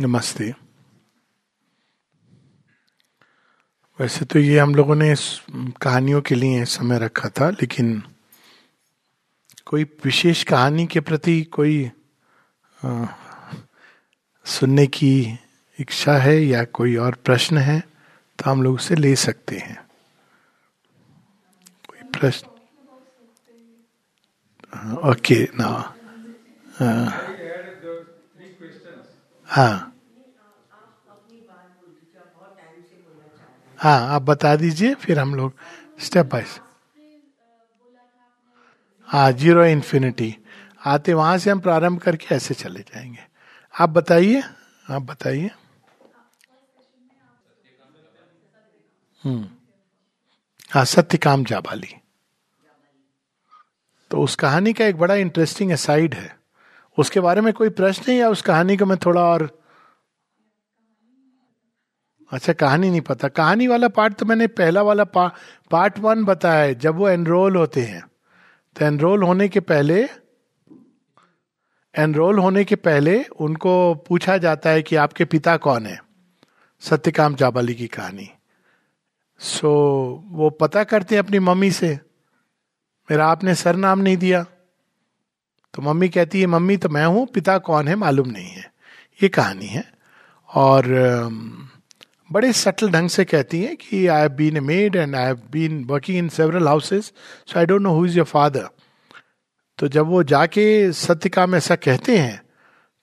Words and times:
नमस्ते। 0.00 0.44
वैसे 3.98 4.24
तो 4.24 4.38
ये 4.38 4.58
हम 4.58 4.74
लोगों 4.74 4.94
ने 4.94 5.14
कहानियों 5.82 6.20
के 6.22 6.34
लिए 6.34 6.64
समय 6.64 6.98
रखा 6.98 7.28
था 7.28 7.48
लेकिन 7.50 8.02
कोई 9.66 9.84
विशेष 10.04 10.44
कहानी 10.44 10.86
के 10.86 11.00
प्रति 11.00 11.42
कोई 11.42 11.90
आ, 12.84 13.06
सुनने 14.46 14.86
की 14.86 15.38
इच्छा 15.78 16.16
है 16.18 16.36
या 16.46 16.64
कोई 16.64 16.96
और 16.96 17.14
प्रश्न 17.14 17.58
है 17.58 17.80
तो 18.38 18.50
हम 18.50 18.62
लोग 18.62 18.74
उसे 18.74 18.94
ले 18.94 19.14
सकते 19.16 19.58
हैं। 19.58 19.78
कोई 21.88 22.08
प्रश्न? 22.10 22.46
ओके 25.10 25.42
ना। 25.54 27.27
हाँ। 29.48 29.92
हाँ 33.78 34.14
आप 34.14 34.22
बता 34.22 34.56
दीजिए, 34.56 34.94
फिर 34.94 35.18
हम 35.18 35.34
लोग 35.34 35.52
स्टेप 36.00 36.26
बाय 36.26 36.44
हाँ 39.08 39.32
ज़ीरो 39.32 39.64
इन्फिनिटी 39.64 40.36
आते 40.86 41.14
वहाँ 41.14 41.38
से 41.38 41.50
हम 41.50 41.60
प्रारंभ 41.60 42.00
करके 42.00 42.34
ऐसे 42.34 42.54
चले 42.54 42.80
जाएँगे। 42.80 43.18
आप 43.80 43.90
बताइए 43.90 44.42
आप 44.90 45.02
बताइए। 45.02 45.50
हम्म। 49.24 49.48
हाँ 50.70 50.84
सत्य 50.84 51.18
काम 51.18 51.44
जाबाली। 51.44 51.94
तो 54.10 54.22
उस 54.22 54.36
कहानी 54.36 54.72
का 54.72 54.86
एक 54.86 54.96
बड़ा 54.96 55.14
इंटरेस्टिंग 55.14 55.74
साइड 55.74 56.14
है। 56.14 56.37
उसके 56.98 57.20
बारे 57.20 57.40
में 57.40 57.52
कोई 57.52 57.68
प्रश्न 57.68 58.12
है 58.12 58.18
या 58.18 58.28
उस 58.28 58.42
कहानी 58.42 58.76
को 58.76 58.86
मैं 58.86 58.98
थोड़ा 58.98 59.22
और 59.22 59.62
अच्छा 62.32 62.52
कहानी 62.52 62.90
नहीं 62.90 63.00
पता। 63.00 63.28
कहानी 63.28 63.66
वाला 63.66 63.88
पार्ट 63.88 64.14
तो 64.14 64.26
मैंने 64.26 64.46
पहला 64.46 64.82
वाला 64.82 65.04
पा, 65.04 65.28
पार्ट 65.70 65.98
वन 65.98 66.24
बताया 66.24 66.62
है 66.62 66.74
जब 66.74 66.94
वो 66.94 67.08
एनरोल 67.08 67.56
होते 67.56 67.82
हैं। 67.82 68.02
तो 68.76 68.84
एनरोल 68.84 69.22
होने 69.22 69.48
के 69.48 69.60
पहले 69.60 70.08
एनरोल 71.94 72.38
होने 72.38 72.64
के 72.64 72.76
पहले 72.76 73.22
उनको 73.22 73.94
पूछा 73.94 74.38
जाता 74.38 74.70
है 74.70 74.82
कि 74.82 74.96
आपके 74.96 75.24
पिता 75.24 75.56
कौन 75.56 75.86
है? 75.86 76.02
सत्यकाम 76.80 77.34
जाबाली 77.34 77.74
की 77.74 77.86
कहानी। 77.86 78.30
सो 79.38 79.68
so, 80.26 80.36
वो 80.36 80.50
पता 80.50 80.84
करते 80.84 81.14
हैं 81.14 81.22
अपनी 81.22 81.38
मम्मी 81.38 81.70
से 81.70 82.00
मेरा 83.10 83.26
आपने 83.26 83.54
सर 83.54 83.76
नाम 83.76 83.98
नहीं 83.98 84.16
दिया। 84.16 84.46
तो 85.74 85.82
मम्मी 85.82 86.08
कहती 86.08 86.40
है, 86.40 86.46
मम्मी 86.46 86.76
तो 86.76 86.88
मैं 86.88 87.04
हूँ, 87.06 87.26
पिता 87.26 87.58
कौन 87.58 87.88
है 87.88 87.94
मालूम 87.96 88.28
नहीं 88.28 88.48
है। 88.48 88.70
ये 89.22 89.28
कहानी 89.28 89.66
है। 89.66 89.84
और 90.48 90.86
बड़े 92.32 92.52
सटल 92.52 92.90
ढंग 92.90 93.08
से 93.08 93.24
कहती 93.24 93.60
है 93.62 93.74
कि 93.76 94.06
I 94.06 94.20
have 94.20 94.30
been 94.30 94.56
a 94.56 94.60
maid 94.60 94.96
and 94.96 95.14
I 95.16 95.24
have 95.24 95.40
been 95.50 95.84
working 95.84 96.18
in 96.18 96.28
several 96.28 96.68
houses 96.68 97.12
so 97.46 97.58
I 97.58 97.66
don't 97.66 97.82
know 97.82 97.94
who 97.94 98.04
is 98.06 98.16
your 98.16 98.26
father 98.26 98.68
तो 99.78 99.88
जब 99.88 100.06
वो 100.06 100.22
जाके 100.22 100.92
सत्य 100.92 101.46
में 101.46 101.58
ऐसा 101.58 101.74
कहते 101.76 102.16
हैं 102.18 102.42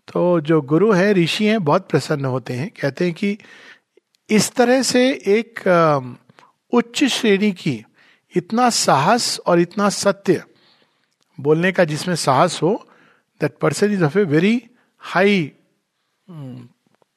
तो 0.08 0.40
जो 0.42 0.62
गुरु 0.62 0.92
हैं, 0.92 1.14
ऋषि 1.14 1.46
हैं, 1.46 1.64
बहुत 1.64 1.90
प्रसन्न 1.90 2.26
होते 2.26 2.54
हैं। 2.54 2.70
कहते 2.82 3.06
हैं 3.06 3.14
कि 3.14 3.38
इस 4.30 4.52
तरह 4.56 4.82
से 4.82 5.02
एक 5.28 5.60
उच्च 6.74 7.04
श्रेणी 7.04 7.52
की 7.52 7.84
इतना 8.36 8.70
साहस 8.70 9.40
और 9.48 9.60
इतना 9.60 9.90
सत्य 9.90 10.44
बोलने 11.38 11.72
का 11.72 11.84
जिसमें 11.84 12.16
साहस 12.16 12.60
हो 12.64 12.74
that 13.42 13.58
person 13.58 13.94
is 13.94 14.04
of 14.04 14.18
a 14.20 14.24
very 14.24 14.62
high 15.02 15.52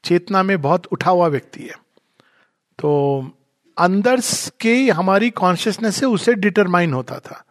चेतना 0.04 0.42
में 0.42 0.60
बहुत 0.62 0.86
उठा 0.86 1.10
हुआ 1.10 1.26
व्यक्ति 1.26 1.62
है। 1.62 1.74
तो 2.78 3.30
अंदर 3.76 4.20
के 4.60 4.74
हमारी 4.90 5.30
कॉन्शियसनेस 5.30 5.96
से 5.96 6.06
उसे 6.06 6.34
डिटरमाइन 6.34 6.92
होता 6.92 7.18
था 7.18 7.44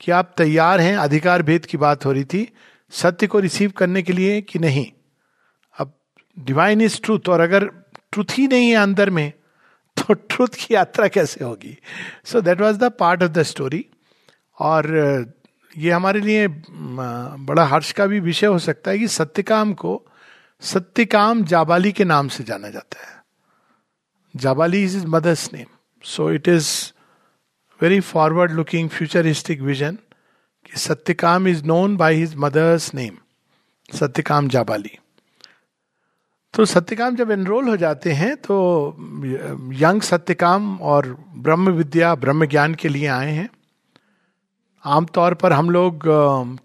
कि 0.00 0.12
आप 0.12 0.34
तैयार 0.38 0.80
हैं, 0.80 0.96
अधिकार 0.96 1.42
भेद 1.42 1.66
की 1.66 1.76
बात 1.76 2.04
हो 2.04 2.12
रही 2.12 2.24
थी, 2.24 2.48
सत्य 2.92 3.26
को 3.26 3.38
रिसीव 3.38 3.70
करने 3.70 4.02
के 4.02 4.12
लिए 4.12 4.40
कि 4.40 4.58
नहीं। 4.58 4.86
अब 5.78 5.92
डिवाइन 6.36 6.80
इज़ 6.80 7.00
ट्रूथ 7.02 7.28
और 7.28 7.40
अगर 7.40 7.66
ट्रूथ 8.12 8.38
ही 8.38 8.46
नहीं 8.48 8.68
है 8.70 8.76
अंदर 8.76 9.10
में 9.10 9.32
तो 9.96 10.14
ट्रूथ 10.14 10.54
की 10.58 10.74
यात्रा 10.74 11.08
कैसे 11.08 11.44
होगी? 11.44 11.76
So 12.24 12.40
that 12.40 12.60
was 12.60 12.78
the 12.78 12.90
part 12.90 13.22
of 13.22 13.30
the 13.30 13.42
story 13.42 13.84
और 14.58 14.86
ये 15.78 15.90
हमारे 15.90 16.20
लिए 16.20 16.46
बड़ा 16.48 17.64
हर्ष 17.64 17.92
का 17.92 18.06
भी 18.06 18.20
विषय 18.20 18.46
हो 18.46 18.58
सकता 18.58 18.90
है 18.90 18.98
कि 18.98 19.08
सत्यकाम 19.08 19.72
को, 19.74 20.02
सत्यकाम 20.62 21.42
जाबाली 21.44 21.92
के 21.92 22.04
नाम 22.04 22.28
से 22.28 22.44
जाना 22.44 22.68
जाता 22.70 23.06
है। 23.06 23.12
Jabali 24.34 24.82
is 24.84 24.96
is 24.96 25.06
mother's 25.06 25.52
name 25.52 25.66
so 26.04 26.30
it 26.32 26.48
is 26.48 26.68
very 27.80 28.00
forward 28.00 28.52
looking 28.52 28.88
futuristic 28.88 29.60
vision 29.60 29.98
कि 30.66 30.78
Satyakam 30.78 31.48
is 31.48 31.64
known 31.64 31.96
by 31.96 32.14
his 32.14 32.34
mother's 32.36 32.94
name 32.94 33.16
Satyakam 33.88 34.48
Jabali. 34.48 34.98
तो 36.54 36.64
सत्यकाम 36.64 37.16
जब 37.16 37.30
एनरोल 37.30 37.68
हो 37.68 37.76
जाते 37.76 38.12
हैं 38.12 38.34
तो 38.36 38.56
यंग 39.74 40.02
सत्यकाम 40.02 40.76
और 40.78 41.06
ब्रह्म 41.36 41.70
विद्या, 41.70 42.14
ब्रह्म 42.14 42.46
ज्ञान 42.46 42.74
के 42.74 42.88
लिए 42.88 43.06
आए 43.08 43.30
हैं। 43.30 43.48
आमतौर 44.84 45.34
पर 45.34 45.52
हम 45.52 45.70
लोग 45.70 46.02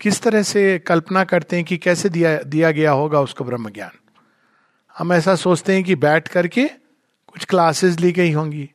किस 0.01 0.21
तरह 0.21 0.41
से 0.43 0.79
कल्पना 0.79 1.23
करते 1.23 1.55
हैं 1.55 1.65
कि 1.65 1.77
कैसे 1.77 2.09
दिया 2.09 2.37
दिया 2.43 2.71
गया 2.71 2.91
होगा 2.91 3.21
उसको 3.21 3.43
ब्रह्म 3.43 3.69
ज्ञान 3.69 3.91
हम 4.95 5.13
ऐसा 5.13 5.35
सोचते 5.35 5.73
हैं 5.73 5.83
कि 5.83 5.95
बैठ 5.95 6.27
करके 6.27 6.65
कुछ 7.27 7.45
क्लासेस 7.45 7.99
ली 7.99 8.11
गई 8.11 8.31
होंगी, 8.31 8.69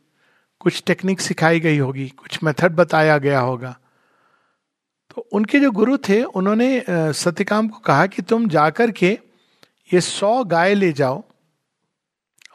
कुछ 0.60 0.83
टेक्निक 0.87 1.21
सिखाई 1.21 1.60
गई 1.60 1.78
होगी, 1.78 2.09
कुछ 2.09 2.38
मेथड 2.44 2.72
बताया 2.72 3.19
गया 3.19 3.41
होगा। 3.41 3.77
तो 5.10 5.27
उनके 5.33 5.60
जो 5.60 5.71
गुरु 5.71 5.97
थे, 6.09 6.22
उन्होंने 6.22 6.84
सत्यकाम 6.88 7.69
को 7.69 7.78
कहा 7.78 8.06
कि 8.06 8.22
तुम 8.22 8.49
जाकर 8.49 8.91
के 8.91 9.19
ये 9.93 10.00
सौ 10.00 10.44
गाय 10.44 10.75
ले 10.75 10.93
जाओ। 10.93 11.22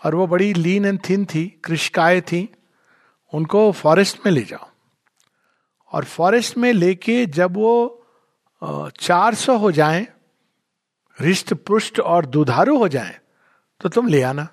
और 0.06 0.16
वो 0.16 0.28
बड़ी 0.28 0.54
लीन 0.54 0.86
एंड 0.86 1.00
थिन 1.10 1.26
थी, 1.26 1.46
कृषकाय 1.64 2.22
थी, 2.22 2.48
उनको 3.34 3.72
फॉरेस्ट 3.74 4.26
में 4.26 4.32
ले 4.34 4.42
जाओ। 4.42 4.69
और 5.92 6.06
फॉरेस्ट 6.06 6.58
में 6.58 6.72
लेके 6.74 7.26
जब 7.26 7.58
वो 7.58 7.96
चार 8.62 9.36
सौ 9.36 9.58
हो 9.58 9.72
जाए, 9.72 10.08
रिष्ट 11.18 11.54
पुष्ट 11.54 12.00
और 12.00 12.26
दुधारू 12.26 12.78
हो 12.78 12.88
जाए 12.88 13.20
तो 13.82 13.90
तुम 13.90 14.08
ले 14.08 14.22
आना। 14.22 14.48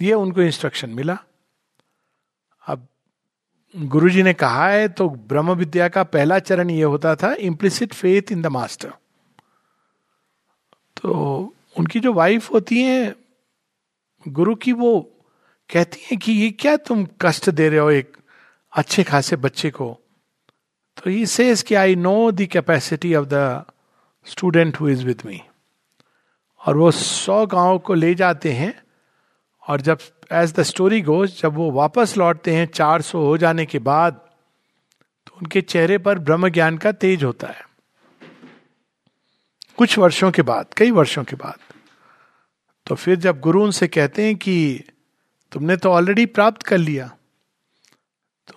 ये 0.00 0.12
उनको 0.14 0.42
इंस्ट्रक्शन 0.42 0.90
मिला। 0.90 1.18
अब 2.66 2.86
गुरुजी 3.74 4.22
ने 4.22 4.32
कहा 4.34 4.66
है 4.68 4.88
तो 4.88 5.08
ब्रह्म 5.08 5.52
विद्या 5.52 5.88
का 5.88 6.02
पहला 6.04 6.38
चरण 6.38 6.70
ये 6.70 6.82
होता 6.84 7.14
था 7.16 7.32
implicit 7.42 7.92
faith 7.92 8.32
in 8.32 8.42
the 8.42 8.46
master 8.46 8.92
तो 10.96 11.12
उनकी 11.76 12.00
जो 12.00 12.12
वाइफ 12.12 12.50
होती 12.52 12.82
है, 12.82 13.14
गुरु 14.26 14.54
की 14.54 14.72
वो 14.72 15.00
कहती 15.70 16.00
है 16.02 16.16
कि 16.16 16.32
ये 16.32 16.50
क्या 16.50 16.76
तुम 16.76 17.06
कष्ट 17.20 17.50
दे 17.50 17.68
रहे 17.68 17.78
हो 17.78 17.90
एक 17.90 18.16
अच्छे 18.74 19.02
खासे 19.02 19.36
बच्चे 19.36 19.70
को। 19.70 20.00
तो 20.96 21.10
ही 21.10 21.26
सेज 21.26 21.62
कि 21.62 21.74
I 21.74 21.94
know 21.94 22.30
the 22.30 22.46
capacity 22.46 23.14
of 23.14 23.26
the 23.26 23.64
student 24.26 24.80
who 24.80 24.88
is 24.88 25.04
with 25.06 25.22
me 25.26 25.40
और 26.66 26.76
वो 26.76 26.90
सौ 26.90 27.46
गाँव 27.46 27.78
को 27.78 27.94
ले 27.94 28.14
जाते 28.14 28.52
हैं 28.52 28.82
और 29.62 29.80
जब 29.80 29.98
एज 30.32 30.52
द 30.52 30.62
स्टोरी 30.62 31.00
गोज 31.00 31.40
जब 31.42 31.54
वो 31.54 31.70
वापस 31.70 32.16
लौटते 32.16 32.54
हैं 32.54 32.66
चार 32.66 33.02
सौ 33.02 33.24
हो 33.26 33.36
जाने 33.38 33.66
के 33.66 33.78
बाद 33.78 34.20
तो 35.26 35.36
उनके 35.36 35.60
चेहरे 35.60 35.98
पर 35.98 36.18
ब्रह्म 36.18 36.48
ज्ञान 36.48 36.78
का 36.78 36.92
तेज 36.92 37.24
होता 37.24 37.48
है। 37.48 37.62
कुछ 39.76 39.98
वर्षों 39.98 40.30
के 40.30 40.42
बाद, 40.42 40.66
कई 40.76 40.90
वर्षों 40.90 41.24
के 41.24 41.36
बाद। 41.36 41.58
तो 42.86 42.94
फिर 42.94 43.16
जब 43.16 43.40
गुरु 43.40 43.62
उनसे 43.64 43.88
कहते 43.88 44.24
हैं 44.24 44.36
कि 44.36 44.84
तुमने 45.52 45.76
तो 45.76 45.90
ऑलरेडी 45.90 46.26
प्राप्त 46.26 46.62
कर 46.62 46.78
लिया। 46.78 47.10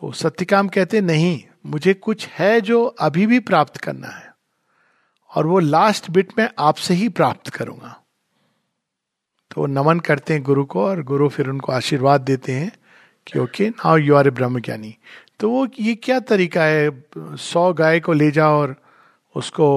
तो 0.01 0.11
सत्यकाम 0.11 0.67
कहते, 0.67 1.01
नहीं, 1.01 1.41
मुझे 1.65 1.94
कुछ 1.94 2.27
है 2.29 2.59
जो 2.61 2.83
अभी 2.85 3.25
भी 3.25 3.39
प्राप्त 3.39 3.77
करना 3.77 4.07
है, 4.07 4.31
और 5.31 5.47
वो 5.47 5.59
लास्ट 5.59 6.09
बिट 6.11 6.33
में 6.38 6.49
आपसे 6.59 6.94
ही 6.94 7.09
प्राप्त 7.09 7.49
करूँगा। 7.49 7.95
तो 9.51 9.65
नमन 9.65 9.99
करते 9.99 10.33
हैं 10.33 10.44
गुरु 10.44 10.65
को, 10.65 10.85
और 10.85 11.01
गुरु 11.03 11.29
फिर 11.29 11.49
उनको 11.49 11.71
आशीर्वाद 11.71 12.21
देते 12.21 12.51
हैं 12.51 12.71
कि, 13.27 13.39
okay 13.39 13.69
now 13.69 13.97
you 13.97 14.15
are 14.15 14.27
a 14.27 14.31
ब्रह्म 14.31 14.59
ज्ञानी 14.59 14.95
तो 15.39 15.49
वो, 15.49 15.67
ये 15.79 15.95
क्या 15.95 16.19
तरीका 16.19 16.63
है? 16.63 16.89
सौ 17.17 17.71
गाय 17.73 18.00
को 18.00 18.13
ले 18.13 18.31
जाओ 18.31 18.59
और 18.59 18.75
उसको 19.35 19.67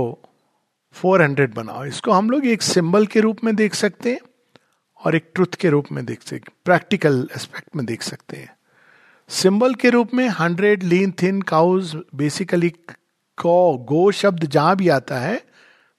फोर 0.95 1.23
हंड्रेड 1.23 1.55
बनाओ। 1.55 1.85
इसको 1.85 2.13
हम 2.13 2.31
लोग 2.31 2.47
एक 2.47 2.63
सिंबल 2.63 3.07
के 3.07 3.21
रूप 3.21 3.45
में 3.45 3.55
देख 3.57 3.75
सकते 3.75 4.11
हैं, 4.11 4.21
और 5.01 5.17
एक 5.17 5.31
ट्रुथ 5.35 5.55
के 5.61 5.71
रूप 5.71 5.93
में 5.93 6.05
देख 6.07 6.23
सकते 6.23 6.53
प्रैक्टिकल 6.65 7.29
एस्पेक्ट 7.37 7.77
में 7.77 7.87
देख 7.87 8.03
सकते 8.03 8.37
हैं। 8.37 8.55
सिंबल 9.31 9.75
के 9.75 9.91
रूप 9.91 10.15
में 10.15 10.29
hundred 10.29 10.83
lean 10.83 11.13
thin 11.23 11.41
cows 11.49 11.95
basically 12.17 12.71
cow 13.39 13.77
गो 13.89 14.11
शब्द 14.13 14.45
जहाँ 14.45 14.77
भी 14.77 14.89
आता 14.89 15.19
है, 15.19 15.37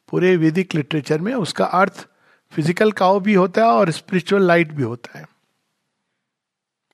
पूरे 0.09 0.35
वैदिक 0.37 0.75
लिटरेचर 0.75 1.21
में, 1.21 1.33
उसका 1.35 1.65
अर्थ 1.65 2.05
फ़िज़िकल 2.53 2.91
काउ 2.91 3.19
भी 3.19 3.33
होता 3.33 3.61
है 3.61 3.67
और 3.69 3.91
स्पिरिचुअल 3.91 4.43
लाइट 4.47 4.71
भी 4.73 4.83
होता 4.83 5.17
है। 5.19 5.25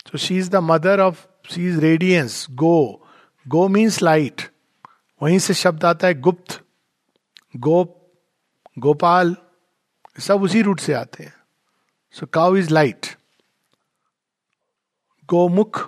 तो 0.05 0.17
she 0.17 0.37
is 0.37 0.49
the 0.51 0.55
mother 0.63 0.99
of 1.01 1.25
she 1.51 1.67
is 1.67 1.79
radiance 1.81 2.45
गो 2.51 3.01
गो 3.45 3.67
मीन्स 3.67 4.01
लाइट 4.03 4.41
वहीं 5.21 5.39
से 5.39 5.53
शब्द 5.55 5.85
आता 5.85 6.07
है 6.07 6.19
गुप्त 6.21 6.61
गोप 7.57 7.99
गोपाल 8.79 9.35
सब 10.19 10.43
उसी 10.43 10.61
रूट 10.61 10.79
से 10.79 10.93
आते 10.93 11.23
हैं। 11.23 11.33
So 12.15 12.25
cow 12.25 12.55
is 12.55 12.73
light 12.73 13.15
Gomukh 15.29 15.87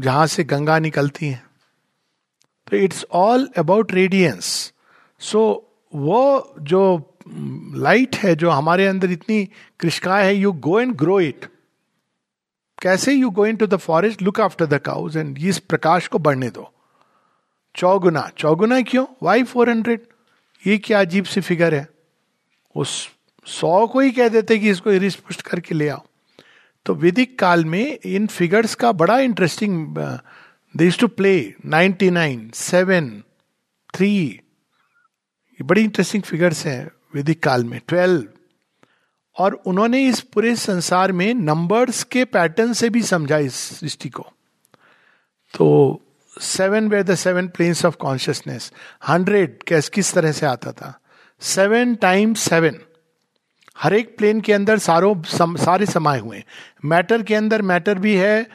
जहाँ 0.00 0.26
से 0.26 0.44
गंगा 0.44 0.78
निकलती 0.78 1.26
है। 1.26 1.42
तो 2.70 2.76
it's 2.76 3.04
all 3.12 3.48
about 3.58 3.92
radiance 3.92 4.72
so 5.20 5.40
वो 5.92 6.54
जो 6.60 6.82
लाइट 7.76 8.16
है, 8.16 8.34
जो 8.34 8.50
हमारे 8.50 8.86
अंदर 8.86 9.10
इतनी 9.10 9.44
कृष्काय 9.80 10.24
है 10.24 10.34
you 10.34 10.52
go 10.52 10.80
and 10.80 10.94
grow 10.96 11.20
it 11.20 11.46
कैसे 12.82 13.12
you 13.12 13.30
go 13.30 13.46
in 13.46 13.56
to 13.56 13.66
the 13.66 13.76
forest 13.76 14.22
look 14.22 14.40
after 14.40 14.66
the 14.66 14.78
cows 14.78 15.16
and 15.16 15.38
इस 15.38 15.58
प्रकाश 15.58 16.06
को 16.08 16.18
बढ़ने 16.18 16.50
दो। 16.50 16.70
चौगुना। 17.74 18.28
चौगुना 18.38 18.80
क्यों? 18.82 19.06
वाई 19.22 19.42
फोर 19.44 19.70
हंड्रेड 19.70 20.06
ये 20.66 20.78
क्या 20.78 21.00
अजीब 21.00 21.24
सी 21.24 21.40
फिगर 21.40 21.74
है? 21.74 21.86
उस 22.76 23.08
सौ 23.46 23.86
को 23.86 24.00
ही 24.00 24.10
कह 24.10 24.28
देते 24.28 24.58
कि 24.58 24.70
इसको 24.70 24.90
रिस्पुष्ट 24.90 25.42
करके 25.42 25.74
ले 25.74 25.88
आओ। 25.88 26.04
तो 26.86 26.94
वैदिक 26.94 27.38
काल 27.38 27.64
में 27.64 27.98
इन 28.04 28.26
फिगर्स 28.26 28.74
का 28.74 28.92
बड़ा 28.92 29.18
interesting 29.18 29.96
this 30.74 30.98
to 30.98 31.08
play 31.08 31.54
ninety 31.66 32.10
nine 32.10 32.50
seven 32.54 33.22
three 33.94 34.10
ये 34.16 35.62
बड़ी 35.62 35.82
इंटरेस्टिंग 35.84 36.22
फिगर्स 36.22 36.66
हैं 36.66 36.90
वैदिक 37.14 37.42
काल 37.42 37.64
में 37.64 37.80
ट्वेल्व 37.88 38.24
और 39.36 39.54
उन्होंने 39.66 40.06
इस 40.08 40.20
पूरे 40.20 40.56
संसार 40.56 41.12
में 41.12 41.34
नंबर्स 41.34 42.02
के 42.04 42.24
पैटर्न 42.24 42.72
से 42.72 42.90
भी 42.90 43.02
समझा 43.02 43.38
इस 43.38 43.54
सृष्टि 43.54 44.08
को। 44.08 44.26
तो 45.54 46.00
seven 46.40 46.88
were 46.88 47.02
the 47.02 47.14
seven 47.14 47.48
planes 47.48 47.84
of 47.84 47.96
consciousness 47.96 48.72
hundred 49.08 49.62
कैस, 49.62 49.88
किस 49.88 50.12
तरह 50.14 50.32
से 50.32 50.46
आता 50.46 50.72
था? 50.72 50.98
सेवन 51.40 51.94
टाइम्स 51.94 52.40
सेवन 52.40 52.80
हर 53.80 53.94
एक 53.94 54.16
प्लेन 54.18 54.40
के 54.40 54.52
अंदर 54.52 54.78
सारों 54.78 55.22
सम, 55.22 55.56
सारे 55.56 55.86
समाये 55.86 56.20
हुए 56.20 56.42
मैटर 56.84 57.22
के 57.22 57.34
अंदर 57.34 57.62
मैटर 57.62 57.98
भी 57.98 58.14
है 58.16 58.46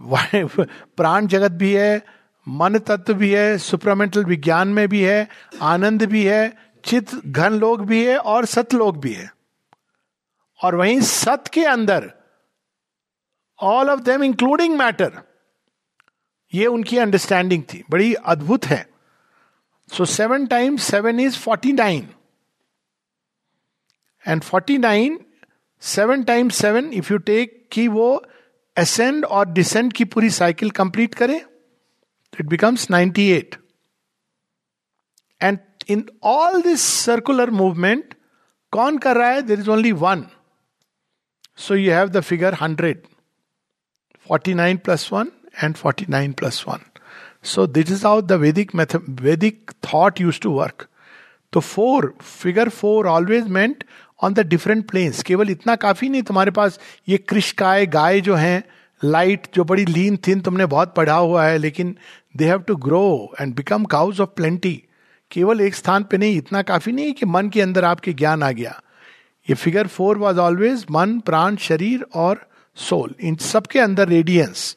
प्राण 0.00 1.26
जगत 1.26 1.52
भी 1.52 1.72
है 1.72 2.02
मन 2.46 2.78
तत्व 2.78 3.14
भी 3.14 3.30
है 3.30 3.58
सुपरामेंटल 3.58 4.24
विज्ञान 4.24 4.68
में 4.68 4.88
भी 4.88 5.00
है 5.02 5.28
आनंद 5.62 6.02
भी 6.02 6.24
है 6.24 6.56
चित 6.84 7.14
घन 7.26 7.52
लोग 7.52 7.84
भी 7.86 8.04
है 8.06 8.16
और 8.18 8.44
सतलोक 8.44 8.96
भी 8.96 9.12
है। 9.12 9.30
और 10.60 10.74
वहीं 10.74 11.00
सत 11.00 11.44
के 11.52 11.64
अंदर 11.64 12.10
all 13.58 13.90
of 13.90 14.00
them 14.00 14.22
including 14.24 14.76
matter 14.78 15.20
ये 16.52 16.66
उनकी 16.66 16.98
अंडरस्टैंडिंग 16.98 17.62
थी। 17.62 17.82
बड़ी 17.90 18.14
अद्भुत 18.14 18.66
है। 18.66 18.86
So 19.88 20.04
seven 20.04 20.46
times 20.46 20.82
seven 20.82 21.20
is 21.20 21.38
forty 21.38 21.72
nine 21.72 22.08
and 24.26 24.42
forty 24.42 24.78
nine 24.78 25.20
seven 25.80 26.22
times 26.22 26.54
seven 26.54 26.92
if 26.92 27.12
you 27.12 27.18
take 27.18 27.68
कि 27.72 27.88
वो 27.88 28.24
असेंड 28.76 29.24
और 29.24 29.48
डिसेंड 29.48 29.92
की 29.92 30.04
पूरी 30.04 30.30
साइकिल 30.30 30.70
कंप्लीट 30.70 31.14
करे 31.14 31.36
it 32.40 32.46
becomes 32.46 32.90
ninety 32.90 33.30
eight 33.30 33.54
and 35.42 35.58
in 35.88 36.08
all 36.22 36.62
this 36.62 36.80
circular 36.80 37.50
movement 37.50 38.14
कौन 38.72 38.98
कर 38.98 39.16
रहा 39.16 39.28
है? 39.28 39.42
There 39.42 39.60
is 39.60 39.70
only 39.70 39.92
one 39.92 40.26
so 41.56 41.74
you 41.74 41.92
have 41.92 42.08
the 42.08 42.20
figure 42.20 42.54
hundred 42.54 43.02
forty 44.28 44.54
nine 44.54 44.76
plus 44.76 45.08
one 45.12 45.30
and 45.64 45.76
forty 45.76 46.06
nine 46.08 46.32
plus 46.32 46.64
one 46.68 46.78
so 47.44 47.66
this 47.66 47.90
is 47.90 48.06
how 48.06 48.20
the 48.20 48.32
method 48.74 49.20
वैदिक 49.20 49.70
thought 49.70 50.20
use 50.20 50.40
to 50.40 50.50
work 50.50 50.88
तो 51.52 51.60
four 51.60 52.14
figure 52.22 52.68
four 52.68 53.06
always 53.06 53.48
meant 53.48 53.84
on 54.20 54.34
the 54.34 54.46
different 54.46 54.88
planes 54.90 55.22
केवल 55.22 55.50
इतना 55.50 55.76
काफ़ी 55.76 56.08
नहीं, 56.08 56.22
तुम्हारे 56.22 56.50
पास 56.50 56.78
ये 57.08 57.18
कृष्काय 57.18 57.86
गाय 57.88 58.20
जो 58.20 58.34
हैं 58.34 58.62
लाइट 59.02 59.46
जो 59.54 59.64
बड़ी 59.64 59.84
लीन 59.86 60.16
थिन 60.26 60.40
तुमने 60.40 60.66
बहुत 60.66 60.94
पढ़ा 60.94 61.16
हुआ 61.16 61.44
है, 61.44 61.58
लेकिन 61.58 61.96
they 62.36 62.44
have 62.44 62.60
to 62.60 62.76
grow 62.78 63.34
and 63.40 63.54
become 63.54 63.84
cows 63.86 64.20
of 64.20 64.30
plenty 64.36 64.82
केवल 65.30 65.60
एक 65.60 65.74
स्थान 65.74 66.04
पे 66.04 66.18
नहीं, 66.18 66.36
इतना 66.36 66.62
काफ़ी 66.62 66.92
नहीं 66.92 67.12
कि 67.12 67.26
मन 67.26 67.48
के 67.48 67.60
अंदर 67.60 67.84
आपके 67.84 68.12
ज्ञान 68.12 68.42
आ 68.42 68.50
गया। 68.52 68.80
ये 69.48 69.54
फिगर 69.54 69.86
फोर 69.86 70.18
वॉज़ 70.18 70.38
ऑलवेज 70.38 70.84
मन, 70.90 71.18
प्राण, 71.20 71.56
शरीर 71.58 72.06
और 72.14 72.46
सोल 72.76 73.14
इन 73.20 73.36
सबके 73.36 73.78
अंदर 73.80 74.08
रेडियंस 74.08 74.76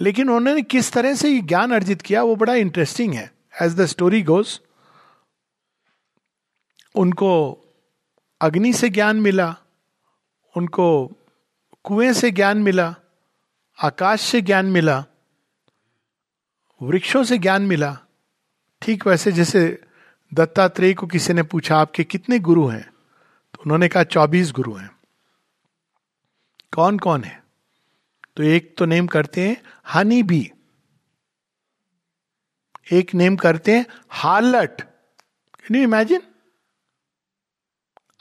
लेकिन 0.00 0.30
उन्होंने 0.30 0.62
किस 0.64 0.92
तरह 0.92 1.14
से 1.14 1.30
ये 1.30 1.40
ज्ञान 1.42 1.72
अर्जित 1.72 2.02
किया, 2.02 2.22
वो 2.22 2.36
बड़ा 2.36 2.54
इंटरेस्टिंग 2.54 3.14
है. 3.14 3.30
एज 3.62 3.74
द 3.74 3.86
स्टोरी 3.86 4.22
गोज 4.22 4.58
उनको 6.94 7.32
अग्नि 8.40 8.72
से 8.72 8.88
ज्ञान 8.88 9.16
मिला, 9.16 9.56
उनको 10.56 11.06
कुएँ 11.84 12.12
से 12.12 12.30
ज्ञान 12.30 12.58
मिला, 12.58 12.94
आकाश 13.82 14.20
से 14.20 14.40
ज्ञान 14.40 14.66
मिला, 14.66 15.04
वृक्षों 16.82 17.24
से 17.24 17.38
ज्ञान 17.38 17.62
मिला। 17.62 17.98
ठीक 18.82 19.06
वैसे 19.06 19.32
जैसे 19.32 19.82
दत्तात्रेय 20.34 20.94
को 20.94 21.06
किसी 21.06 21.32
ने 21.32 21.42
पूछा, 21.42 21.76
आपके 21.76 22.04
कितने 22.04 22.38
गुरु 22.38 22.66
हैं? 22.66 22.90
तो 23.54 23.58
उन्होंने 23.62 23.88
कहा, 23.88 24.02
चौबीस 24.02 24.52
गुरु 24.52 24.74
हैं। 24.74 24.90
कौन 26.74 26.98
कौन 26.98 27.24
है? 27.24 27.44
तो 28.36 28.42
एक 28.42 28.74
तो 28.78 28.84
नेम 28.84 29.06
करते 29.06 29.48
हैं 29.48 29.62
हनी 29.94 30.22
भी 30.22 30.52
एक 32.92 33.14
नेम 33.14 33.36
करते 33.36 33.76
हैं 33.76 33.86
हालट। 34.10 34.80
कैन 34.80 35.74
यू 35.74 35.82
इमेजिन 35.82 36.22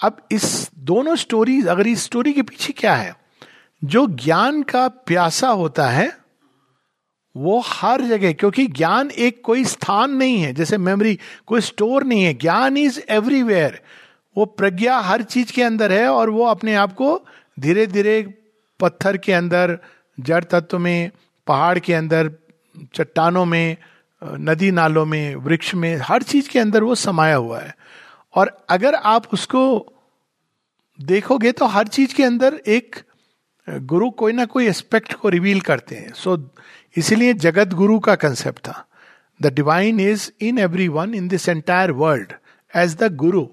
अब 0.03 0.27
इस 0.31 0.71
दोनों 0.77 1.15
स्टोरीज 1.15 1.67
अगर 1.67 1.87
इस 1.87 2.03
स्टोरी 2.03 2.33
के 2.33 2.41
पीछे 2.41 2.73
क्या 2.73 2.95
है? 2.95 3.15
जो 3.83 4.07
ज्ञान 4.07 4.63
का 4.63 4.87
प्यासा 4.87 5.47
होता 5.47 5.89
है, 5.89 6.17
वो 7.37 7.63
हर 7.65 8.01
जगह, 8.01 8.33
क्योंकि 8.33 8.67
ज्ञान 8.67 9.11
एक 9.11 9.41
कोई 9.43 9.65
स्थान 9.65 10.11
नहीं 10.11 10.37
है, 10.37 10.53
जैसे 10.53 10.77
मेमोरी 10.77 11.19
कोई 11.47 11.61
स्टोर 11.61 12.03
नहीं 12.03 12.23
है। 12.23 12.33
ज्ञान 12.33 12.77
इज़ 12.77 12.99
एवरीवेयर 13.09 13.81
वो 14.37 14.45
प्रज्ञा 14.45 14.99
हर 14.99 15.21
चीज़ 15.21 15.51
के 15.51 15.63
अंदर 15.63 15.91
है 15.91 16.07
और 16.07 16.29
वो 16.29 16.45
अपने 16.45 16.75
आप 16.75 16.93
को 16.93 17.25
धीरे 17.59 17.87
धीरे 17.87 18.33
पत्थर 18.79 19.17
के 19.17 19.33
अंदर, 19.33 19.79
जड़ 20.19 20.43
तत्व 20.43 20.79
में, 20.79 21.11
पहाड़ 21.47 21.79
के 21.79 21.93
अंदर, 21.93 22.31
चट्टानों 22.93 23.45
में, 23.45 23.77
नदी 24.23 24.71
नालों 24.71 25.05
में, 25.05 25.35
वृक्ष 25.35 25.75
में, 25.75 25.97
हर 25.97 26.23
चीज़ 26.23 26.49
के 26.49 26.59
अंदर 26.59 26.83
वो 26.83 26.95
समाया 26.95 27.35
हुआ 27.35 27.59
है। 27.59 27.75
और 28.35 28.65
अगर 28.69 28.95
आप 28.95 29.27
उसको 29.33 29.93
देखोगे 30.99 31.51
तो 31.51 31.65
हर 31.65 31.87
चीज़ 31.87 32.15
के 32.15 32.23
अंदर 32.23 32.53
एक 32.67 32.95
गुरु 33.67 34.09
कोई 34.09 34.33
ना 34.33 34.45
कोई 34.45 34.67
एस्पेक्ट 34.67 35.13
को 35.13 35.29
रिवील 35.29 35.61
करते 35.61 35.95
हैं। 35.95 36.13
सो 36.13 36.35
so, 36.37 36.43
इसीलिए 36.97 37.33
जगत 37.33 37.73
गुरु 37.73 37.99
का 37.99 38.15
कंसेप्ट 38.15 38.59
था। 38.59 38.85
The 39.41 39.53
divine 39.53 39.99
is 39.99 40.31
in 40.41 40.57
every 40.59 40.87
one 40.87 41.13
in 41.13 41.27
this 41.27 41.49
entire 41.49 41.91
world 41.91 42.33
as 42.75 42.95
the 42.95 43.15
guru 43.15 43.47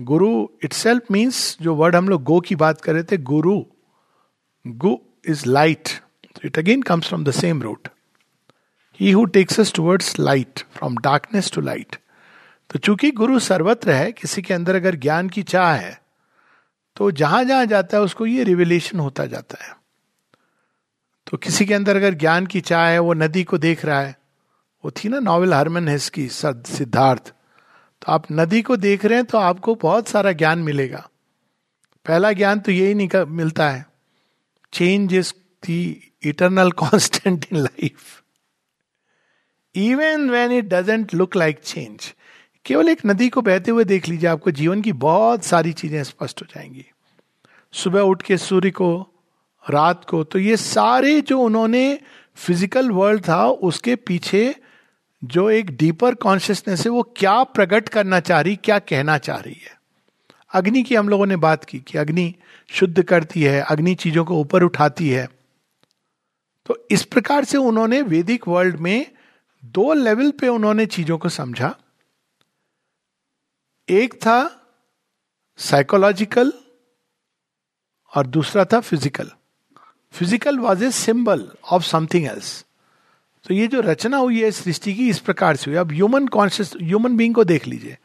guru 0.00 0.48
itself 0.72 1.10
means 1.10 1.56
जो 1.62 1.74
वर्ड 1.74 1.96
हम 1.96 2.08
लोग 2.08 2.22
गो 2.22 2.40
की 2.40 2.54
बात 2.54 2.80
कर 2.80 2.92
रहे 2.92 3.02
थे 3.02 3.16
गुरु 3.16 3.62
गु 4.66 4.98
is 5.28 5.48
light 5.48 5.88
it 6.44 6.58
again 6.58 6.82
comes 6.82 7.08
from 7.08 7.24
the 7.24 7.30
same 7.30 7.62
root 7.62 7.88
he 9.00 9.10
who 9.10 9.24
takes 9.24 9.74
towards 9.74 10.18
light 10.18 10.64
from 10.76 10.96
darkness 10.96 11.50
to 11.52 11.60
light 11.60 11.96
तो 12.74 12.78
चूँकि 12.78 13.10
गुरु 13.10 13.38
सर्वत्र 13.38 13.90
है, 13.90 14.10
किसी 14.12 14.42
के 14.42 14.54
अंदर 14.54 14.74
अगर 14.74 14.96
ज्ञान 14.96 15.28
की 15.28 15.42
चाह 15.44 15.72
है 15.72 16.00
तो 16.96 17.10
जहाँ 17.12 17.42
जहाँ 17.44 17.66
जाता 17.66 17.96
है 17.96 18.02
उसको 18.02 18.26
ये 18.26 18.44
रिविलेशन 18.44 19.00
होता 19.00 19.26
जाता 19.26 19.64
है। 19.64 19.72
तो 21.26 21.36
किसी 21.36 21.66
के 21.66 21.74
अंदर 21.74 21.96
अगर 21.96 22.14
ज्ञान 22.14 22.46
की 22.46 22.60
चाह 22.60 22.86
है, 22.86 22.98
वो 22.98 23.14
नदी 23.14 23.42
को 23.44 23.58
देख 23.58 23.84
रहा 23.84 24.00
है, 24.00 24.16
वो 24.84 24.90
थी 24.90 25.08
ना 25.08 25.18
नॉवल 25.20 25.54
हरमन 25.54 25.88
हेस 25.88 26.08
की 26.08 26.28
सिद्धार्थ। 26.28 27.28
तो 27.28 28.12
आप 28.12 28.26
नदी 28.32 28.62
को 28.62 28.76
देख 28.76 29.04
रहे 29.04 29.18
हैं 29.18 29.26
तो 29.26 29.38
आपको 29.38 29.74
बहुत 29.74 30.08
सारा 30.08 30.32
ज्ञान 30.32 30.58
मिलेगा। 30.60 31.08
पहला 32.06 32.32
ज्ञान 32.32 32.60
तो 32.60 32.72
यही 32.72 32.94
नहीं 32.94 33.24
मिलता 33.26 33.68
है 33.70 33.86
change 34.72 35.14
is 35.14 35.32
the 35.62 36.12
eternal 36.22 36.70
constant 36.72 37.46
in 37.52 37.58
life 37.58 38.22
even 39.74 40.28
when 40.30 40.52
it 40.52 40.64
doesn't 40.64 41.14
look 41.14 41.36
like 41.36 41.60
change 41.64 42.12
केवल 42.66 42.88
एक 42.88 43.00
नदी 43.06 43.28
को 43.28 43.42
बहते 43.42 43.70
हुए 43.70 43.84
देख 43.84 44.08
लीजिए, 44.08 44.28
आपको 44.28 44.50
जीवन 44.50 44.82
की 44.82 44.92
बहुत 44.92 45.44
सारी 45.44 45.72
चीज़ें 45.72 46.04
स्पष्ट 46.04 46.42
हो 46.42 46.46
जाएँगी। 46.54 46.84
सुबह 47.72 48.00
उठ 48.00 48.22
के 48.22 48.36
सूर्य 48.36 48.70
को, 48.70 49.08
रात 49.70 50.04
को 50.04 50.24
तो 50.24 50.38
ये 50.38 50.56
सारे 50.56 51.20
जो 51.20 51.40
उन्होंने 51.40 52.00
फ़िज़िकल 52.36 52.90
वर्ल्ड 52.90 53.28
था, 53.28 53.46
उसके 53.46 53.96
पीछे 53.96 54.54
जो 55.24 55.50
एक 55.50 55.70
डीपर 55.70 56.14
कॉन्शियसनेस 56.14 56.80
है, 56.80 56.90
वो 56.90 57.02
क्या 57.16 57.42
प्रकट 57.42 57.88
करना 57.88 58.20
चाह 58.20 58.40
रही, 58.40 58.56
क्या 58.56 58.78
कहना 58.78 59.18
चाह 59.18 59.36
रही 59.36 59.60
है? 59.64 59.78
अग्नि 60.52 60.82
की 60.82 60.94
हम 60.94 61.08
लोगों 61.08 61.26
ने 61.26 61.36
बात 61.36 61.64
की 61.64 61.78
कि 61.78 61.98
अग्नि 61.98 62.34
शुद्ध 62.68 63.02
करती 63.02 63.42
है, 63.42 63.60
अग्नि 63.60 63.94
चीज़ों 63.94 64.24
को 64.24 64.40
ऊपर 64.40 64.62
उठाती 64.62 65.08
है। 65.08 65.28
तो 66.66 66.86
इस 66.90 67.04
प्रकार 67.04 67.44
से 67.44 67.58
उन्होंने 67.58 68.02
वैदिक 68.02 68.48
वर्ल्ड 68.48 68.76
में 68.76 69.06
दो 69.64 69.94
लेवल 69.94 70.30
पे 70.30 70.48
उन्होंने 70.48 70.86
चीज़ों 70.86 71.18
को 71.18 71.28
समझा। 71.28 71.74
एक 73.88 74.14
था 74.14 74.36
साइकोलॉजिकल 75.58 76.52
और 78.12 78.26
दूसरा 78.26 78.64
था 78.64 78.80
physical 78.80 79.30
physical 80.14 80.58
was 80.58 80.84
a 80.84 80.90
symbol 80.90 81.48
of 81.72 81.82
something 81.82 82.26
else 82.26 82.64
तो 83.44 83.54
ये 83.54 83.66
जो 83.66 83.80
रचना 83.80 84.16
हुई 84.16 84.42
है 84.42 84.50
सृष्टि 84.50 84.94
की, 84.94 85.08
इस 85.10 85.18
प्रकार 85.18 85.56
से 85.56 85.70
हुई। 85.70 85.78
अब 85.78 85.92
ह्यूमन 85.92 86.26
कॉन्शियस 86.26 86.72
ह्यूमन 86.82 87.16
बींग 87.16 87.34
को 87.34 87.44
देख 87.44 87.66
लीजिए 87.66 87.96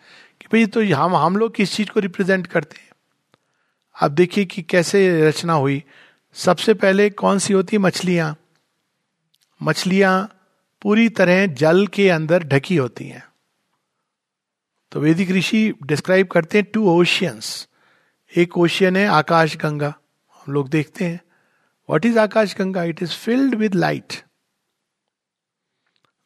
कि 0.41 0.47
भाई 0.53 0.65
तो 0.65 0.81
हम 0.95 1.15
हम 1.15 1.37
लोग 1.37 1.55
किस 1.55 1.75
चीज़ 1.75 1.89
को 1.89 1.99
रिप्रेजेंट 1.99 2.47
करते 2.47 2.81
हैं। 2.81 2.89
आप 3.95 4.11
देखिए 4.11 4.45
कि 4.45 4.61
कैसे 4.61 5.27
रचना 5.27 5.53
हुई। 5.53 5.83
सबसे 6.35 6.73
पहले 6.73 7.09
कौन 7.09 7.39
सी 7.39 7.53
होती 7.53 7.77
मछलियाँ। 7.77 8.35
मछलियाँ 9.61 10.29
पूरी 10.81 11.09
तरह 11.09 11.45
जल 11.55 11.87
के 11.87 12.09
अंदर 12.09 12.43
ढकी 12.43 12.75
होती 12.75 13.07
हैं। 13.07 13.23
तो 14.91 14.99
वैदिक 14.99 15.31
ऋषि 15.31 15.61
डिस्क्राइब 15.85 16.27
करते 16.27 16.57
हैं 16.57 16.67
टू 16.73 16.89
ओशियंस 16.89 17.67
एक 18.31 18.57
ओशियन 18.57 18.95
है 18.95 19.05
आकाश 19.07 19.55
गंगा. 19.57 19.93
हम 20.35 20.53
लोग 20.53 20.69
देखते 20.69 21.05
हैं. 21.05 21.19
What 21.89 22.05
is 22.05 22.19
Akash 22.19 22.55
Ganga? 22.57 22.83
It 22.83 23.03
is 23.03 23.13
filled 23.15 23.55
with 23.55 23.75
light 23.75 24.13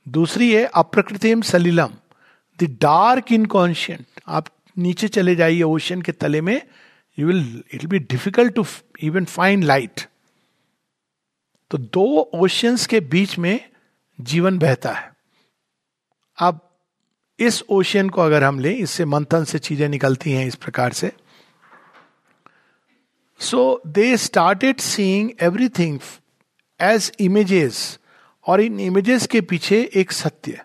दूसरी 0.07 0.53
है 0.53 0.63
अप्रकृतिम 0.75 1.41
सलीलम. 1.41 1.93
द 2.59 2.77
डार्क 2.81 3.31
इनकॉन्शियंट 3.31 4.05
आप 4.27 4.47
नीचे 4.77 5.07
चले 5.07 5.35
जाइए 5.35 5.61
ओशियन 5.63 6.01
के 6.01 6.11
तले 6.11 6.41
में. 6.41 6.61
You 7.17 7.27
will 7.27 7.63
it 7.73 7.85
be 7.85 7.99
difficult 7.99 8.53
to 8.55 8.65
even 9.03 9.25
find 9.25 9.63
light 9.63 10.07
तो 11.71 11.77
दो 11.77 12.05
ओशियंस 12.35 12.85
के 12.87 12.99
बीच 12.99 13.37
में 13.39 13.59
जीवन 14.19 14.57
बहता 14.59 14.91
है. 14.91 15.11
अब 16.37 16.69
इस 17.39 17.61
ओशियन 17.69 18.09
को 18.09 18.21
अगर 18.21 18.43
हम 18.43 18.59
लें, 18.59 18.75
इससे 18.75 19.05
मंथन 19.05 19.43
से 19.43 19.59
चीज़ें 19.59 19.87
निकलती 19.89 20.31
हैं 20.31 20.45
इस 20.47 20.55
प्रकार 20.55 20.93
से। 20.93 21.11
So 23.39 23.81
they 23.87 24.15
started 24.17 24.79
seeing 24.79 25.31
everything 25.41 25.99
as 26.79 27.11
images 27.19 27.99
और 28.45 28.61
इन 28.61 28.79
इमेजेस 28.79 29.27
के 29.27 29.41
पीछे 29.41 29.81
एक 29.95 30.11
सत्य। 30.11 30.61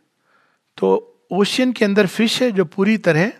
तो 0.78 1.04
ओशियन 1.32 1.72
के 1.72 1.84
अंदर 1.84 2.06
फ़िश 2.06 2.40
है 2.42 2.50
जो 2.52 2.64
पूरी 2.66 2.96
तरह 2.98 3.32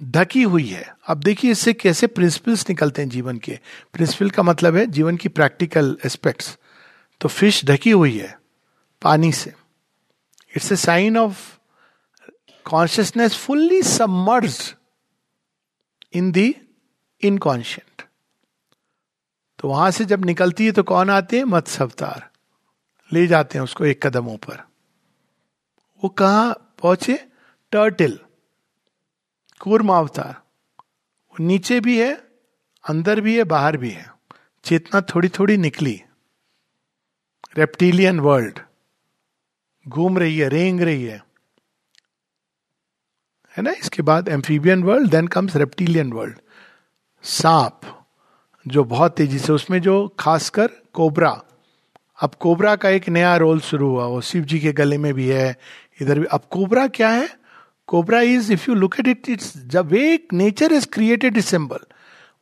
ढकी 0.00 0.42
हुई 0.42 0.66
है। 0.66 0.84
अब 1.08 1.20
देखिए 1.20 1.50
इससे 1.50 1.72
कैसे 1.72 2.06
प्रिंसिपल्स 2.08 2.68
निकलते 2.68 3.02
हैं 3.02 3.08
जीवन 3.08 3.38
के। 3.38 3.58
प्रिंसिपल 3.94 4.30
का 4.30 4.42
मतलब 4.42 4.76
है 4.76 4.86
जीवन 4.88 5.16
की 5.16 5.28
प्रैक्टिकल 5.30 5.96
एस्पेक्ट्स 6.06 6.56
तो 7.20 7.28
फ़िश 7.28 7.64
ढकी 7.64 7.90
हुई 7.90 8.16
है 8.18 8.36
पानी 9.02 9.32
से। 9.32 9.52
It's 10.58 10.72
a 10.72 10.76
sign 10.76 11.16
of 11.16 11.58
consciousness 12.64 13.36
fully 13.36 13.82
submerge 13.82 14.74
in 16.12 16.32
the 16.32 16.54
inconscient 17.22 18.02
तो 19.58 19.68
वहाँ 19.68 19.90
से 19.90 20.04
जब 20.04 20.24
निकलती 20.24 20.66
है 20.66 20.72
तो 20.72 20.82
कौन 20.82 21.10
आते 21.10 21.36
हैं? 21.36 21.44
मत्स्य 21.44 21.84
अवतार 21.84 22.30
ले 23.12 23.26
जाते 23.26 23.58
हैं 23.58 23.64
उसको 23.64 23.84
एक 23.84 24.06
कदम 24.06 24.28
ऊपर 24.28 24.62
वो 26.04 26.08
कहा 26.08 26.52
पहुँचे? 26.52 27.16
टर्टिल। 27.72 28.18
कूर्म 29.60 29.92
अवतार 29.92 30.42
वो 31.30 31.44
नीचे 31.44 31.80
भी 31.80 31.98
है, 32.00 32.14
अंदर 32.88 33.20
भी 33.20 33.36
है, 33.36 33.44
बाहर 33.44 33.76
भी 33.76 33.90
है। 33.90 34.12
चेतना 34.64 35.00
थोड़ी 35.00 35.28
थोड़ी 35.28 35.56
निकली। 35.56 36.02
Reptilian 37.58 38.20
world. 38.20 38.58
घूम 39.88 40.18
रही 40.18 40.38
है, 40.38 40.48
रेंग 40.48 40.80
रही 40.80 41.04
है। 41.04 41.24
है 43.56 43.62
ना? 43.62 43.70
इसके 43.70 44.02
बाद 44.02 44.28
amphibian 44.28 44.82
world 44.82 45.10
then 45.10 45.26
comes 45.26 45.56
reptilian 45.56 46.12
world 46.12 46.38
सांप, 47.22 47.80
जो 48.68 48.84
बहुत 48.84 49.16
तेज़ी 49.16 49.38
से, 49.38 49.52
उसमें 49.52 49.80
जो 49.80 50.16
खासकर 50.18 50.66
कोबरा। 50.92 51.42
अब 52.22 52.34
कोबरा 52.34 52.76
का 52.76 52.88
एक 52.88 53.08
नया 53.08 53.36
रोल 53.36 53.60
शुरू 53.60 53.88
हुआ, 53.88 54.06
वो 54.06 54.20
शिव 54.20 54.44
जी 54.44 54.60
के 54.60 54.72
गले 54.72 54.98
में 54.98 55.14
भी 55.14 55.28
है, 55.28 55.56
इधर 56.00 56.18
भी। 56.18 56.24
अब 56.24 56.40
कोबरा 56.50 56.88
क्या 56.88 57.08
है? 57.08 57.28
Cobra 57.86 58.20
is 58.20 58.52
if 58.52 58.66
you 58.68 58.74
look 58.74 59.00
at 59.00 59.08
it 59.08 59.28
it's 59.28 59.58
जब 59.66 59.86
वे 59.86 60.26
नेचर 60.32 60.72
इज़ 60.72 60.86
क्रिएटेड 60.86 61.40
सिंबल 61.40 61.78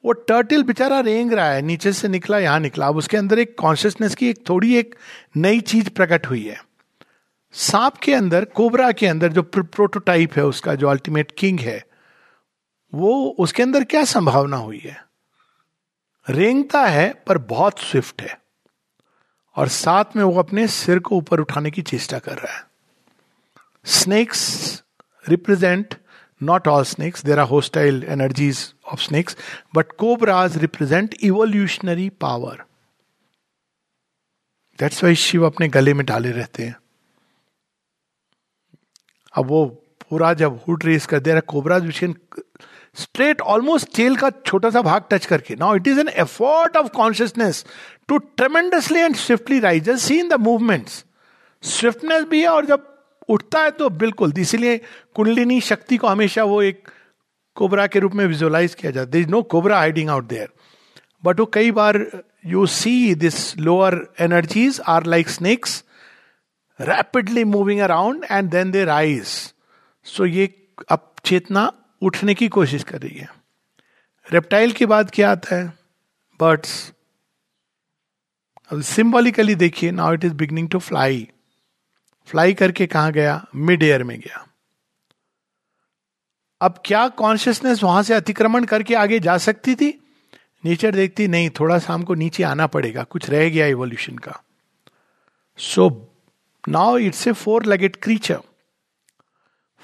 वो 0.04 0.12
टर्टिल 0.12 0.62
बेचारा 0.62 1.00
रेंग 1.00 1.32
रहा 1.32 1.50
है, 1.50 1.62
नीचे 1.62 1.92
से 1.92 2.08
निकला, 2.08 2.38
यहाँ 2.38 2.60
निकला। 2.60 2.86
अब 2.86 2.96
उसके 2.96 3.16
अंदर 3.16 3.38
एक 3.38 3.56
कॉन्शियसनेस 3.58 4.14
की 4.14 4.30
एक 4.30 4.48
थोड़ी 4.48 4.76
एक 4.76 4.94
नई 5.36 5.60
चीज़ 5.60 5.90
प्रकट 5.90 6.26
हुई 6.26 6.44
है। 6.44 6.65
सांप 7.58 7.96
के 7.96 8.14
अंदर, 8.14 8.44
कोबरा 8.44 8.92
के 8.92 9.06
अंदर 9.06 9.32
जो 9.32 9.42
प्रोटोटाइप 9.42 10.32
है, 10.32 10.44
उसका 10.44 10.74
जो 10.74 10.88
अल्टीमेट 10.88 11.32
किंग 11.38 11.60
है, 11.60 11.86
वो 12.94 13.36
उसके 13.38 13.62
अंदर 13.62 13.84
क्या 13.84 14.04
संभावना 14.04 14.56
हुई 14.56 14.78
है? 14.78 15.04
रेंगता 16.30 16.86
है, 16.86 17.24
पर 17.26 17.38
बहुत 17.38 17.78
स्विफ्ट 17.78 18.22
है। 18.22 18.40
और 19.56 19.68
साथ 19.68 20.04
में 20.16 20.24
वो 20.24 20.38
अपने 20.38 20.68
सिर 20.68 20.98
को 20.98 21.16
ऊपर 21.16 21.40
उठाने 21.40 21.70
की 21.70 21.82
चेष्टा 21.82 22.18
कर 22.18 22.38
रहा 22.38 22.56
है। 22.56 22.64
Snakes 23.84 24.82
represent 25.28 25.94
not 26.42 26.68
all 26.68 26.84
snakes 26.84 27.24
there 27.24 27.38
are 27.38 27.46
hostile 27.46 28.04
energies 28.08 28.74
of 28.92 29.00
snakes 29.00 29.36
but 29.74 29.92
cobras 29.92 30.56
represent 30.56 31.14
evolutionary 31.22 32.08
power 32.08 32.64
that's 34.78 35.04
why 35.04 35.14
Shiva 35.14 35.46
अपने 35.46 35.68
गले 35.68 35.94
में 35.94 36.06
डाले 36.06 36.30
रहते 36.30 36.62
हैं। 36.62 36.76
अब 39.36 39.46
वो 39.48 39.64
पूरा 40.08 40.32
जब 40.34 40.60
हुड 40.68 40.84
रेस 40.84 41.06
कर 41.06 41.20
दे 41.20 41.30
रहा 41.30 41.40
cobras 41.48 41.86
vision 41.86 42.14
straight 42.96 43.40
almost 43.52 43.94
tail 43.96 44.16
का 44.16 44.30
छोटा 44.46 44.70
सा 44.70 44.82
भाग 44.82 45.04
टच 45.10 45.26
करके। 45.26 45.54
Now 45.54 45.76
it 45.76 45.88
is 45.88 46.00
an 46.00 46.08
effort 46.08 46.76
of 46.76 46.88
consciousness 46.94 47.64
to 48.08 48.18
tremendously 48.18 49.00
and 49.00 49.16
swiftly 49.16 49.58
rise 49.60 49.90
see 50.00 50.18
in 50.20 50.28
the 50.28 50.40
movements 50.40 51.04
swiftness 51.62 52.24
भी 52.30 52.40
है 52.42 52.48
और 52.48 52.66
जब 52.66 52.92
उठता 53.28 53.60
है 53.60 53.70
तो 53.70 53.88
बिल्कुल। 54.00 54.32
इसीलिए 54.38 54.76
कुंडलिनी 55.14 55.60
शक्ति 55.60 55.96
को 55.96 56.06
हमेशा 56.08 56.44
वो 56.44 56.62
एक 56.62 56.88
कोबरा 57.56 57.86
के 57.86 57.98
रूप 57.98 58.14
में 58.14 58.24
विजुअलाइज 58.26 58.74
किया 58.74 58.92
जाता 58.92 59.18
है। 59.18 59.26
No 59.30 59.42
cobra 59.44 59.78
hiding 59.78 60.10
out 60.10 60.28
there 60.28 60.48
but 61.24 61.40
वो 61.40 61.46
कई 61.52 61.70
बार 61.70 61.98
you 62.46 62.66
see 62.72 63.14
this 63.16 63.56
lower 63.58 63.98
energies 64.20 64.80
are 64.88 65.06
like 65.06 65.28
snakes 65.28 65.82
rapidly 66.80 67.44
moving 67.44 67.80
around 67.80 68.24
and 68.30 68.50
then 68.50 68.70
they 68.70 68.84
rise 68.84 69.54
so 70.04 70.26
ये 70.26 70.68
अब 70.88 71.14
चेतना 71.24 71.72
उठने 72.02 72.34
की 72.34 72.48
कोशिश 72.48 72.84
कर 72.84 73.00
रही 73.00 73.18
है। 73.18 73.28
रेप्टाइल 74.32 74.72
के 74.72 74.86
बाद 74.86 75.10
क्या 75.14 75.30
आता 75.32 75.56
है? 75.56 75.72
बर्ड्स 76.40 76.92
अब 78.72 78.80
सिंबॉलिकली 78.80 79.54
देखिए 79.54 79.90
now 79.90 80.14
it 80.14 80.24
is 80.24 80.34
beginning 80.34 80.68
to 80.70 80.78
fly 80.78 81.28
fly 82.26 82.54
करके 82.54 82.86
कहा 82.86 83.10
गया? 83.10 83.46
मिड 83.54 83.82
एयर 83.82 84.02
में 84.04 84.20
गया। 84.20 84.46
अब 86.60 86.82
क्या 86.84 87.08
कॉन्शियसनेस 87.08 87.82
वहाँ 87.82 88.02
से 88.02 88.14
अतिक्रमण 88.14 88.64
करके 88.64 88.94
आगे 88.94 89.18
जा 89.18 89.38
सकती 89.38 89.74
थी? 89.74 90.02
नेचर 90.64 90.94
देखती, 90.94 91.28
नहीं, 91.28 91.50
थोड़ा 91.50 91.78
सा 91.78 91.94
हमको 91.94 92.14
नीचे 92.14 92.42
आना 92.42 92.66
पड़ेगा। 92.66 93.02
कुछ 93.02 93.30
रह 93.30 93.48
गया 93.50 93.66
इवोल्यूशन 93.66 94.18
का. 94.18 94.42
So 95.58 96.12
now 96.68 96.96
it's 96.98 97.26
a 97.28 97.32
four 97.32 97.64
legged 97.64 97.96
creature 97.96 98.40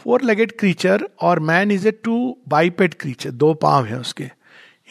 four 0.01 0.23
legged 0.23 0.53
creature 0.59 1.09
और 1.21 1.41
man 1.41 1.71
is 1.71 1.89
a 1.89 1.91
two 2.05 2.37
biped 2.49 2.95
creature 2.95 3.31
दो 3.31 3.53
पाँव 3.55 3.87
है 3.87 3.99
उसके। 3.99 4.25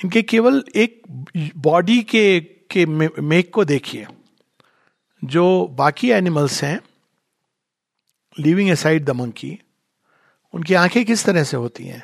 इनके 0.04 0.22
केवल 0.22 0.64
एक 0.76 1.02
बॉडी 1.58 2.02
के 2.04 2.40
के 2.72 2.86
मेक 2.86 3.54
को 3.54 3.66
देखिए। 3.66 4.08
जो 5.24 5.68
बाकी 5.72 6.10
एनिमल्स 6.10 6.64
हैं 6.64 6.80
लिविंग 8.40 8.70
असाइड 8.70 9.06
द 9.06 9.10
मंकी 9.10 9.58
उनकी 10.54 10.74
आँखें 10.74 11.06
किस 11.06 11.26
तरह 11.26 11.44
से 11.44 11.58
होती 11.58 11.86
हैं? 11.86 12.04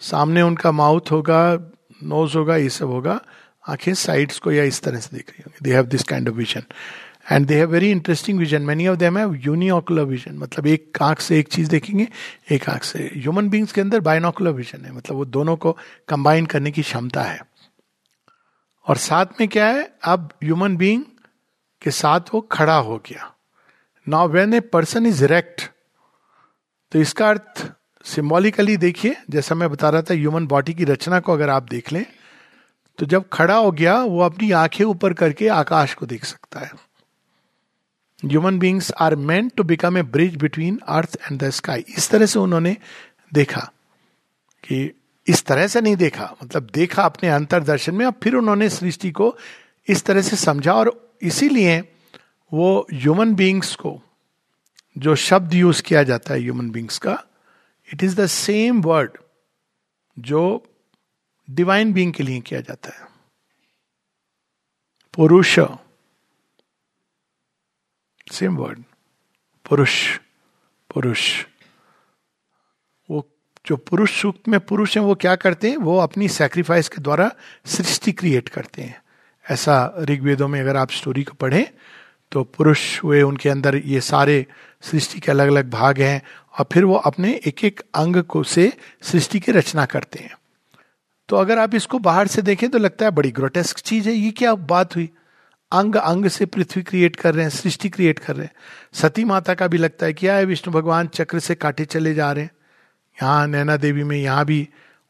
सामने 0.00 0.42
उनका 0.42 0.72
माउथ 0.72 1.10
होगा 1.10 1.72
नोज़ 2.02 2.36
होगा, 2.38 2.56
ये 2.56 2.68
सब 2.68 2.88
होगा। 2.88 3.20
आँखें 3.68 3.94
साइड्स 3.94 4.38
को 4.38 4.52
या 4.52 4.64
इस 4.64 4.82
तरह 4.82 5.00
से 5.00 5.16
देख 5.16 5.30
रही 5.30 5.42
होंगी। 5.46 5.64
They 5.64 5.74
have 5.74 5.86
this 5.86 6.02
kind 6.02 6.28
of 6.28 6.36
vision 6.36 6.62
and 7.30 7.46
they 7.46 7.56
have 7.56 7.70
very 7.70 7.90
interesting 7.90 8.38
vision 8.38 8.62
many 8.62 8.86
of 8.88 8.98
them 8.98 9.18
have 9.18 9.34
uniocular 9.34 10.04
vision 10.04 10.36
मतलब 10.38 10.66
एक 10.66 10.98
आँख 11.02 11.20
से 11.20 11.38
एक 11.38 11.48
चीज़ 11.48 11.68
देखेंगे, 11.70 12.08
एक 12.50 12.68
आँख 12.70 12.84
से। 12.84 13.10
ह्यूमन 13.14 13.48
बींग्स 13.48 13.72
के 13.72 13.80
अंदर 13.80 14.00
बायनोकुलर 14.00 14.50
विजन 14.50 14.84
है। 14.84 14.92
मतलब 14.92 15.16
वो 15.16 15.24
दोनों 15.24 15.56
को 15.56 15.76
कंबाइन 16.08 16.46
करने 16.46 16.70
की 16.70 16.82
क्षमता 16.82 17.22
है। 17.22 17.40
और 18.86 18.96
साथ 18.96 19.40
में 19.40 19.48
क्या 19.48 19.66
है? 19.66 19.90
अब 20.04 20.32
ह्यूमन 20.44 20.76
बींग 20.76 21.02
के 21.82 21.90
साथ 21.90 22.20
वो 22.34 22.40
खड़ा 22.52 22.76
हो 22.76 22.96
गया। 23.06 23.32
Now 24.06 24.28
when 24.28 24.54
a 24.54 24.60
person 24.60 25.06
is 25.06 25.24
erect 25.24 25.62
तो 26.92 26.98
इसका 26.98 27.28
अर्थ 27.28 27.66
सिंबॉलिकली 28.04 28.76
देखिए, 28.76 29.16
जैसा 29.30 29.54
मैं 29.54 29.70
बता 29.70 29.88
रहा 29.90 30.02
था 30.02 30.14
ह्यूमन 30.14 30.46
बॉडी 30.46 30.74
की 30.74 30.84
रचना 30.84 31.20
को 31.20 31.32
अगर 31.32 31.50
आप 31.50 31.62
देख 31.62 31.92
लें 31.92 32.04
तो 32.98 33.06
जब 33.06 33.28
खड़ा 33.32 33.56
हो 33.56 33.70
गया, 33.72 33.94
वो 33.96 34.20
अपनी 34.20 34.50
आँखें 34.52 34.84
ऊपर 34.84 35.12
करके 35.12 35.48
आकाश 35.48 35.94
को 35.94 36.06
देख 36.06 36.24
सकता 36.24 36.60
है। 36.60 36.70
Human 38.24 38.58
beings 38.58 38.90
are 39.00 39.16
meant 39.16 39.52
to 39.56 39.62
become 39.64 39.98
a 39.98 40.02
bridge 40.02 40.36
between 40.36 40.78
earth 40.88 41.16
and 41.22 41.38
the 41.42 41.50
sky 41.50 41.84
इस 41.88 42.10
तरह 42.10 42.26
से 42.26 42.38
उन्होंने 42.38 42.76
देखा 43.34 43.60
कि 44.64 44.90
इस 45.26 45.44
तरह 45.46 45.66
से 45.66 45.80
नहीं 45.80 45.96
देखा। 45.96 46.34
मतलब 46.44 46.70
देखा 46.74 47.02
अपने 47.02 47.28
अंतरदर्शन 47.28 47.94
में 47.94 48.04
और 48.06 48.12
फिर 48.22 48.34
उन्होंने 48.34 48.68
सृष्टि 48.68 49.10
को 49.10 49.36
इस 49.88 50.04
तरह 50.04 50.22
से 50.22 50.36
समझा 50.36 50.74
और 50.74 50.90
इसीलिए 51.22 51.78
वो 52.52 52.86
ह्यूमन 52.92 53.34
बींग्स 53.34 53.74
को, 53.76 54.00
जो 54.96 55.14
शब्द 55.16 55.54
यूज़ 55.54 55.82
किया 55.82 56.02
जाता 56.02 56.34
है 56.34 56.40
ह्यूमन 56.40 56.70
बींग्स 56.70 56.98
का 56.98 57.22
it 57.88 58.02
is 58.02 58.16
the 58.20 58.26
same 58.26 58.80
word 58.82 59.18
जो 60.16 60.42
डिवाइन 61.48 61.92
बींग 61.92 62.12
के 62.12 62.22
लिए 62.22 62.40
किया 62.40 62.60
जाता 62.60 62.90
है। 62.90 63.06
पुरुष 65.14 65.58
सेम 68.32 68.56
वर्ड 68.56 68.82
पुरुष 69.64 69.94
पुरुष 70.94 71.44
वो 73.10 73.26
जो 73.66 73.76
पुरुष 73.76 74.20
सूक्त 74.20 74.48
में 74.48 74.58
पुरुष 74.60 74.96
हैं, 74.96 75.04
वो 75.04 75.14
क्या 75.14 75.34
करते 75.36 75.70
हैं? 75.70 75.76
वो 75.76 75.98
अपनी 75.98 76.28
सेक्रीफाइस 76.28 76.88
के 76.88 77.02
द्वारा 77.02 77.30
सृष्टि 77.66 78.12
क्रिएट 78.12 78.48
करते 78.48 78.82
हैं। 78.82 79.02
ऐसा 79.44 79.94
ऋग्वेदों 80.00 80.48
में 80.48 80.60
अगर 80.60 80.76
आप 80.76 80.90
स्टोरी 80.90 81.24
को 81.24 81.34
पढ़ें 81.34 81.64
तो 82.32 82.42
पुरुष 82.44 83.02
हुए, 83.02 83.22
उनके 83.22 83.48
अंदर 83.48 83.76
ये 83.76 84.00
सारे 84.00 84.46
सृष्टि 84.82 85.20
के 85.20 85.30
अलग 85.32 85.48
अलग 85.48 85.70
भाग 85.70 86.00
हैं, 86.00 86.22
और 86.58 86.66
फिर 86.72 86.84
वो 86.84 86.94
अपने 86.96 87.40
एक 87.46 87.64
एक 87.64 87.80
अंग 87.94 88.22
को 88.22 88.42
से 88.42 88.72
सृष्टि 89.02 89.40
की 89.40 89.52
रचना 89.52 89.86
करते 89.86 90.18
हैं। 90.18 90.36
तो 91.28 91.36
अगर 91.36 91.58
आप 91.58 91.74
इसको 91.74 91.98
बाहर 91.98 92.26
से 92.26 92.42
देखें 92.42 92.70
तो 92.70 92.78
लगता 92.78 93.04
है 93.04 93.10
बड़ी 93.10 93.30
ग्रोटेस्क 93.30 93.78
चीज़ 93.78 94.08
है। 94.08 94.14
ये 94.14 94.30
क्या 94.30 94.54
बात 94.54 94.96
हुई? 94.96 95.10
अंग 95.72 95.96
अंग 95.96 96.26
से 96.26 96.46
पृथ्वी 96.46 96.82
क्रिएट 96.82 97.16
कर 97.16 97.34
रहे 97.34 97.42
हैं, 97.42 97.50
सृष्टि 97.50 97.88
क्रिएट 97.88 98.18
कर 98.18 98.36
रहे 98.36 98.46
हैं। 98.46 98.52
सती 98.92 99.24
माता 99.24 99.54
का 99.54 99.66
भी 99.66 99.78
लगता 99.78 100.06
है 100.06 100.12
क्या 100.12 100.36
है 100.36 100.44
विष्णु 100.44 100.74
भगवान 100.74 101.06
चक्र 101.06 101.38
से 101.38 101.54
काटे 101.54 101.84
चले 101.84 102.14
जा 102.14 102.32
रहे 102.32 102.44
हैं। 102.44 102.50
यहाँ 103.22 103.46
नैना 103.46 103.76
देवी 103.76 104.04
में 104.04 104.16
यहाँ 104.16 104.44
भी 104.44 104.68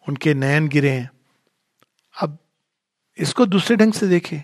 उनके 0.09 0.35
नयन 0.35 0.69
गिरे 0.69 0.91
हैं। 0.91 1.11
अब 2.21 2.39
इसको 3.19 3.47
दूसरे 3.47 3.77
ढंग 3.77 3.93
से 3.93 4.09
देखें। 4.09 4.43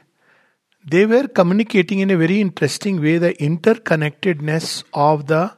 They 0.89 1.05
were 1.05 1.27
communicating 1.27 2.01
in 2.01 2.11
a 2.11 2.15
very 2.15 2.41
interesting 2.41 3.01
way 3.01 3.19
the 3.19 3.25
interconnectedness 3.25 4.85
of 4.95 5.23
the 5.23 5.51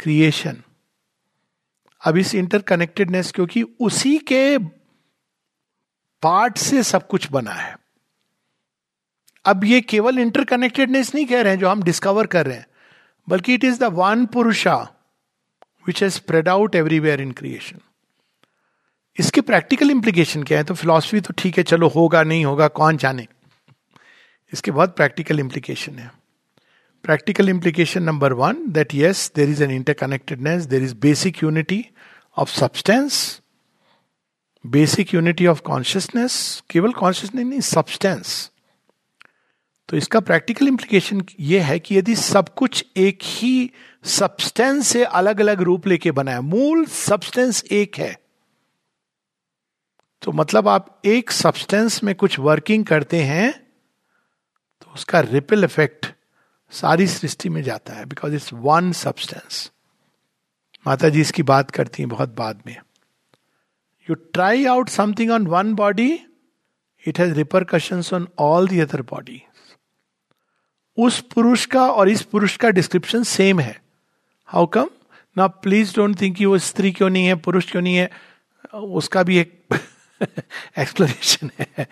creation 0.00 0.62
अब 2.04 2.16
इस 2.16 2.34
इंटरकनेक्टेडनेस 2.34 3.32
क्योंकि 3.32 3.62
उसी 3.80 4.18
के 4.18 4.58
पार्ट 6.22 6.58
से 6.58 6.82
सब 6.82 7.06
कुछ 7.06 7.30
बना 7.30 7.50
है। 7.50 7.79
अब 9.44 9.64
ये 9.64 9.80
केवल 9.80 10.18
इंटरकनेक्टेडनेस 10.18 11.14
नहीं 11.14 11.26
कह 11.26 11.40
रहे 11.40 11.52
हैं 11.52 11.60
जो 11.60 11.68
हम 11.68 11.82
डिस्कवर 11.82 12.26
कर 12.26 12.46
रहे 12.46 12.56
हैं, 12.56 12.66
बल्कि 13.28 13.54
it 13.54 13.64
is 13.64 13.78
the 13.80 13.84
one 13.92 14.26
Purusha 14.26 14.76
which 15.86 16.02
has 16.02 16.12
spread 16.14 16.48
out 16.48 16.74
everywhere 16.74 17.20
in 17.20 17.32
creation 17.32 17.78
इसके 19.18 19.40
प्रैक्टिकल 19.40 19.90
इंप्लीकेशन 19.90 20.42
क्या 20.42 20.58
है? 20.58 20.64
तो 20.64 20.74
फिलॉसफी 20.74 21.20
तो 21.20 21.34
ठीक 21.38 21.58
है, 21.58 21.62
चलो 21.64 21.88
होगा, 21.88 22.22
नहीं 22.22 22.44
होगा, 22.44 22.68
कौन 22.68 22.96
जाने? 22.96 23.26
इसके 24.52 24.70
बहुत 24.70 24.96
प्रैक्टिकल 24.96 25.40
इंप्लीकेशन 25.40 25.98
है। 25.98 26.10
Practical 27.04 27.48
implication 27.48 28.02
number 28.02 28.32
one 28.32 28.64
that 28.68 28.94
yes 28.94 29.30
there 29.36 29.50
is 29.50 29.62
an 29.64 29.70
interconnectedness 29.70 30.64
there 30.64 30.82
is 30.82 30.94
basic 30.94 31.42
unity 31.42 31.84
of 32.36 32.50
substance 32.50 33.40
basic 34.66 35.14
unity 35.14 35.46
of 35.46 35.60
consciousness 35.60 36.62
केवल 36.70 36.92
कॉन्शियसनेस 36.92 37.46
नहीं 37.46 37.60
सब्सटेंस 37.60 38.49
तो 39.90 39.96
इसका 39.96 40.20
प्रैक्टिकल 40.20 40.68
इंप्लीकेशन 40.68 41.22
ये 41.40 41.60
है 41.60 41.78
कि 41.78 41.98
यदि 41.98 42.16
सब 42.16 42.48
कुछ 42.48 42.86
एक 42.96 43.18
ही 43.22 43.70
सब्सटेंस 44.04 44.86
से 44.86 45.04
अलग 45.04 45.40
अलग 45.40 45.60
रूप 45.60 45.86
लेके 45.86 46.10
बना 46.10 46.30
है, 46.30 46.40
मूल 46.40 46.84
सब्सटेंस 46.84 47.64
एक 47.64 47.96
है 47.96 48.18
तो 50.22 50.32
मतलब 50.32 50.68
आप 50.68 51.02
एक 51.04 51.30
सब्सटेंस 51.30 52.04
में 52.04 52.14
कुछ 52.14 52.38
वर्किंग 52.38 52.84
करते 52.84 53.22
हैं 53.22 53.52
तो 54.82 54.92
उसका 54.94 55.20
रिपल 55.20 55.64
इफ़ेक्ट 55.64 56.06
सारी 56.70 57.06
सृष्टि 57.06 57.48
में 57.48 57.62
जाता 57.62 57.92
है 57.92 58.04
बिकॉज़ 58.04 58.34
इट्स 58.34 58.52
वन 58.52 58.92
सब्सटेंस 58.92 59.70
माता 60.86 61.08
जी 61.08 61.20
इसकी 61.20 61.42
बात 61.42 61.70
करती 61.70 62.02
हैं 62.02 62.10
बहुत 62.10 62.28
बाद 62.28 62.62
में 62.66 62.76
you 64.10 64.14
try 64.14 64.64
out 64.64 64.88
something 64.88 65.30
on 65.30 65.46
one 65.46 65.74
body 65.74 66.20
it 67.06 67.18
has 67.18 67.40
repercussions 67.40 68.14
on 68.14 68.28
all 68.38 68.68
the 68.68 68.80
other 68.80 69.02
bodies. 69.02 69.49
उस 71.00 71.20
पुरुष 71.20 71.66
का 71.66 71.90
और 71.90 72.08
इस 72.08 72.22
पुरुष 72.22 72.56
का 72.56 72.70
डिस्क्रिप्शन 72.70 73.22
सेम 73.22 73.60
है। 73.60 73.82
हाउ 74.46 74.66
कम 74.66 74.90
ना 75.38 75.46
प्लीज़ 75.46 75.96
डोंट 75.96 76.20
थिंक 76.20 76.36
कि 76.36 76.46
वो 76.46 76.58
स्त्री 76.58 76.92
क्यों 76.92 77.10
नहीं 77.10 77.26
है 77.26 77.34
पुरुष 77.34 77.70
क्यों 77.70 77.82
नहीं 77.82 77.96
है। 77.96 78.10
उसका 78.74 79.22
भी 79.22 79.38
एक 79.38 79.64
एक्सप्लेनेशन 80.78 81.50
है। 81.60 81.88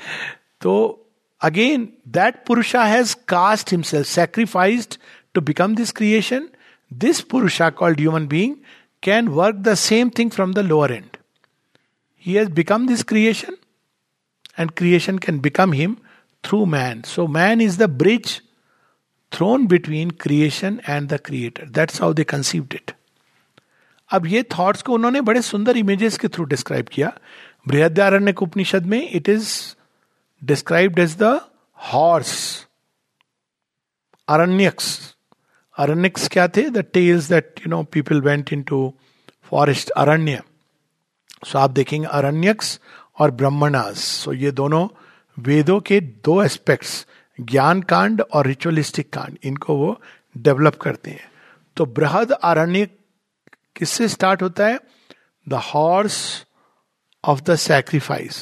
तो 0.61 1.05
again 1.41 1.89
that 2.09 2.45
Purusha 2.47 2.85
has 2.85 3.17
cast 3.29 3.73
himself 3.73 4.07
sacrificed 4.07 4.97
to 5.35 5.41
become 5.41 5.77
this 5.77 5.93
creation 5.93 6.49
this 6.93 7.21
Purusha 7.21 7.71
called 7.71 8.01
human 8.01 8.27
being 8.27 8.55
can 9.03 9.29
work 9.29 9.57
the 9.57 9.75
same 9.75 10.11
thing 10.19 10.31
from 10.31 10.55
the 10.55 10.59
lower 10.59 10.93
and 10.93 11.05
He 12.27 12.35
has 12.35 12.49
become 12.49 12.87
this 12.89 13.03
creation, 13.03 13.55
and 14.59 14.75
creation 14.75 15.19
can 15.19 15.39
become 15.39 15.73
him 15.73 15.97
through 16.45 16.67
man. 16.67 17.05
So, 17.05 17.27
man 17.27 17.61
is 17.61 17.79
the 17.79 17.89
bridge 17.89 18.43
thrown 19.33 19.67
between 19.67 20.13
creation 20.21 20.81
and 20.89 21.09
the 21.09 21.21
creator 21.21 21.69
That's 21.69 22.01
how 22.03 22.13
they 22.13 22.25
conceived 22.35 22.75
it. 22.75 22.93
अब 24.11 24.27
ये 24.27 24.43
thoughts 24.43 24.83
को 24.83 24.93
उन्होंने 24.93 25.21
बड़े 25.21 25.43
सुंदर 25.43 25.77
images 25.77 26.19
के 26.19 26.29
through 26.29 26.45
describe 26.45 26.89
किया। 26.89 27.13
बृहद्यारण्य 27.69 28.35
उपनिषद 28.43 28.87
में 28.87 29.11
it 29.11 29.29
is 29.29 29.75
described 30.45 30.99
as 30.99 31.17
the 31.17 31.41
horse 31.79 32.67
Aranyakas 34.29 35.15
Aranyakas 35.79 36.29
क्या 36.29 36.49
थे? 36.49 36.71
The 36.71 36.79
tales 36.79 37.29
that 37.29 37.61
you 37.61 37.71
know 37.71 37.83
people 37.83 38.21
went 38.21 38.53
into 38.63 38.95
forest 39.51 39.91
Aranya 39.91 40.43
so 41.47 41.59
आप 41.59 41.71
देखेंगे 41.71 42.07
अरण्यक्स 42.07 42.81
और 43.19 43.31
ब्रह्मणास 43.31 43.99
सो 43.99 44.33
ये 44.33 44.51
दोनों 44.51 44.89
वेदों 45.39 45.81
के 45.81 46.01
दो 46.01 46.43
एस्पेक्ट्स 46.43 47.07
ज्ञान 47.41 47.83
कांड 47.83 48.21
और 48.23 48.47
रिचुअलिस्टिक 48.47 49.13
कांड, 49.13 49.39
इनको 49.45 49.77
वो 49.77 50.01
डेवलप 50.37 50.77
करते 50.77 51.11
हैं। 51.11 51.31
तो 51.77 51.87
बृहद 51.87 52.33
आरण्य 52.33 52.87
किससे 53.77 54.09
स्टार्ट 54.09 54.43
होता 54.43 54.67
है? 54.67 54.79
The 55.47 55.55
horse 55.55 56.47
of 57.25 57.43
the 57.43 57.55
sacrifice 57.57 58.35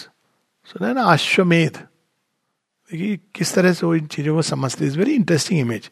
सुना 0.69 0.93
ना? 0.93 1.03
अश्वमेध। 1.03 1.77
देखिए, 2.91 3.19
किस 3.35 3.55
तरह 3.55 3.73
से 3.73 3.87
वो 3.87 3.95
इन 3.95 4.07
चीज़ों 4.07 4.35
को 4.35 4.43
समझते 4.43 4.87
is 4.87 4.99
very 4.99 5.15
interesting 5.15 5.61
image 5.61 5.91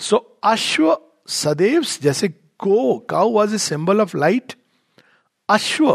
so 0.00 0.16
अश्व 0.44 0.96
सदैव, 1.28 1.84
जैसे 2.02 2.28
गो 2.60 2.98
cow 3.10 3.30
was 3.30 3.54
a 3.54 3.58
symbol 3.58 4.00
of 4.00 4.16
light 4.16 4.54
अश्व 5.48 5.90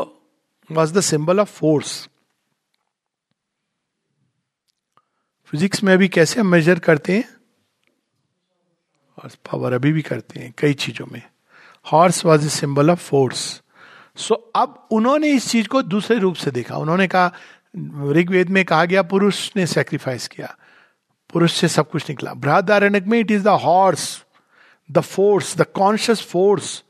was 0.70 0.94
the 0.94 1.02
symbol 1.02 1.40
of 1.40 1.52
force 1.52 2.08
physics 5.52 5.84
में 5.84 5.94
अभी 5.94 6.08
कैसे 6.08 6.40
हम 6.40 6.48
मेजर 6.48 6.80
करते 6.80 7.16
हैं? 7.16 7.24
और 9.18 9.30
पावर 9.30 9.74
अभी 9.74 9.92
भी 9.92 10.02
करते 10.02 10.40
हैं, 10.40 10.54
कई 10.58 10.74
चीज़ों 10.74 11.06
में। 11.12 11.22
Horse 11.92 12.26
was 12.26 12.46
a 12.46 12.50
symbol 12.50 12.92
of 12.92 13.00
force 13.00 13.62
so 14.16 14.36
अब 14.56 14.88
उन्होंने 14.92 15.30
इस 15.30 15.50
चीज़ 15.50 15.68
को 15.68 15.82
दूसरे 15.82 16.18
रूप 16.18 16.36
से 16.36 16.52
देखा। 16.52 16.78
उन्होंने 16.78 17.08
कहा, 17.08 17.32
ऋग्वेद 18.12 18.50
में 18.50 18.66
कहा 18.66 18.86
गया, 18.86 19.04
पुरुष 19.04 19.52
ने 19.56 19.66
सेक्रीफाइस 19.68 20.28
किया। 20.28 20.56
पुरुष 21.34 21.54
से 21.54 21.68
सब 21.68 21.90
कुछ 21.90 22.10
निकला। 22.10 22.34
बृहदारण्य 22.34 23.00
में 23.00 23.20
it 23.20 23.32
is 23.32 23.44
the 23.44 23.48
horse 23.48 24.26
the 24.92 25.00
force 25.00 25.58
the 25.58 25.66
conscious 25.74 26.22
force 26.22 26.84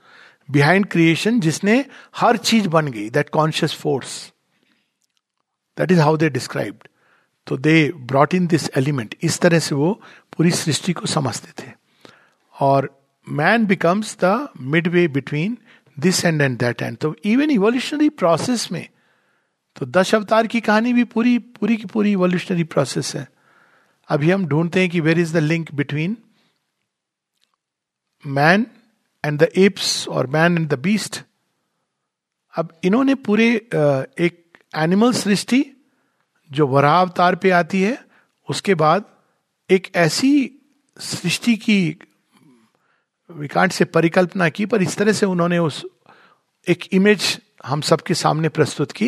behind 0.52 0.86
creation 0.86 1.40
जिसने 1.40 1.86
हर 2.16 2.38
चीज़ 2.38 2.68
बन 2.68 2.88
गई 2.88 3.10
that 3.10 3.30
conscious 3.30 3.74
force 3.74 4.34
that 5.78 5.92
is 5.92 6.00
how 6.00 6.18
they 6.18 6.30
described 6.30 6.88
तो 7.48 7.58
they 7.58 7.92
brought 7.96 8.34
in 8.34 8.48
this 8.48 8.70
element 8.78 9.16
इस 9.22 9.40
तरह 9.40 9.60
से 9.60 9.76
वो 9.76 9.92
पूरी 10.38 10.52
सृष्टि 10.52 10.94
को 10.94 11.06
समझते 11.06 11.64
थे। 11.64 11.72
और 12.60 12.90
man 13.28 13.66
becomes 13.66 14.18
the 14.24 14.50
midway 14.88 15.08
between 15.08 15.58
this 16.00 16.26
and 16.26 16.42
and 16.42 16.58
that 16.60 16.82
and 16.82 16.98
तो 16.98 17.16
इवन 17.26 17.52
इवोल्यूशनरी 17.52 18.10
प्रोसेस 18.10 18.72
में 18.72 18.88
तो 19.76 19.86
दश 19.86 20.16
अवतार 20.16 20.48
की 20.48 20.62
कहानी 20.62 20.94
भी 20.94 21.04
पूरी 21.04 21.38
पूरी 21.40 21.78
की 21.78 21.86
पूरी 21.86 22.12
इवोल्यूशनरी 22.12 22.64
प्रोसेस 22.64 23.16
है। 23.16 23.28
अभी 24.10 24.32
हम 24.32 24.46
ढूंढते 24.46 24.80
हैं 24.80 24.90
कि 24.90 25.00
where 25.00 25.20
is 25.20 25.34
the 25.34 25.38
link 25.38 25.74
between 25.74 26.18
man 28.28 28.66
and 29.26 29.40
the 29.40 29.50
apes 29.58 30.08
और 30.08 30.28
मैन 30.28 30.58
एंड 30.58 30.70
द 30.70 30.80
बीस्ट 30.80 31.22
अब 32.56 32.74
इन्होंने 32.84 33.16
पूरे 33.16 33.48
एक 34.20 34.58
एनिमल 34.76 35.14
सृष्टि 35.14 35.66
जो 36.52 36.68
वरावतार 36.68 37.36
पे 37.36 37.50
आती 37.50 37.82
है, 37.82 38.06
उसके 38.50 38.76
बाद 38.76 39.06
एक 39.70 39.96
ऐसी 39.96 40.52
सृष्टि 41.00 41.56
की 41.56 42.00
विकांड 43.32 43.72
से 43.72 43.86
परिकल्पना 43.86 44.50
की, 44.50 44.66
पर 44.66 44.82
इस 44.82 44.98
तरह 44.98 45.12
से 45.12 45.26
उन्होंने 45.26 45.58
उस 45.58 45.86
एक 46.68 46.88
इमेज 46.94 47.42
हम 47.66 47.82
सबके 47.82 48.14
सामने 48.14 48.50
प्रस्तुत 48.50 48.92
की 48.92 49.08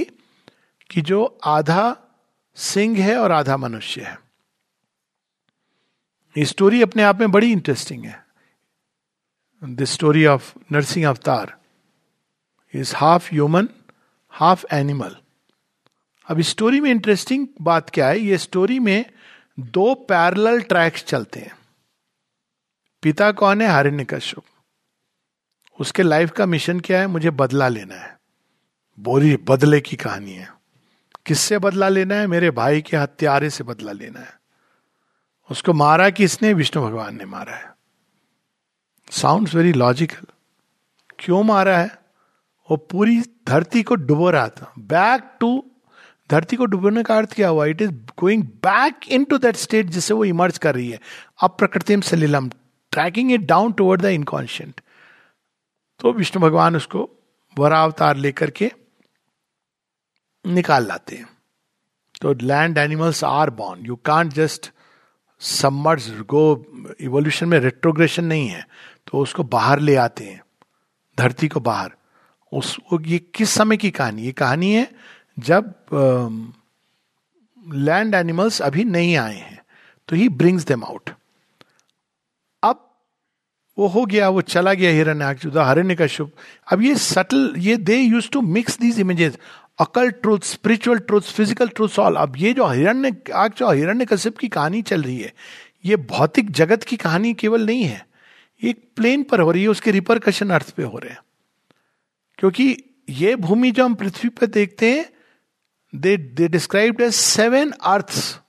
कि 0.89 1.02
जो 1.02 1.39
आधा 1.43 1.97
सिंह 2.56 2.97
है 2.97 3.17
और 3.17 3.32
आधा 3.32 3.58
मनुष्य 3.58 4.02
है। 4.02 4.19
ये 6.38 6.45
स्टोरी 6.45 6.82
अपने 6.82 7.04
आप 7.04 7.19
में 7.19 7.32
बड़ी 7.32 7.52
इंटरेस्टिंग 7.52 8.06
है। 8.06 8.25
The 9.63 9.84
story 9.84 10.25
of 10.25 10.54
Narasimha 10.71 11.10
avatar 11.10 11.58
is 12.73 12.95
half 12.95 13.30
human 13.32 13.69
half 14.30 14.65
animal 14.71 15.15
अब 16.30 16.42
स्टोरी 16.42 16.80
में 16.80 16.92
इंटरेस्टिंग 16.92 17.48
बात 17.62 17.89
क्या 17.89 18.08
है? 18.08 18.20
ये 18.20 18.38
स्टोरी 18.38 18.80
में 18.80 19.06
दो 19.60 19.94
पैरल 19.94 20.62
ट्रैक्स 20.62 21.04
चलते 21.04 21.39
हैं। 21.39 21.58
पिता 23.02 23.32
कौन 23.32 23.62
है? 23.62 23.68
हरिण्य 23.68 24.06
कश्यप 24.06 24.44
उसके 25.80 26.04
लाइफ 26.04 26.32
का 26.32 26.46
मिशन 26.46 26.80
क्या 26.80 27.00
है? 27.00 27.08
मुझे 27.08 27.30
बदला 27.30 27.68
लेना 27.68 27.96
है। 27.96 28.20
बोरी, 29.00 29.38
बदले 29.38 29.82
की 29.82 29.96
कहानी 29.96 30.32
है। 30.32 30.54
किससे 31.26 31.60
बदला 31.60 31.89
लेना 31.89 32.15
है? 32.15 32.28
मेरे 32.28 32.52
भाई 32.52 32.82
के 32.82 32.98
हत्यारे 32.98 33.50
से 33.50 33.63
बदला 33.63 33.92
लेना 33.92 34.20
है। 34.20 34.39
उसको 35.52 35.74
मारा 35.74 36.10
किसने? 36.10 36.54
विष्णु 36.54 36.88
भगवान 36.88 37.18
ने 37.18 37.26
मारा 37.26 37.56
है। 37.56 37.74
साउंड 39.12 39.50
वेरी 39.54 39.74
लॉजिकल 39.74 40.26
क्यों 41.20 41.44
मारा 41.44 41.78
है? 41.78 42.00
वो 42.72 42.78
पूरी 42.78 43.22
धरती 43.48 43.84
को 43.84 43.96
डुबो 43.96 44.30
रहा 44.30 44.50
था। 44.50 44.74
बैक 44.80 45.38
टू 45.39 45.68
धरती 46.30 46.56
को 46.56 46.65
डूबने 46.65 47.04
का 47.04 47.18
अर्थ 47.18 47.34
क्या 47.34 47.50
हुआ? 47.50 47.65
It 47.65 47.82
is 47.82 47.92
going 48.20 48.44
back 48.44 49.08
into 49.24 49.38
that 49.38 49.56
state 49.56 49.86
जिससे 49.86 50.13
वो 50.13 50.26
इमर्ज 50.26 50.58
कर 50.58 50.76
रही 50.76 50.89
है। 50.89 51.00
अब 51.44 51.56
प्रकृतिम 51.60 52.02
सलीलम 52.02 52.50
tracking 52.92 53.32
it 53.32 53.42
down 53.42 53.72
toward 53.72 54.02
the 54.02 54.06
inconscient 54.06 54.82
तो 56.00 56.12
विष्णु 56.13 56.42
भगवान 56.42 56.76
उसको 56.76 57.10
वरावतार 57.58 58.18
लेकर 58.18 58.50
के 58.52 58.72
निकाल 60.46 60.88
लाते 60.88 61.15
हैं। 61.15 61.28
तो 62.22 62.34
land 62.34 62.78
animals 62.78 63.24
are 63.24 63.50
born 63.50 63.86
you 63.86 63.96
can't 63.96 64.34
just 64.34 64.72
submerge 65.42 66.10
go 66.30 66.42
evolution 67.02 67.48
में 67.48 67.60
रेट्रोग्रेशन 67.60 68.26
नहीं 68.26 68.48
है। 68.48 68.65
तो 69.08 69.18
उसको 69.18 69.44
बाहर 69.44 69.80
ले 69.80 69.96
आते 69.96 70.24
हैं। 70.24 70.42
धरती 71.18 71.48
को 71.48 71.60
बाहर। 71.60 71.92
उस 72.52 72.76
ये 73.02 73.20
किस 73.36 73.50
समय 73.50 73.78
की 73.78 73.92
कहानी? 73.92 74.24
ये 74.24 74.32
कहानी 74.32 74.72
है 74.74 74.88
जब 75.39 75.73
लैंड 77.73 78.13
uh, 78.13 78.19
एनिमल्स 78.19 78.62
अभी 78.62 78.84
नहीं 78.84 79.17
आए 79.17 79.36
हैं 79.36 79.62
तो 80.08 80.15
ही 80.15 80.30
ब्रिंग्स 80.30 80.63
देम 80.63 80.84
आउट 80.84 81.10
अब 82.63 82.97
वो 83.78 83.88
हो 83.88 84.06
गया 84.06 84.30
वो 84.30 84.41
चला 84.41 84.73
गया 84.73 84.91
हिरण्य 84.91 85.25
हरण्य 85.60 85.95
का 85.95 86.08
शुभ 86.08 86.32
अब 86.71 86.82
ये 86.82 86.95
सटल 86.95 87.54
ये 87.58 87.78
they 87.78 87.97
use 87.97 88.30
to 88.30 88.41
mix 88.41 88.80
these 88.80 88.99
images 88.99 89.38
occult 89.80 90.12
truth 90.12 90.39
spiritual 90.39 90.99
truth 90.99 91.21
physical 91.21 91.67
truth 91.67 91.99
all 91.99 92.15
अब 92.15 92.38
ये 92.38 92.54
जो 92.54 92.67
हिरण्य 92.67 93.15
आग 93.36 93.54
जो 93.54 93.71
हिरण्य 93.71 94.06
कश्यप 94.06 94.38
की 94.38 94.47
कहानी 94.47 94.82
चल 94.82 95.04
रही 95.04 95.19
है 95.19 95.34
ये 95.86 95.95
भौतिक 95.95 96.52
जगत 96.52 96.84
की 96.84 96.97
कहानी 96.97 97.34
केवल 97.34 97.65
नहीं 97.65 97.84
है 97.84 98.08
ये 98.63 98.73
प्लेन 98.73 99.23
पर 99.23 99.39
हो 99.39 99.52
रही 99.52 99.62
है 99.62 99.67
उसके 99.67 99.91
रिपरकशन 99.91 100.49
अर्थ 100.49 100.69
पे 100.69 100.84
हो 100.84 100.97
रहे 100.97 101.12
हैं। 101.12 101.19
क्योंकि 102.38 102.84
ये 103.10 103.36
भूमि 103.36 103.71
जो 103.71 103.86
हम 103.86 103.93
पृथ्वी 103.93 104.30
पर 104.30 104.45
देखते 104.45 104.91
हैं 104.91 105.10
they 105.93 106.15
they 106.17 106.47
described 106.47 107.02
as 107.02 107.13
seven 107.13 107.71
earths 107.71 108.39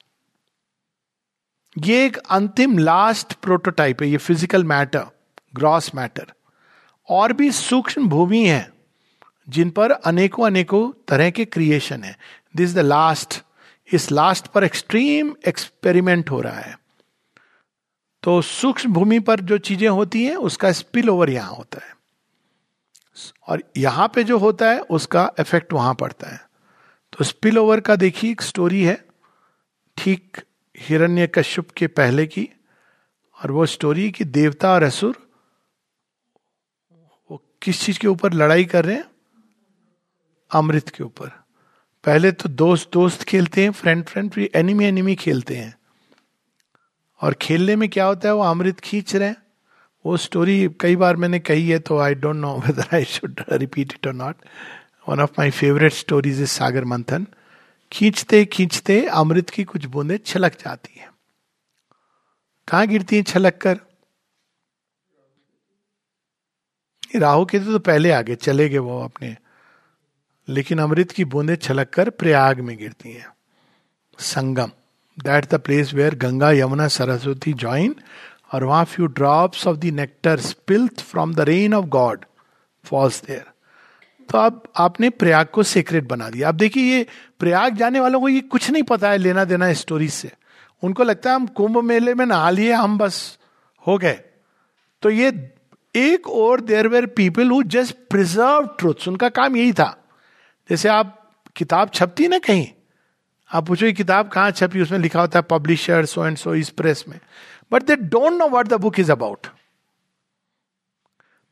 ये 1.77 2.05
एक 2.07 2.17
अंतिम 2.17 2.79
लास्ट 2.79 3.33
प्रोटोटाइप 3.35 4.03
है, 4.03 4.09
ये 4.09 4.17
फ़िज़िकल 4.17 4.65
मैटर 4.65 5.07
ग्रॉस 5.55 5.95
मैटर 5.95 6.33
और 7.09 7.33
भी 7.33 7.51
सूक्ष्म 7.53 8.09
भूमि 8.09 8.45
है, 8.47 8.73
जिन 9.49 9.71
पर 9.71 9.91
अनेकों 9.91 10.47
अनेकों 10.47 10.91
तरह 11.09 11.31
के 11.31 11.45
क्रिएशन 11.47 12.05
है। 12.05 12.17
दिस 12.57 12.71
इज़ 12.71 12.77
द 12.77 12.79
लास्ट 12.79 13.43
इस 13.89 14.11
लास्ट 14.13 14.47
पर 14.47 14.65
एक्सट्रीम 14.65 15.35
एक्सपेरिमेंट 15.49 16.31
हो 16.31 16.41
रहा 16.41 16.59
है। 16.59 16.77
तो 18.23 18.41
सूक्ष्म 18.43 18.93
भूमि 18.93 19.19
पर 19.21 19.41
जो 19.41 19.59
चीज़ें 19.59 19.89
होती 19.89 20.25
हैं, 20.25 20.37
उसका 20.37 20.73
स्पिल 20.73 21.11
ओवर 21.11 21.31
यहाँ 21.31 21.55
होता 21.55 21.87
है। 21.87 21.95
और 23.49 23.63
यहाँ 23.77 24.11
पे 24.15 24.25
जो 24.25 24.39
होता 24.39 24.71
है, 24.71 24.81
उसका 24.81 25.31
इफ़ेक्ट 25.41 25.73
वहाँ 25.73 25.95
पड़ता 25.95 26.29
है। 26.29 26.41
तो 27.19 27.25
स्पिल 27.25 27.59
ओवर 27.59 27.81
का 27.81 27.97
देखिए, 27.97 28.31
एक 28.31 28.43
स्टोरी 28.43 28.83
है, 28.83 29.05
ठीक 29.97 30.37
हिरण्य 30.79 31.27
कश्यप 31.27 31.71
के 31.71 31.87
पहले 31.87 32.27
की, 32.27 32.49
और 33.43 33.51
वो 33.51 33.67
स्टोरी 33.67 34.11
कि 34.11 34.25
देवता 34.25 34.73
और 34.73 34.83
असुर, 34.83 35.31
वो 37.31 37.43
किस 37.63 37.81
चीज़ 37.81 37.99
के 37.99 38.09
ऊपर 38.09 38.33
लड़ाई 38.33 38.65
कर 38.65 38.85
रहे 38.85 38.97
हैं? 38.97 39.05
अमृत 40.51 40.89
के 40.89 41.05
ऊपर। 41.05 41.29
पहले 42.05 42.33
तो 42.33 42.49
दोस्त 42.49 42.91
दोस्त 42.93 43.23
खेलते 43.23 43.63
हैं 43.63 43.71
फ्रेंड 43.71 44.05
फ्रेंड 44.05 44.31
फिर 44.31 44.51
एनिमी 44.55 44.85
एनिमी 44.85 45.15
खेलते 45.15 45.57
हैं। 45.57 45.79
और 47.21 47.35
खेलने 47.35 47.77
में 47.77 47.89
क्या 47.89 48.05
होता 48.05 48.29
है, 48.29 48.35
वो 48.35 48.43
अमृत 48.43 48.81
खींच 48.81 49.17
रहे 49.17 49.29
हैं। 49.29 49.37
वो 50.07 50.17
स्टोरी 50.17 50.69
कई 50.81 50.97
बार 50.97 51.17
मैंने 51.17 51.39
कही 51.39 51.69
है 51.69 51.79
तो 51.79 51.99
I 51.99 52.15
don't 52.15 52.37
know 52.37 52.59
whether 52.59 52.97
I 52.97 53.05
should 53.05 53.41
repeat 53.53 53.93
it 53.93 54.07
और 54.07 54.13
not 54.13 54.37
one 55.09 55.21
of 55.21 55.31
my 55.39 55.51
favourite 55.51 55.93
stories 55.93 56.41
is 56.41 56.49
Sagar 56.49 56.85
Manthan 56.85 57.27
खींचते 57.93 58.45
खींचते 58.45 59.07
अमृत 59.07 59.51
की 59.51 59.65
कुछ 59.65 59.85
बूंदे 59.85 60.19
छलक 60.19 60.53
जाती 60.53 61.01
हैं। 61.01 61.11
कहा 62.69 62.85
गिरती 62.85 63.17
हैं 63.17 63.23
छलक 63.23 63.59
कर? 63.59 63.81
राहु 67.17 67.45
के 67.45 67.59
तो 67.59 67.79
पहले 67.79 68.13
आगे 68.13 68.35
चले 68.35 68.69
गए 68.69 68.79
वो 68.79 69.05
अपने। 69.05 69.37
लेकिन 70.49 70.79
अमृत 70.79 71.11
की 71.11 71.25
बूंदे 71.25 71.57
छलक 71.57 71.91
कर 71.91 72.11
प्रयाग 72.11 72.61
में 72.61 72.77
गिरती 72.79 73.13
हैं। 73.13 73.33
Sangam 74.19 74.71
that 75.25 75.45
the 75.45 75.55
place 75.55 75.95
where 75.95 76.15
Ganga 76.15 76.51
Yamuna 76.51 76.89
Saraswati 76.89 77.53
join 77.53 77.97
और 78.53 78.65
वहाँ 78.65 78.85
few 78.85 79.07
drops 79.07 79.67
of 79.67 79.77
the 79.77 79.85
nectar 79.85 80.41
spilt 80.41 81.01
from 81.01 81.35
the 81.35 81.41
rain 81.41 81.75
of 81.75 81.87
God 81.87 82.25
falls 82.85 83.25
there 83.25 83.45
तो 84.31 84.39
अब 84.39 84.63
आपने 84.77 85.11
प्रयाग 85.11 85.47
को 85.47 85.63
सीक्रेट 85.63 86.09
बना 86.09 86.29
दिया। 86.31 86.49
अब 86.49 86.55
देखिए 86.55 86.97
ये 86.97 87.07
प्रयाग 87.39 87.77
जाने 87.77 88.01
वालों 88.01 88.21
को 88.21 88.29
ये 88.29 88.41
कुछ 88.41 88.71
नहीं 88.71 88.83
पता 88.83 89.11
है 89.11 89.19
लेना 89.19 89.45
देना 89.45 89.73
स्टोरीज 89.73 90.13
से। 90.13 90.31
उनको 90.83 91.05
लगता 91.05 91.31
है 91.31 91.37
हम 91.37 91.47
कुंभ 91.47 91.79
मेले 91.79 92.15
में 92.15 92.25
नहा 92.27 92.51
लिए, 92.51 92.73
हम 92.73 92.99
बस, 92.99 93.39
हो 93.83 93.99
गए। 93.99 94.21
तो 95.03 95.11
ये 95.11 95.51
एक 95.95 96.29
और 96.29 96.61
there 96.61 96.89
were 96.89 97.07
people 97.07 97.51
who 97.51 97.63
just 97.63 97.97
preserve 98.11 98.69
truth 98.79 99.09
उनका 99.09 99.29
काम 99.29 99.57
यही 99.57 99.73
था। 99.73 99.97
जैसे 100.71 100.89
आप 100.89 101.17
किताब 101.57 101.91
छपती 101.95 102.29
ना 102.29 102.39
कहीं, 102.39 102.67
आप 103.51 103.67
पूछो 103.67 103.87
ये 103.87 103.93
किताब 103.93 104.29
कहाँ 104.29 104.51
छपी? 104.51 104.81
उसमें 104.83 104.99
लिखा 104.99 105.21
होता 105.21 105.39
है 105.39 105.47
पब्लिशर 105.51 106.05
सो 106.07 106.27
एंड 106.27 106.37
सो 106.37 106.55
इस 106.55 106.71
प्रेस 106.71 107.05
में। 107.09 107.19
But 107.73 107.83
they 107.83 107.97
don't 107.97 108.33
know 108.33 108.49
what 108.49 108.69
the 108.69 108.75
book 108.75 109.01
is 109.01 109.13
about 109.13 109.47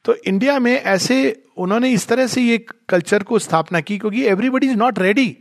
तो 0.09 0.15
इंडिया 0.15 0.59
में 0.59 0.73
ऐसे 0.73 1.45
उन्होंने 1.57 1.91
इस 1.91 2.09
तरह 2.09 2.27
से 2.27 2.43
ये 2.43 2.67
कल्चर 2.89 3.23
को 3.23 3.39
स्थापना 3.39 3.81
की 3.81 3.99
क्योंकि 3.99 4.25
everybody 4.25 4.67
is 4.67 4.77
not 4.77 4.99
ready 4.99 5.39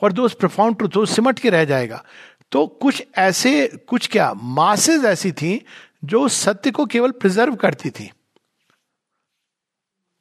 for 0.00 0.12
those 0.12 0.32
profound 0.32 0.76
truth 0.76 0.96
वो 0.96 1.06
सिमट 1.06 1.38
के 1.38 1.50
रह 1.50 1.64
जाएगा। 1.64 2.04
तो 2.52 2.66
कुछ 2.66 3.04
ऐसे, 3.18 3.66
कुछ 3.86 4.08
क्या 4.08 4.34
मासेज 4.34 5.04
ऐसी 5.04 5.32
थी 5.32 5.64
जो 6.04 6.28
सत्य 6.28 6.70
को 6.70 6.86
केवल 6.86 7.10
प्रिजर्व 7.10 7.54
करती 7.54 7.90
थी। 7.90 8.12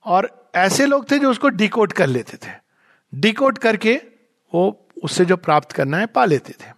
और 0.06 0.52
ऐसे 0.56 0.86
लोग 0.86 1.12
थे 1.12 1.20
जो 1.20 1.32
उसको 1.32 1.50
डिकोड 1.50 1.94
कर 1.94 2.08
लेते 2.08 2.38
थे। 2.38 2.52
डिकोड 3.16 3.58
करके 3.58 4.02
वो 4.54 4.88
उससे 5.04 5.26
जो 5.26 5.38
प्राप्त 5.38 5.72
करना 5.72 5.98
है, 5.98 6.06
पा 6.06 6.26
लेते 6.26 6.54
थे। 6.54 6.72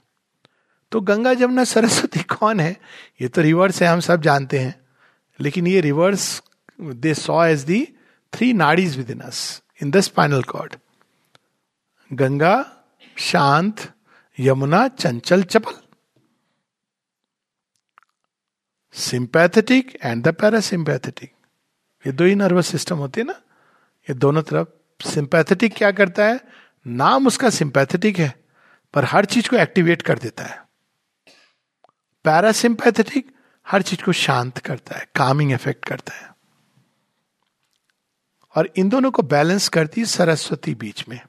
तो 0.91 1.01
गंगा 1.01 1.34
जमुना 1.34 1.63
सरस्वती 1.63 2.19
कौन 2.19 2.60
है? 2.60 2.77
ये 3.21 3.27
तो 3.27 3.41
रिवर्स 3.41 3.81
है, 3.81 3.88
हम 3.88 3.99
सब 3.99 4.21
जानते 4.21 4.60
हैं। 4.60 4.81
लेकिन 5.41 5.67
ये 5.67 5.81
rivers 5.81 6.43
saw 7.13 7.45
as 7.45 7.63
the 7.63 7.95
three 8.33 8.53
nadis 8.53 8.97
within 9.11 9.19
us 9.19 9.63
in 9.81 9.91
the 9.91 9.99
spinal 9.99 10.43
cord 10.43 10.75
Ganga 12.13 12.83
शांत 13.17 13.93
यमुना 14.39 14.87
चंचल 14.87 15.43
चपल 15.43 15.73
सिंपैथेटिक 18.93 19.97
एंड 20.03 20.23
द 20.23 20.27
पैरासिंपैथेटिक 20.27 21.33
ये 22.07 22.11
दो 22.11 22.23
ही 22.23 22.35
नर्वस 22.35 22.67
सिस्टम 22.67 22.97
होते 22.97 23.21
हैं 23.21 23.27
ना? 23.27 23.33
ये 24.09 24.13
दोनों 24.13 24.41
तरफ़ 24.41 25.07
सिंपैथेटिक 25.07 25.73
क्या 25.75 25.91
करता 25.91 26.25
है? 26.25 26.39
नाम 26.87 27.27
उसका 27.27 27.49
सिंपैथेटिक 27.49 28.17
है, 28.17 28.43
पर 28.93 29.05
हर 29.05 29.25
चीज़ 29.25 29.49
को 29.49 29.55
एक्टिवेट 29.55 30.01
कर 30.01 30.19
देता 30.19 30.43
है। 30.43 30.65
पैरासिंपैथेटिक 32.23 33.35
हर 33.67 33.81
चीज़ 33.81 34.03
को 34.03 34.11
शांत 34.11 34.57
करता 34.57 34.97
है 34.97 35.07
कामिंग 35.15 35.51
इफ़ेक्ट 35.51 35.85
करता 35.85 36.13
है। 36.13 36.30
और 38.55 38.69
इन 38.77 38.89
दोनों 38.89 39.11
को 39.11 39.21
बैलेंस 39.21 39.67
करती 39.69 40.05
सरस्वती 40.05 40.75
बीच 40.75 41.05
में। 41.09 41.19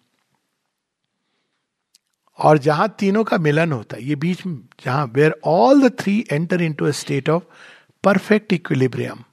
और 2.38 2.58
जहाँ 2.58 2.96
तीनों 2.98 3.24
का 3.24 3.38
मिलन 3.38 3.72
होता 3.72 3.96
है, 3.96 4.02
ये 4.02 4.16
बीच 4.16 4.46
में 4.46 4.58
जहाँ 4.84 5.06
where 5.06 5.40
all 5.44 5.88
the 5.88 5.98
three 5.98 6.24
enter 6.32 6.62
into 6.72 6.92
state 6.92 7.30
of 7.30 7.42
perfect 8.04 8.52
equilibrium 8.52 9.24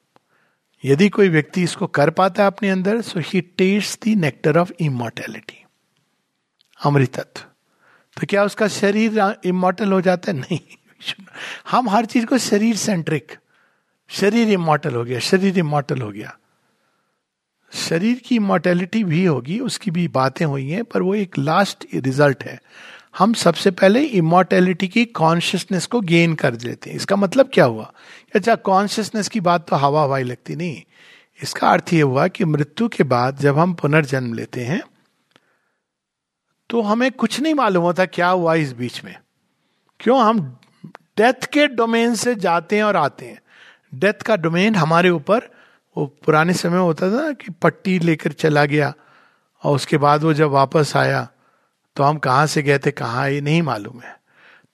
यदि 0.85 1.09
कोई 1.09 1.29
व्यक्ति 1.29 1.63
इसको 1.63 1.87
कर 1.87 2.09
पाता 2.09 2.43
है 2.43 2.47
अपने 2.47 2.69
अंदर 2.69 3.01
so 3.01 3.19
he 3.19 3.41
taste 3.41 4.05
the 4.05 4.07
nectar 4.07 4.57
of 4.57 4.71
immortality 4.79 5.65
अमृतत्व। 6.85 7.41
तो 8.17 8.27
क्या 8.29 8.43
उसका 8.43 8.67
शरीर 8.67 9.35
इमोर्टल 9.45 9.91
हो 9.91 10.01
जाता 10.01 10.31
है? 10.31 10.37
नहीं। 10.37 10.59
हम 11.69 11.89
हर 11.89 12.05
चीज़ 12.05 12.25
को 12.25 12.37
शरीर 12.37 12.75
सेंट्रिक 12.75 13.37
शरीर 14.09 14.49
इमोर्टल 14.49 14.95
हो 14.95 15.03
गया, 15.03 15.19
शरीर 15.19 15.59
इमोर्टल 15.59 16.01
हो 16.01 16.11
गया। 16.11 16.38
शरीर 17.71 18.21
की 18.25 18.35
इमोर्टेलिटी 18.35 19.03
भी 19.03 19.23
होगी, 19.25 19.59
उसकी 19.59 19.91
भी 19.91 20.07
बातें 20.07 20.45
हुई 20.45 20.69
हैं, 20.69 20.83
पर 20.83 21.01
वो 21.01 21.15
एक 21.15 21.37
लास्ट 21.37 21.85
रिज़ल्ट 21.95 22.43
है। 22.43 22.59
हम 23.17 23.33
सबसे 23.33 23.71
पहले 23.71 24.03
इमोर्टेलिटी 24.03 24.87
की 24.87 25.05
कॉन्शियसनेस 25.05 25.85
को 25.85 26.01
गेन 26.01 26.35
कर 26.35 26.53
लेते 26.53 26.89
हैं। 26.89 26.97
इसका 26.97 27.15
मतलब 27.15 27.49
क्या 27.53 27.65
हुआ? 27.65 27.91
अच्छा 28.35 28.55
कॉन्शियसनेस 28.55 29.27
की 29.27 29.39
बात 29.39 29.67
तो 29.69 29.75
हवा 29.75 30.03
हवाई 30.03 30.23
लगती 30.23 30.55
नहीं। 30.55 30.81
इसका 31.43 31.69
अर्थ 31.69 31.93
ये 31.93 32.01
हुआ 32.01 32.27
कि 32.27 32.45
मृत्यु 32.45 32.87
के 32.87 33.03
बाद 33.03 33.37
जब 33.37 33.57
हम 33.57 33.73
पुनर्जन्म 33.73 34.33
लेते 34.33 34.65
हैं 34.65 34.81
तो 36.69 36.81
हमें 36.81 37.11
कुछ 37.11 37.39
नहीं 37.39 37.53
मालूम 37.53 37.83
होता 37.83 38.05
क्या 38.05 38.27
हुआ 38.27 38.53
इस 38.55 38.73
बीच 38.73 39.03
में। 39.03 39.15
क्यों? 39.99 40.19
हम 40.21 40.39
डेथ 41.17 41.45
के 41.53 41.67
डोमेन 41.67 42.15
से 42.15 42.35
जाते 42.35 42.75
हैं 42.75 42.83
और 42.83 42.95
आते 42.95 43.25
हैं। 43.25 43.39
डेथ 43.95 44.21
का 44.21 44.35
डोमेन 44.35 44.75
हमारे 44.75 45.09
ऊपर 45.09 45.49
वो 45.97 46.05
पुराने 46.25 46.53
समय 46.53 46.77
होता 46.77 47.09
था 47.11 47.21
ना 47.23 47.31
कि 47.31 47.51
पट्टी 47.51 47.97
लेकर 47.99 48.31
चला 48.31 48.65
गया 48.65 48.93
और 49.63 49.75
उसके 49.75 49.97
बाद 49.97 50.23
वो 50.23 50.33
जब 50.33 50.49
वापस 50.49 50.95
आया 50.97 51.27
तो 51.95 52.03
हम 52.03 52.17
कहाँ 52.17 52.45
से 52.47 52.61
गए 52.63 52.79
थे 52.79 52.91
कहाँ 52.91 53.29
ये 53.29 53.41
नहीं 53.41 53.61
मालूम 53.61 53.99
है। 54.01 54.17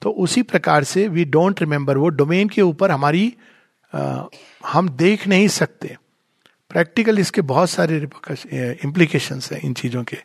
तो 0.01 0.12
उसी 0.12 0.41
प्रकार 0.43 0.84
से 0.84 1.08
वी 1.08 1.25
डोंट 1.25 1.62
रिमेंबर 1.62 1.97
वो 1.97 2.10
डोमेन 2.10 2.49
के 2.49 2.62
ऊपर 2.62 2.91
हमारी 2.91 3.34
आ, 3.93 4.23
हम 4.65 4.89
देख 4.89 5.28
नहीं 5.28 5.47
सकते। 5.47 5.95
प्रैक्टिकल 6.71 7.19
इसके 7.19 7.41
बहुत 7.41 7.69
सारे 7.69 7.97
इम्प्लीकेशन 8.84 9.39
हैं 9.51 9.60
इन 9.62 9.73
चीज़ों 9.73 10.04
के। 10.04 10.17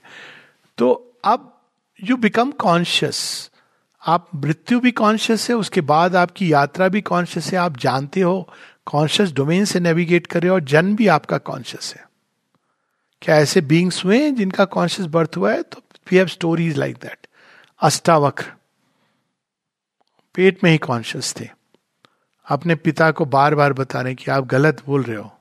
तो 0.78 0.92
अब 1.24 1.52
यू 1.98 2.16
बिकम 2.16 2.50
कॉन्शियस 2.50 3.50
आप 4.02 4.28
मृत्यु 4.34 4.80
भी 4.80 4.90
कॉन्शियस 4.90 5.48
है 5.50 5.56
उसके 5.56 5.80
बाद 5.80 6.16
आपकी 6.16 6.52
यात्रा 6.52 6.88
भी 6.88 7.00
कॉन्शियस 7.00 7.46
है 7.46 7.58
आप 7.58 7.76
जानते 7.76 8.20
हो 8.20 8.48
कॉन्शियस 8.86 9.32
डोमेन 9.32 9.64
से 9.64 9.80
नेविगेट 9.80 10.26
करे 10.26 10.48
और 10.48 10.60
जन्म 10.60 10.96
भी 10.96 11.06
आपका 11.06 11.38
कॉन्शियस 11.38 11.94
है। 11.96 12.08
क्या 13.22 13.36
ऐसे 13.36 13.60
बींग्स 13.60 14.04
हुए 14.04 14.30
जिनका 14.30 14.64
कॉन्शियस 14.64 15.08
बर्थ 15.08 15.36
हुआ 15.36 15.52
है? 15.52 15.62
तो 15.62 15.82
we 16.10 16.16
have 16.18 16.26
stories 16.26 16.76
like 16.76 16.96
that 16.96 17.26
Ashtavakra. 17.80 18.52
पेट 20.34 20.64
में 20.64 20.70
ही 20.70 20.78
कॉन्शियस 20.78 21.34
थे। 21.40 21.48
अपने 22.46 22.74
पिता 22.74 23.10
को 23.10 23.24
बार 23.24 23.54
बार 23.54 23.72
बता 23.72 24.00
रहे 24.00 24.14
कि 24.14 24.30
आप 24.30 24.46
गलत 24.46 24.82
बोल 24.86 25.02
रहे 25.02 25.16
हो। 25.16 25.32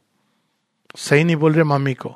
सही 0.97 1.23
नहीं 1.23 1.35
बोल 1.35 1.53
रहे 1.53 1.63
मम्मी 1.63 1.93
को। 1.93 2.15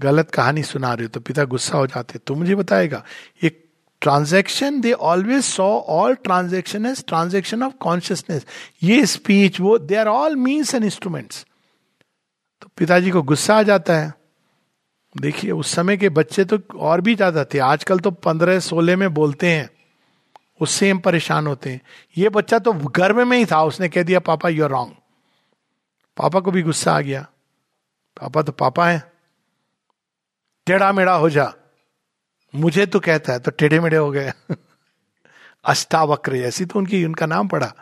गलत 0.00 0.30
कहानी 0.30 0.62
सुना 0.62 0.92
रहे 0.94 1.04
हो 1.04 1.08
तो 1.08 1.20
पिता 1.20 1.44
गुस्सा 1.44 1.78
हो 1.78 1.86
जाते 1.86 2.18
तो 2.18 2.34
मुझे 2.34 2.54
बताएगा, 2.54 3.04
ये 3.44 3.67
transaction 4.02 4.80
they 4.80 4.92
always 4.92 5.42
saw 5.44 5.68
all 5.90 6.14
transaction 6.14 6.86
as 6.86 7.04
transaction 7.08 7.62
of 7.62 7.72
consciousness 7.80 8.46
ये 8.82 9.04
स्पीच 9.06 9.60
वो 9.60 9.78
they 9.78 9.96
are 9.96 10.08
all 10.08 10.36
means 10.36 10.74
and 10.74 10.84
instruments 10.84 11.44
तो 12.62 12.68
पिताजी 12.76 13.10
को 13.10 13.22
गुस्सा 13.22 13.56
आ 13.56 13.62
जाता 13.62 13.96
है। 13.96 14.12
देखिए, 15.14 15.50
उस 15.50 15.74
समय 15.74 15.96
के 15.96 16.08
बच्चे 16.08 16.44
तो 16.44 16.58
और 16.78 17.00
भी 17.00 17.14
ज़्यादा 17.14 17.44
थे। 17.44 17.58
आजकल 17.58 17.98
तो 17.98 18.10
पंद्रह 18.10 18.58
सोलह 18.60 18.96
में 18.96 19.12
बोलते 19.14 19.50
हैं। 19.50 19.68
उससे 20.60 20.90
हम 20.90 20.98
परेशान 20.98 21.46
होते 21.46 21.70
हैं। 21.70 21.80
ये 22.16 22.28
बच्चा 22.28 22.58
तो 22.58 22.72
गर्भ 22.72 23.18
में 23.18 23.36
ही 23.38 23.44
था। 23.46 23.62
उसने 23.62 23.88
कह 23.88 24.02
दिया, 24.02 24.20
पापा 24.20 24.48
यू 24.48 24.64
आर 24.64 24.70
रॉन्ग 24.70 24.94
पापा 26.16 26.40
को 26.40 26.50
भी 26.50 26.62
गुस्सा 26.62 26.92
आ 26.92 27.00
गया। 27.00 27.26
पापा 28.16 28.42
तो 28.42 28.52
पापा 28.52 28.88
है। 28.88 29.02
टेढ़ा 30.66 30.92
मेढ़ा 30.92 31.14
हो 31.14 31.30
जा। 31.30 31.52
मुझे 32.54 32.86
तो 32.86 33.00
कहता 33.00 33.32
है 33.32 33.38
तो 33.38 33.50
टेढ़े 33.50 33.80
मेढ़े 33.80 33.96
हो 33.96 34.10
गए। 34.10 34.32
अष्टावक्र 35.64 36.36
ऐसी 36.36 36.64
तो 36.64 36.78
उनकी 36.78 37.04
उनका 37.04 37.26
नाम 37.26 37.48
पड़ा। 37.48 37.72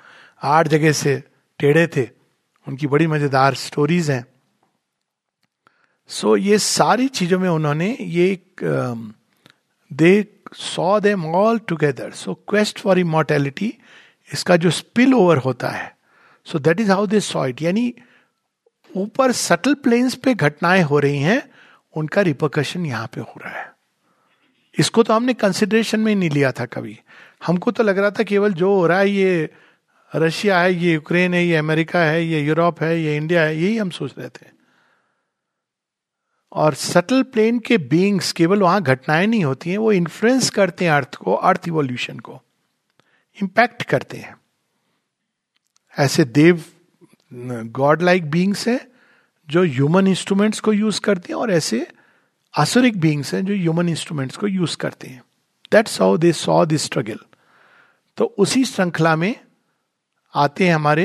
आठ 0.42 0.68
जगह 0.68 0.92
से 0.92 1.22
टेढ़े 1.60 1.86
थे। 1.86 2.08
उनकी 2.66 2.86
बड़ी 2.86 3.06
मज़ेदार 3.06 3.54
स्टोरीज 3.54 4.10
हैं। 4.10 4.24
सो 6.10 6.36
so, 6.36 6.42
ये 6.44 6.58
सारी 6.58 7.08
चीज़ों 7.08 7.38
में 7.38 7.48
उन्होंने 7.48 7.96
ये 8.00 8.40
they 8.62 10.26
saw 10.54 10.98
them 11.00 11.24
all 11.26 11.58
together 11.58 12.10
so 12.10 12.34
quest 12.48 12.78
for 12.78 12.98
immortality 12.98 13.72
इसका 14.30 14.56
जो 14.56 14.70
स्पिल 14.70 15.14
ओवर 15.14 15.36
होता 15.36 15.68
है। 15.68 15.96
So 16.46 16.58
that 16.58 16.80
is 16.80 16.90
how 16.92 17.06
they 17.06 17.20
saw 17.20 17.46
it 17.46 17.62
यानी 17.62 17.94
ऊपर 18.96 19.32
सटल 19.32 19.74
प्लेन्स 19.74 20.14
पे 20.14 20.34
घटनाएँ 20.34 20.82
हो 20.82 20.98
रही 20.98 21.18
हैं 21.18 21.42
उनका 21.94 22.22
रिपोकशन 22.22 22.86
यहाँ 22.86 23.06
पे 23.06 23.20
हो 23.20 23.40
रहा 23.42 23.52
है। 23.52 23.75
इसको 24.78 25.02
तो 25.02 25.14
हमने 25.14 25.34
कंसिडरेशन 25.34 26.00
में 26.00 26.12
ही 26.12 26.18
नहीं 26.18 26.30
लिया 26.30 26.52
था 26.52 26.66
कभी। 26.66 27.00
हमको 27.46 27.70
तो 27.70 27.82
लग 27.82 27.98
रहा 27.98 28.10
था 28.10 28.22
केवल 28.22 28.52
जो 28.52 28.74
हो 28.74 28.86
रहा 28.86 28.98
है 28.98 29.10
ये 29.10 29.50
रशिया 30.16 30.60
है, 30.60 30.74
ये 30.74 30.94
यूक्रेन 30.94 31.34
है, 31.34 31.46
ये 31.46 31.56
अमेरिका 31.56 31.98
है, 31.98 32.26
ये 32.26 32.40
यूरोप 32.40 32.82
है, 32.82 33.00
ये 33.00 33.16
इंडिया 33.16 33.42
है, 33.42 33.56
यही 33.56 33.78
हम 33.78 33.90
सोच 33.90 34.14
रहे 34.18 34.28
थे। 34.28 34.46
और 36.52 36.74
सटल 36.74 37.22
प्लेन 37.22 37.58
के 37.58 37.78
बींग्स 37.78 38.32
केवल 38.32 38.62
वहाँ 38.62 38.82
घटनाएँ 38.82 39.26
नहीं 39.26 39.44
होती 39.44 39.70
हैं, 39.70 39.78
वो 39.78 39.92
इन्फ्लुएंस 39.92 40.50
करते 40.50 40.84
हैं 40.84 40.92
अर्थ 40.92 41.14
को 41.14 41.34
अर्थ 41.34 41.62
इवोल्यूशन 41.68 42.18
को। 42.18 42.42
इंपैक्ट 43.42 43.82
करते 43.82 44.16
हैं। 44.16 44.36
ऐसे 45.98 46.24
देव 46.24 46.64
गॉड 47.66 48.02
लाइक 48.02 48.30
बींग्स 48.30 48.68
हैं, 48.68 48.80
जो 49.48 49.62
ह्यूमन 49.62 50.06
इंस्ट्रूमेंट्स 50.06 50.60
को 50.60 50.72
यूज़ 50.72 51.00
करते 51.00 51.32
हैं 51.32 51.40
और 51.40 51.50
ऐसे 51.50 51.86
आसुरिक 52.56 53.00
बींग्स 53.00 53.34
हैं 53.34 53.46
जो 53.46 53.54
ह्यूमन 53.54 53.88
इंस्ट्रूमेंट्स 53.88 54.36
को 54.36 54.46
यूज़ 54.46 54.76
करते 54.76 55.08
हैं। 55.08 55.22
That's 55.72 56.00
how 56.00 56.16
they 56.16 56.32
saw 56.32 56.64
this 56.64 56.82
struggle 56.82 57.18
तो 58.16 58.24
उसी 58.24 58.64
श्रृंखला 58.64 59.16
में 59.16 59.36
आते 60.34 60.68
हैं 60.68 60.74
हमारे 60.74 61.04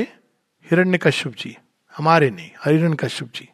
हिरण्य 0.70 0.98
कश्यप 0.98 1.34
जी। 1.34 1.58
हमारे 1.96 2.30
नहीं 2.30 2.50
हिरण्य 2.66 2.96
कश्यप 2.96 3.32
जी। 3.34 3.48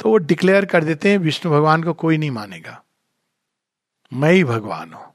तो 0.00 0.08
वो 0.08 0.16
डिक्लेयर 0.16 0.64
कर 0.64 0.84
देते 0.84 1.10
हैं, 1.10 1.18
विष्णु 1.18 1.52
भगवान 1.52 1.82
को 1.82 1.92
कोई 1.92 2.18
नहीं 2.18 2.30
मानेगा। 2.30 2.82
मैं 4.12 4.32
ही 4.32 4.44
भगवान 4.44 4.92
हूँ। 4.92 5.14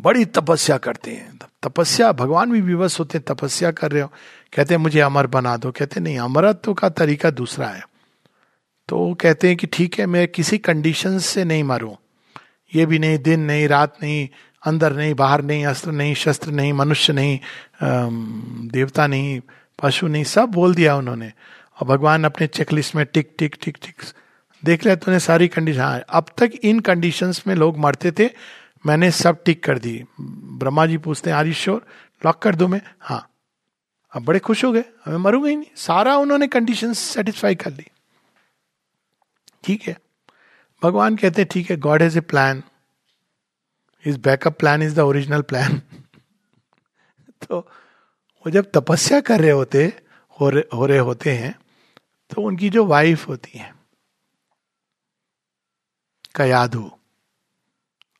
बड़ी 0.00 0.24
तपस्या 0.24 0.78
करते 0.78 1.10
हैं। 1.10 1.38
तपस्या, 1.62 2.12
भगवान 2.12 2.50
भी 2.50 2.60
विवश 2.60 3.00
होते 3.00 3.18
हैं, 3.18 3.34
तपस्या 3.34 3.70
कर 3.70 3.92
रहे 3.92 4.02
हो। 4.02 4.08
कहते 4.56 4.74
हैं, 4.74 4.80
मुझे 4.80 5.00
अमर 5.00 5.26
बना 5.26 5.56
दो। 5.56 5.72
कहते 5.72 6.00
नहीं, 6.00 6.18
अमरत्व 6.18 6.74
का 6.74 6.88
तरीका 6.88 7.30
दूसरा 7.30 7.68
है। 7.68 7.91
तो 8.88 8.98
वो 8.98 9.14
कहते 9.14 9.48
हैं 9.48 9.56
कि 9.56 9.66
ठीक 9.66 9.98
है, 9.98 10.06
मैं 10.06 10.26
किसी 10.28 10.58
कंडीशन 10.58 11.18
से 11.18 11.44
नहीं 11.44 11.64
मरूं। 11.64 11.94
ये 12.72 12.86
भी 12.86 12.98
नहीं, 12.98 13.18
दिन 13.18 13.40
नहीं, 13.40 13.66
रात 13.68 13.96
नहीं, 14.02 14.28
अंदर 14.62 14.92
नहीं, 14.92 15.14
बाहर 15.14 15.42
नहीं, 15.42 15.64
अस्त्र 15.66 15.92
नहीं, 15.92 16.14
शस्त्र 16.14 16.50
नहीं, 16.50 16.72
मनुष्य 16.72 17.12
नहीं 17.12 17.38
देवता 18.72 19.06
नहीं, 19.06 19.40
पशु 19.78 20.06
नहीं, 20.06 20.24
सब 20.24 20.48
बोल 20.50 20.74
दिया 20.74 20.96
उन्होंने। 20.96 21.32
और 21.78 21.86
भगवान 21.88 22.24
अपने 22.24 22.46
चेकलिस्ट 22.46 22.94
में 22.96 23.04
टिक 23.06 23.34
टिक 23.38 23.56
टिक 23.62 23.76
टिक, 23.82 24.02
देख 24.62 24.84
लिया 24.84 24.96
तूने 24.96 25.18
सारी 25.20 25.48
कंडीशन 25.48 25.80
हाँ 25.80 26.02
अब 26.08 26.26
तक 26.38 26.52
इन 26.62 26.80
कंडीशंस 26.80 27.42
में 27.46 27.54
लोग 27.54 27.78
मरते 27.78 28.12
थे, 28.12 28.28
मैंने 28.84 29.10
सब 29.10 29.42
टिक 29.44 29.62
कर 29.64 29.78
दी। 29.78 30.02
ब्रह्मा 30.20 30.86
जी 30.86 30.96
पूछते 30.98 31.30
हैं 31.30 31.36
आरिश्योर 31.36 31.84
लॉक 32.22 32.42
कर 32.42 32.54
दो 32.54 32.68
मैं? 32.68 32.80
हाँ। 33.00 33.28
अब 34.12 34.24
बड़े 34.24 34.38
खुश 34.38 34.64
हो 34.64 34.72
गए 34.72 34.84
हमें 35.04 35.16
मरूँगा 35.18 35.48
ही 35.48 35.56
नहीं। 35.56 35.70
सारा 35.76 36.16
उन्होंने 36.16 36.46
कंडीशन 36.46 36.92
सेटिस्फाई 36.92 37.54
कर 37.54 37.70
ली। 37.70 37.86
ठीक 39.64 39.82
है। 39.82 39.96
भगवान 40.82 41.16
कहते 41.16 41.42
हैं 41.42 41.48
ठीक 41.52 41.70
है 41.70 41.76
God 41.78 42.02
has 42.02 42.18
a 42.18 42.20
plan 42.22 42.62
is 44.04 44.18
backup 44.20 44.58
plan 44.58 44.82
is 44.82 44.94
the 44.96 44.98
original 45.00 45.42
plan 45.42 45.80
तो 47.42 47.58
वो 47.58 48.50
जब 48.50 48.70
तपस्या 48.74 49.20
कर 49.20 49.40
रहे 49.40 49.50
होते 49.50 49.84
हो 50.36 50.48
रहे, 50.50 50.62
हो 50.74 50.86
रहे 50.86 50.98
होते 50.98 51.32
हैं 51.32 51.54
तो 52.30 52.42
उनकी 52.42 52.70
जो 52.70 52.84
वाइफ 52.86 53.28
होती 53.28 53.58
है 53.58 53.72
कयाधु 56.34 56.90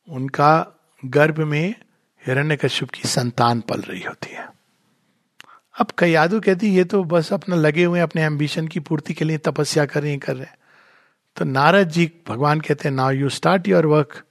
उनका 0.09 0.55
गर्भ 1.03 1.39
में 1.41 1.75
हिरण्य 2.23 2.57
कश्यप 2.57 2.91
की 2.91 3.09
संतान 3.09 3.61
पल 3.61 3.81
रही 3.81 4.03
होती 4.03 4.35
है। 4.35 4.49
अब 5.75 5.91
कयादु 5.99 6.41
कहती 6.41 6.75
ये 6.77 6.85
तो 6.85 7.03
बस 7.05 7.33
अपना 7.33 7.57
लगे 7.57 7.85
हुए 7.85 8.01
अपने 8.01 8.23
एम्बिशन 8.23 8.69
की 8.69 8.81
पूर्ति 8.81 9.15
के 9.15 9.25
लिए 9.25 9.39
तपस्या 9.41 9.87
कर 9.87 10.03
रही 10.03 10.17
कर 10.19 10.37
रहे 10.37 10.47
हैं। 10.47 10.57
तो 11.37 11.45
नारद 11.45 11.89
जी 11.89 12.13
भगवान 12.29 12.61
कहते 12.61 12.89
हैं 12.89 12.97
now 12.97 13.11
you 13.11 13.29
start 13.29 13.69
your 13.69 13.87
work 13.87 14.25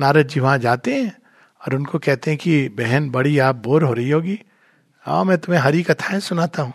Narad 0.00 0.28
ji 0.28 0.40
वहाँ 0.40 0.58
जाते 0.58 0.94
हैं 0.94 1.18
और 1.66 1.74
उनको 1.74 1.98
कहते 1.98 2.30
हैं 2.30 2.38
कि, 2.38 2.68
बहन, 2.68 3.10
बड़ी, 3.10 3.38
आप 3.38 3.56
बोर 3.56 3.82
हो 3.82 3.92
रही 3.92 4.10
होगी। 4.10 4.42
हाँ 5.00 5.24
मैं 5.24 5.38
तुम्हें 5.38 5.62
हरी 5.62 5.82
कथाएँ 5.82 6.20
सुनाता 6.20 6.62
हूँ। 6.62 6.72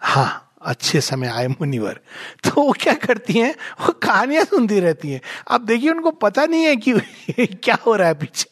हाँ 0.00 0.54
अच्छे 0.62 1.00
समय 1.00 1.26
आए 1.26 1.48
मुनिवर। 1.48 2.00
तो 2.44 2.62
वो 2.62 2.72
क्या 2.72 2.94
करती 2.94 3.32
हैं? 3.32 3.54
वो 3.80 3.92
कहानियाँ 3.92 4.44
सुनती 4.44 4.80
रहती 4.80 5.10
हैं। 5.10 5.20
अब 5.48 5.64
देखिए, 5.64 5.90
उनको 5.90 6.10
पता 6.10 6.46
नहीं 6.46 6.64
है 6.64 6.76
कि 6.76 6.92
क्या 7.46 7.78
हो 7.86 7.96
रहा 7.96 8.08
है 8.08 8.14
पीछे। 8.14 8.50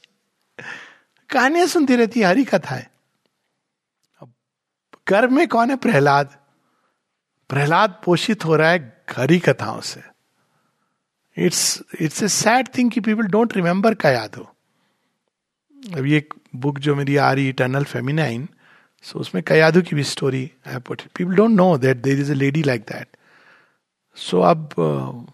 कहानियाँ 1.31 1.67
सुनती 1.67 1.97
रहती 1.97 2.21
है, 2.21 2.27
हरी 2.27 2.45
कथाएँ। 2.45 2.87
गर्भ 5.09 5.31
में 5.31 5.49
कौन 5.49 5.71
है 5.71 5.77
प्रहलाद? 5.77 6.46
प्रहलाद 7.51 8.01
पोषित 8.05 8.45
हो 8.45 8.57
रहा 8.57 8.71
है 8.71 9.05
हरी 9.17 9.39
कथाओं 9.39 9.81
से। 9.81 10.01
It's 11.37 11.83
it's 12.01 12.23
a 12.23 12.29
sad 12.29 12.69
thing 12.79 12.91
कि 12.91 13.01
पीपल 13.01 13.27
डोंट 13.29 13.57
रिमेंबर 13.57 13.95
का 13.95 14.11
याद 14.11 14.35
हो। 14.37 14.43
अभी 15.77 16.15
एक 16.15 16.35
बुक 16.57 16.79
जो 16.79 16.95
मेरी 16.95 17.17
आ 17.17 17.33
रही 17.33 17.49
इटर्नल 17.49 17.85
फेमिनाइन 17.85 18.49
सो 19.05 19.19
उसमें 19.19 19.43
कयादू 19.45 19.83
की 19.83 19.97
भी 19.97 20.05
स्टोरी 20.05 20.51
है 20.67 20.79
but 20.81 21.03
people 21.17 21.35
don't 21.35 21.51
know 21.51 21.77
that 21.79 21.97
there 21.97 22.21
is 22.21 22.33
a 22.33 22.35
lady 22.35 22.63
like 22.63 22.83
that 22.83 23.17
so 24.17 24.41
अब 24.41 25.27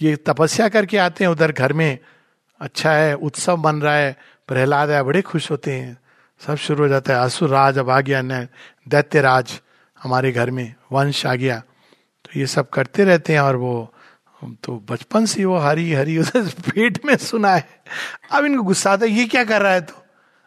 ये 0.00 0.16
तपस्या 0.26 0.68
करके 0.68 0.98
आते 0.98 1.24
हैं 1.24 1.30
उधर 1.30 1.52
घर 1.52 1.72
में। 1.72 1.98
अच्छा 2.60 2.92
है, 2.92 3.14
उत्सव 3.16 3.56
बन 3.56 3.80
रहा 3.80 3.94
है, 3.94 4.16
प्रहलाद 4.48 4.90
है, 4.90 5.02
बड़े 5.02 5.22
खुश 5.22 5.50
होते 5.50 5.72
हैं। 5.72 5.96
सब 6.40 6.56
शुरू 6.56 6.82
हो 6.82 6.88
जाता 6.88 7.12
है, 7.12 7.24
असुर 7.24 7.48
राज 7.50 7.78
अब 7.78 7.90
आ 7.90 8.00
गया 8.00 8.22
दैत्य 8.88 9.20
राज। 9.20 9.60
हमारे 10.02 10.32
घर 10.32 10.50
में 10.50 10.74
वंश 10.92 11.26
आ 11.26 11.34
गया 11.34 11.58
तो 12.24 12.38
ये 12.40 12.46
सब 12.46 12.70
करते 12.70 13.04
रहते 13.04 13.32
हैं 13.32 13.40
और 13.40 13.56
वो 13.56 13.92
तो 14.64 14.78
बचपन 14.90 15.26
से 15.26 15.44
वो 15.44 15.56
हरी 15.58 15.92
हरी 15.92 16.18
उधर 16.18 16.48
पेट 16.60 17.04
में 17.04 17.16
सुना 17.16 17.54
है। 17.54 17.82
अब 18.32 18.44
इनको 18.44 18.62
गुस्सा 18.62 18.92
आता 18.92 19.04
है, 19.06 19.10
ये 19.10 19.24
क्या 19.26 19.44
कर 19.44 19.62
रहा 19.62 19.72
है 19.72 19.80
तो? 19.80 20.04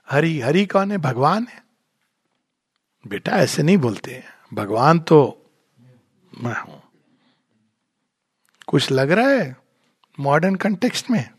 हरी 0.09 0.39
हरी 0.39 0.65
कौन 0.65 0.91
है? 0.91 0.97
भगवान 0.97 1.47
है। 1.49 1.63
बेटा, 3.07 3.31
ऐसे 3.31 3.63
नहीं 3.63 3.77
बोलते 3.77 4.23
भगवान 4.53 4.99
तो 4.99 5.51
मैं 6.41 6.61
हूँ। 6.61 6.81
कुछ 8.67 8.91
लग 8.91 9.11
रहा 9.11 9.29
है 9.29 9.55
मॉडर्न 10.19 10.55
कंटेक्स्ट 10.55 11.09
में? 11.09 11.29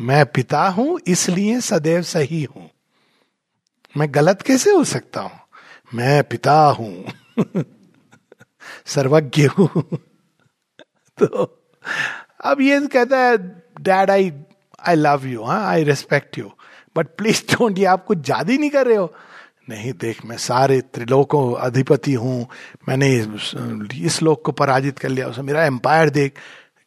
मैं 0.00 0.26
पिता 0.26 0.68
हूँ, 0.68 1.00
इसलिए 1.06 1.60
सदैव 1.60 2.02
सही 2.02 2.44
हूँ। 2.44 2.70
मैं 3.96 4.14
गलत 4.14 4.42
कैसे 4.42 4.70
हो 4.70 4.84
सकता 4.84 5.20
हूँ? 5.20 5.40
मैं 5.94 6.24
पिता 6.24 6.64
हूँ। 6.66 7.04
सर्वज्ञ 8.86 9.46
हूँ। 9.46 9.82
तो 11.18 11.26
अब 12.44 12.60
ये 12.60 12.86
कहता 12.86 13.18
है 13.18 13.36
dad 13.80 14.10
I 14.10 14.32
I 14.86 14.94
love 14.94 15.26
you 15.26 15.42
हाँ 15.42 15.66
I 15.66 15.84
respect 15.84 16.38
you 16.38 16.52
but 16.96 17.06
please 17.06 17.42
don't 17.54 17.78
ये 17.78 17.84
आप 17.84 18.04
कुछ 18.04 18.18
ज़्यादा 18.18 18.54
नहीं 18.54 18.70
कर 18.70 18.86
रहे 18.86 18.96
हो? 18.96 19.14
नहीं, 19.68 19.92
देख, 19.92 20.24
मैं 20.24 20.36
सारे 20.36 20.80
त्रिलोकों 20.80 21.54
अधिपति 21.54 22.14
हूँ। 22.14 22.46
मैंने 22.88 23.26
इस 24.00 24.22
लोक 24.22 24.44
को 24.44 24.52
पराजित 24.52 24.98
कर 24.98 25.08
लिया, 25.08 25.28
उसे 25.28 25.42
मेरा 25.42 25.64
एम्पायर 25.64 26.10
देख। 26.10 26.34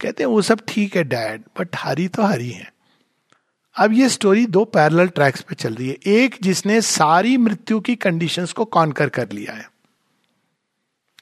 कहते 0.02 0.24
हैं, 0.24 0.30
वो 0.30 0.42
सब 0.42 0.62
ठीक 0.68 0.96
है 0.96 1.04
डैड 1.04 1.44
बट 1.60 1.70
हरी 1.78 2.08
तो 2.08 2.24
हरी 2.24 2.50
है। 2.50 2.73
अब 3.76 3.94
ये 3.94 4.10
स्टोरी 4.10 4.46
दो 4.46 4.64
पैरेलल 4.66 5.08
ट्रैक्स 5.08 5.42
पे 5.42 5.56
चल 5.56 5.76
रही 5.76 5.88
है। 5.90 5.98
एक 6.08 6.36
जिसने 6.42 6.82
सारी 6.82 7.38
मृत्यु 7.38 7.80
की 7.80 7.96
कंडीशंस 7.96 8.54
को 8.54 8.66
कॉन्कर 8.66 9.10
कर 9.10 9.32
लिया 9.32 9.54
है। 9.54 9.70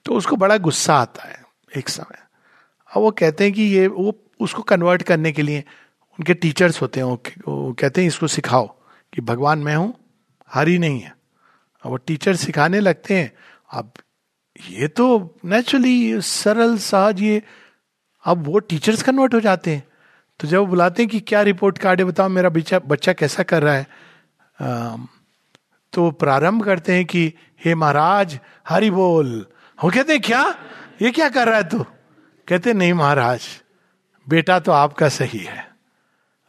तो 0.05 0.15
उसको 0.15 0.35
बड़ा 0.35 0.57
गुस्सा 0.57 0.95
आता 0.95 1.23
है 1.23 1.43
एक 1.77 1.89
समय। 1.89 2.17
अब 2.91 3.01
वो 3.01 3.11
कहते 3.11 3.43
हैं 3.43 3.53
कि 3.53 3.61
ये 3.61 3.87
वो 3.87 4.13
उसको 4.39 4.61
कन्वर्ट 4.61 5.03
करने 5.03 5.31
के 5.31 5.41
लिए 5.41 5.63
उनके 6.19 6.33
टीचर्स 6.33 6.81
होते 6.81 6.99
हैं, 6.99 7.07
वो 7.07 7.73
कहते 7.73 8.01
हैं, 8.01 8.07
इसको 8.07 8.27
सिखाओ 8.27 8.67
कि 9.13 9.21
भगवान 9.21 9.59
मैं 9.59 9.75
हूँ, 9.75 9.93
हरी 10.49 10.77
नहीं 10.77 10.99
है। 10.99 11.15
अब 11.83 11.91
वो 11.91 11.97
टीचर 11.97 12.35
सिखाने 12.35 12.79
लगते 12.79 13.17
हैं। 13.17 13.31
अब 13.71 13.91
ये 14.69 14.87
तो 14.87 15.37
नेचुरली 15.45 16.21
सरल, 16.21 16.77
सहज 16.77 17.21
ये, 17.21 17.41
अब 18.25 18.45
वो 18.47 18.59
टीचर्स 18.59 19.03
कन्वर्ट 19.03 19.33
हो 19.33 19.39
जाते 19.39 19.75
हैं। 19.75 19.83
तो 20.41 20.47
जब 20.47 20.65
बुलाते 20.65 21.01
हैं 21.01 21.09
कि 21.09 21.19
क्या 21.19 21.41
रिपोर्ट 21.41 21.77
कार्ड 21.77 21.99
है 21.99 22.05
बताओ 22.05 22.29
मेरा 22.29 22.49
बच्चा 22.49 22.79
बच्चा 22.79 23.13
कैसा 23.13 23.43
कर 23.43 23.63
रहा 23.63 23.73
है? 23.73 23.87
आ, 24.59 24.97
तो 25.93 26.11
प्रारंभ 26.11 26.63
करते 26.65 26.93
हैं 26.93 27.05
कि 27.05 27.33
हे 27.65 27.75
महाराज 27.75 28.39
हरि 28.69 28.89
बोल। 28.89 29.45
वो 29.79 29.89
कहते 29.89 30.13
हैं 30.13 30.21
क्या? 30.21 30.43
ये 31.01 31.11
क्या 31.11 31.29
कर 31.29 31.47
रहा 31.47 31.57
है 31.57 31.67
तू? 31.69 31.83
कहते 32.47 32.73
नहीं 32.73 32.93
महाराज 32.93 33.47
बेटा 34.27 34.59
तो 34.59 34.71
आपका 34.71 35.09
सही 35.09 35.39
है। 35.39 35.67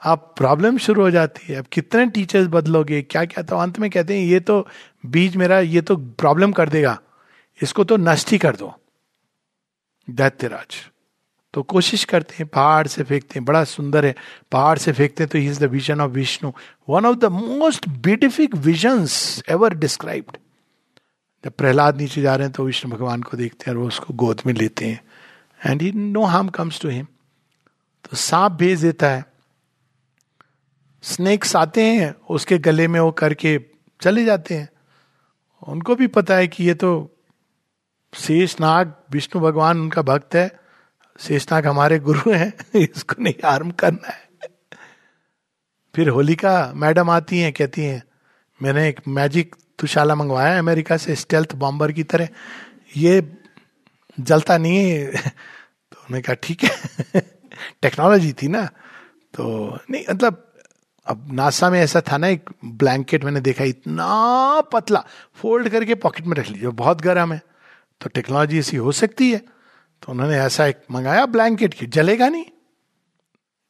आप 0.02 0.34
प्रॉब्लम 0.38 0.78
शुरू 0.78 1.02
हो 1.02 1.10
जाती 1.10 1.52
है। 1.52 1.58
अब 1.58 1.66
कितने 1.72 2.06
टीचर्स 2.06 2.46
बदलोगे? 2.46 3.02
क्या 3.02 3.24
क्या 3.24 3.42
तो 3.42 3.56
अंत 3.56 3.78
में 3.78 3.90
कहते 3.90 4.18
हैं 4.18 4.26
ये 4.26 4.40
तो 4.40 4.66
बीज 5.06 5.36
मेरा 5.36 5.60
ये 5.60 5.80
तो 5.80 5.96
प्रॉब्लम 5.96 6.52
कर 6.52 6.68
देगा। 6.68 6.98
इसको 7.62 7.84
तो 7.84 7.96
नष्ट 7.96 8.30
ही 8.30 8.38
कर 8.38 8.56
दो। 8.56 8.74
दैत्यराज 10.08 10.76
तो 11.54 11.62
कोशिश 11.62 12.04
करते 12.04 12.34
हैं, 12.38 12.46
पहाड़ 12.46 12.86
से 12.86 13.02
फेंकते 13.02 13.38
हैं, 13.38 13.44
बड़ा 13.44 13.64
सुंदर 13.64 14.04
है। 14.06 14.14
पहाड़ 14.52 14.78
से 14.78 14.92
फेंकते 14.92 15.22
हैं 15.22 15.30
तो 15.30 15.38
he 15.38 15.46
is 15.46 15.60
the 15.60 15.68
vision 15.70 16.00
of 16.00 16.10
Vishnu 16.10 16.52
one 16.88 17.06
of 17.06 17.16
the 17.16 17.24
most 17.24 17.88
beatific 17.88 18.54
visions 18.56 19.42
ever 19.48 19.74
described 19.74 20.36
जब 21.44 21.52
प्रहलाद 21.52 22.00
नीचे 22.00 22.22
जा 22.22 22.34
रहे 22.36 22.46
हैं 22.46 22.52
तो 22.52 22.64
विष्णु 22.64 22.92
भगवान 22.92 23.22
को 23.22 23.36
देखते 23.36 23.64
हैं 23.66 23.76
और 23.76 23.82
वो 23.82 23.88
उसको 23.88 24.14
गोद 24.14 24.40
में 24.46 24.52
लेते 24.54 24.86
हैं। 24.86 25.00
And 25.66 25.82
he 25.82 25.92
no 25.92 26.24
harm 26.24 26.48
comes 26.48 26.80
to 26.80 26.88
him 26.88 27.06
तो 28.04 28.16
सांप 28.16 28.52
भेज 28.52 28.82
देता 28.82 29.10
है। 29.10 29.24
स्नेक्स 31.02 31.56
आते 31.56 31.84
हैं, 31.84 32.14
उसके 32.30 32.58
गले 32.58 32.88
में 32.88 33.00
वो 33.00 33.10
करके 33.10 33.58
चले 34.00 34.24
जाते 34.24 34.54
हैं। 34.54 34.68
उनको 35.68 35.94
भी 35.94 36.06
पता 36.06 36.34
है 36.34 36.48
कि 36.48 36.64
ये 36.64 36.74
तो 36.74 36.90
शेष 38.14 38.60
नाग 38.60 38.94
विष्णु 39.10 39.42
भगवान 39.42 39.80
उनका 39.80 40.02
भक्त 40.02 40.34
है। 40.34 40.61
शेषनाग 41.18 41.66
हमारे 41.66 41.98
गुरु 41.98 42.32
हैं, 42.32 42.52
इसको 42.74 43.22
नहीं 43.22 43.34
हार्म 43.44 43.70
करना 43.70 44.08
है। 44.08 44.28
फिर 45.96 46.08
होलिका 46.08 46.72
मैडम 46.76 47.10
आती 47.10 47.38
हैं, 47.38 47.52
कहती 47.52 47.82
हैं, 47.82 48.02
मैंने 48.62 48.88
एक 48.88 49.00
मैजिक 49.08 49.56
तुशाला 49.78 50.14
मंगवाया 50.14 50.52
है 50.52 50.58
अमेरिका 50.58 50.96
से 50.96 51.14
स्टेल्थ 51.14 51.54
बॉम्बर 51.54 51.92
की 51.92 52.02
तरह। 52.02 52.28
ये 52.96 53.36
जलता 54.20 54.58
नहीं 54.58 54.90
है। 54.90 55.06
तो 55.06 55.96
उन्होंने 55.96 56.22
कहा, 56.22 56.34
ठीक 56.34 56.64
है। 56.64 56.70
टेक्नोलॉजी 57.82 58.32
थी 58.32 58.48
ना। 58.48 58.66
तो 59.34 59.78
नहीं 59.90 60.04
मतलब 60.10 60.54
अब 61.06 61.28
नासा 61.32 61.70
में 61.70 61.80
ऐसा 61.80 62.00
था 62.00 62.16
ना, 62.16 62.28
एक 62.28 62.50
ब्लैंकेट 62.64 63.24
मैंने 63.24 63.40
देखा, 63.40 63.64
इतना 63.64 64.60
पतला 64.60 65.04
फोल्ड 65.34 65.68
करके 65.68 65.94
पॉकेट 65.94 66.26
में 66.26 66.36
रख 66.36 66.48
लीजिए, 66.48 66.68
बहुत 66.68 67.00
गर्म 67.00 67.32
है। 67.32 67.42
तो 68.00 68.08
टेक्नोलॉजी 68.08 68.58
ऐसी 68.58 68.76
हो 68.76 68.92
सकती 68.92 69.32
है। 69.32 69.42
तो 70.02 70.12
उन्होंने 70.12 70.36
ऐसा 70.36 70.66
एक 70.66 70.78
मंगाया 70.90 71.26
ब्लैंकेट 71.26 71.74
की। 71.74 71.86
जलेगा 71.86 72.28
नहीं। 72.28 72.44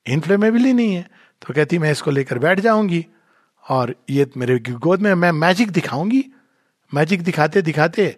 इनफ्लेमेबल 0.06 0.58
ही 0.58 0.72
नहीं 0.72 0.94
है। 0.94 1.10
तो 1.42 1.54
कहती, 1.54 1.78
मैं 1.78 1.90
इसको 1.92 2.10
लेकर 2.10 2.38
बैठ 2.38 2.60
जाऊँगी 2.60 3.06
और 3.68 3.94
ये 4.10 4.30
मेरे 4.36 4.58
गोद 4.58 5.00
में, 5.00 5.14
मैं 5.14 5.32
मैजिक 5.32 5.70
दिखाऊँगी। 5.70 6.24
मैजिक 6.94 7.22
दिखाते 7.22 7.62
दिखाते 7.62 8.16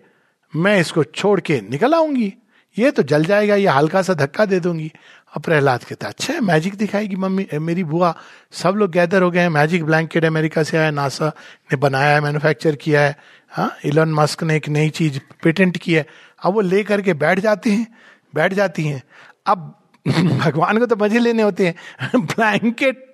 मैं 0.57 0.81
इसको 0.81 1.05
छोड़ 1.05 1.41
के 1.41 1.61
निकल 1.61 1.95
आऊँगी। 1.95 2.33
ये 2.79 2.91
तो 2.91 3.03
जल 3.03 3.25
जाएगा, 3.25 3.55
ये 3.55 3.69
हल्का 3.69 4.03
सा 4.03 4.15
धक्का 4.15 4.45
दे 4.45 4.61
दूँगी। 4.61 4.93
अब 5.37 5.43
प्रहलाद 5.43 5.85
कहता 5.85 6.09
अच्छा 6.09 6.41
मैजिक 6.41 6.75
दिखाएगी 6.75 7.17
मम्मी 7.17 7.47
मेरी 7.55 7.85
बुआ। 7.85 8.15
सब 8.53 8.75
लोग 8.77 8.91
गैदर 8.91 9.23
हो 9.23 9.31
गए 9.31 9.41
हैं 9.41 9.49
मैजिक 9.49 9.85
ब्लैंकेट 9.85 10.25
अमेरिका 10.25 10.63
से 10.63 10.77
आया 10.77 10.91
नासा 10.91 11.29
ने 11.73 11.77
बनाया 11.77 12.15
है 12.15 12.21
मैन्युफैक्चर 12.21 12.77
किया 12.77 13.01
है। 13.01 13.17
हाँ 13.51 13.77
इलन 13.85 14.09
मस्क 14.09 14.43
ने 14.43 14.57
एक 14.57 14.69
नई 14.69 14.91
चीज़ 14.91 15.19
पेटेंट 15.43 15.79
की 15.79 15.95
है। 15.95 16.07
अब 16.45 16.55
वो 16.55 16.61
ले 16.61 16.83
करके 16.85 17.15
बैठ 17.15 17.41
जाते 17.41 17.71
हैं, 17.71 17.87
बैठ 18.35 18.53
जाती 18.53 18.85
हैं। 18.85 19.03
अब 19.47 19.73
भगवान 20.09 20.79
को 20.79 20.87
तो 20.87 20.97
मज़े 20.97 21.19
लेने 21.19 21.43
होते 21.43 21.67
हैं। 21.67 22.21
ब्लैंकेट 22.27 23.13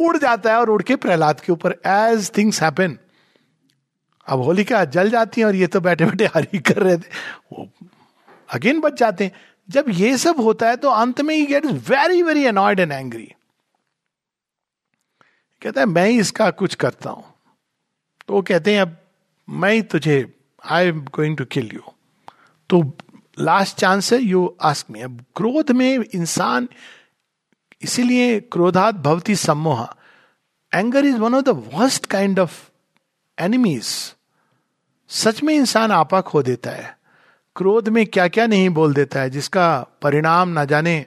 उड़ 0.00 0.16
जाता 0.16 0.52
है 0.52 0.58
और 0.60 0.70
उड़ 0.70 0.82
के 0.82 0.96
प्रहलाद 0.96 1.40
के 1.40 1.52
ऊपर 1.52 1.72
एज 1.86 2.30
थिंग्स 2.36 2.62
हैपन 2.62 2.98
अब 4.26 4.40
होलिका 4.40 4.84
जल 4.86 5.10
जाती 5.10 5.40
है 5.40 5.46
और 5.46 5.54
ये 5.54 5.66
तो 5.66 5.80
बैठे 5.80 6.04
बैठे 6.04 6.26
हरी 6.34 6.58
कर 6.60 6.76
रहे 6.76 6.96
थे। 6.96 7.08
वो 7.52 7.68
अगेन 8.48 8.80
बच 8.80 8.98
जाते 8.98 9.24
हैं। 9.24 9.32
जब 9.68 9.84
ये 9.88 10.16
सब 10.18 10.40
होता 10.40 10.68
है 10.68 10.76
तो 10.76 10.88
अंत 10.90 11.20
में 11.20 11.34
he 11.34 11.46
get 11.46 11.66
very 11.90 12.22
very 12.22 12.44
annoyed 12.46 12.80
and 12.80 12.92
angry 12.92 13.24
कहता 15.62 15.80
है, 15.80 15.86
मैं 15.86 16.06
ही 16.06 16.18
इसका 16.18 16.50
कुछ 16.50 16.74
करता 16.74 17.10
हूँ। 17.10 17.24
तो 18.28 18.34
वो 18.34 18.42
कहते 18.42 18.74
हैं, 18.74 18.80
अब 18.80 18.96
मैं 19.48 19.72
ही 19.72 19.82
तुझे 19.82 20.16
I 20.62 20.86
am 20.86 21.00
going 21.14 21.36
to 21.36 21.44
kill 21.44 21.70
you 21.74 21.82
तो 22.72 22.82
लास्ट 23.38 23.76
चांस 23.76 24.12
है 24.12 24.18
यू 24.18 24.56
आस्क 24.62 24.90
मी 24.90 25.00
अब 25.00 25.24
क्रोध 25.36 25.70
में 25.70 26.04
इंसान, 26.14 26.68
इसीलिए 27.82 28.40
क्रोधात 28.40 28.94
भवती 28.94 29.34
सम्मोह। 29.36 29.86
Anger 30.74 31.04
is 31.04 31.16
one 31.16 31.34
of 31.34 31.44
the 31.44 31.48
worst 31.74 32.06
kind 32.06 32.38
of 32.38 32.70
enemies 33.38 33.84
सच 35.08 35.42
में 35.42 35.54
इंसान 35.54 35.92
आपा 35.92 36.20
खो 36.20 36.42
देता 36.42 36.70
है। 36.70 36.96
क्रोध 37.56 37.88
में 37.88 38.06
क्या 38.06 38.28
क्या 38.28 38.46
नहीं 38.46 38.68
बोल 38.68 38.94
देता 38.94 39.20
है, 39.20 39.30
जिसका 39.30 39.86
परिणाम 40.02 40.48
ना 40.48 40.64
जाने 40.64 41.06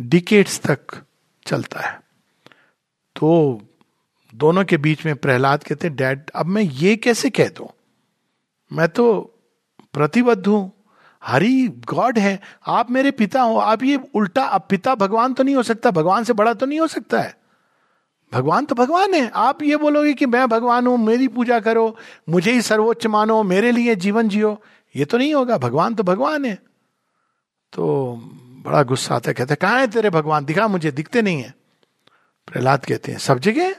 डिकेट्स 0.00 0.60
तक 0.60 1.02
चलता 1.46 1.80
है। 1.80 2.00
तो 3.16 3.60
दोनों 4.34 4.64
के 4.64 4.76
बीच 4.76 5.04
में 5.06 5.14
प्रहलाद 5.16 5.64
कहते 5.64 5.88
डैड 5.90 6.30
अब 6.34 6.46
मैं 6.46 6.62
ये 6.62 6.96
कैसे 6.96 7.30
कह 7.30 7.48
दू? 7.48 7.70
मैं 8.72 8.88
तो 8.88 9.34
प्रतिबद्ध 9.92 10.46
हूँ। 10.46 10.72
हरी, 11.24 11.68
गॉड 11.68 12.18
है। 12.18 12.40
आप 12.66 12.90
मेरे 12.90 13.10
पिता 13.10 13.42
हो। 13.42 13.56
आप 13.56 13.82
ये 13.82 14.00
उल्टा 14.14 14.44
अब 14.44 14.66
पिता 14.70 14.94
भगवान 14.94 15.34
तो 15.34 15.44
नहीं 15.44 15.54
हो 15.54 15.62
सकता। 15.62 15.90
भगवान 15.90 16.24
से 16.24 16.32
बड़ा 16.32 16.54
तो 16.54 16.66
नहीं 16.66 16.80
हो 16.80 16.86
सकता 16.86 17.20
है। 17.20 17.38
भगवान 18.32 18.64
तो 18.64 18.74
भगवान 18.74 19.14
है। 19.14 19.30
आप 19.34 19.62
ये 19.62 19.76
बोलोगे 19.76 20.14
कि 20.14 20.26
मैं 20.26 20.48
भगवान 20.48 20.86
हूँ, 20.86 20.98
मेरी 20.98 21.28
पूजा 21.28 21.60
करो, 21.60 21.96
मुझे 22.28 22.52
ही 22.52 22.62
सर्वोच्च 22.62 23.06
मानो, 23.06 23.42
मेरे 23.42 23.72
लिए 23.72 23.94
जीवन 23.94 24.28
जियो। 24.28 24.62
ये 24.96 25.04
तो 25.04 25.18
नहीं 25.18 25.34
होगा। 25.34 25.58
भगवान 25.58 25.94
तो 25.94 26.02
भगवान 26.02 26.44
है। 26.44 26.54
तो 27.72 28.16
बड़ा 28.66 28.82
गुस्सा 28.82 29.14
आता 29.14 29.30
है। 29.30 29.34
कहते 29.34 29.54
कहा 29.54 29.78
है 29.78 29.86
तेरे 29.86 30.10
भगवान? 30.10 30.44
दिखा 30.44 30.68
मुझे। 30.68 30.90
दिखते 30.90 31.22
नहीं 31.22 31.42
है। 31.42 31.54
प्रहलाद 32.46 32.84
कहते 32.84 33.12
हैं, 33.12 33.18
सब 33.18 33.38
जगह 33.38 33.74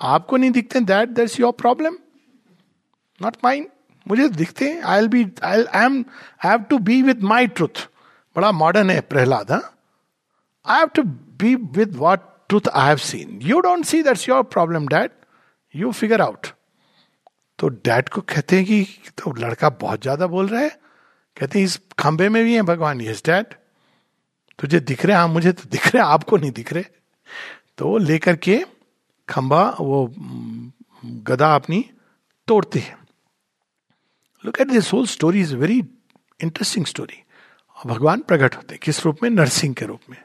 आपको 0.00 0.36
नहीं 0.36 0.50
दिखते? 0.50 0.80
That 0.80 1.08
that's 1.08 1.40
your 1.40 1.52
problem 1.52 1.96
not 3.22 3.36
mind 3.44 3.66
मुझे 4.08 4.28
दिखते 4.28 4.68
हैं 4.70 4.82
I 4.84 5.08
be 5.08 5.24
I 5.44 5.64
I 5.64 5.84
am 5.84 6.04
have 6.44 6.62
to 6.70 6.78
be 6.80 7.00
with 7.02 7.22
my 7.24 7.46
truth 7.48 7.86
बड़ा 8.36 8.52
मॉडर्न 8.52 8.90
है 8.90 9.00
प्रहलाद 9.02 9.50
हाँ? 9.52 9.62
I 10.66 10.78
have 10.78 10.88
to 10.94 11.02
be 11.02 11.54
with 11.54 11.96
what 11.96 12.20
truth 12.48 12.68
I 12.68 12.88
have 12.88 12.96
seen 13.10 13.38
you 13.42 13.60
don't 13.60 13.84
see 13.84 14.02
that's 14.02 14.28
your 14.28 14.42
problem 14.42 14.88
dad 14.88 15.10
you 15.74 15.92
figure 15.92 16.20
out 16.20 16.46
तो 17.58 17.68
dad 17.68 18.08
को 18.08 18.20
कहते 18.20 18.56
हैं 18.56 18.64
कि 18.64 18.86
तो 19.18 19.32
लड़का 19.32 19.68
बहुत 19.80 20.02
ज़्यादा 20.02 20.26
बोल 20.26 20.48
रहा 20.48 20.60
है। 20.60 20.68
कहते 21.36 21.58
हैं, 21.58 21.66
इस 21.66 21.78
खंबे 21.98 22.28
में 22.28 22.42
भी 22.44 22.54
है 22.54 22.62
भगवान। 22.62 23.00
यस 23.00 23.22
डैड 23.26 23.54
तुझे 24.58 24.80
दिख 24.80 25.04
रहे 25.06 25.16
हाँ? 25.16 25.28
मुझे 25.28 25.52
तो 25.52 25.68
दिख 25.70 25.86
रहे 25.86 26.02
आपको 26.02 26.36
नहीं 26.36 26.50
दिख 26.50 26.72
रहे। 26.72 26.84
तो 27.78 27.96
लेकर 27.98 28.36
के 28.36 28.64
खंबा 29.28 29.62
वो, 29.80 30.14
गदा 31.04 31.54
अपनी 31.54 31.84
तोड़ते 32.48 32.78
हैं। 32.78 32.96
Look 34.46 34.60
at 34.60 34.68
this 34.68 34.92
whole 34.92 35.06
story 35.06 35.40
is 35.40 35.56
very 35.56 35.78
interesting 36.42 36.86
story 36.86 37.22
भगवान 37.86 38.20
प्रकट 38.20 38.56
होते 38.56 38.76
किस 38.76 39.04
रूप 39.04 39.18
में? 39.22 39.30
नरसिंह 39.30 39.74
के 39.74 39.84
रूप 39.84 40.00
में। 40.10 40.18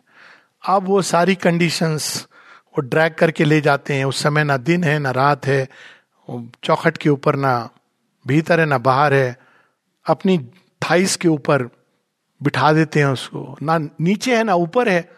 अब 0.68 0.84
वो 0.84 1.01
सारी 1.01 1.36
कंडीशंस 1.36 2.28
वो 2.68 2.82
ड्रैग 2.82 3.13
करके 3.13 3.43
ले 3.43 3.61
जाते 3.61 3.93
हैं। 3.93 4.05
उस 4.05 4.24
समय 4.24 4.43
ना 4.43 4.57
दिन 4.57 4.84
है, 4.84 4.99
ना 4.99 5.11
रात 5.11 5.45
है। 5.45 5.68
चौखट 6.63 6.97
के 6.97 7.09
ऊपर 7.09 7.36
ना 7.36 7.70
भीतर 8.28 8.59
है, 8.59 8.65
ना 8.65 8.78
बाहर 8.78 9.13
है। 9.13 9.38
अपनी 10.05 10.38
थाइस 10.82 11.15
के 11.15 11.28
ऊपर 11.28 11.63
बिठा 12.43 12.74
देते 12.74 12.99
हैं 12.99 13.07
उसको। 13.07 13.57
ना 13.63 13.78
नीचे 13.78 14.38
है, 14.38 14.43
ना 14.43 14.53
ऊपर 14.53 14.89
है। 14.89 15.11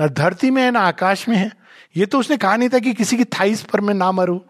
ना 0.00 0.06
धरती 0.06 0.50
में 0.50 0.62
है, 0.62 0.70
ना 0.70 0.80
आकाश 0.80 1.28
में 1.28 1.36
है। 1.36 1.52
ये 1.96 2.06
तो 2.06 2.18
उसने 2.18 2.36
कहा 2.36 2.56
नहीं 2.56 2.68
था 2.68 2.78
कि 2.78 2.94
किसी 2.94 3.16
की 3.16 3.24
थाइस 3.24 3.62
पर 3.62 3.80
मैं 3.80 3.94
ना 3.94 4.12
मरू। 4.12 4.44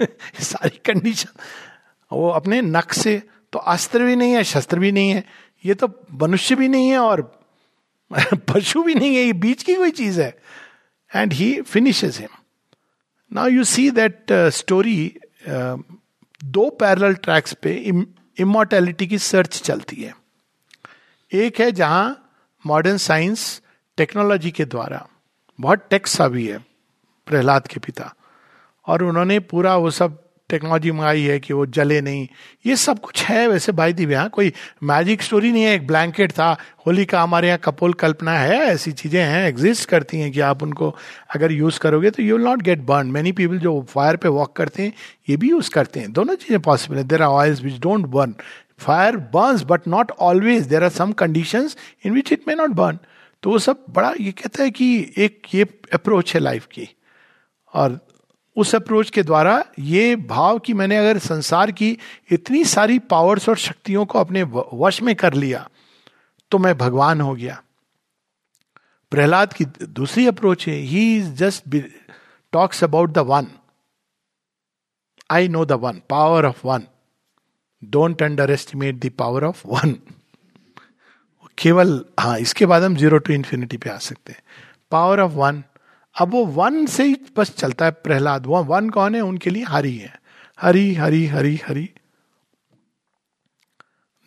सारी 0.40 0.80
कंडीशन 0.84 1.40
वो 2.12 2.30
अपने 2.30 2.62
नख 2.62 2.92
से 2.92 3.22
तो 3.52 3.58
अस्त्र 3.58 4.04
भी 4.04 4.16
नहीं 4.16 4.32
है, 4.32 4.44
शस्त्र 4.44 4.78
भी 4.78 4.92
नहीं 4.92 5.10
है। 5.10 5.24
ये 5.64 5.74
तो 5.74 5.88
मनुष्य 6.12 6.54
भी 6.54 6.68
नहीं 6.68 6.88
है 6.90 6.98
और 6.98 7.22
पशु 8.48 8.82
भी 8.82 8.94
नहीं 8.94 9.14
है, 9.16 9.22
ये 9.22 9.32
बीच 9.32 9.62
की 9.62 9.74
कोई 9.74 9.90
चीज़ 9.90 10.20
है। 10.20 10.38
And 11.14 11.32
he 11.32 11.60
finishes 11.62 12.18
him 12.18 12.28
now 13.32 13.48
you 13.48 13.64
see 13.64 13.90
that 13.90 14.32
story 14.32 15.16
दो 15.48 16.68
पैरल 16.70 17.14
ट्रैक्स 17.14 17.52
पे 17.52 17.74
इमोर्टैलिटी 18.38 19.06
की 19.06 19.18
सर्च 19.18 19.60
चलती 19.62 20.02
है। 20.02 20.14
एक 21.32 21.60
है 21.60 21.70
जहाँ 21.72 22.32
मॉडर्न 22.64 22.96
साइंस 22.96 23.60
टेक्नोलॉजी 23.96 24.50
के 24.50 24.64
द्वारा, 24.64 25.06
बहुत 25.60 25.86
टेक्स 25.90 26.20
अभी 26.20 26.46
है, 26.46 26.58
प्रहलाद 27.26 27.66
के 27.66 27.80
पिता, 27.80 28.14
और 28.86 29.02
उन्होंने 29.02 29.38
पूरा 29.40 29.76
वो 29.76 29.90
सब 29.90 30.22
टेक्नोलॉजी 30.50 30.90
मंगाई 30.92 31.22
है 31.22 31.38
कि 31.40 31.52
वो 31.54 31.64
जले 31.68 32.00
नहीं। 32.00 32.26
ये 32.66 32.76
सब 32.78 32.98
कुछ 33.00 33.22
है 33.24 33.46
वैसे 33.48 33.72
भाई 33.72 33.92
दिव्या, 33.92 34.26
कोई 34.28 34.52
मैजिक 34.84 35.22
स्टोरी 35.22 35.52
नहीं 35.52 35.62
है, 35.62 35.74
एक 35.74 35.86
ब्लैंकेट 35.86 36.32
था, 36.32 36.56
होली 36.86 37.04
का 37.04 37.22
हमारे 37.22 37.48
यहाँ 37.48 37.58
कपोल 37.64 37.92
कल्पना 37.94 38.32
है, 38.32 38.58
ऐसी 38.62 38.92
चीज़ें 38.92 39.22
हैं 39.22 39.46
एग्जिस्ट 39.48 39.88
करती 39.88 40.20
हैं 40.20 40.30
कि 40.32 40.40
आप 40.42 40.62
उनको 40.62 40.94
अगर 41.34 41.52
यूज़ 41.52 41.78
करोगे 41.80 42.10
तो 42.10 42.22
you 42.22 42.36
will 42.36 42.46
not 42.46 42.62
get 42.62 42.80
burn 42.86 43.10
many 43.10 43.32
people 43.32 43.58
जो 43.58 43.80
फायर 43.90 44.16
पे 44.16 44.28
वॉक 44.30 44.56
करते 44.56 44.82
हैं, 44.82 44.92
ये 45.28 45.36
भी 45.36 45.50
यूज़ 45.50 45.70
करते 45.70 46.00
हैं। 46.00 46.12
दोनों 46.12 46.34
चीज़ें 46.36 46.60
पॉसिबल 46.62 46.96
है। 46.96 47.04
There 47.04 47.22
are 47.22 47.28
oils 47.30 47.62
which 47.62 47.78
don't 47.80 48.06
burn 48.08 48.34
fire 48.80 49.16
burn 49.34 49.64
but 49.66 49.88
not 49.88 50.10
always 50.20 50.66
there 50.66 50.84
are 50.84 50.90
some 50.90 51.12
condition 51.14 51.68
in 52.06 52.12
which 52.12 52.32
it 52.32 52.48
may 52.48 52.54
not 52.54 52.70
burn 52.72 52.98
तो 53.42 53.50
वो 53.50 53.58
सब 53.58 53.84
बड़ा, 53.90 54.12
ये 54.20 54.32
कहता 54.32 54.62
है 54.62 54.70
कि 54.70 55.12
एक 55.18 55.42
ये 55.54 55.66
अप्रोच 55.94 56.34
है 56.34 56.40
लाइफ 56.40 56.66
की। 56.66 56.88
और 57.72 57.98
उस 58.56 58.74
अप्रोच 58.74 59.10
के 59.10 59.22
द्वारा 59.22 59.64
ये 59.78 60.16
भाव 60.16 60.58
कि 60.58 60.72
मैंने 60.72 60.96
अगर 60.96 61.18
संसार 61.18 61.70
की 61.70 61.96
इतनी 62.32 62.64
सारी 62.64 62.98
पावर्स 62.98 63.48
और 63.48 63.56
शक्तियों 63.56 64.04
को 64.06 64.18
अपने 64.18 64.42
वश 64.74 65.00
में 65.02 65.14
कर 65.16 65.34
लिया 65.34 65.68
तो 66.50 66.58
मैं 66.58 66.76
भगवान 66.78 67.20
हो 67.20 67.34
गया। 67.34 67.62
प्रहलाद 69.12 69.52
की 69.52 69.64
दूसरी 69.64 70.26
अप्रोच 70.26 70.66
है 70.68 70.74
he 70.74 71.16
is 71.16 71.30
just 71.34 71.76
talks 72.52 72.84
about 72.84 73.10
the 73.10 73.18
one 73.28 73.46
I 75.30 75.48
know 75.48 75.64
the 75.64 75.72
one 75.82 76.00
power 76.10 76.46
of 76.46 76.66
one 76.66 76.86
don't 77.82 78.22
underestimate 78.50 79.00
the 79.04 79.10
power 79.18 79.44
of 79.44 79.66
one 79.66 79.94
केवल 81.58 82.04
हाँ 82.20 82.38
इसके 82.38 82.66
बाद 82.66 82.82
हम 82.82 82.96
ज़ीरो 82.96 83.18
टू 83.18 83.32
इंफिनिटी 83.32 83.76
पे 83.76 83.90
आ 83.90 83.96
सकते 83.98 84.32
हैं। 84.32 84.42
पावर 84.90 85.20
ऑफ़ 85.20 85.32
वन 85.32 85.62
अब 86.14 86.30
वो 86.30 86.44
वन 86.46 86.86
से 86.86 87.04
ही 87.04 87.16
बस 87.36 87.50
चलता 87.50 87.84
है 87.84 87.90
प्रहलाद। 87.90 88.46
वो 88.46 88.62
वन 88.64 88.90
कौन 88.90 89.14
है? 89.14 89.20
उनके 89.20 89.50
लिए 89.50 89.64
हरी 89.64 89.96
है। 89.96 90.20
Hari 90.60 90.94
Hari 90.94 91.26
Hari 91.26 91.60
Hari. 91.68 91.90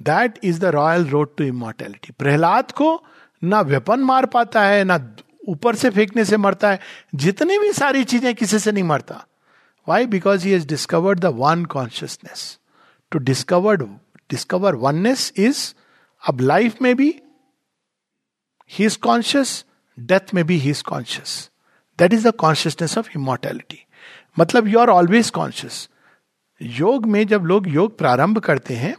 That 0.01 0.39
is 0.43 0.59
the 0.59 0.65
royal 0.65 1.05
road 1.05 1.35
to 1.37 1.43
immortality 1.43 2.13
Prahlad 2.19 2.71
को 2.71 3.03
ना 3.43 3.61
वेपन 3.61 3.99
मार 3.99 4.25
पाता 4.25 4.61
है, 4.63 4.83
ना 4.83 5.15
ऊपर 5.49 5.75
से 5.75 5.89
फेंकने 5.89 6.25
से 6.25 6.37
मरता 6.37 6.71
है। 6.71 6.79
जितनी 7.15 7.59
भी 7.59 7.71
सारी 7.73 8.03
चीज़ें 8.03 8.33
किसी 8.35 8.59
से 8.59 8.71
नहीं 8.71 8.83
मरता। 8.83 9.25
Why 9.87 10.05
because 10.05 10.45
he 10.45 10.51
has 10.51 10.67
discovered 10.67 11.19
the 11.19 11.25
one 11.25 11.65
consciousness 11.65 12.59
to 13.11 13.19
discovered 13.19 13.83
discover 14.29 14.75
oneness 14.75 15.33
is 15.37 15.73
अब 16.27 16.41
लाइफ 16.41 16.81
में 16.81 16.95
भी 16.95 17.21
ही 18.71 18.85
इज़ 18.85 18.97
कॉन्शियस 18.97 19.65
डेथ 19.99 20.33
में 20.33 20.45
भी 20.45 20.57
he 20.57 20.69
is 20.69 20.83
conscious 20.83 21.49
that 21.99 22.13
is 22.13 22.27
the 22.27 22.31
consciousness 22.31 22.97
of 22.97 23.09
immortality 23.15 23.85
मतलब 24.39 24.67
you 24.67 24.79
are 24.79 24.89
always 24.89 25.29
conscious 25.29 25.87
yoga 26.61 27.05
में 27.05 27.25
जब 27.27 27.43
लोग 27.43 27.67
योग 27.67 27.97
प्रारंभ 27.97 28.39
करते 28.39 28.75
हैं 28.75 28.95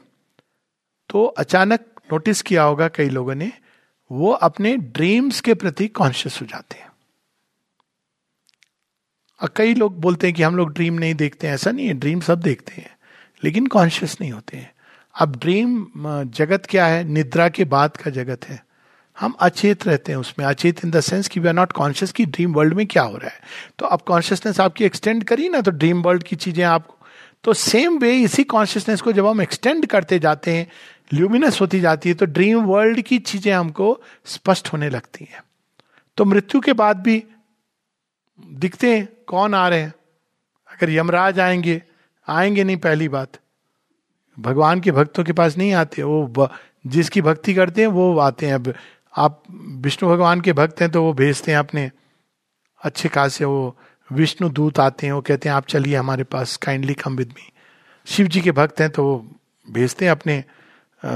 तो 1.10 1.24
अचानक 1.24 1.80
नोटिस 2.12 2.42
किया 2.42 2.62
होगा 2.62 2.88
कई 2.88 3.08
लोगों 3.08 3.34
ने, 3.34 3.50
वो 4.10 4.30
अपने 4.30 4.76
ड्रीम्स 4.76 5.40
के 5.40 5.54
प्रति 5.54 5.86
कॉन्शियस 5.88 6.40
हो 6.40 6.46
जाते 6.46 6.78
हैं। 6.78 6.88
और 9.40 9.50
कई 9.56 9.74
लोग 9.74 10.00
बोलते 10.00 10.26
हैं 10.26 10.36
कि 10.36 10.42
हम 10.42 10.56
लोग 10.56 10.72
ड्रीम 10.72 10.94
नहीं 10.94 11.14
देखते 11.14 11.46
हैं, 11.46 11.54
ऐसा 11.54 11.70
नहीं 11.70 11.86
है 11.86 11.94
ड्रीम 11.94 12.20
सब 12.20 12.40
देखते 12.40 12.72
हैं, 12.72 12.96
लेकिन 13.44 13.66
कॉन्शियस 13.66 14.16
नहीं 14.20 14.32
होते 14.32 14.56
हैं। 14.56 14.72
अब 15.14 15.36
ड्रीम 15.36 15.86
जगत 16.24 16.66
क्या 16.66 16.86
है? 16.86 17.04
निद्रा 17.04 17.48
के 17.48 17.64
बाद 17.64 17.96
का 17.96 18.10
जगत 18.10 18.44
है। 18.44 18.64
हम 19.16 19.34
अचेत 19.40 19.86
रहते 19.86 20.12
हैं 20.12 20.18
उसमें, 20.18 20.46
अचेत 20.46 20.84
इन 20.84 20.90
द 20.90 21.00
सेंस 21.00 21.28
कि 21.28 21.40
वी 21.40 21.48
आर 21.48 21.54
नॉट 21.54 21.72
कॉन्शियस 21.72 22.12
कि 22.12 22.24
ड्रीम 22.26 22.54
वर्ल्ड 22.54 22.74
में 22.74 22.86
क्या 22.86 23.02
हो 23.02 23.16
रहा 23.16 23.28
है। 23.28 23.40
तो 23.78 23.86
अब 23.86 24.00
कॉन्शियसनेस 24.00 24.60
आपकी 24.60 24.84
एक्सटेंड 24.84 25.24
करी 25.24 25.48
ना 25.48 25.60
तो 25.60 25.70
ड्रीम 25.70 26.02
वर्ल्ड 26.02 26.22
की 26.22 26.36
चीज़ें 26.36 26.64
आप 26.64 26.88
तो 27.44 27.52
सेम 27.52 27.98
वे 27.98 28.12
इसी 28.18 28.44
कॉन्शियसनेस 28.44 29.00
को 29.00 29.12
जब 29.12 29.26
हम 29.26 29.40
एक्सटेंड 29.42 29.86
करते 29.86 30.18
जाते 30.18 30.50
हैं 30.50 30.66
ल्यूमिनस 31.14 31.60
होती 31.60 31.80
जाती 31.80 32.08
है 32.08 32.14
तो 32.14 32.26
ड्रीम 32.26 32.62
वर्ल्ड 32.62 33.00
की 33.00 33.18
चीज़ें 33.18 33.52
हमको 33.52 34.00
स्पष्ट 34.24 34.72
होने 34.72 34.88
लगती 34.90 35.28
हैं। 35.32 35.42
तो 36.16 36.24
मृत्यु 36.24 36.60
के 36.60 36.72
बाद 36.72 36.96
भी 36.96 37.22
दिखते 38.40 38.96
हैं, 38.96 39.08
कौन 39.26 39.54
आ 39.54 39.68
रहे 39.68 39.80
हैं? 39.80 39.94
अगर 40.70 40.90
यमराज 40.90 41.40
आएँगे 41.40 41.82
आएँगे 42.28 42.64
नहीं 42.64 42.76
पहली 42.76 43.08
बात। 43.08 43.38
भगवान 44.38 44.80
के 44.80 44.92
भक्तों 44.92 45.24
के 45.24 45.32
पास 45.32 45.56
नहीं 45.56 45.72
आते, 45.72 46.02
वो 46.02 46.48
जिसकी 46.86 47.20
भक्ति 47.22 47.54
करते 47.54 47.80
हैं, 47.80 47.88
वो 47.88 48.18
आते 48.18 48.46
हैं। 48.46 48.54
अब 48.54 48.74
आप 49.16 49.42
विष्णु 49.60 50.10
भगवान 50.10 50.40
के 50.40 50.52
भक्त 50.52 50.80
हैं 50.80 50.90
तो 50.90 51.02
वो 51.02 51.12
भेजते 51.12 51.50
हैं 51.52 51.58
अपने 51.58 51.90
अच्छे 52.82 53.08
खासे 53.08 53.44
वो 53.44 53.76
विष्णु 54.12 54.48
दूत 54.48 54.78
आते 54.78 55.06
हैं 55.06 55.14
वो 55.14 55.20
कहते 55.20 55.48
हैं 55.48 55.56
आप 55.56 55.66
चलिए 55.66 55.96
हमारे 55.96 56.24
पास 56.24 56.56
kindly 56.56 56.94
come 56.94 57.16
with 57.16 57.28
me 57.28 57.52
Shiv 58.06 58.26
ji 58.26 58.40
के 58.40 58.52
भक्त 58.52 58.80
हैं 58.80 58.90
तो 58.90 59.04
वो 59.04 59.36
भेजते 59.70 60.04
हैं 60.04 60.12
अपने 60.12 60.44
आ, 61.04 61.10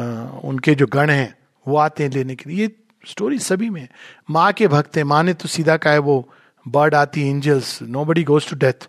उनके 0.44 0.74
जो 0.74 0.86
गण 0.86 1.10
हैं 1.10 1.38
वो 1.68 1.76
आते 1.76 2.02
हैं 2.02 2.10
लेने 2.10 2.34
के 2.34 2.50
लिए। 2.50 2.66
ये 2.66 2.76
स्टोरी 3.06 3.38
सभी 3.38 3.70
में 3.70 3.88
माँ 4.30 4.52
के 4.52 4.68
भक्त 4.68 4.96
हैं 4.96 5.04
माँ 5.04 5.22
ने 5.22 5.34
तो 5.34 5.48
सीधा 5.48 5.76
कहा 5.76 5.92
है 5.92 5.98
वो 5.98 6.32
बर्ड 6.68 6.94
आती 6.94 7.28
angels 7.28 7.82
nobody 8.04 8.24
goes 8.24 8.50
to 8.50 8.56
death 8.56 8.88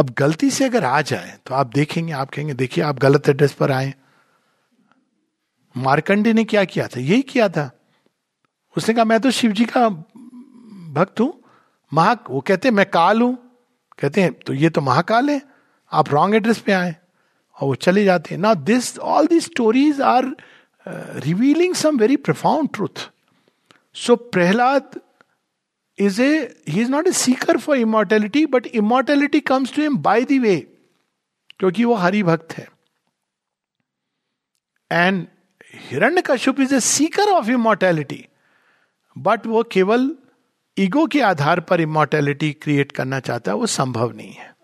अब 0.00 0.14
गलती 0.18 0.50
से 0.50 0.64
अगर 0.64 0.84
आ 0.84 1.00
जाए 1.00 1.38
तो 1.46 1.54
आप 1.54 1.66
देखेंगे 1.74 2.12
आप 2.12 2.30
कहेंगे 2.30 2.54
देखिए 2.54 2.84
आप 2.84 2.98
गलत 2.98 3.28
एड्रेस 3.28 3.52
पर 3.52 3.72
आए 3.72 3.94
मार्कंडे 5.76 6.32
ने 6.32 6.44
क्या 6.44 6.64
किया 6.64 6.86
था? 6.86 7.00
यही 7.00 7.22
किया 7.22 7.48
था। 7.48 7.77
उसने 8.76 8.94
कहा, 8.94 9.04
मैं 9.04 9.20
तो 9.20 9.30
शिव 9.30 9.52
जी 9.52 9.64
का 9.66 9.88
भक्त 9.88 11.20
हूँ। 11.20 11.32
महा 11.92 12.16
वो 12.30 12.40
कहते, 12.40 12.70
मैं 12.70 12.86
काल 12.90 13.20
हूँ। 13.22 13.36
कहते 13.98 14.20
हैं 14.20 14.32
तो 14.46 14.54
ये 14.54 14.70
तो 14.70 14.80
महाकाल 14.80 15.30
है। 15.30 15.40
आप 15.92 16.08
रॉन्ग 16.10 16.34
एड्रेस 16.34 16.58
पे 16.60 16.72
आए 16.72 16.94
और 17.56 17.68
वो 17.68 17.74
चले 17.76 18.04
जाते 18.04 18.34
हैं। 18.34 18.40
ना 18.40 18.52
this 18.54 18.98
all 18.98 19.26
the 19.26 19.40
stories 19.40 20.00
are 20.00 20.34
revealing 21.24 21.74
some 21.74 21.98
very 21.98 22.16
profound 22.18 22.68
truth 22.74 23.10
so 23.96 24.16
Prahlad 24.16 25.00
is 25.98 26.20
a 26.22 26.30
he 26.68 26.80
is 26.80 26.90
not 26.90 27.06
a 27.06 27.12
seeker 27.12 27.56
for 27.58 27.76
immortality 27.78 28.44
but 28.46 28.66
immortality 28.66 29.40
comes 29.40 29.74
to 29.76 29.82
him 29.82 29.96
by 30.02 30.24
the 30.24 30.38
way 30.42 30.56
क्योंकि 31.58 31.84
वो 31.84 31.94
हरि 31.96 32.22
भक्त 32.22 32.52
है। 32.58 32.68
And 34.90 35.26
Hiranyakashyap 36.26 36.60
is 36.60 36.74
a 36.74 36.80
seeker 36.80 37.30
of 37.30 37.50
immortality 37.50 38.24
but 39.18 39.46
वो 39.46 39.62
केवल 39.72 40.10
ego 40.76 41.06
के 41.12 41.20
आधार 41.20 41.60
पर 41.60 41.80
immortality 41.80 42.52
create 42.62 42.92
करना 42.92 43.20
चाहता 43.20 43.50
है, 43.50 43.56
वो 43.56 43.66
संभव 43.66 44.12
नहीं 44.16 44.32
है। 44.32 44.54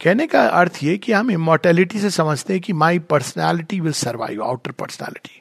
कहने 0.00 0.26
का 0.26 0.46
अर्थ 0.60 0.78
ये 0.82 0.96
कि 0.98 1.12
हम 1.12 1.30
इमोर्टेलिटी 1.30 1.98
से 2.00 2.10
समझते 2.10 2.52
हैं 2.52 2.62
कि 2.62 2.72
my 2.72 2.98
personality 3.10 3.80
will 3.80 3.92
survive 3.92 4.42
outer 4.44 4.70
personality 4.72 5.40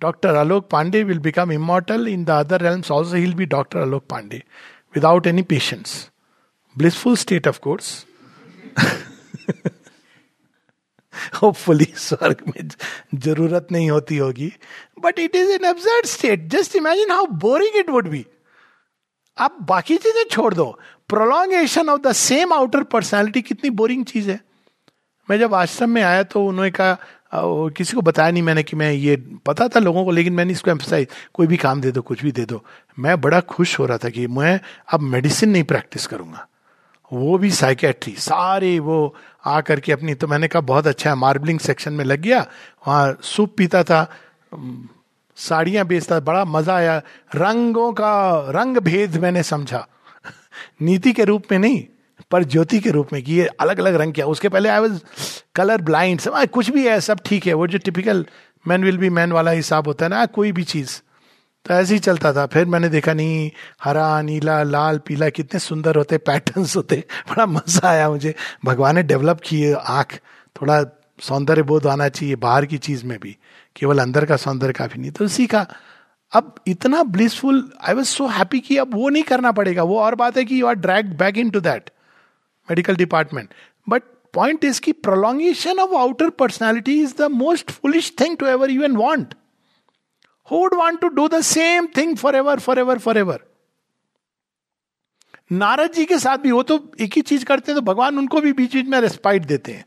doctor 0.00 0.36
Alok 0.36 0.68
Pande 0.70 1.02
will 1.04 1.18
become 1.18 1.52
immortal 1.52 2.08
in 2.08 2.24
the 2.24 2.30
other 2.30 2.62
realms 2.62 2.90
also 2.90 3.14
he'll 3.16 3.34
be 3.34 3.46
doctor 3.54 3.80
Alok 3.80 4.04
Pande 4.10 4.42
without 4.94 5.26
any 5.26 5.42
patients 5.42 6.10
blissful 6.76 7.16
state 7.16 7.48
of 7.48 7.60
course 7.60 8.04
hopefully 11.42 11.92
स्वर्ग 11.98 12.42
में 12.46 12.68
ज़रूरत 13.16 13.68
नहीं 13.72 13.90
होती 13.90 14.16
होगी। 14.16 14.52
But 15.02 15.18
it 15.18 15.36
is 15.36 15.50
an 15.52 15.64
absurd 15.64 16.06
state 16.06 16.48
just 16.50 16.76
imagine 16.76 17.10
how 17.10 17.26
boring 17.38 17.76
it 17.76 17.90
would 17.90 18.08
be 18.08 18.24
आप 19.36 19.56
बाकी 19.68 19.96
चीज़ें 19.96 20.22
छोड़ 20.30 20.52
दो। 20.54 20.78
Prolongation 21.08 21.88
of 21.88 22.00
the 22.00 22.12
same 22.14 22.52
outer 22.52 22.82
personality 22.92 23.42
कितनी 23.42 23.70
बोरिंग 23.72 24.04
चीज़ 24.04 24.30
है। 24.30 24.40
मैं 25.28 25.38
जब 25.38 25.54
आश्रम 25.54 25.90
में 25.90 26.02
आया 26.02 26.22
तो 26.24 26.44
उन्होंने 26.46 26.70
कहा 26.70 26.96
किसी 27.76 27.94
को 27.94 28.02
बताया 28.02 28.30
नहीं 28.30 28.42
मैंने 28.42 28.62
कि 28.62 28.76
मैं 28.76 28.90
ये 28.92 29.16
पता 29.46 29.66
था 29.68 29.80
लोगों 29.80 30.04
को, 30.04 30.10
लेकिन 30.10 30.32
मैंने 30.32 30.52
इसको 30.52 30.70
एम्फोसाइज 30.70 31.08
कोई 31.34 31.46
भी 31.46 31.56
काम 31.56 31.80
दे 31.80 31.90
दो, 31.92 32.02
कुछ 32.02 32.22
भी 32.22 32.32
दे 32.32 32.44
दो। 32.44 32.62
मैं 32.98 33.20
बड़ा 33.20 33.40
खुश 33.42 33.78
हो 33.78 33.86
रहा 33.86 33.98
था 33.98 34.08
कि 34.08 34.26
मैं 34.28 34.58
अब 34.88 35.00
मेडिसिन 35.02 35.50
नहीं 35.50 35.64
प्रैक्टिस 35.64 36.06
करूँगा। 36.06 36.46
वो 37.10 37.38
भी 37.38 37.50
साइकेट्री 37.52 38.14
सारे 38.18 38.78
वो 38.78 39.14
आ 39.46 39.60
करके 39.60 39.92
अपनी 39.92 40.14
तो 40.14 40.26
मैंने 40.26 40.48
कहा, 40.48 40.60
बहुत 40.60 40.86
अच्छा 40.86 41.10
है, 41.10 41.16
मार्बलिंग 41.16 41.58
सेक्शन 41.60 41.92
में 41.92 42.04
लग 42.04 42.20
गया, 42.20 42.46
वहाँ 42.88 43.16
सूप 43.22 43.54
पीता 43.56 43.82
था 43.84 44.06
साड़ियाँ 45.36 45.84
बेचता, 45.86 46.20
बड़ा 46.20 46.44
मज़ा 46.44 46.76
आया, 46.76 46.96
रंगों 47.34 47.92
का, 47.92 48.12
रंग 48.50 48.78
भेद 48.82 49.16
मैंने 49.16 49.42
समझा, 49.42 49.86
नीति 50.82 51.12
के 51.12 51.24
रूप 51.24 51.52
में 51.52 51.58
नहीं, 51.58 51.84
पर 52.30 52.44
ज्योति 52.44 52.80
के 52.80 52.90
रूप 52.90 53.12
में 53.12 53.22
कि 53.22 53.32
ये 53.32 53.46
अलग 53.60 53.80
अलग 53.80 53.94
रंग 53.94 54.14
क्या, 54.14 54.26
उसके 54.26 54.48
पहले 54.48 54.68
आई 54.68 54.80
वॉज़ 54.80 55.00
कलर 55.54 55.82
ब्लाइंड 55.82 56.20
कुछ 56.52 56.70
भी 56.70 56.86
है, 56.86 57.00
सब 57.00 57.20
ठीक 57.26 57.46
है, 57.46 57.54
वो 57.54 57.66
जो 57.66 57.78
typical 57.78 58.26
man 58.64 58.84
will 58.84 58.98
be 58.98 59.10
man 59.10 59.32
वाला 59.32 59.50
हिसाब 59.50 59.86
होता 59.86 60.04
है 60.04 60.10
ना, 60.10 60.24
कोई 60.26 60.52
भी 60.52 60.64
चीज़ 60.64 61.00
तो 61.66 61.74
ऐसे 61.74 61.94
ही 61.94 62.00
चलता 62.00 62.32
था। 62.32 62.46
फिर 62.46 62.64
मैंने 62.64 62.88
देखा, 62.88 63.12
नहीं, 63.14 63.50
हरा, 63.84 64.22
नीला, 64.22 64.62
लाल, 64.62 64.98
पीला, 64.98 65.28
कितने 65.28 65.60
सुंदर 65.60 65.96
होते 65.96 66.18
पैटर्न्स 66.18 66.76
होते। 66.76 67.04
बड़ा 67.30 67.46
मज़ा 67.46 67.88
आया 67.88 68.08
मुझे। 68.10 68.34
भगवान 68.64 68.94
ने 68.94 69.02
डेवलप 69.02 69.40
किए 69.44 69.72
आँख। 69.72 70.14
थोड़ा 70.60 70.82
सौंदर्य 71.20 71.62
बोध 71.62 71.86
आना 71.86 72.08
चाहिए 72.08 72.36
बाहर 72.36 72.66
की 72.66 72.78
चीज़ 72.78 73.04
में 73.04 73.18
भी। 73.18 73.36
केवल 73.76 73.98
अंदर 73.98 74.24
का 74.24 74.36
सौंदर्य 74.36 74.72
काफ़ी 74.72 75.00
नहीं। 75.00 75.10
तो 75.10 75.28
सीखा 75.28 75.66
अब 76.32 76.54
इतना 76.66 77.02
blissful 77.02 77.62
I 77.88 77.94
was 77.94 78.06
so 78.06 78.26
happy 78.26 78.60
कि 78.60 78.76
अब 78.76 78.94
वो 78.94 79.08
नहीं 79.08 79.22
करना 79.22 79.52
पड़ेगा। 79.52 79.82
वो 79.82 79.98
और 80.00 80.14
बात 80.14 80.36
है 80.36 80.44
कि 80.44 80.60
you 80.60 80.66
are 80.66 80.74
drag 80.74 81.06
back 81.18 81.38
into 81.50 81.60
that 81.60 81.90
medical 82.68 82.96
department 82.96 83.48
but 83.88 84.02
point 84.34 84.64
is 84.64 84.80
की 84.80 84.92
prolongation 84.92 85.78
of 85.78 85.94
outer 85.94 86.30
personality 86.30 87.00
is 87.02 87.14
the 87.18 87.30
most 87.30 87.70
foolish 87.70 88.12
thing 88.20 88.36
to 88.36 88.46
ever 88.46 88.70
you 88.70 88.82
an 88.82 88.96
want 88.96 89.34
Who 90.50 90.60
would 90.62 90.76
want 90.78 91.00
to 91.00 91.10
do 91.16 91.28
the 91.28 91.42
same 91.42 91.88
thing 91.88 92.16
forever, 92.16 92.56
forever, 92.60 93.00
forever? 93.00 93.38
Narad 95.52 95.92
ji 95.92 96.04
के 96.04 96.18
साथ 96.18 96.38
भी 96.38 96.50
वो 96.50 96.62
तो 96.62 96.92
एक 97.00 97.12
ही 97.16 97.22
चीज़ 97.22 97.44
करते 97.44 97.72
हैं 97.72 97.80
तो 97.80 97.86
भगवान 97.86 98.18
उनको 98.18 98.40
भी 98.40 98.52
बीच 98.52 98.74
बीच 98.74 98.86
में 98.86 99.00
रेस्पाइट 99.00 99.42
देते 99.42 99.72
हैं 99.72 99.84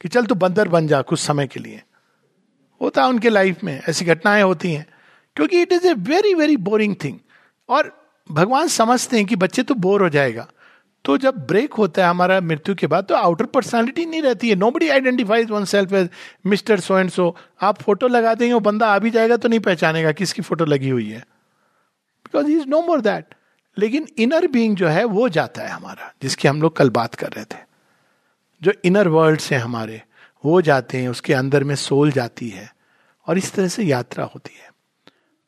कि 0.00 0.08
चल 0.08 0.26
तू 0.26 0.34
बंदर 0.34 0.68
बन 0.68 0.86
जा 0.86 1.02
कुछ 1.02 1.20
समय 1.20 1.46
के 1.46 1.60
लिए। 1.60 1.82
होता 2.80 3.02
है 3.02 3.08
उनके 3.08 3.28
लाइफ 3.28 3.64
में 3.64 3.82
ऐसी 3.88 4.04
घटनाएँ 4.04 4.42
होती 4.42 4.72
हैं। 4.72 4.86
क्योंकि 5.36 5.62
it 5.62 5.72
is 5.72 5.86
a 5.86 5.92
very 5.92 6.34
very 6.34 6.56
boring 6.56 6.96
thing 7.04 7.18
और 7.68 8.12
भगवान 8.30 8.68
समझते 8.68 9.16
हैं 9.16 9.26
कि 9.26 9.36
बच्चे 9.36 9.62
तो 9.62 9.74
बोर 9.74 10.02
हो 10.02 10.08
जाएगा। 10.08 10.48
तो 11.04 11.16
जब 11.18 11.36
ब्रेक 11.46 11.74
होता 11.74 12.02
है 12.02 12.08
हमारा 12.08 12.40
मृत्यु 12.40 12.74
के 12.74 12.86
बाद 12.86 13.04
तो 13.04 13.14
आउटर 13.14 13.44
पर्सनालिटी 13.44 14.06
नहीं 14.06 14.22
रहती 14.22 14.48
है। 14.48 14.54
Nobody 14.70 14.88
identifies 14.88 15.50
oneself 15.64 15.92
as 15.92 16.08
mister 16.46 16.80
so 16.80 16.98
and 16.98 17.10
so 17.10 17.36
आप 17.62 17.82
फ़ोटो 17.82 18.08
लगा 18.08 18.34
देंगे, 18.34 18.54
वो 18.54 18.60
बंदा 18.60 18.86
आ 18.86 18.98
भी 18.98 19.10
जाएगा 19.10 19.36
तो 19.36 19.48
नहीं 19.48 19.60
पहचानेगा 19.60 20.12
किसकी 20.12 20.42
फ़ोटो 20.42 20.64
लगी 20.64 20.88
हुई 20.88 21.10
है। 21.10 21.20
Because 22.26 22.46
is 22.46 22.66
no 22.68 22.82
more 22.82 23.00
that 23.00 23.34
लेकिन 23.78 24.06
इनर 24.18 24.46
बींग 24.46 24.76
जो 24.76 24.88
है, 24.88 25.04
वो 25.04 25.28
जाता 25.28 25.62
है 25.62 25.68
हमारा, 25.68 26.12
जिसकी 26.22 26.48
हम 26.48 26.62
लोग 26.62 26.76
कल 26.76 26.90
बात 26.90 27.14
कर 27.14 27.28
रहे 27.28 27.44
थे। 27.44 27.58
जो 28.62 28.72
इनर 28.84 29.08
वर्ल्ड 29.08 29.40
से 29.40 29.56
हमारे, 29.56 30.02
वो 30.44 30.62
जाते 30.62 30.98
हैं, 30.98 31.08
उसके 31.08 31.34
अंदर 31.34 31.64
में 31.64 31.74
सोल 31.74 32.10
जाती 32.10 32.48
है, 32.48 32.74
और 33.26 33.38
इस 33.38 33.52
तरह 33.52 33.68
से 33.68 33.82
यात्रा 33.82 34.24
होती 34.24 34.58
है। 34.62 34.70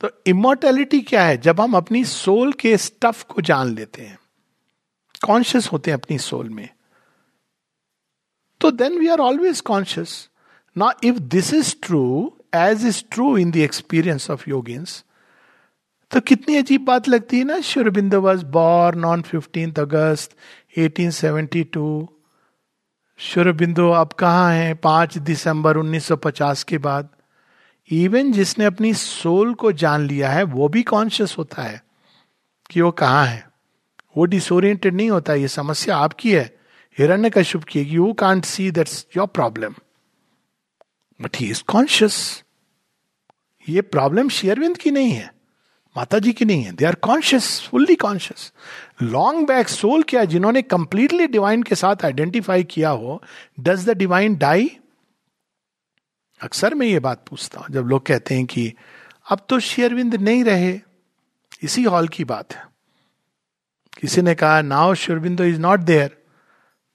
तो 0.00 0.10
इमोर्टेलिटी 0.26 1.00
क्या 1.00 1.24
है? 1.24 1.36
जब 1.36 1.60
हम 1.60 1.74
अपनी 1.74 2.04
सोल 2.04 2.52
के 2.52 2.76
स्टफ़ 2.76 3.24
को 3.24 3.42
जान 3.42 3.74
लेते 3.74 4.02
हैं 4.02 4.18
कॉन्शियस 5.24 5.72
होते 5.72 5.90
हैं 5.90 5.98
अपनी 5.98 6.18
सोल 6.18 6.48
में। 6.48 6.68
तो 8.60 8.70
then 8.70 8.98
we 8.98 9.08
are 9.08 9.20
always 9.20 9.60
conscious 9.60 10.28
ना 10.78 10.94
if 11.04 11.18
this 11.18 11.54
is 11.54 11.74
true 11.82 12.36
as 12.54 12.86
is 12.86 13.02
true 13.10 13.38
in 13.38 13.50
the 13.50 13.56
experience 13.56 14.30
of 14.30 14.50
yogins 14.50 15.04
तो 16.10 16.20
कितनी 16.20 16.56
अजीब 16.56 16.84
बात 16.84 17.08
लगती 17.08 17.38
है 17.38 17.44
ना, 17.44 17.60
Sri Aurobindo 17.60 18.20
was 18.20 18.44
born 18.44 19.04
on 19.04 19.22
fifteenth 19.22 19.78
August 19.78 20.36
1872 20.78 22.08
Sri Aurobindo 23.18 23.90
अब 23.90 24.12
कहाँ 24.12 24.52
है? 24.52 24.74
पाँच 24.74 25.18
दिसंबर 25.18 25.76
1950 25.76 26.62
के 26.62 26.78
बाद। 26.78 27.08
इवन 27.90 28.32
जिसने 28.32 28.64
अपनी 28.64 28.94
सोल 28.94 29.54
को 29.54 29.72
जान 29.72 30.00
लिया 30.00 30.30
है, 30.30 30.42
वो 30.42 30.68
भी 30.68 30.82
कॉन्शियस 30.82 31.34
होता 31.38 31.62
है 31.62 31.82
कि 32.70 32.80
वो 32.80 32.90
कहाँ 32.90 33.26
है। 33.26 33.51
वो 34.14 34.24
डिसोरिएंटेड 34.26 34.94
नहीं 34.94 35.10
होता, 35.10 35.34
ये 35.34 35.48
समस्या 35.48 35.96
आपकी 35.96 36.32
है। 36.32 36.44
हिरण्य 36.98 37.30
कश्यप 37.30 37.64
की 37.64 37.80
you 37.82 38.12
can't 38.14 38.44
see 38.44 38.70
that's 38.70 39.06
your 39.16 39.26
problem 39.28 39.74
but 41.20 41.36
he 41.36 41.50
is 41.50 41.62
conscious 41.68 42.18
ये 43.66 43.80
प्रॉब्लम 43.82 44.28
शेयरविंद 44.30 44.76
की 44.78 44.90
नहीं 44.90 45.10
है 45.10 45.30
माता 45.96 46.18
जी 46.18 46.32
की 46.32 46.44
नहीं 46.44 46.62
है। 46.62 46.72
They 46.72 46.84
are 46.84 46.94
conscious 47.02 47.60
fully 47.60 47.94
conscious 47.96 48.52
long 49.02 49.46
back 49.48 49.68
soul 49.68 50.02
क्या 50.02 50.24
जिन्होंने 50.24 50.62
कंप्लीटली 50.64 51.26
डिवाइन 51.28 51.62
के 51.62 51.74
साथ 51.74 52.04
आइडेंटिफाई 52.04 52.64
किया 52.64 52.90
हो 52.90 53.20
डज 53.60 53.88
द 53.88 53.96
डिवाइन 53.98 54.36
डाई 54.36 54.70
अक्सर 56.40 56.74
मैं 56.74 56.86
ये 56.86 56.98
बात 57.00 57.24
पूछता 57.28 57.60
हूँ, 57.60 57.66
जब 57.70 57.86
लोग 57.86 58.04
कहते 58.06 58.34
हैं 58.34 58.46
कि 58.46 58.72
अब 59.30 59.46
तो 59.48 59.58
शेयरविंद 59.60 60.14
नहीं 60.14 60.44
रहे, 60.44 60.78
इसी 61.62 61.82
हॉल 61.84 62.08
की 62.08 62.24
बात 62.24 62.54
है। 62.54 62.64
किसी 63.98 64.22
ने 64.22 64.34
कहा 64.34 64.60
now 64.62 64.94
Sri Aurobindo 64.94 65.44
is 65.44 65.60
not 65.60 65.80
there. 65.80 66.16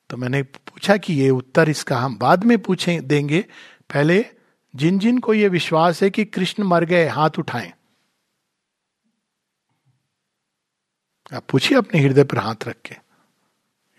तो 0.09 0.17
मैंने 0.17 0.41
पूछा 0.43 0.97
कि 0.97 1.13
ये 1.13 1.29
उत्तर 1.29 1.69
इसका 1.69 1.97
हम 1.97 2.17
बाद 2.17 2.43
में 2.43 2.57
पूछे, 2.57 2.99
देंगे। 3.01 3.41
पहले, 3.93 4.25
जिन 4.73 4.99
जिन 4.99 5.17
को 5.17 5.33
ये 5.33 5.47
विश्वास 5.47 6.01
है 6.03 6.09
कि 6.09 6.25
कृष्ण 6.25 6.63
मर 6.63 6.85
गए, 6.85 7.07
हाथ 7.07 7.39
उठाएँ। 7.39 7.71
आप 11.33 11.45
पूछिए 11.49 11.77
अपने 11.77 12.01
हृदय 12.01 12.23
पर 12.23 12.37
हाथ 12.37 12.67
रख 12.67 12.75
के। 12.85 12.95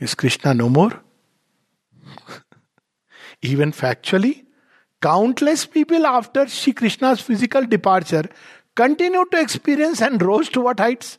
इस 0.00 0.14
Krishna 0.14 0.52
no 0.52 0.68
more 0.68 1.00
even 3.44 3.70
factually 3.70 4.30
countless 5.02 5.64
people 5.64 6.06
after 6.06 6.48
Shri 6.48 6.72
Krishna 6.72 7.12
physical 7.14 7.64
departure 7.66 8.28
continue 8.76 9.22
to 9.22 9.38
experience 9.38 10.02
and 10.02 10.22
rose 10.22 10.52
to 10.52 10.62
what 10.62 10.80
heights 10.80 11.18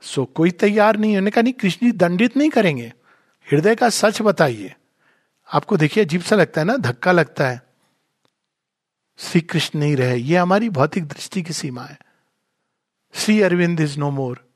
so 0.00 0.24
कोई 0.24 0.50
तैयार 0.50 0.96
नहीं 0.96 1.14
है। 1.14 1.30
कहा, 1.30 1.42
नहीं, 1.42 1.52
कृष्ण 1.52 1.86
जी 1.86 1.92
दंडित 1.92 2.36
नहीं 2.36 2.50
करेंगे। 2.50 2.92
हृदय 3.52 3.74
का 3.74 3.88
सच 3.88 4.22
बताइए। 4.22 4.74
आपको 5.52 5.76
देखिए, 5.76 6.04
अजीब 6.04 6.20
सा 6.20 6.36
लगता 6.36 6.60
है 6.60 6.66
ना, 6.66 6.76
धक्का 6.76 7.12
लगता 7.12 7.48
है। 7.48 7.62
श्री 9.18 9.40
कृष्ण 9.40 9.78
नहीं 9.78 9.96
रहे। 9.96 10.16
ये 10.16 10.36
हमारी 10.36 10.68
भौतिक 10.68 11.04
दृष्टि 11.04 11.42
की 11.42 11.52
सीमा 11.52 11.84
है। 11.84 11.98
Shri 13.14 13.42
Aurobindo 13.42 13.80
is 13.80 13.98
no 13.98 14.10
more. 14.10 14.48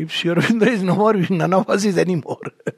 If 0.00 0.10
Shri 0.10 0.30
Aurobindo 0.30 0.62
is 0.62 0.84
no 0.84 0.94
more 0.94 1.16
none 1.30 1.54
of 1.54 1.72
us 1.72 1.86
is 1.86 2.00
any 2.00 2.14
more 2.16 2.72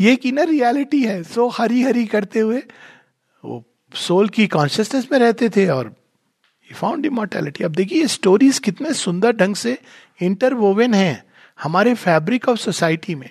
ये 0.00 0.16
की 0.16 0.32
ना 0.32 0.42
रियलिटी 0.42 1.04
है। 1.04 1.22
सो 1.22 1.48
हरी 1.48 1.82
हरी 1.82 2.06
करते 2.06 2.40
हुए 2.40 2.62
वो 3.44 3.64
सोल 3.94 4.28
की 4.28 4.46
कॉन्शियसनेस 4.46 5.08
में 5.12 5.18
रहते 5.18 5.48
थे 5.48 5.68
और 5.68 5.99
फाउंड 6.74 7.06
इमोर्टैलिटी 7.06 7.64
अब 7.64 7.70
देखिए 7.70 8.06
स्टोरीज 8.06 8.58
कितने 8.58 8.94
सुंदर 8.94 9.32
ढंग 9.32 9.54
से 9.54 9.78
इंटरवोवेन 10.22 10.94
है 10.94 11.26
हमारे 11.62 11.94
फैब्रिक 11.94 12.48
ऑफ़ 12.48 12.58
सोसाइटी 12.58 13.14
में। 13.14 13.30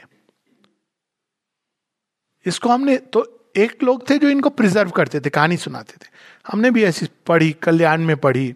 इसको 2.46 2.70
हमने 2.70 2.98
तो 2.98 3.36
एक 3.58 3.84
लोग 3.84 4.10
थे 4.10 4.18
जो 4.18 4.30
इनको 4.30 4.50
प्रिजर्व 4.50 4.90
करते 4.90 5.20
थे, 5.20 5.30
कहानी 5.30 5.58
सुनाते 5.58 5.94
थे। 5.94 6.08
हमने 6.48 6.72
भी 6.72 6.84
ऐसी 6.84 7.08
पढ़ी, 7.26 7.52
कल्याण 7.52 8.02
में 8.02 8.18
पढ़ी। 8.18 8.56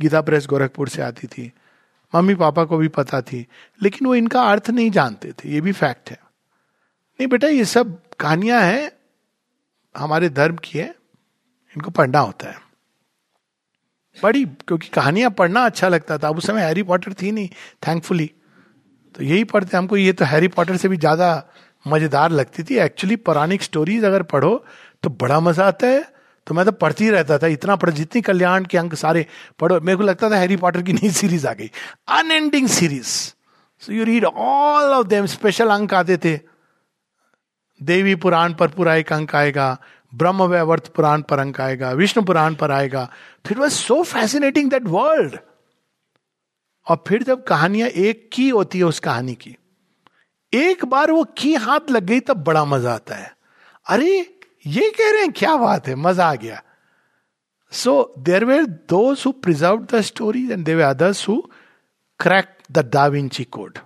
गीता 0.00 0.20
प्रेस 0.20 0.46
गोरखपुर 0.46 0.88
से 0.88 1.02
आती 1.02 1.26
थी। 1.26 1.52
मम्मी 2.14 2.34
पापा 2.34 2.64
को 2.64 2.76
भी 2.76 2.88
पता 2.88 3.22
थी। 3.22 3.46
लेकिन 3.82 4.08
वो 4.08 4.14
इनका 4.14 4.42
अर्थ 4.42 4.70
नहीं 4.70 4.90
जानते 4.90 5.32
थे। 5.32 5.50
ये 5.50 5.60
भी 5.60 5.72
फैक्ट 5.72 6.10
है। 6.10 6.20
नहीं 7.20 7.26
बेटा, 7.26 7.48
ये 7.48 7.64
सब 7.64 8.02
कहानियाँ 8.20 8.62
हैं, 8.62 8.92
हमारे 9.96 10.28
धर्म 10.28 10.56
की 10.56 10.78
है, 10.78 10.94
इनको 11.76 11.90
पढ़ना 11.90 12.18
होता 12.18 12.50
है। 12.50 12.65
पढ़ी, 14.16 14.44
क्योंकि 14.44 14.88
कहानियाँ 14.88 15.30
पढ़ना 15.32 15.64
अच्छा 15.66 15.88
लगता 15.88 16.18
था। 16.18 16.28
अब 16.28 16.36
उस 16.38 16.46
समय 16.46 16.62
हैरी 16.62 16.82
पॉटर 16.84 17.12
थी 17.12 17.32
नहीं 17.32 17.48
थैंकफुली 17.86 18.30
तो 19.14 19.24
यही 19.24 19.44
पढ़ते 19.46 19.76
हमको। 19.76 19.96
ये 19.96 20.12
तो 20.12 20.24
हैरी 20.24 20.48
पॉटर 20.50 20.76
से 20.76 20.88
भी 20.88 20.96
ज़्यादा 20.96 21.28
मज़ेदार 21.84 22.30
लगती 22.32 22.62
थी। 22.62 22.76
एक्चुअली 22.80 23.16
पौराणिक 23.18 23.62
स्टोरीज 23.62 24.04
अगर 24.04 24.22
पढ़ो 24.24 24.64
तो 25.02 25.10
बड़ा 25.12 25.40
मज़ा 25.40 25.66
आता 25.66 25.86
है। 25.86 26.04
तो 26.46 26.54
मैं 26.54 26.64
तो 26.64 26.72
पढ़ती 26.74 27.08
रहता 27.10 27.38
था। 27.38 27.46
इतना 27.48 27.76
पढ़, 27.76 27.90
जितनी 27.90 28.20
कल्याण 28.22 28.64
के 28.64 28.78
अंक 28.78 28.94
सारे 28.96 29.26
पढ़ो। 29.60 29.80
मेरे 29.80 29.96
को 29.96 30.02
लगता 30.02 30.30
था 30.30 30.36
हैरी 30.36 30.56
पॉटर 30.56 30.82
की 30.82 30.92
नई 30.92 31.10
सीरीज़ 31.12 31.46
आ 31.46 31.52
गई। 31.52 31.70
Unending 32.10 32.68
series 32.70 33.14
so 33.82 33.92
you 33.92 34.04
read 34.04 34.24
all 34.24 34.90
of 34.90 35.06
them 35.06 35.26
special 35.28 35.70
अंक 35.70 35.94
आते 35.94 36.16
थे। 36.16 36.38
देवी 37.80 38.14
पुराण 38.16 38.54
पर 38.54 38.68
पूरा 38.68 38.94
एक 38.96 39.12
अंक 39.12 39.34
आएगा। 39.36 39.76
ब्रह्म 40.16 40.42
वैवर्त 40.42 40.86
पुराण 40.86 41.22
पर 41.22 41.38
अंक 41.38 41.60
आएगा, 41.60 41.90
विष्णु 41.92 42.24
पुराण 42.24 42.54
पर 42.54 42.70
आएगा। 42.70 43.04
तो 43.44 43.50
it 43.50 43.58
was 43.58 43.72
so 43.72 44.02
fascinating 44.02 44.70
that 44.70 44.86
world 44.86 45.38
और 46.86 47.02
फिर 47.08 47.22
जब 47.22 47.44
कहानियाँ 47.44 47.88
एक 47.88 48.28
की 48.32 48.48
होती 48.48 48.78
है 48.78 48.84
उस 48.84 49.00
कहानी 49.00 49.34
की, 49.34 49.56
एक 50.52 50.84
बार 50.84 51.10
वो 51.10 51.24
की 51.38 51.54
हाथ 51.54 51.90
लग 51.90 52.04
गई, 52.04 52.20
तब 52.20 52.44
बड़ा 52.44 52.64
मज़ा 52.64 52.94
आता 52.94 53.14
है। 53.14 53.34
अरे, 53.86 54.18
ये 54.66 54.90
कह 54.90 55.10
रहे 55.12 55.22
हैं, 55.22 55.32
क्या 55.32 55.56
बात 55.56 55.88
है, 55.88 55.94
मज़ा 55.94 56.26
आ 56.26 56.34
गया। 56.34 56.62
So 57.72 58.14
there 58.18 58.44
were 58.44 58.62
who 58.92 59.32
preserve 59.32 59.86
the 59.92 60.00
story 60.00 60.44
and 60.52 60.64
there 60.64 60.80
others 60.80 61.28
who 61.28 61.40
crack 62.20 62.56
the 62.72 62.84
Da Vinci 62.86 63.44
code 63.44 63.78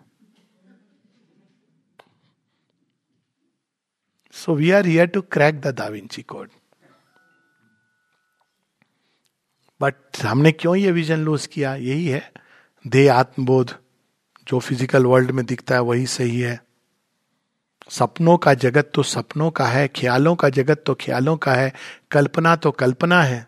so 4.40 4.54
we 4.54 4.70
are 4.70 4.86
here 4.86 5.06
to 5.06 5.20
crack 5.32 5.60
the 5.60 5.74
Da Vinci 5.74 6.22
code 6.22 6.48
but 9.80 10.22
हमने 10.22 10.52
क्यों 10.52 10.74
ये 10.76 10.90
विजन 10.92 11.18
लूज 11.18 11.46
किया? 11.46 11.74
यही 11.74 12.06
है। 12.06 12.22
दे 12.84 13.06
आत्मबोध 13.08 13.74
जो 14.46 14.58
फ़िज़िकल 14.58 15.06
वर्ल्ड 15.06 15.30
में 15.30 15.44
दिखता 15.46 15.74
है, 15.74 15.80
वही 15.80 16.06
सही 16.06 16.40
है। 16.40 16.60
सपनों 17.90 18.36
का 18.36 18.54
जगत 18.54 18.90
तो 18.94 19.02
सपनों 19.02 19.50
का 19.50 19.66
है, 19.66 19.86
ख्यालों 19.88 20.34
का 20.34 20.48
जगत 20.48 20.82
तो 20.86 20.94
ख्यालों 21.00 21.36
का 21.36 21.54
है, 21.54 21.72
कल्पना 22.10 22.56
तो 22.56 22.70
कल्पना 22.72 23.22
है। 23.22 23.46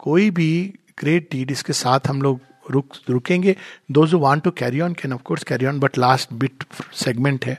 कोई 0.00 0.30
भी 0.30 0.50
ग्रेट 0.98 1.28
डीड 1.32 1.50
इसके 1.50 1.72
साथ 1.72 2.08
हम 2.08 2.22
लोग 2.22 2.40
रुक, 2.70 2.96
रुकेंगे। 3.10 3.56
Those 3.90 4.14
want 4.16 4.42
to 4.42 4.50
carry 4.50 4.80
on 4.80 4.94
can 4.94 5.12
of 5.12 5.22
course 5.22 5.44
carry 5.44 5.66
on 5.66 5.80
but 5.80 5.98
last 5.98 6.32
bit 6.34 6.64
segment 6.94 7.44
है। 7.44 7.58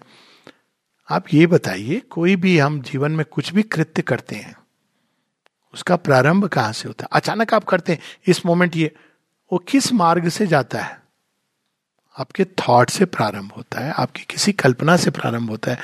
आप 1.10 1.26
ये 1.34 1.46
बताइए, 1.48 2.00
कोई 2.00 2.36
भी 2.36 2.58
हम 2.60 2.82
जीवन 2.82 3.12
में 3.12 3.26
कुछ 3.26 3.52
भी 3.54 3.64
कृत्य 3.64 4.02
करते 4.02 4.36
हैं, 4.36 4.56
उसका 5.74 5.96
प्रारंभ 5.96 6.46
कहाँ 6.46 6.74
से 6.74 6.88
होता 6.88 7.04
है? 7.04 7.10
अचानक 7.12 7.54
आप 7.54 7.64
करते 7.64 7.92
हैं, 7.92 8.00
इस 8.28 8.46
मोमेंट 8.46 8.76
ये, 8.76 8.92
वो 9.52 9.58
किस 9.68 9.92
मार्ग 9.94 10.28
से 10.30 10.48
जाता 10.48 10.82
है? 10.82 10.98
आपके 12.16 12.46
थॉट 12.60 12.90
से 12.90 13.06
प्रारंभ 13.06 13.52
होता 13.52 13.80
है, 13.80 13.92
आपकी 13.92 14.24
किसी 14.30 14.52
कल्पना 14.54 14.96
से 14.98 15.12
प्रारंभ 15.12 15.50
होता 15.50 15.72
है। 15.72 15.78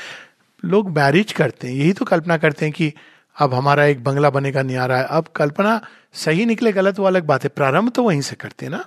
लोग 0.64 0.90
मैरिज 0.90 1.32
करते 1.32 1.68
हैं, 1.68 1.76
यही 1.76 1.94
तो 1.94 2.06
कल्पना 2.06 2.38
करते 2.38 2.66
हैं 2.66 2.74
कि 2.74 2.94
अब 3.38 3.54
हमारा 3.54 3.86
एक 3.86 4.04
बंगला 4.04 4.30
बनेगा 4.30 4.62
नहीं 4.62 4.78
आ 4.78 4.86
रहा 4.86 4.98
है। 4.98 5.08
अब 5.08 5.28
कल्पना 5.36 5.80
सही 6.16 6.46
निकले, 6.46 6.72
गलत 6.72 7.00
वो 7.00 7.06
अलग 7.06 7.24
बात 7.24 7.44
है। 7.44 7.50
प्रारंभ 7.50 7.92
तो 7.92 8.04
वहीं 8.04 8.22
से 8.22 8.36
करते 8.36 8.66
हैं 8.66 8.72
ना। 8.72 8.86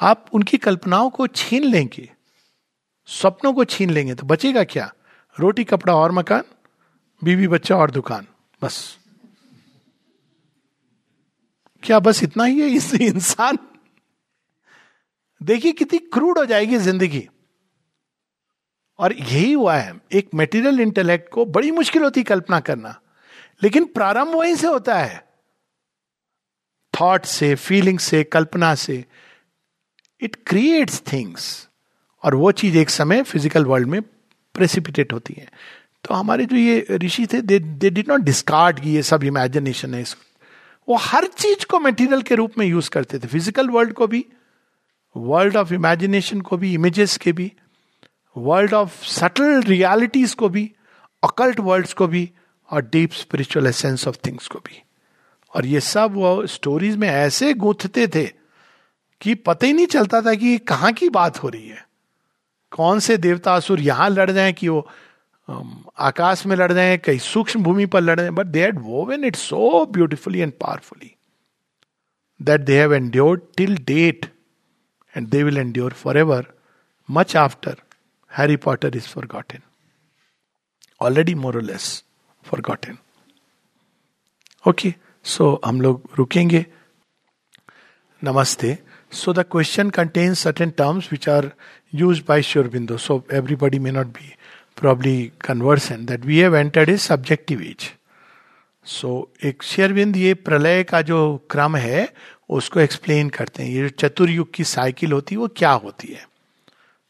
आप 0.00 0.26
उनकी 0.32 0.56
कल्पनाओं 0.58 1.10
को 1.10 1.26
छीन 1.26 1.64
लेंगे, 1.64 2.10
स्वप्नों 3.08 3.52
को 3.52 3.64
छीन 3.64 3.90
लेंगे 3.90 4.14
तो 4.14 4.26
बचेगा 4.26 4.64
क्या? 4.64 4.92
रोटी, 5.36 5.64
कपड़ा 5.64 5.94
और 5.94 6.12
मकान, 6.12 6.42
बीवी 7.22 7.48
बच्चा 7.48 7.76
और 7.76 7.90
दुकान, 7.90 8.26
बस। 8.62 8.98
क्या 11.82 11.98
बस 12.00 12.22
इतना 12.22 12.44
ही 12.44 12.60
है 12.60 12.68
इस 12.68 12.94
इंसान? 12.94 13.58
देखिए 15.42 15.72
कितनी 15.72 15.98
क्रूड 15.98 16.38
हो 16.38 16.44
जाएगी 16.44 16.78
ज़िंदगी। 16.78 17.28
और 18.98 19.12
यही 19.12 19.52
हुआ 19.52 19.76
है, 19.76 20.00
एक 20.12 20.28
मेटीरियल 20.34 20.80
इंटेलेक्ट 20.80 21.32
को 21.32 21.44
बड़ी 21.46 21.70
मुश्किल 21.70 22.02
होती 22.02 22.22
कल्पना 22.22 22.60
करना, 22.60 23.00
लेकिन 23.62 23.84
प्रारंभ 23.84 24.34
वहीं 24.34 24.54
से 24.54 24.66
होता 24.66 24.98
है। 24.98 25.24
थॉट 26.94 27.24
से 27.24 27.54
फीलिंग 27.54 27.98
से, 27.98 28.24
कल्पना 28.24 28.74
से। 28.74 29.04
इट 30.20 30.36
क्रिएट्स 30.46 31.02
थिंग्स 31.12 31.68
और 32.24 32.34
वो 32.34 32.52
चीज़ 32.52 32.76
एक 32.78 32.90
समय 32.90 33.22
फ़िज़िकल 33.22 33.64
वर्ल्ड 33.64 33.88
में 33.88 34.00
प्रेसिपिटेट 34.60 35.12
होती 35.12 35.34
है। 35.38 35.46
तो 36.04 36.14
हमारे 36.14 36.44
जो 36.46 36.56
ये 36.56 36.98
ऋषि 37.02 37.26
थे 37.26 37.40
they 37.42 37.58
they 37.58 37.90
did 37.90 38.08
not 38.08 38.20
discard 38.22 38.80
की 38.80 38.94
ये 38.94 39.02
सब 39.02 39.24
इमेजिनेशन 39.24 39.94
है 39.94 40.02
इसको 40.02 40.28
वो 40.88 40.96
हर 40.98 41.26
चीज़ 41.28 41.64
को 41.70 41.78
मटेरियल 41.80 42.22
के 42.22 42.34
रूप 42.34 42.58
में 42.58 42.66
यूज़ 42.66 42.90
करते 42.90 43.18
थे। 43.18 43.26
फ़िज़िकल 43.28 43.68
वर्ल्ड 43.70 43.92
को 43.92 44.06
भी 44.06 44.24
वर्ल्ड 45.16 45.56
ऑफ़ 45.56 45.72
इमेजिनेशन 45.74 46.40
को 46.40 46.56
भी 46.56 46.72
इमेजेस 46.74 47.16
के 47.16 47.32
भी 47.32 47.52
वर्ल्ड 48.36 48.74
ऑफ़ 48.74 49.04
सटल 49.04 49.62
रियलिटीज 49.62 50.34
को 50.34 50.48
भी 50.48 50.70
अकल्ट 51.22 51.60
वर्ल्ड्स 51.60 51.92
को 51.92 52.06
भी, 52.06 52.30
और 52.70 52.82
deep 52.82 53.12
spiritual 53.12 53.66
essence 53.66 54.06
of 54.08 54.16
things 54.26 54.46
को 54.48 54.58
भी। 54.58 54.82
और 55.52 55.66
ये 55.66 55.80
सब 55.80 56.14
वो 56.14 56.46
स्टोरीज 56.46 56.96
में 56.96 57.08
ऐसे 57.08 57.52
गूंथते 57.54 58.06
थे 58.06 58.24
कि 59.20 59.34
पता 59.36 59.66
ही 59.66 59.72
नहीं 59.72 59.86
चलता 59.86 60.20
था 60.22 60.34
कि 60.34 60.56
कहाँ 60.58 60.92
की 60.92 61.08
बात 61.08 61.42
हो 61.42 61.48
रही 61.48 61.68
है। 61.68 61.84
कौन 62.72 63.00
से 63.00 63.16
देवता 63.16 63.54
असुर 63.54 63.80
यहाँ 63.80 64.08
लड़ 64.10 64.30
जाए 64.30 64.52
कि 64.52 64.68
वो 64.68 64.88
आकाश 65.98 66.44
में 66.46 66.54
लड़ 66.56 66.70
रहे 66.72 66.88
हैं, 66.88 66.98
कहीं 66.98 67.18
सूक्ष्म 67.18 67.62
भूमि 67.62 67.86
पर 67.86 68.00
लड़ 68.00 68.16
रहे 68.16 68.26
हैं? 68.26 68.34
But 68.34 68.46
they 68.46 68.62
had 68.62 68.78
woven 68.78 69.24
it 69.24 69.36
so 69.36 69.86
beautifully 69.86 70.38
and 70.38 70.52
powerfully 70.60 71.14
that 72.40 72.60
they 72.60 72.78
have 72.78 72.94
endured 72.94 73.40
till 73.56 73.76
date 73.86 74.26
and 75.14 75.28
they 75.28 75.42
will 75.42 75.58
endure 75.58 75.92
for 75.92 76.18
ever 76.18 76.46
much 77.08 77.36
after 77.36 77.76
Harry 78.30 78.56
Potter 78.56 78.96
is 78.96 79.08
forgotten 79.26 79.62
already 81.00 81.34
more or less 81.34 81.92
forgotten 82.60 82.98
okay 84.64 84.94
so 85.24 85.60
हम 85.64 85.80
लोग 85.80 86.10
रुकेंगे। 86.18 86.64
नमस्ते। 88.22 88.78
So 89.12 89.32
the 89.32 89.38
question 89.38 89.90
contains 89.90 90.38
certain 90.38 90.70
terms 90.70 91.08
which 91.12 91.28
are 91.28 91.52
used 91.96 92.20
by 92.20 92.40
Shurbindo. 92.40 92.98
So 92.98 93.20
everybody 93.32 93.78
may 93.78 93.90
not 93.90 94.04
be 94.04 94.28
probably 94.78 95.30
conversant 95.50 96.06
that 96.06 96.20
we 96.20 96.36
have 96.42 96.54
entered 96.64 96.88
a 96.88 97.08
subjective 97.10 97.62
age. 97.62 97.84
So 98.84 99.30
so, 99.36 99.44
एक 99.44 99.62
शेरविंद 99.62 100.16
ये 100.16 100.34
प्रलय 100.34 100.84
का 100.84 101.02
जो 101.02 101.46
क्रम 101.50 101.76
है 101.76 102.14
उसको 102.50 102.80
एक्सप्लेन 102.80 103.28
करते 103.28 103.62
हैं। 103.62 103.70
ये 103.70 103.82
जो 103.82 103.88
चतुर्युग 103.88 104.52
की 104.54 104.64
साइकिल 104.64 105.12
होती 105.12 105.34
है 105.34 105.38
वो 105.38 105.48
क्या 105.48 105.70
होती 105.70 106.08
है? 106.08 106.28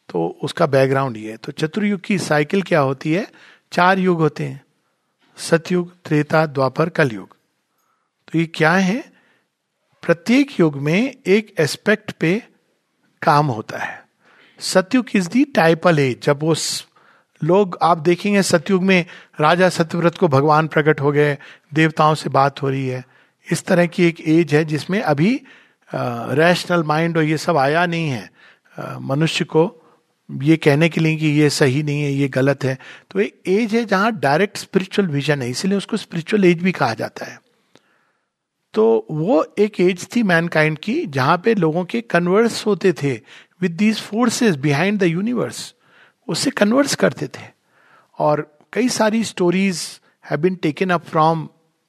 तो 0.09 0.39
उसका 0.43 0.67
बैकग्राउंड 0.67 1.17
ये 1.17 1.31
है। 1.31 1.37
तो 1.37 1.53
चतुर्युग 1.53 2.01
की 2.01 2.19
साइकिल 2.19 2.63
क्या 2.63 2.81
होती 2.81 3.13
है? 3.13 3.33
चार 3.73 3.99
युग 3.99 4.19
होते 4.19 4.45
हैं। 4.45 4.65
सतयुग 5.37 5.93
त्रेता 6.05 6.47
द्वापर 6.47 6.89
कलयुग। 6.89 7.37
तो 8.33 8.39
ये 8.39 8.47
क्या 8.47 8.73
है? 8.73 9.10
प्रत्येक 10.03 10.59
युग 10.61 10.77
में 10.77 11.15
एक 11.27 11.55
एस्पेक्ट 11.59 12.11
पे 12.11 12.43
काम 13.23 13.47
होता 13.47 13.79
है। 13.79 13.99
सत्युग 14.59 15.07
इज़ 15.15 15.29
दी 15.29 15.45
टाइपल 15.45 15.99
एज 15.99 16.17
जब 16.23 16.43
वो 16.43 16.55
लोग, 17.41 17.79
आप 17.83 17.99
देखेंगे 17.99 18.43
सत्युग 18.43 18.83
में 18.83 19.05
राजा 19.41 19.69
सत्यव्रत 19.69 20.17
को 20.19 20.29
भगवान 20.29 20.67
प्रकट 20.67 21.01
हो 21.01 21.13
गए, 21.13 21.37
देवताओं 21.75 22.15
से 22.15 22.31
बात 22.31 22.63
हो 22.63 22.69
रही 22.69 22.87
है। 22.89 23.05
इस 23.47 23.65
तरह 23.67 23.87
की 23.87 24.05
एक 24.05 24.21
एज 24.21 24.55
है 24.55 24.65
जिसमें 24.65 25.01
अभी 25.01 25.41
रैशनल 25.91 26.83
माइंड 26.83 27.17
और 27.17 27.25
ये 27.25 27.37
सब 27.39 27.57
आया 27.57 27.85
नहीं 27.87 28.09
है। 28.09 28.99
मनुष्य 29.03 29.45
को 29.45 29.65
ये 30.29 30.57
कहने 30.57 30.89
के 30.89 31.01
लिए 31.01 31.17
कि 31.17 31.27
ये 31.27 31.51
सही 31.51 31.83
नहीं 31.83 32.03
है, 32.03 32.13
ये 32.13 32.29
गलत 32.29 32.65
है। 32.65 32.79
तो 33.11 33.21
एक 33.21 33.43
एज 33.49 33.75
है 33.75 33.85
जहाँ 33.85 34.13
डायरेक्ट 34.13 34.57
स्पिरिचुअल 34.57 35.09
विजन 35.09 35.43
है, 35.43 35.51
इसीलिए 35.51 35.79
उसको 35.79 35.97
स्पिरिचुअल 35.97 36.45
एज 36.45 36.63
भी 36.63 36.73
कहा 36.73 36.95
जाता 36.95 37.27
है। 37.27 37.39
तो 38.75 39.07
वो 39.11 39.45
एक 39.59 39.81
एज 39.81 40.07
थी 40.17 40.23
मैनकाइंड 40.23 40.79
की, 40.79 41.05
जहाँ 41.07 41.37
पे 41.45 41.55
लोगों 41.55 41.85
के 41.85 42.01
कन्वर्स 42.01 42.65
होते 42.67 42.93
थे 42.93 43.13
with 43.61 43.73
these 43.73 44.01
forces 44.01 44.57
behind 44.57 44.99
the 44.99 45.03
universe 45.03 45.75
उससे 46.29 46.51
कन्वर्स 46.51 46.95
करते 46.95 47.27
थे। 47.29 47.49
और 48.19 48.47
कई 48.73 48.89
सारी 48.89 49.25
stories 49.25 49.83
have 50.25 50.41
been 50.41 50.55
taken 50.57 50.91
up 50.91 51.05
from 51.05 51.49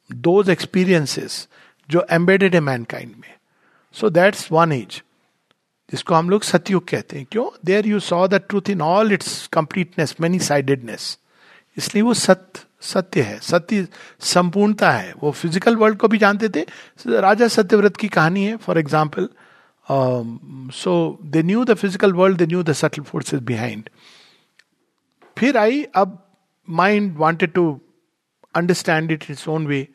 those 0.09 0.49
experiences 0.49 1.47
जो 1.89 2.05
एम्बेडेड 2.11 2.55
है 2.55 2.61
मैनकाइंड 2.61 3.13
में। 3.17 3.34
सो 3.95 4.09
दैट्स 4.09 4.51
वन 4.51 4.71
एज 4.71 5.01
जिसको 5.91 6.15
हम 6.15 6.29
लोग 6.29 6.43
सतयुग 6.43 6.88
कहते 6.88 7.17
हैं। 7.17 7.25
क्यों? 7.32 7.47
There 7.65 7.88
you 7.88 7.99
saw 7.99 8.27
the 8.27 8.41
truth 8.49 8.69
in 8.69 8.82
all 8.82 9.11
its 9.13 9.47
completeness 9.47 10.15
many 10.21 10.39
sidedness 10.39 11.17
इसलिए 11.77 12.03
वो 12.03 12.13
सत्य 12.13 12.65
सत्य 12.82 13.21
है, 13.21 13.38
सत्य 13.41 13.88
संपूर्णता 14.23 14.91
है। 14.91 15.13
वो 15.19 15.32
फ़िज़िकल 15.32 15.75
वर्ल्ड 15.75 15.97
को 15.97 16.07
भी 16.07 16.17
जानते 16.17 16.49
थे। 16.49 16.65
राजा 17.21 17.47
सत्यव्रत 17.49 17.97
की 17.97 18.07
कहानी 18.09 18.43
है 18.45 18.55
for 18.57 18.77
example 18.79 19.29
so 20.73 21.19
they 21.23 21.43
knew 21.43 21.63
the 21.65 21.73
physical 21.75 22.13
world 22.13 22.38
they 22.38 22.45
knew 22.45 22.63
the 22.63 22.73
subtle 22.73 23.01
forces 23.03 23.41
behind 23.43 23.89
फिर 25.38 25.57
आई, 25.57 25.84
अब 25.84 26.17
mind 26.67 27.15
wanted 27.17 27.51
to 27.53 27.79
understand 28.55 29.11
it 29.11 29.25
its 29.29 29.47
own 29.49 29.67
way 29.67 29.88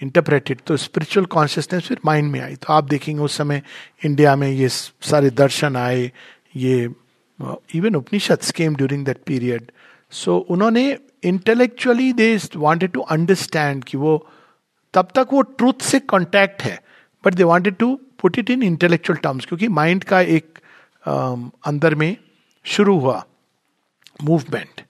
interpreted 0.00 0.60
तो 0.66 0.76
स्पिरिचुअल 0.76 1.26
कॉन्शियसनेस 1.28 1.86
फिर 1.86 2.00
माइंड 2.04 2.30
में 2.32 2.40
आई। 2.40 2.54
तो 2.56 2.72
आप 2.72 2.84
देखेंगे 2.84 3.22
उस 3.22 3.36
समय 3.36 3.62
इंडिया 4.04 4.34
में 4.36 4.48
ये 4.48 4.68
सारे 4.68 5.30
दर्शन 5.32 5.76
आए, 5.76 6.10
ये 6.56 6.94
even 7.74 7.94
Upanishad 7.96 8.50
came 8.56 8.76
during 8.76 9.04
that 9.04 9.22
period 9.26 9.70
so 10.12 10.36
उन्होंने 10.50 10.96
intellectually 11.24 12.12
they 12.12 12.38
wanted 12.56 12.90
to 12.90 13.00
understand 13.00 13.84
कि 13.84 13.96
वो 13.96 14.16
तब 14.94 15.08
तक 15.14 15.28
वो 15.32 15.42
ट्रूथ 15.42 15.82
से 15.82 16.00
कॉन्टैक्ट 16.00 16.62
है 16.62 16.78
but 17.24 17.34
they 17.34 17.44
wanted 17.44 17.76
to 17.76 17.94
put 18.22 18.38
it 18.38 18.50
in 18.50 18.62
intellectual 18.62 19.18
terms 19.18 19.46
क्योंकि 19.46 19.68
माइंड 19.68 20.04
का 20.04 20.20
एक 20.20 20.58
um, 21.04 21.50
अंदर 21.66 21.94
में 21.94 22.16
शुरू 22.64 22.98
हुआ 22.98 23.24
मूवमेंट 24.22 24.80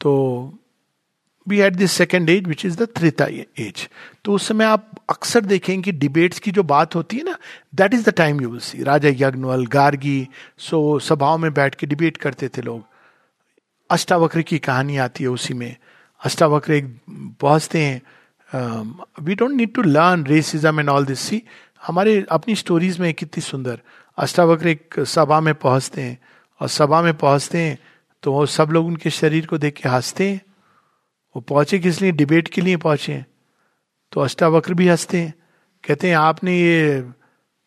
तो 0.00 0.14
we 1.46 1.60
at 1.60 1.72
this 1.72 1.92
second 1.92 2.30
age 2.30 2.46
which 2.48 2.64
is 2.66 2.76
the 2.78 2.88
Treta 2.96 3.26
age 3.58 3.88
तो 4.24 4.34
उस 4.34 4.48
समय 4.48 4.64
आप 4.64 4.90
अक्सर 5.10 5.44
देखेंगे 5.44 5.82
कि 5.82 5.98
डिबेट्स 5.98 6.38
की 6.38 6.50
जो 6.50 6.62
बात 6.62 6.94
होती 6.94 7.16
है 7.16 7.24
ना 7.24 7.36
that 7.74 7.94
is 7.94 8.04
the 8.10 8.12
time 8.12 8.40
you 8.40 8.58
see 8.58 8.82
Raja 8.82 9.08
Yajnavalkya 9.08 9.66
Gargi 9.66 10.28
so 10.58 10.98
सभाओं 10.98 11.38
में 11.38 11.52
बैठ 11.54 11.74
के 11.74 11.86
डिबेट 11.86 12.16
करते 12.16 12.48
थे 12.48 12.62
लोग। 12.62 12.84
अष्टावक्र 13.90 14.42
की 14.42 14.58
कहानी 14.58 14.96
आती 14.96 15.24
है 15.24 15.30
उसी 15.30 15.54
में। 15.54 15.76
अष्टावक्र 16.20 16.72
एक 16.72 16.96
पहुँचते 17.40 17.80
हैं 17.80 18.02
we 19.20 19.34
don't 19.34 19.50
need 19.50 19.74
to 19.74 19.82
learn 19.82 20.24
racism 20.26 20.80
and 20.80 20.88
all 20.88 21.06
this 21.06 21.20
see 21.20 21.42
हमारे 21.86 22.24
अपनी 22.30 22.54
स्टोरीज 22.54 22.98
में 23.00 23.12
कितनी 23.14 23.42
सुंदर। 23.42 23.80
अष्टावक्र 24.18 24.68
एक 24.68 25.00
सभा 25.00 25.40
में 25.40 25.54
पहुँचते 25.54 26.02
हैं, 26.02 26.18
और 26.60 26.68
सभा 26.68 27.02
में 27.02 27.14
पहुँचते 27.16 27.58
हैं 27.58 27.78
तो 28.22 28.32
वो 28.32 28.46
सब 28.46 28.68
लोग 28.70 28.86
उनके 28.86 29.10
शरीर 29.10 29.46
को 29.46 29.58
देख 29.58 29.74
के 29.74 29.88
हँसते 29.88 30.28
हैं। 30.28 30.40
वो 31.34 31.40
पहुँचे 31.42 31.78
किस 31.78 32.00
लिए? 32.02 32.12
डिबेट 32.12 32.48
के 32.48 32.60
लिए 32.60 32.76
पहुँचे 32.76 33.24
तो 34.12 34.20
अष्टावक्र 34.20 34.74
भी 34.74 34.88
हँसते 34.88 35.18
हैं। 35.18 35.34
कहते 35.84 36.08
हैं, 36.08 36.16
आपने 36.16 36.58
ये 36.58 37.04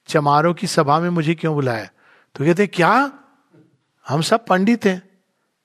चमारों 0.09 0.53
की 0.53 0.67
सभा 0.67 0.99
में 0.99 1.09
मुझे 1.09 1.35
क्यों 1.35 1.53
बुलाया? 1.55 1.85
तो 2.35 2.45
कहते 2.45 2.63
हैं, 2.63 2.71
क्या? 2.73 3.11
हम 4.05 4.21
सब 4.21 4.45
पंडित 4.45 4.85
हैं। 4.85 5.01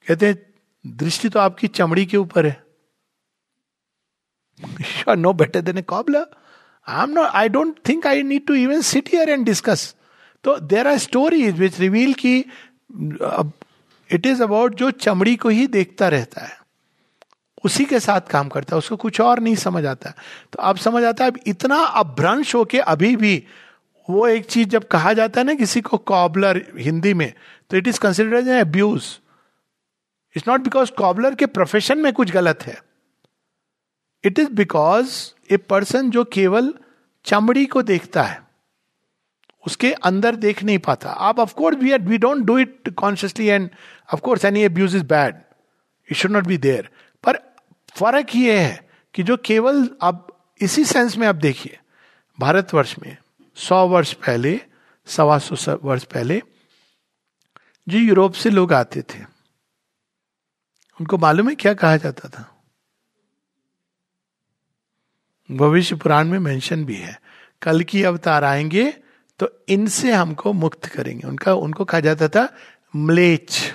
कहते 0.07 0.27
हैं, 0.27 0.39
दृष्टि 0.85 1.29
तो 1.29 1.41
आपकी 1.41 1.69
चमड़ी 1.69 2.07
के 2.07 2.17
ऊपर 2.17 2.47
है. 2.47 2.63
No 5.09 5.33
better 5.33 5.61
than 5.61 5.79
a 5.79 5.83
cobbler 5.85 6.27
I 6.87 7.03
am 7.03 7.11
not 7.11 7.27
I 7.27 7.49
don't 7.49 7.79
think 7.89 8.07
I 8.07 8.23
need 8.23 8.47
to 8.47 8.55
even 8.55 8.81
sit 8.83 9.09
here 9.15 9.31
and 9.31 9.45
discuss 9.47 9.95
तो 10.45 10.57
there 10.59 10.87
are 10.87 10.99
stories 10.99 11.59
which 11.59 11.81
reveal 11.81 12.15
की 12.15 12.39
इट 14.11 14.27
इज़ 14.27 14.43
अबाउट 14.43 14.75
जो 14.75 14.91
चमड़ी 14.91 15.35
को 15.37 15.49
ही 15.49 15.67
देखता 15.69 16.09
रहता 16.09 16.45
है। 16.45 16.57
उसी 17.65 17.85
के 17.85 17.99
साथ 18.01 18.21
काम 18.31 18.49
करता 18.49 18.75
है, 18.75 18.79
उसको 18.79 18.97
कुछ 18.97 19.21
और 19.21 19.41
नहीं 19.41 19.55
समझ 19.57 19.85
आता। 19.87 20.11
तो 20.53 20.59
अब 20.63 20.77
समझ 20.77 21.03
आता 21.05 21.25
है, 21.25 21.31
अब 21.31 21.39
इतना 21.47 21.77
अभ्रंश 21.77 22.55
होके 22.55 22.79
अभी 22.81 23.15
भी, 23.17 23.43
वो 24.09 24.27
एक 24.29 24.45
चीज़ 24.47 24.69
जब 24.69 24.87
कहा 24.89 25.13
जाता 25.13 25.41
है 25.41 25.47
ना 25.47 25.55
किसी 25.55 25.81
को 25.81 25.97
कॉबलर 26.07 26.63
हिंदी 26.79 27.15
में 27.15 27.33
तो 27.71 27.77
it 27.77 27.89
is 27.89 28.01
considered 28.01 28.49
an 28.49 28.61
abuse 28.61 29.05
it's 30.37 30.49
not 30.49 30.61
because 30.61 30.91
cobbler 30.93 31.35
के 31.35 31.47
प्रोफेशन 31.49 31.99
में 31.99 32.13
कुछ 32.13 32.31
गलत 32.31 32.63
है 32.63 32.81
it 34.25 34.39
is 34.39 34.51
because 34.53 35.15
a 35.53 35.57
person 35.69 36.11
जो 36.11 36.25
केवल 36.33 36.73
चमड़ी 37.25 37.65
को 37.67 37.83
देखता 37.83 38.23
है 38.23 38.45
उसके 39.67 39.93
अंदर 40.05 40.37
देख 40.37 40.63
नहीं 40.63 40.79
पाता 40.79 41.11
आप 41.29 41.39
of course 41.39 41.79
we 41.79 41.97
we 41.99 42.19
don't 42.19 42.45
do 42.45 42.59
it 42.59 42.89
consciously 42.95 43.47
and 43.47 43.69
of course 44.15 44.45
any 44.45 44.65
abuse 44.65 44.97
is 44.97 45.05
bad 45.05 45.41
it 46.09 46.17
should 46.17 46.31
not 46.31 46.47
be 46.47 46.59
there 46.59 46.89
पर 47.25 47.39
फ़र्क 47.97 48.35
ये 48.37 48.59
है 48.59 48.85
कि 49.15 49.23
जो 49.23 49.37
केवल 49.45 49.89
अब 50.03 50.27
इसी 50.61 50.85
सेंस 50.85 51.17
में 51.17 51.27
आप 51.27 51.35
देखिए 51.37 51.79
भारतवर्ष 52.39 52.95
में 52.99 53.17
सौ 53.57 53.87
वर्ष 53.89 54.13
पहले 54.19 54.61
सवा 55.09 55.39
सौ 55.39 55.77
वर्ष 55.83 56.05
पहले 56.05 56.41
जो 57.87 57.99
यूरोप 57.99 58.33
से 58.33 58.51
लोग 58.51 58.73
आते 58.73 59.03
थे 59.05 59.36
उनको 61.01 61.19
मालूम 61.19 61.49
है 61.49 61.55
क्या 61.55 61.75
कहा 61.75 61.97
जाता 61.97 62.29
था? 62.29 62.53
भविष्य 65.51 65.97
पुराण 65.97 66.29
में 66.29 66.39
मेंशन 66.39 66.85
भी 66.85 66.95
है। 66.95 67.21
कल 67.63 67.83
की 67.83 68.03
अवतार 68.03 68.45
आएँगे 68.45 68.91
तो 69.41 69.49
इनसे 69.69 70.13
हमको 70.13 70.53
मुक्त 70.53 70.87
करेंगे। 70.87 71.27
उनका, 71.29 71.55
उनको 71.55 71.85
कहा 71.85 72.01
जाता 72.01 72.29
था 72.29 72.49
म्लेच 72.97 73.75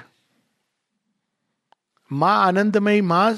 माँ 2.12 2.38
आनंदमयी 2.48 3.02
माँ, 3.02 3.38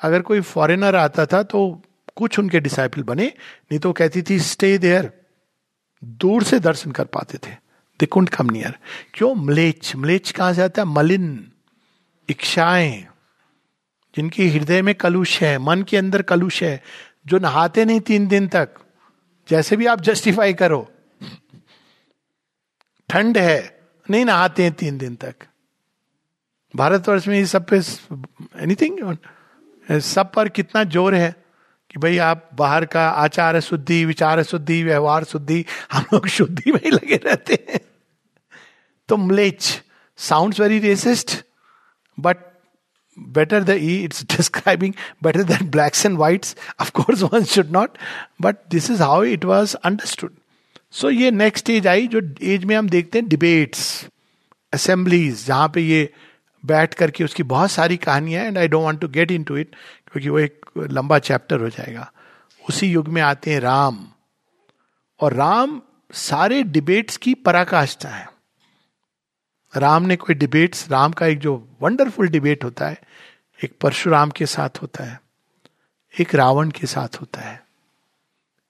अगर 0.00 0.22
कोई 0.22 0.40
फॉरेनर 0.40 0.96
आता 0.96 1.26
था 1.26 1.42
तो 1.42 1.82
कुछ 2.16 2.38
उनके 2.38 2.60
डिसाइपल 2.60 3.02
बने, 3.02 3.26
नहीं 3.70 3.78
तो 3.78 3.92
कहती 3.92 4.22
थी 4.22 4.38
स्टे 4.40 4.78
देयर 4.78 5.12
दूर 6.04 6.42
से 6.42 6.58
दर्शन 6.60 6.92
कर 6.92 7.04
पाते 7.04 7.38
थे। 7.38 7.52
दे 8.00 8.06
कुंड 8.06 8.28
कम 8.28 8.50
नियर 8.50 8.78
क्यों? 9.14 9.34
मलेच 9.34 9.94
मलेच 9.96 10.30
कहाँ 10.30 10.54
आता 10.54 10.82
है? 10.82 10.88
मलिन। 10.88 11.52
इच्छाएँ 12.28 13.06
जिनकी 14.16 14.48
हृदय 14.48 14.82
में 14.82 14.94
कलुष 14.94 15.40
है, 15.40 15.58
मन 15.58 15.82
के 15.82 15.96
अंदर 15.96 16.22
कलुष 16.22 16.62
है, 16.62 16.82
जो 17.26 17.38
नहाते 17.38 17.84
नहीं 17.84 18.00
तीन 18.00 18.26
दिन 18.28 18.48
तक, 18.48 18.68
जैसे 19.48 19.76
भी 19.76 19.86
आप 19.86 20.00
जस्टिफाई 20.00 20.54
करो। 20.54 20.86
ठंड 23.08 23.38
है, 23.38 23.78
नहीं 24.06 24.24
नहाते 24.24 24.62
हैं 24.62 24.72
तीन 24.72 24.98
दिन 24.98 25.14
तक। 25.14 25.34
भारतवर्ष 26.74 27.26
में 27.28 27.36
ये 27.38 27.46
सब 27.46 27.66
पे 27.66 27.76
एनीथिंग 28.62 29.16
सब 29.86 30.32
पर 30.32 30.48
कितना 30.48 30.82
ज़ोर 30.84 31.14
है 31.14 31.30
कि 31.90 31.98
भाई 32.00 32.18
आप 32.18 32.48
बाहर 32.54 32.84
का 32.84 33.08
आचार 33.08 33.60
शुद्धि, 33.60 34.04
विचार 34.04 34.42
शुद्धि, 34.42 34.82
व्यवहार 34.82 35.24
शुद्धि, 35.24 35.64
हम 35.92 36.04
लोग 36.12 36.26
शुद्धि 36.28 36.72
में 36.72 36.80
ही 36.84 36.90
लगे 36.90 37.16
रहते 37.16 37.58
हैं। 37.68 37.80
तो 39.08 39.16
म्लेच 39.16 39.82
sound 40.18 40.54
very 40.60 40.78
racist 40.78 41.36
but 42.18 42.36
better 43.18 43.60
the 43.64 43.76
e 43.78 44.08
it's 44.08 44.22
describing 44.36 44.94
better 45.24 45.44
than 45.44 45.70
blacks 45.70 46.04
and 46.04 46.18
whites. 46.18 46.54
Of 46.80 46.92
course, 46.92 47.22
one 47.32 47.44
should 47.44 47.72
not, 47.72 47.88
but 48.42 48.54
this 48.74 48.90
is 48.90 49.00
how 49.00 49.22
it 49.36 49.44
was 49.44 49.76
understood. 49.90 50.30
So 51.00 51.10
ये 51.10 51.30
नेक्स्ट 51.30 51.70
एज 51.70 51.86
आई 51.86 52.06
जो 52.06 52.20
एज 52.42 52.64
में 52.64 52.76
हम 52.76 52.88
देखते 52.88 53.18
हैं 53.18 53.28
डिबेट्स 53.28 54.06
असेंबलीज 54.72 55.46
जहाँ 55.46 55.68
पे 55.68 55.80
ये 55.80 56.12
बैठ 56.66 56.94
करके 56.94 57.24
उसकी 57.24 57.42
बहुत 57.42 57.70
सारी 57.70 57.96
कहानियाँ 57.96 58.44
and 58.44 58.58
I 58.58 58.68
don't 58.68 58.84
want 58.84 59.00
to 59.00 59.08
get 59.08 59.30
into 59.30 59.56
it 59.56 59.76
क्योंकि 60.12 60.28
वो 60.28 60.38
एक 60.38 60.66
लंबा 60.78 61.18
चैप्टर 61.18 61.60
हो 61.60 61.68
जाएगा। 61.68 62.12
उसी 62.68 62.86
युग 62.86 63.08
में 63.08 63.22
आते 63.22 63.52
हैं 63.52 63.60
राम। 63.60 64.06
और 65.20 65.32
राम 65.32 65.82
सारे 66.12 66.62
डिबेट्स 66.62 67.16
की 67.16 67.34
पराकाष्ठा 67.34 68.08
है। 68.08 68.35
राम 69.76 70.02
ने 70.02 70.16
कोई 70.16 70.34
डिबेट्स 70.34 70.90
राम 70.90 71.12
का 71.12 71.26
एक 71.26 71.38
जो 71.38 71.56
वंडरफुल 71.80 72.28
डिबेट 72.28 72.64
होता 72.64 72.88
है, 72.88 73.00
एक 73.64 73.76
परशुराम 73.80 74.30
के 74.30 74.46
साथ 74.46 74.82
होता 74.82 75.04
है, 75.04 75.20
एक 76.20 76.34
रावण 76.34 76.70
के 76.70 76.86
साथ 76.86 77.20
होता 77.20 77.40
है, 77.40 77.66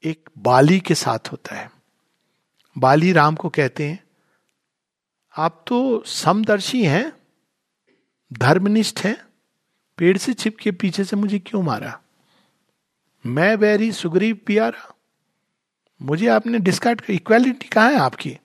एक 0.04 0.28
बाली 0.38 0.80
के 0.80 0.94
साथ 0.94 1.32
होता 1.32 1.57
है। 1.57 1.70
बाली 2.78 3.12
राम 3.12 3.34
को 3.34 3.48
कहते 3.48 3.88
हैं, 3.88 4.04
आप 5.36 5.64
तो 5.66 6.02
समदर्शी 6.07 6.84
हैं, 6.84 7.12
धर्मनिष्ठ 8.32 9.00
हैं, 9.00 9.16
पेड़ 9.98 10.16
से 10.18 10.34
छिप 10.34 10.57
के 10.57 10.70
पीछे 10.72 11.04
से 11.04 11.16
मुझे 11.16 11.38
क्यों 11.38 11.62
मारा? 11.62 12.00
मैं 13.26 13.54
वैरी 13.57 13.92
सुग्रीव 13.92 14.38
पियारा, 14.46 14.94
मुझे 16.02 16.26
आपने 16.28 16.59
डिस्कार्ड 16.59 17.00
कर 17.00 17.12
इक्वालिटी 17.12 17.68
कहाँ 17.68 17.90
है 17.92 17.98
आपकी? 17.98 18.38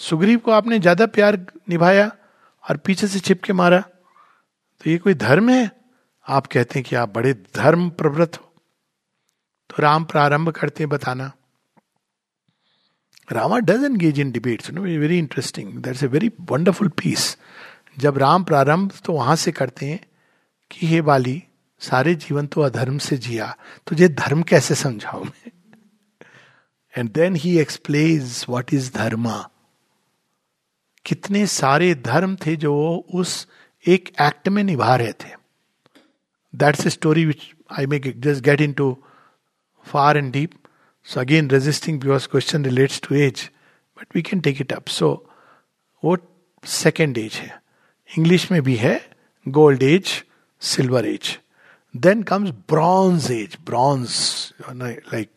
सुग्रीव 0.00 0.38
को 0.38 0.50
आपने 0.50 0.78
ज़्यादा 0.78 1.06
प्यार 1.08 1.38
निभाया 1.68 2.10
और 2.64 2.76
पीछे 2.76 3.06
से 3.06 3.18
छिप 3.20 3.42
के 3.42 3.52
मारा। 3.52 3.80
तो 3.80 4.90
ये 4.90 4.96
कोई 4.98 5.14
धर्म 5.16 5.50
है? 5.50 5.70
आप 6.26 6.46
कहते 6.46 6.78
हैं 6.78 6.84
कि 6.84 6.96
आप 6.96 7.14
बड़े 7.14 7.32
धर्म 7.56 7.88
प्रवृत्त 7.90 8.36
हो। 8.36 8.52
तो 9.70 9.82
राम 9.82 10.04
प्रारंभ 10.04 10.50
करते 10.50 10.82
हैं 10.84 10.88
बताना। 10.90 11.30
Rama 13.28 13.58
does 13.58 13.84
engage 13.84 14.20
in 14.20 14.30
debates 14.32 14.70
no 14.70 14.82
very 14.82 15.18
interesting 15.18 15.72
that's 15.82 16.02
a 16.04 16.06
very 16.06 16.30
wonderful 16.50 16.88
piece 16.98 17.36
जब 17.98 18.18
राम 18.18 18.44
प्रारंभ 18.44 18.92
तो 19.04 19.12
वहाँ 19.12 19.36
से 19.36 19.52
करते 19.52 19.86
हैं 19.86 20.00
कि 20.70 20.86
हे 20.86 21.00
बाली, 21.02 21.42
सारे 21.80 22.14
जीवन 22.14 22.46
तो 22.46 22.60
अधर्म 22.60 22.98
से 22.98 23.16
जिया, 23.18 23.54
तुझे 23.86 24.08
धर्म 24.08 24.42
कैसे 24.42 24.74
समझाऊ 24.74 25.24
मैं? 25.24 25.50
And 26.94 27.10
then 27.12 27.36
he 27.36 27.58
explains 27.58 28.44
what 28.48 28.74
is 28.74 28.92
dharma 28.94 29.48
कितने 31.04 31.46
सारे 31.46 31.94
धर्म 31.94 32.36
थे 32.36 32.56
जो 32.56 33.06
उस 33.14 33.48
एक 33.86 34.12
एक्ट 34.20 34.48
में 34.48 34.64
निभा 34.64 34.96
रहे 34.96 35.12
थे। 35.12 35.34
That's 36.54 36.86
a 36.86 36.90
story 36.90 37.24
which 37.24 37.50
I 37.78 37.86
may 37.86 37.98
just 37.98 38.44
get 38.44 38.60
in 38.60 38.72
too 38.72 39.04
far 39.86 40.16
and 40.16 40.32
deep 40.32 40.50
so 41.04 41.20
again 41.20 41.50
resisting 41.50 42.00
because 42.00 42.28
question 42.28 42.64
relates 42.64 43.00
to 43.00 43.14
age 43.14 43.50
but 43.98 44.06
we 44.14 44.22
can 44.22 44.40
take 44.40 44.60
it 44.60 44.72
up 44.72 44.88
so 44.88 45.30
वो 46.04 46.16
सेकेंड 46.64 47.18
एज 47.18 47.34
है? 47.34 47.62
English 48.18 48.50
में 48.50 48.62
भी 48.62 48.76
है 48.76 49.10
gold 49.48 49.82
age 49.82 50.24
silver 50.60 51.06
age 51.06 51.38
then 51.96 52.22
comes 52.22 52.50
bronze 52.50 53.30
age 53.30 53.56
bronze 53.64 54.10
like 54.72 55.30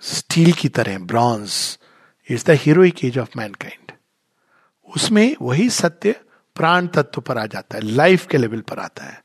steel 0.00 0.52
की 0.52 0.68
तरह 0.68 0.98
bronze 0.98 1.78
is 2.30 2.44
the 2.44 2.50
heroic 2.50 3.04
age 3.04 3.18
of 3.18 3.28
mankind 3.36 3.83
उसमें 4.96 5.36
वही 5.42 5.70
सत्य 5.70 6.20
प्राण 6.54 6.86
तत्व 6.86 7.20
पर 7.20 7.38
आ 7.38 7.46
जाता 7.46 7.76
है 7.76 7.82
लाइफ 7.82 8.26
के 8.26 8.38
लेवल 8.38 8.60
पर 8.60 8.78
आता 8.78 9.04
है। 9.04 9.24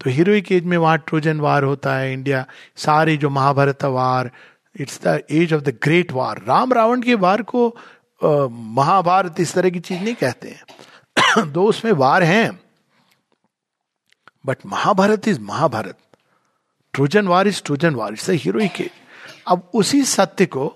तो 0.00 0.10
हीरोइक 0.10 0.52
एज 0.52 0.64
में 0.64 0.76
वहाँ 0.78 0.98
ट्रोजन 0.98 1.40
वार 1.40 1.64
होता 1.64 1.94
है 1.94 2.12
इंडिया 2.12 2.46
सारे 2.76 3.16
जो 3.16 3.30
Mahabharata 3.30 3.84
war 3.84 4.30
it's 4.80 5.00
the 5.06 5.22
age 5.30 5.54
of 5.54 5.62
the 5.62 5.78
great 5.82 6.12
war 6.12 6.42
Ram 6.42 6.72
Ravan 6.72 7.02
के 7.02 7.14
वार 7.14 7.42
को 7.42 7.76
महाभारत 8.50 9.40
इस 9.40 9.54
तरह 9.54 9.70
की 9.70 9.80
चीज़ 9.80 10.00
नहीं 10.02 10.14
कहते 10.14 10.48
हैं। 10.48 10.64
दो 11.52 11.64
उसमें 11.64 11.92
वार 11.92 12.22
हैं। 12.22 12.60
But 14.46 14.58
Mahabharata 14.66 15.28
is 15.28 15.40
Mahabharata. 15.40 15.98
Trojan 16.92 17.28
war 17.28 17.48
is 17.48 17.62
Trojan 17.64 17.94
war 17.94 18.12
it's 18.12 18.30
heroic 18.30 18.80
age 18.80 18.90
अब 19.48 19.70
उसी 19.74 20.02
सत्य 20.02 20.46
को 20.46 20.74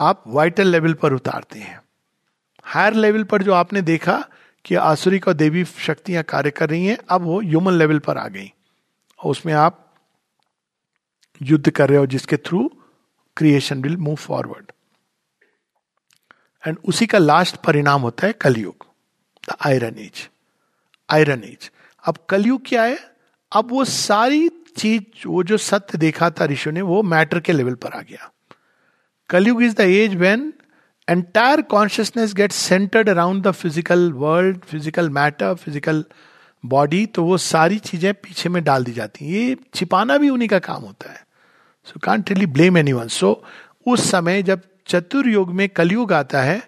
आप 0.00 0.24
वाइटल 0.26 0.68
लेवल 0.68 0.92
पर 0.92 1.12
उतारते 1.12 1.58
हैं। 1.58 1.83
हायर 2.64 2.94
लेवल 2.94 3.24
पर 3.24 3.42
जो 3.42 3.52
आपने 3.52 3.82
देखा 3.82 4.24
कि 4.64 4.74
आसुरिक 4.74 5.28
और 5.28 5.34
देवी 5.34 5.64
शक्तियाँ 5.64 6.22
कार्य 6.22 6.50
कर 6.50 6.68
रही 6.70 6.86
हैं, 6.86 6.98
अब 7.08 7.22
वो 7.22 7.40
ह्यूमन 7.40 7.72
लेवल 7.72 7.98
पर 7.98 8.18
आ 8.18 8.26
गई। 8.28 8.52
और 9.18 9.30
उसमें 9.30 9.52
आप 9.52 9.80
युद्ध 11.42 11.70
कर 11.70 11.88
रहे 11.88 11.98
हो, 11.98 12.06
जिसके 12.06 12.36
through 12.36 12.68
creation 13.36 13.82
will 13.82 13.96
move 13.96 14.14
forward 14.16 14.72
and 16.64 16.76
उसी 16.84 17.06
का 17.06 17.18
लास्ट 17.18 17.56
परिणाम 17.56 18.02
होता 18.02 18.26
है 18.26 18.32
Kalyug 18.32 18.86
the 19.48 19.56
iron 19.66 19.98
age 19.98 20.28
iron 21.08 21.42
age 21.44 21.70
अब 22.04 22.18
कलयुग 22.28 22.62
क्या 22.66 22.82
है? 22.82 22.98
अब 23.52 23.70
वो 23.70 23.84
सारी 23.84 24.48
चीज़, 24.76 25.02
वो 25.26 25.42
जो 25.42 25.56
सत्य 25.56 25.98
देखा 25.98 26.30
था 26.30 26.44
ऋषि 26.44 26.70
ने, 26.72 26.80
वो 26.82 27.02
मैटर 27.02 27.40
के 27.40 27.52
लेवल 27.52 27.74
पर 27.74 27.92
आ 27.92 28.00
गया। 28.00 28.30
Kalyug 29.30 29.62
is 29.62 29.74
the 29.74 29.80
age 29.80 30.14
when 30.14 30.52
entire 31.08 31.60
consciousness 31.70 32.34
get 32.34 32.52
centred 32.52 33.08
around 33.08 33.42
the 33.42 33.50
physical 33.52 34.10
world 34.12 34.64
physical 34.64 35.10
matter 35.10 35.54
physical 35.54 36.04
body 36.64 37.04
तो 37.06 37.24
वो 37.24 37.36
सारी 37.38 37.78
चीज़ें 37.80 38.12
पीछे 38.14 38.48
में 38.48 38.62
डाल 38.64 38.84
दी 38.84 38.92
जाती 38.92 39.24
हैं। 39.24 39.32
ये 39.32 39.56
छिपाना 39.74 40.16
भी 40.18 40.28
उन्हीं 40.28 40.48
का 40.48 40.58
काम 40.58 40.82
होता 40.82 41.10
है। 41.10 41.22
So 41.86 42.00
can't 42.04 42.30
really 42.30 42.46
blame 42.48 42.78
anyone 42.92 43.08
so 43.10 43.42
उस 43.86 44.10
समय 44.10 44.42
जब 44.42 44.60
चतुर्युग 44.86 45.50
में 45.54 45.68
कलयुग 45.68 46.12
आता 46.12 46.42
है 46.42 46.62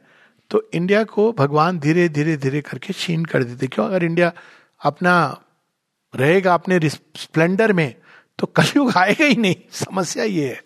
तो 0.51 0.63
इंडिया 0.75 1.03
को 1.05 1.33
भगवान 1.33 1.79
धीरे 1.79 2.09
धीरे 2.09 2.37
धीरे 2.37 2.61
करके 2.61 2.93
छीन 2.93 3.25
कर 3.25 3.45
देते 3.45 3.67
क्यों? 3.67 3.87
अगर 3.87 4.05
इंडिया 4.05 4.33
अपना 4.81 5.15
रहेगा, 6.15 6.55
अपने 6.55 6.79
स्प्लेंडर 6.89 7.73
में 7.73 7.95
तो 8.39 8.47
कलयुग 8.49 8.93
आएगा 8.97 9.25
ही 9.25 9.37
नहीं। 9.37 9.57
समस्या 9.73 10.25
ये 10.25 10.49
है। 10.49 10.61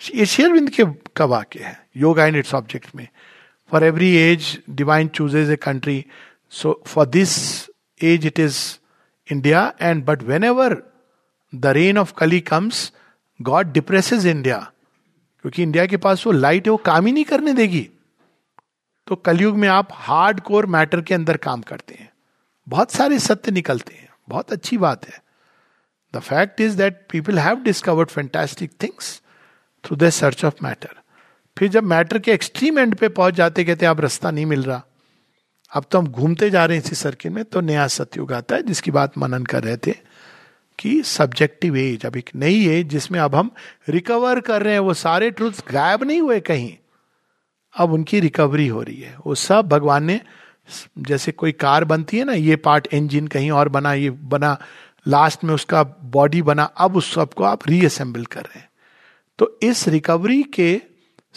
ये 0.00 0.26
शेरविंद 0.26 0.70
के 0.70 0.84
का 1.16 1.24
वाक्य 1.26 1.60
है। 1.60 1.78
योगा 1.98 2.26
एंड 2.26 2.36
इट्स 2.36 2.54
ऑब्जेक्ट 2.54 2.94
में 2.94 3.08
for 3.70 3.84
every 3.84 4.16
age 4.16 4.62
divine 4.70 5.08
chooses 5.08 5.50
a 5.50 5.56
country 5.56 6.04
so 6.50 6.82
for 6.86 7.06
this 7.06 7.36
age 8.02 8.26
it 8.26 8.38
is 8.38 8.58
India 9.32 9.72
and 9.80 10.04
but 10.04 10.22
whenever 10.44 10.82
the 11.54 11.66
reign 11.66 11.98
of 11.98 12.12
Kali 12.12 12.40
comes 12.40 12.92
God 13.42 13.72
depresses 13.72 14.24
India 14.26 14.72
क्योंकि 15.42 15.62
इंडिया 15.62 15.86
के 15.86 15.96
पास 15.96 16.26
वो 16.26 16.32
लाइट 16.32 16.66
है 16.66 16.70
वो 16.70 16.76
काम 16.76 17.06
ही 17.06 17.12
नहीं 17.12 17.24
करने 17.24 17.52
देगी 17.52 17.88
तो 19.06 19.16
कलयुग 19.16 19.56
में 19.56 19.68
आप 19.68 19.88
हार्ड 19.92 20.40
कोर 20.40 20.66
मैटर 20.66 21.00
के 21.00 21.14
अंदर 21.14 21.36
काम 21.36 21.60
करते 21.60 21.94
हैं। 21.94 22.12
बहुत 22.68 22.90
सारे 22.90 23.18
सत्य 23.18 23.50
निकलते 23.50 23.94
हैं। 23.94 24.08
बहुत 24.28 24.52
अच्छी 24.52 24.78
बात 24.78 25.08
है। 25.08 25.22
The 26.14 26.18
fact 26.18 26.60
is 26.60 26.76
that 26.76 27.06
people 27.10 27.38
have 27.38 27.56
discovered 27.56 28.08
fantastic 28.08 28.72
things 28.82 29.22
through 29.84 29.96
the 29.96 30.10
search 30.10 30.44
of 30.44 30.54
matter 30.62 30.96
फिर 31.58 31.68
जब 31.68 31.84
मैटर 31.84 32.18
के 32.18 32.32
एक्सट्रीम 32.32 32.78
एंड 32.78 32.94
पे 32.94 33.08
पहुँच 33.08 33.34
जाते, 33.34 33.64
कहते 33.64 33.86
अब 33.86 34.00
रास्ता 34.00 34.30
नहीं 34.30 34.46
मिल 34.46 34.62
रहा। 34.62 34.82
अब 35.72 35.84
तो 35.90 35.98
हम 35.98 36.06
घूमते 36.06 36.50
जा 36.50 36.64
रहे 36.64 36.76
हैं 36.76 36.84
इसी 36.84 36.96
सर्किल 36.96 37.32
में 37.32 37.44
तो 37.44 37.60
नया 37.60 37.86
सत्युग 37.86 38.32
आता 38.32 38.54
है, 38.54 38.62
जिसकी 38.62 38.90
बात 38.90 39.18
मनन 39.18 39.44
कर 39.44 39.64
रहे 39.64 39.76
थे 39.76 39.94
कि 40.78 41.02
सब्जेक्टिव 41.02 41.76
एज 41.76 42.06
अब 42.06 42.16
एक 42.16 42.30
नई 42.36 42.66
एज 42.66 42.88
जिसमें 42.88 43.20
अब 43.20 43.34
हम 43.34 43.50
रिकवर 43.88 44.40
कर 44.40 44.62
रहे 44.62 44.72
हैं। 44.72 44.80
वो 44.80 44.94
सारे 44.94 45.30
ट्रूथ 45.30 45.52
गायब 45.72 46.04
नहीं 46.04 46.20
हुए 46.20 46.40
कहीं। 46.40 46.76
अब 47.74 47.92
उनकी 47.92 48.20
रिकवरी 48.20 48.66
हो 48.68 48.82
रही 48.82 49.00
है। 49.00 49.16
वो 49.26 49.34
सब 49.34 49.68
भगवान 49.68 50.04
ने, 50.04 50.20
जैसे 50.98 51.32
कोई 51.32 51.52
कार 51.52 51.84
बनती 51.84 52.18
है 52.18 52.24
ना, 52.24 52.32
ये 52.32 52.56
पार्ट 52.56 52.88
इंजन 52.92 53.26
कहीं 53.26 53.50
और 53.50 53.68
बना, 53.68 53.92
ये 53.92 54.10
बना 54.10 54.56
लास्ट 55.08 55.44
में 55.44 55.54
उसका 55.54 55.82
बॉडी 55.82 56.42
बना, 56.42 56.64
अब 56.64 56.96
उस 56.96 57.14
सबको 57.14 57.44
आप 57.44 57.68
रीअसेंबल 57.68 58.24
कर 58.24 58.40
रहे 58.40 58.58
हैं। 58.58 58.68
तो 59.38 59.58
इस 59.62 59.88
रिकवरी 59.88 60.42
के 60.42 60.80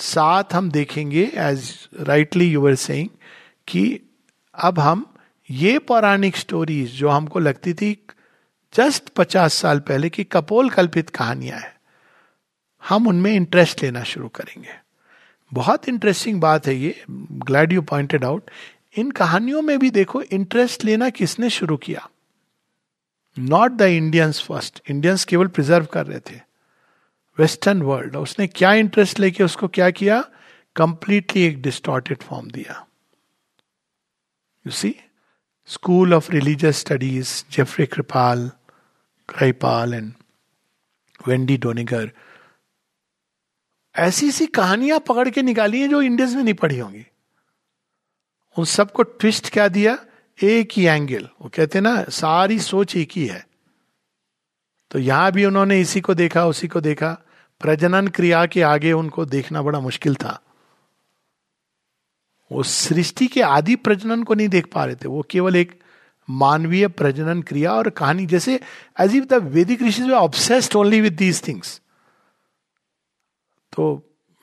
साथ 0.02 0.54
हम 0.54 0.70
देखेंगे 0.72 1.24
as 1.36 1.72
rightly 2.00 2.46
you 2.46 2.68
are 2.68 2.76
saying 2.76 3.10
कि 3.68 4.00
अब 4.56 4.80
हम 4.80 5.06
ये 5.50 5.78
पौराणिक 5.80 6.38
स्टोरीज 6.38 6.92
जो 6.92 7.10
हमको 7.10 7.40
लगती 7.40 7.74
थी 7.74 7.92
जस्ट 8.74 9.10
पचास 9.10 9.54
साल 9.54 9.80
पहले 9.80 10.10
की 10.10 10.24
कपोल 10.24 10.70
कल्पित 10.70 11.10
कहानियाँ 11.10 11.60
हैं, 11.60 11.74
हम 12.84 13.08
उनमें 13.08 13.32
इंटरेस्ट 13.34 13.84
लेना 13.84 14.04
शुरू 14.04 14.28
करेंगे। 14.28 14.80
बहुत 15.52 15.90
इंटरेस्टिंग 15.90 16.40
बात 16.42 16.68
है 16.68 16.76
ये 16.76 17.04
ग्लैड 17.10 17.74
यू 17.74 17.82
पॉइंटेड 17.82 18.26
आउट 18.26 18.50
इन 18.98 19.12
कहानियों 19.12 19.62
में 19.62 19.78
भी 19.80 19.90
देखो 19.90 20.22
इंटरेस्ट 20.22 20.86
लेना 20.86 21.10
किसने 21.10 21.50
शुरू 21.50 21.78
किया? 21.78 22.08
Not 23.38 23.72
the 23.72 23.82
Indians 23.82 24.42
first 24.44 24.82
Indians 24.90 25.26
केवल 25.26 25.48
प्रिजर्व 25.48 25.86
कर 25.86 26.06
रहे 26.06 26.20
थे। 26.20 26.40
वेस्टर्न 27.42 27.82
वर्ल्ड, 27.82 28.16
उसने 28.16 28.48
क्या 28.48 28.74
इंटरेस्ट 28.74 29.20
लेके 29.20 29.44
उसको 29.44 29.68
क्या 29.68 29.90
किया? 29.90 30.22
कंप्लीटली 30.76 31.44
एक 31.44 31.62
डिस्टॉर्टेड 31.62 32.24
फॉर्म 32.24 32.52
दिया। 32.52 32.88
You 34.68 34.72
see 34.72 34.96
school 35.66 36.14
of 36.14 36.32
religious 36.32 36.78
studies 36.78 37.44
Jeffrey 37.52 37.86
Kripal 37.86 38.52
Kripal 39.30 39.94
and 39.94 40.14
Wendy 41.28 41.58
Doniger 41.58 42.12
ऐसी 43.96 44.32
सी 44.32 44.48
कहानियाँ 44.48 45.00
पकड़ 45.00 45.30
के 45.30 45.42
निकाली 45.42 45.82
हैं 45.82 45.90
जो 45.90 46.02
इंडियंस 46.02 46.36
में 46.36 46.44
नहीं 46.44 46.54
पढ़ी 46.54 46.80
होंगी। 46.80 47.06
उन 48.58 48.66
सबको 48.66 49.04
ट्विस्ट 49.04 49.50
क्या 49.50 49.68
दिया? 49.68 49.98
एक 50.44 50.70
ही 50.74 50.86
एंगल 50.86 51.30
वो 51.42 51.50
कहते 51.50 51.82
ना, 51.82 52.04
सारी 52.04 52.60
सोच 52.60 52.96
एक 52.96 53.12
ही 53.16 53.26
है। 53.28 53.48
तो 54.92 55.00
यहाँ 55.00 55.32
भी 55.32 55.46
उन्होंने 55.46 55.80
इसी 55.82 56.02
को 56.02 56.14
देखा, 56.14 56.46
उसी 56.46 56.68
को 56.68 56.82
देखा। 56.82 57.18
प्रजनन 57.62 58.08
क्रिया 58.08 58.46
के 58.46 58.62
आगे 58.64 58.92
उनको 58.94 59.26
देखना 59.26 59.62
बड़ा 59.62 59.80
मुश्किल 59.80 60.16
था। 60.16 60.40
वो 62.52 62.64
सृष्टि 62.64 63.28
के 63.28 63.42
आदि 63.42 63.76
प्रजनन 63.78 64.24
को 64.24 64.34
नहीं 64.34 64.48
देख 64.50 64.68
पा 64.68 64.86
रहे 64.86 64.96
थे। 64.96 65.08
वो 65.08 65.22
केवल 65.30 65.56
एक 65.56 65.80
मानवीय 66.30 66.88
प्रजनन 66.88 67.42
क्रिया 67.42 67.74
और 67.74 67.90
कहानी। 67.90 68.26
जैसे 68.26 68.60
as 69.00 69.16
if 69.16 69.26
the 69.26 69.34
Vedic 69.54 69.82
rishi 69.82 70.10
obsessed 70.12 70.76
only 70.76 71.02
with 71.02 71.14
these 71.14 71.48
things 71.48 71.80
तो 73.74 73.94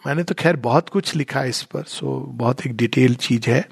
मैंने 0.05 0.23
तो 0.25 0.35
खैर 0.35 0.57
बहुत 0.57 0.89
कुछ 0.89 1.15
लिखा 1.17 1.41
है 1.41 1.49
इस 1.49 1.63
पर 1.63 1.83
सो 1.85 2.19
बहुत 2.35 2.67
एक 2.67 2.77
डिटेल 2.77 3.15
चीज़ 3.17 3.49
है। 3.51 3.69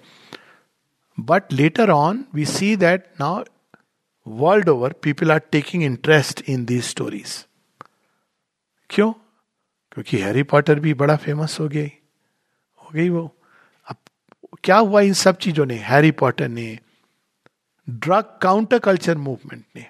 But 1.18 1.52
later 1.52 1.90
on 1.90 2.24
we 2.34 2.44
see 2.46 2.74
that 2.76 3.06
now 3.20 3.44
world 4.26 4.68
over 4.68 4.92
people 5.02 5.32
are 5.32 5.38
taking 5.52 5.82
interest 5.82 6.42
in 6.48 6.64
these 6.64 6.82
stories 6.84 7.44
क्यों? 8.90 9.12
क्योंकि 9.96 10.16
हैरी 10.18 10.42
पॉटर 10.42 10.80
भी 10.80 10.94
बड़ा 10.94 11.16
फ़ेमस 11.16 11.60
हो 11.60 11.68
गई 11.68 11.86
हो 12.78 12.90
गई 12.94 13.08
वो। 13.08 13.36
अब 13.86 13.96
क्या 14.64 14.76
हुआ 14.76 15.00
इन 15.00 15.12
सब 15.12 15.38
चीज़ों 15.38 15.66
ने? 15.66 15.74
हैरी 15.74 16.10
पॉटर 16.10 16.48
ने 16.48 16.78
ड्रग 17.88 18.38
काउंटर 18.42 18.78
कल्चर 18.78 19.16
मूवमेंट 19.16 19.64
ने। 19.76 19.86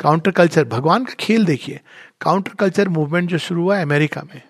काउंटर 0.00 0.30
कल्चर 0.30 0.64
भगवान 0.64 1.04
का 1.04 1.14
खेल 1.20 1.44
देखिए। 1.44 1.80
काउंटर 2.20 2.54
कल्चर 2.54 2.88
मूवमेंट 2.88 3.30
जो 3.30 3.38
शुरू 3.38 3.62
हुआ 3.62 3.82
अमेरिका 3.82 4.22
में 4.22 4.42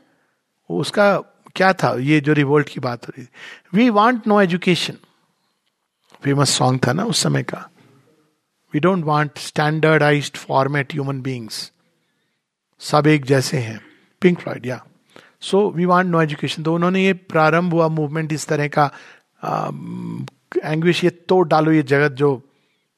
उसका 0.71 1.19
क्या 1.57 1.73
था? 1.73 1.95
ये 1.99 2.21
जो 2.21 2.33
रिवोल्ट 2.33 2.69
की 2.69 2.81
बात 2.81 3.09
हो 3.09 3.13
रही 3.17 3.27
थी। 3.27 3.31
We 3.75 3.91
want 3.91 4.27
no 4.27 4.41
education 4.41 4.99
famous 6.23 6.51
song 6.51 6.81
था 6.87 6.93
ना 6.93 7.05
उस 7.05 7.23
समय 7.23 7.43
का। 7.43 7.69
We 8.75 8.81
don't 8.81 9.05
want 9.05 9.39
standardize 9.39 10.33
format 10.37 10.93
human 10.93 11.23
beings 11.23 11.73
सब 12.81 13.07
एक 13.07 13.25
जैसे 13.25 13.59
हैं। 13.59 13.90
पिंक 14.23 14.39
फ्लॉइड 14.41 14.67
या 14.67 14.81
so 15.51 15.69
we 15.77 15.85
want 15.85 16.07
no 16.07 16.23
education 16.23 16.63
तो 16.63 16.75
उन्होंने 16.75 17.05
ये 17.05 17.13
प्रारंभ 17.33 17.75
हुआ 17.75 17.89
मूवमेंट 17.89 18.33
इस 18.33 18.47
तरह 18.49 18.69
का 18.79 18.91
एंग्विश 20.65 21.03
ये 21.05 21.11
तोड़ 21.29 21.47
डालो 21.49 21.73
ये 21.73 21.83
जगत 21.83 22.13
जो 22.13 22.41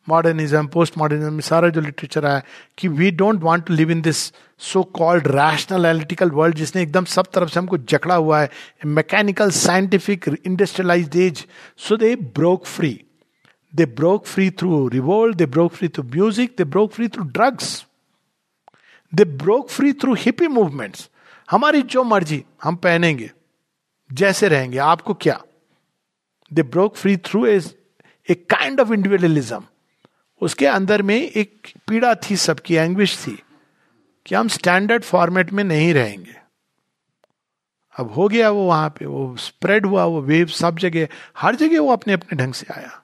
मॉडर्निज्म 0.09 0.66
पोस्ट 0.66 0.97
मॉडर्निज्म 0.99 1.41
सारा 1.41 1.68
जो 1.68 1.81
लिटरेचर 1.81 2.25
आया 2.27 2.43
कि 2.79 2.89
we 2.89 3.11
don't 3.11 3.43
want 3.43 3.64
to 3.66 3.75
live 3.75 3.91
in 3.91 4.01
this 4.03 4.23
so 4.70 4.83
called 4.95 5.27
rational 5.29 5.87
analytical 5.87 6.31
world 6.31 6.57
जिसने 6.57 6.83
एकदम 6.83 7.05
सब 7.14 7.27
तरफ़ 7.35 7.51
से 7.51 7.59
हमको 7.61 7.79
जकड़ा 7.93 8.14
हुआ 8.14 8.41
है 8.41 8.51
mechanical 8.87 9.51
scientific 9.51 10.29
industrialize 10.47 11.16
age 11.16 11.47
so 11.87 11.97
they 11.97 12.14
broke 12.37 12.66
free 12.66 12.99
they 13.73 13.87
broke 13.97 14.27
free 14.27 14.51
through 14.51 14.87
revolt 14.89 15.37
they 15.37 15.47
broke 15.47 15.73
free 15.73 15.89
through 15.89 16.05
music 16.05 16.55
they 16.59 16.64
broke 16.64 16.93
free 16.93 17.09
through 17.09 17.25
drugs 17.31 17.85
they 19.12 19.25
broke 19.37 19.68
free 19.70 19.93
through 19.93 20.14
hippie 20.14 20.47
movements 20.49 21.09
हमारी 21.53 21.83
जो 21.83 22.05
मर्ज़ी, 22.05 22.45
हम 22.63 22.77
पहनेंगे, 22.77 23.31
जैसे 24.13 24.49
रहेंगे, 24.49 24.79
आपको 24.79 25.15
क्या? 25.15 25.43
They 26.53 26.63
broke 26.63 26.97
free 26.97 27.17
through 27.17 27.47
as 27.47 27.77
a 28.31 28.35
kind 28.35 28.81
of 28.81 28.93
individualism 28.93 29.63
उसके 30.41 30.67
अंदर 30.67 31.03
में 31.03 31.17
एक 31.17 31.69
पीड़ा 31.89 32.15
थी 32.15 32.37
सबकी 32.37 32.75
एंग्विश 32.75 33.19
थी 33.27 33.43
कि 34.27 34.35
हम 34.35 34.49
स्टैंडर्ड 34.49 35.03
फॉर्मेट 35.03 35.53
में 35.53 35.65
नहीं 35.65 35.95
रहेंगे। 35.95 36.37
अब 37.99 38.13
हो 38.13 38.29
गया 38.29 38.51
वो 38.51 38.67
वहाँ 38.67 38.89
पे, 38.89 39.07
वो 39.07 39.37
स्प्रेड 39.37 39.87
हुआ, 39.87 40.05
वो 40.05 40.21
वेव 40.21 40.47
सब 40.47 40.79
जगह, 40.79 41.09
हर 41.39 41.55
जगह 41.55 41.81
वो 41.81 41.93
अपने 41.93 42.13
अपने 42.13 42.39
ढंग 42.39 42.55
से 42.55 42.67
आया। 42.77 43.03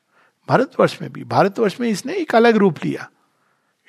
भारतवर्ष 0.49 1.03
में 1.03 1.13
भी, 1.13 1.25
भारतवर्ष 1.25 1.81
में 1.81 1.89
इसने 1.89 2.15
एक 2.15 2.35
अलग 2.35 2.57
रूप 2.57 2.85
लिया। 2.85 3.11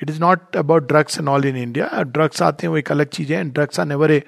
It 0.01 0.09
is 0.09 0.19
not 0.21 0.55
about 0.57 0.87
drugs 0.87 1.19
and 1.19 1.29
all 1.29 1.45
in 1.45 1.55
India 1.57 2.01
drugs 2.03 2.41
आते 2.41 2.67
हैं, 2.67 2.71
वो 2.71 2.77
एक 2.77 2.91
अलग 2.91 3.09
चीज़ 3.09 3.33
है 3.33 3.39
and 3.39 3.53
drugs 3.53 3.79
are 3.79 3.85
never 3.85 4.11
a 4.11 4.21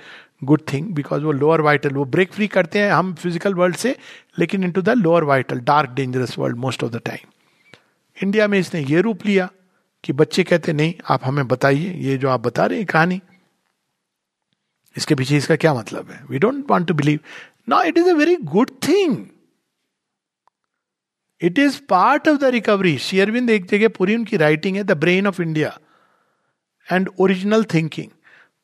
good 0.43 0.61
thing 0.74 0.93
because 0.95 1.24
वो 1.24 1.32
लोअर 1.32 1.61
वाइटल 1.61 1.93
वो 1.95 2.05
ब्रेक 2.07 2.32
फ्री 2.34 2.47
करते 2.47 2.80
हैं 2.80 2.91
हम 2.91 3.13
फ़िज़िकल 3.13 3.53
वर्ल्ड 3.53 3.76
से, 3.76 3.95
लेकिन 4.39 4.63
into 4.72 4.82
the 4.82 4.89
lower 4.97 5.24
vital 5.24 5.59
dark 5.61 5.89
dangerous 5.95 6.38
world 6.39 6.57
most 6.57 6.84
of 6.84 6.91
the 6.91 7.01
time 7.05 7.30
India 8.17 8.47
में 8.47 8.57
इसने 8.59 8.82
ये 8.82 9.01
रूप 9.01 9.26
लिया 9.26 9.49
कि 10.03 10.13
बच्चे 10.13 10.43
कहते, 10.43 10.74
नहीं, 10.74 10.93
आप 11.09 11.26
हमें 11.26 11.47
बताइए, 11.47 11.93
ये 11.93 12.17
जो 12.17 12.30
आप 12.30 12.39
बता 12.41 12.65
रहे 12.65 12.78
हैं 12.78 12.86
कहानी, 12.88 13.22
इसके 14.95 15.15
पीछे 15.15 15.38
इसका 15.38 15.55
क्या 15.55 15.74
मतलब 15.74 16.09
है? 16.11 16.24
We 16.30 16.39
don't 16.39 16.65
want 16.72 16.88
to 16.88 16.93
believe 16.93 17.19
ना 17.69 17.82
it 17.84 17.97
is 17.97 18.09
a 18.09 18.13
very 18.13 18.36
good 18.45 18.69
thing 18.88 19.15
it 21.42 21.60
is 21.60 21.80
part 21.89 22.28
of 22.28 22.38
the 22.38 22.46
recovery 22.54 22.98
Sri Aurobindo 23.00 23.50
एक 23.50 23.66
जगह 23.66 23.88
पूरी 23.88 24.16
उनकी 24.16 24.38
राइटिंग 24.38 24.78
है 24.78 24.84
the 24.84 24.98
brain 24.98 25.28
of 25.28 25.42
India 25.42 25.78
and 26.88 27.10
original 27.20 27.64
thinking 27.74 28.10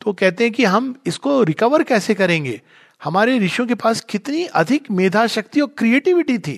तो 0.01 0.13
कहते 0.13 0.43
हैं 0.43 0.53
कि 0.53 0.65
हम 0.65 0.93
इसको 1.07 1.41
रिकवर 1.43 1.84
कैसे 1.84 2.13
करेंगे? 2.13 2.61
हमारे 3.03 3.38
ऋषियों 3.39 3.67
के 3.67 3.75
पास 3.75 4.01
कितनी 4.09 4.45
अधिक 4.55 4.89
मेधा 4.91 5.25
शक्ति 5.28 5.61
और 5.61 5.67
क्रिएटिविटी 5.78 6.38
थी? 6.38 6.57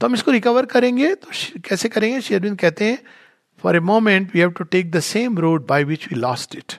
तो 0.00 0.06
हम 0.06 0.14
इसको 0.14 0.30
रिकवर 0.30 0.66
करेंगे 0.66 1.14
तो 1.14 1.30
कैसे 1.64 1.88
करेंगे? 1.88 2.20
शेरविंद 2.20 2.58
कहते 2.58 2.84
हैं 2.84 2.98
for 3.62 3.76
a 3.76 3.80
moment 3.80 4.34
we 4.34 4.40
have 4.40 4.50
to 4.50 4.64
take 4.64 4.90
the 4.90 5.00
same 5.00 5.38
road 5.38 5.66
by 5.66 5.84
which 5.84 6.06
we 6.08 6.18
lost 6.18 6.56
it 6.56 6.72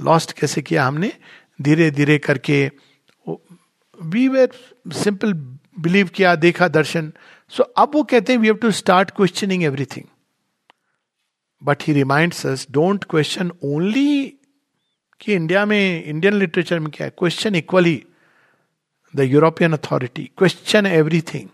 lost 0.00 0.32
कैसे 0.40 0.62
किया 0.62 0.86
हमने? 0.86 1.12
धीरे 1.58 1.90
धीरे 1.90 2.18
करके 2.18 2.70
वी 3.26 4.26
वेर 4.28 4.50
सिंपल 4.94 5.32
बिलीव 5.80 6.08
किया, 6.14 6.34
देखा 6.34 6.68
दर्शन। 6.68 7.12
सो 7.50 7.62
अब 7.62 7.90
वो 7.94 8.02
कहते 8.02 8.32
हैं 8.32 8.40
we 8.40 8.46
have 8.46 8.56
to 8.56 8.70
start 8.70 9.10
questioning 9.10 9.64
everything 9.64 10.04
but 11.62 11.82
he 11.82 11.92
reminds 11.92 12.46
us 12.46 12.66
don't 12.70 13.04
question 13.04 13.52
only 13.64 14.28
कि 15.20 15.34
इंडिया 15.34 15.64
में 15.66 16.04
इंडियन 16.04 16.34
लिटरेचर 16.34 16.80
में 16.80 16.90
क्या 16.90 17.04
है? 17.04 17.10
Question 17.18 17.54
equally 17.54 18.04
the 19.16 19.20
European 19.20 19.72
authority 19.72 20.30
question 20.36 20.86
everything 20.86 21.48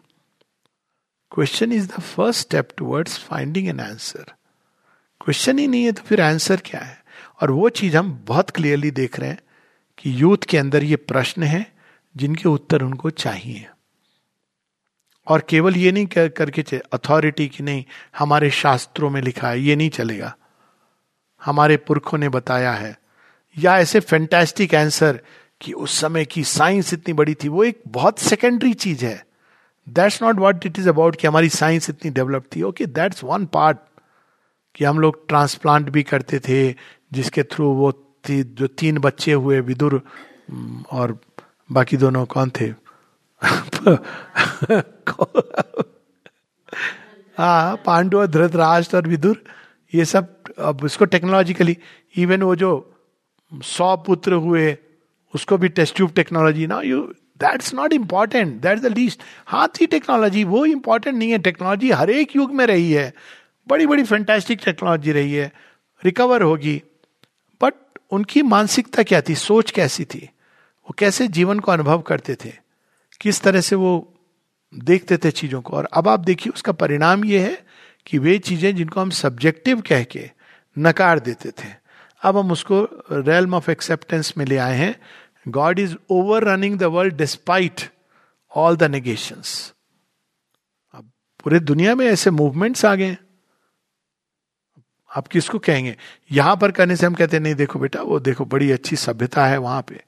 question 1.30 1.72
is 1.72 1.88
the 1.88 2.00
first 2.00 2.40
step 2.40 2.68
towards 2.76 3.18
finding 3.18 3.68
an 3.68 3.80
answer 3.80 4.24
question 5.20 5.58
ही 5.58 5.66
नहीं 5.66 5.84
है 5.84 5.92
तो 5.92 6.02
फिर 6.02 6.20
answer 6.20 6.60
क्या 6.64 6.80
है? 6.80 7.04
और 7.42 7.50
वो 7.50 7.68
चीज़ 7.68 7.96
हम 7.96 8.24
बहुत 8.26 8.50
क्लियरली 8.50 8.90
देख 8.90 9.20
रहे 9.20 9.28
हैं 9.28 9.38
कि 9.98 10.22
यूथ 10.22 10.38
के 10.48 10.58
अंदर 10.58 10.84
ये 10.84 10.96
प्रश्न 10.96 11.42
है 11.42 11.74
जिनके 12.16 12.48
उत्तर 12.48 12.82
उनको 12.82 13.10
चाहिए। 13.10 13.66
और 15.26 15.42
केवल 15.48 15.76
ये 15.76 15.92
नहीं 15.92 16.06
कर, 16.06 16.28
करके 16.28 16.62
चले 16.62 16.80
अथॉरिटी 16.92 17.48
की 17.48 17.64
नहीं 17.64 17.84
हमारे 18.18 18.50
शास्त्रों 18.50 19.10
में 19.10 19.22
लिखा 19.22 19.48
है 19.48 19.60
ये 19.60 19.76
नहीं 19.76 19.90
चलेगा। 19.90 20.36
हमारे 21.44 21.76
पुरखों 21.76 22.18
ने 22.18 22.28
बताया 22.28 22.72
है। 22.72 22.98
या 23.58 23.78
ऐसे 23.78 24.00
फैंटेस्टिक 24.00 24.74
आंसर 24.74 25.20
कि 25.60 25.72
उस 25.72 26.00
समय 26.00 26.24
की 26.24 26.44
साइंस 26.44 26.94
इतनी 26.94 27.14
बड़ी 27.14 27.34
थी 27.34 27.48
वो 27.48 27.64
एक 27.64 27.80
बहुत 27.88 28.18
सेकेंडरी 28.18 28.74
चीज़ 28.74 29.04
है। 29.04 29.26
That's 29.88 30.22
not 30.22 30.36
what 30.36 30.66
it 30.66 30.78
is 30.78 30.88
about 30.88 31.16
कि 31.16 31.26
हमारी 31.26 31.48
साइंस 31.48 31.90
इतनी 31.90 32.10
डेवलप 32.10 32.44
थी। 32.56 32.62
ओके 32.62 32.86
दैट्स 32.86 33.24
वन 33.24 33.46
पार्ट 33.46 33.78
कि 34.74 34.84
हम 34.84 34.98
लोग 34.98 35.28
ट्रांसप्लांट 35.28 35.90
भी 35.90 36.02
करते 36.02 36.38
थे 36.38 36.74
जिसके 37.12 37.42
थ्रू 37.42 37.72
वो 37.72 37.92
थी 38.28 38.42
जो 38.42 38.66
तीन 38.66 38.98
बच्चे 38.98 39.32
हुए 39.32 39.60
विदुर 39.60 40.02
और 40.90 41.20
बाकी 41.72 41.96
दोनों 41.96 42.26
कौन 42.26 42.50
थे? 42.50 42.83
हाँ 47.38 47.76
पांडव 47.86 48.26
धृतराष्ट्र 48.26 48.96
और 48.96 49.08
विदुर, 49.08 49.42
ये 49.92 50.04
सब 50.04 50.34
अब 50.58 50.84
उसको 50.84 51.04
टेक्नोलॉजिकली 51.04 51.76
इवन 52.16 52.42
वो 52.42 52.56
जो 52.56 52.90
सौ 53.52 53.96
पुत्र 54.06 54.34
हुए, 54.34 54.76
उसको 55.34 55.58
भी 55.58 55.68
टेस्ट 55.68 55.96
ट्यूब 55.96 56.12
टेक्नोलॉजी 56.16 56.66
ना 56.66 56.80
you 56.82 57.00
that's 57.40 57.74
not 57.74 57.92
important 57.92 58.60
that 58.62 58.78
the 58.78 58.86
least 58.96 59.22
he 59.80 59.86
technology 59.86 60.44
वो 60.44 60.64
इंपॉर्टेंट 60.66 61.16
नहीं 61.16 61.30
है 61.30 61.38
टेक्नोलॉजी 61.38 61.90
हर 61.90 62.10
एक 62.10 62.36
युग 62.36 62.54
में 62.54 62.66
रही 62.66 62.92
है, 62.92 63.12
बड़ी 63.66 63.86
बड़ी 63.86 64.04
फैंटेस्टिक 64.04 64.60
टेक्नोलॉजी 64.64 65.12
रही 65.12 65.32
है 65.32 65.52
रिकवर 66.02 66.42
होगी 66.42 66.82
बट 67.60 67.74
उनकी 68.10 68.42
मानसिकता 68.42 69.02
क्या 69.02 69.20
थी, 69.20 69.34
सोच 69.34 69.70
कैसी 69.70 70.04
थी, 70.04 70.18
वो 70.18 70.94
कैसे 70.98 71.28
जीवन 71.28 71.60
को 71.60 71.72
अनुभव 71.72 72.02
करते 72.02 72.36
थे? 72.44 72.63
किस 73.24 73.40
तरह 73.40 73.60
से 73.60 73.76
वो 73.76 73.92
देखते 74.72 75.16
थे 75.16 75.30
चीज़ों 75.30 75.60
को। 75.62 75.76
और 75.76 75.88
अब 75.92 76.08
आप 76.08 76.20
देखिए, 76.20 76.52
उसका 76.52 76.72
परिणाम 76.72 77.24
ये 77.24 77.38
है 77.40 77.64
कि 78.06 78.18
वे 78.18 78.38
चीज़ें 78.38 78.74
जिनको 78.76 79.00
हम 79.00 79.10
सब्जेक्टिव 79.10 79.80
कह 79.80 80.04
के 80.04 80.30
नकार 80.76 81.18
देते 81.20 81.50
थे। 81.50 81.68
अब 82.22 82.36
हम 82.36 82.52
उसको 82.52 82.82
रेलम 83.12 83.54
ऑफ़ 83.54 83.70
एक्सेप्टेंस 83.70 84.32
में 84.38 84.44
ले 84.46 84.56
आए 84.56 84.76
हैं। 84.76 84.94
God 85.48 85.78
is 85.78 85.96
over 86.10 86.44
running 86.44 86.78
the 86.78 86.82
world 86.82 87.14
despite 87.14 87.80
all 88.56 88.76
the 88.76 88.82
negations 88.82 89.74
अब 90.94 91.10
पूरे 91.44 91.60
दुनिया 91.60 91.94
में 91.94 92.06
ऐसे 92.06 92.30
मूवमेंट्स 92.30 92.84
आ 92.84 92.94
गए 92.94 93.16
आप 95.10 95.28
किसको 95.28 95.58
कहेंगे? 95.58 95.96
यहाँ 96.32 96.56
पर 96.56 96.70
करने 96.70 96.96
से 96.96 97.06
हम 97.06 97.14
कहते 97.14 97.36
हैं, 97.36 97.42
नहीं, 97.42 97.54
देखो 97.54 97.78
बेटा, 97.78 98.02
वो 98.02 98.20
देखो, 98.20 98.44
बड़ी 98.44 98.70
अच्छी 98.70 98.96
सभ्यता 98.96 99.46
है 99.46 99.58
वहाँ 99.58 99.82
पे। 99.82 100.00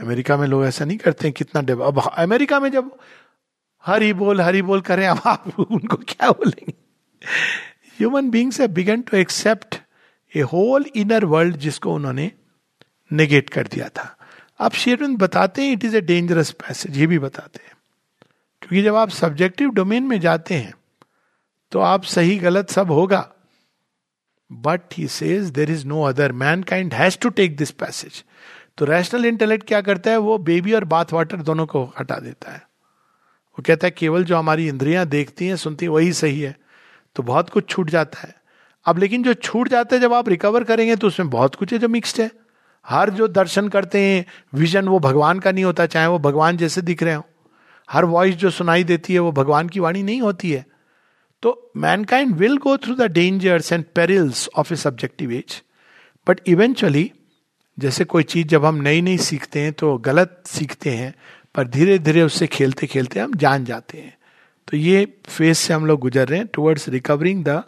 अमेरिका 0.00 0.36
में 0.36 0.46
लोग 0.46 0.64
ऐसा 0.66 0.84
नहीं 0.84 0.98
करते 0.98 1.30
कितना 1.30 1.60
अब 1.86 2.00
अमेरिका 2.08 2.60
में 2.60 2.70
जब 2.70 2.98
हरी 3.84 4.12
बोल 4.12 4.40
हरी 4.40 4.62
बोल 4.62 4.80
करें, 4.80 5.06
अब 5.08 5.20
आप 5.26 5.60
उनको 5.60 5.96
क्या 5.96 6.30
बोलेंगे? 6.30 6.74
ह्यूमन 7.98 8.30
बींग्स 8.30 8.60
है 8.60 8.68
begin 8.68 9.02
to 9.02 9.16
accept 9.16 9.76
a 10.34 10.40
whole 10.42 10.84
inner 10.96 11.24
world 11.24 11.56
जिसको 11.56 11.94
उन्होंने 11.94 12.30
नेगेट 13.10 13.50
कर 13.50 13.66
दिया 13.66 13.88
था। 13.88 14.16
आप 14.60 14.72
शेरविंद 14.72 15.18
बताते 15.18 15.62
हैं 15.62 15.72
it 15.72 15.84
is 15.84 15.96
A 15.96 16.00
dangerous 16.00 16.50
passage 16.50 16.98
ये 16.98 17.06
भी 17.06 17.18
बताते 17.18 17.60
हैं। 17.64 17.72
क्योंकि 18.62 18.82
जब 18.82 18.94
आप 18.94 19.10
सब्जेक्टिव 19.10 19.70
डोमेन 19.70 20.02
में 20.02 20.20
जाते 20.20 20.54
हैं 20.54 20.74
तो 21.72 21.80
आप 21.80 22.04
सही 22.04 22.36
गलत 22.38 22.70
सब 22.70 22.90
होगा। 22.90 23.28
But 24.50 24.80
he 24.94 25.06
says 25.08 25.50
there 25.50 25.70
is 25.70 25.86
no 25.86 26.02
other 26.02 26.32
mankind 26.62 26.94
has 26.94 27.18
to 27.18 27.28
take 27.28 27.56
this 27.56 27.70
passage 27.70 28.22
तो 28.78 28.84
रैशनल 28.84 29.24
इंटेलेक्ट 29.24 29.66
क्या 29.66 29.80
करता 29.80 30.10
है? 30.10 30.16
वो 30.16 30.38
बेबी 30.38 30.72
और 30.72 30.84
बाथ 30.84 31.04
वाटर 31.12 31.36
दोनों 31.36 31.66
को 31.66 31.92
हटा 32.00 32.16
देता 32.16 32.52
है। 32.52 32.58
वो 33.58 33.62
कहता 33.66 33.86
है, 33.86 33.90
केवल 33.90 34.24
जो 34.24 34.36
हमारी 34.36 34.68
इंद्रियाँ 34.68 35.06
देखती 35.06 35.46
हैं, 35.46 35.56
सुनती 35.56 35.84
हैं, 35.84 35.92
वही 35.92 36.12
सही 36.12 36.40
है। 36.40 36.56
तो 37.16 37.22
बहुत 37.22 37.50
कुछ 37.50 37.68
छूट 37.68 37.90
जाता 37.90 38.20
है। 38.20 38.34
अब 38.86 38.98
लेकिन 38.98 39.22
जो 39.22 39.34
छूट 39.34 39.68
जाता 39.68 39.96
है, 39.96 40.02
जब 40.02 40.12
आप 40.12 40.28
रिकवर 40.28 40.64
करेंगे 40.64 40.96
तो 40.96 41.06
उसमें 41.06 41.30
बहुत 41.30 41.54
कुछ 41.54 41.72
है 41.72 41.78
जो 41.78 41.88
मिक्सड 41.88 42.22
है। 42.22 42.30
हर 42.86 43.10
जो 43.10 43.28
दर्शन 43.28 43.68
करते 43.68 44.00
हैं 44.00 44.26
विजन 44.54 44.88
वो 44.88 44.98
भगवान 44.98 45.38
का 45.38 45.52
नहीं 45.52 45.64
होता, 45.64 45.86
चाहे 45.86 46.06
वो 46.06 46.18
भगवान 46.18 46.56
जैसे 46.56 46.82
दिख 46.82 47.02
रहे 47.02 47.14
हो। 47.14 47.24
हर 47.90 48.04
वॉइस 48.04 48.34
जो 48.34 48.50
सुनाई 48.50 48.84
देती 48.84 49.12
है, 49.12 49.18
वो 49.18 49.32
भगवान 49.32 49.68
की 49.68 49.80
वाणी 49.80 50.02
नहीं 50.02 50.20
होती 50.20 50.50
है। 50.50 50.66
तो 51.42 51.70
mankind 51.76 52.34
will 52.34 52.56
go 52.56 52.76
through 52.76 52.94
the 52.94 53.02
dangers 53.02 53.72
and 53.72 53.84
perils 53.94 54.48
of 54.56 54.72
a 54.72 54.76
subjective 54.76 55.32
age 55.32 55.62
but 56.28 56.40
eventually 56.46 57.12
जैसे 57.78 58.04
कोई 58.04 58.22
चीज़ 58.22 58.46
जब 58.46 58.64
हम 58.64 58.74
नई 58.74 59.00
नई 59.00 59.18
सीखते 59.18 59.60
हैं 59.60 59.72
तो 59.72 59.98
गलत 59.98 60.42
सीखते 60.46 60.90
हैं 60.90 61.14
पर 61.54 61.68
धीरे 61.68 61.98
धीरे 61.98 62.22
उससे 62.22 62.46
खेलते 62.46 62.86
खेलते 62.86 63.20
हम 63.20 63.34
जान 63.34 63.64
जाते 63.64 63.98
हैं। 63.98 64.18
तो 64.68 64.76
ये 64.76 65.18
फ़ेज़ 65.28 65.58
से 65.58 65.74
हम 65.74 65.86
लोग 65.86 66.00
गुजर 66.00 66.28
रहे 66.28 66.38
हैं 66.38 66.48
towards 66.54 66.88
recovering 66.88 67.44
the 67.44 67.62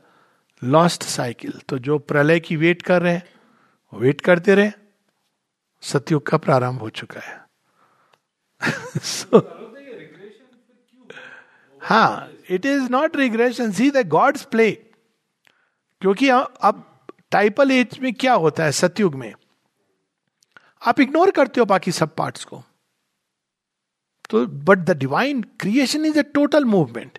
lost 0.64 1.02
cycle 1.02 1.52
तो 1.68 1.78
जो 1.78 1.98
प्रलय 1.98 2.40
की 2.40 2.56
वेट 2.56 2.82
कर 2.82 3.02
रहे 3.02 3.12
हैं 3.12 3.28
वेट 3.92 4.20
करते 4.20 4.54
रहे। 4.54 4.70
सतयुग 5.82 6.26
का 6.26 6.36
प्रारंभ 6.36 6.80
हो 6.80 6.88
चुका 6.88 7.20
है। 7.20 7.42
So, 8.98 9.42
हाँ 11.82 12.30
it 12.50 12.66
is 12.66 12.90
not 12.90 13.16
regression 13.16 13.72
see 13.72 13.90
the 13.90 14.08
God's 14.08 14.42
play 14.42 14.70
क्योंकि 16.00 16.28
अब 16.28 17.04
टाइपल 17.30 17.70
एज 17.70 17.98
में 17.98 18.12
क्या 18.14 18.34
होता 18.34 18.64
है 18.64 18.72
सतयुग 18.72 19.14
में? 19.14 19.32
आप 20.82 21.00
इग्नोर 21.00 21.30
करते 21.30 21.60
हो 21.60 21.66
बाकी 21.66 21.92
सब 21.92 22.14
पार्ट्स 22.14 22.44
को। 22.44 22.62
तो 24.30 24.46
but 24.46 24.78
the 24.78 24.96
divine 24.98 25.42
creation 25.60 26.04
is 26.06 26.18
a 26.18 26.22
total 26.34 26.64
movement 26.66 27.18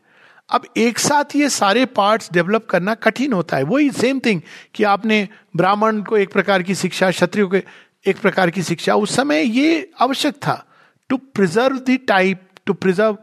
अब 0.49 0.65
एक 0.77 0.99
साथ 0.99 1.35
ये 1.35 1.49
सारे 1.49 1.85
पार्ट्स 1.95 2.31
डेवलप 2.33 2.65
करना 2.69 2.93
कठिन 2.97 3.33
होता 3.33 3.57
है। 3.57 3.63
वही 3.63 3.89
सेम 3.91 4.19
थिंग 4.19 4.41
कि 4.75 4.83
आपने 4.85 5.27
ब्राह्मण 5.55 6.01
को 6.03 6.17
एक 6.17 6.31
प्रकार 6.33 6.63
की 6.63 6.75
शिक्षा, 6.75 7.09
क्षत्रिय 7.11 7.45
को 7.45 7.57
एक 8.05 8.21
प्रकार 8.21 8.49
की 8.49 8.63
शिक्षा, 8.63 8.95
उस 8.95 9.15
समय 9.15 9.41
ये 9.41 9.91
आवश्यक 10.01 10.35
था। 10.35 10.65
To 11.09 11.17
preserve 11.17 11.77
the 11.79 11.97
type 12.07 12.47
to 12.65 12.73
preserve 12.75 13.17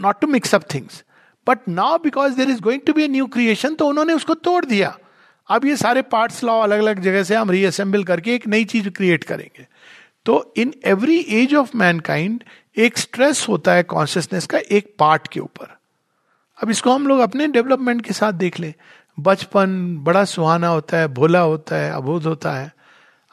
not 0.00 0.20
to 0.20 0.26
mix 0.26 0.54
up 0.54 0.64
things 0.74 1.02
but 1.46 1.68
now 1.68 1.98
because 1.98 2.36
there 2.36 2.50
is 2.50 2.60
going 2.60 2.80
to 2.86 2.92
be 2.92 3.02
a 3.04 3.08
new 3.08 3.26
creation 3.28 3.74
तो 3.74 3.86
उन्होंने 3.88 4.12
उसको 4.12 4.34
तोड़ 4.34 4.64
दिया। 4.64 4.96
अब 5.48 5.64
ये 5.64 5.76
सारे 5.76 6.02
पार्ट्स 6.02 6.44
लाओ 6.44 6.60
अलग 6.60 6.78
अलग 6.78 7.00
जगह 7.00 7.22
से 7.22 7.34
हम 7.34 7.50
रीअसेंबल 7.50 8.04
करके 8.04 8.34
एक 8.34 8.46
नई 8.46 8.64
चीज़ 8.64 8.88
क्रिएट 8.88 9.24
करेंगे। 9.24 9.66
तो 10.26 10.54
in 10.56 10.74
every 10.84 11.18
age 11.18 11.54
of 11.54 11.76
mankind 11.76 12.44
एक 12.76 12.98
स्ट्रेस 12.98 13.46
होता 13.48 13.72
है 13.72 13.82
कॉन्शियसनेस 13.82 14.46
का 14.46 14.58
एक 14.58 14.94
पार्ट 14.98 15.28
के 15.28 15.40
ऊपर। 15.40 15.76
अब 16.62 16.70
इसको 16.70 16.94
हम 16.94 17.06
लोग 17.06 17.20
अपने 17.20 17.46
डेवलपमेंट 17.46 18.04
के 18.04 18.12
साथ 18.12 18.32
देख 18.32 18.60
लें। 18.60 18.74
बचपन 19.20 19.96
बड़ा 19.98 20.24
सुहाना 20.24 20.68
होता 20.68 20.96
है, 20.96 21.08
भोला 21.08 21.40
होता 21.40 21.76
है, 21.76 21.92
अबोध 21.92 22.24
होता 22.24 22.52
है। 22.52 22.74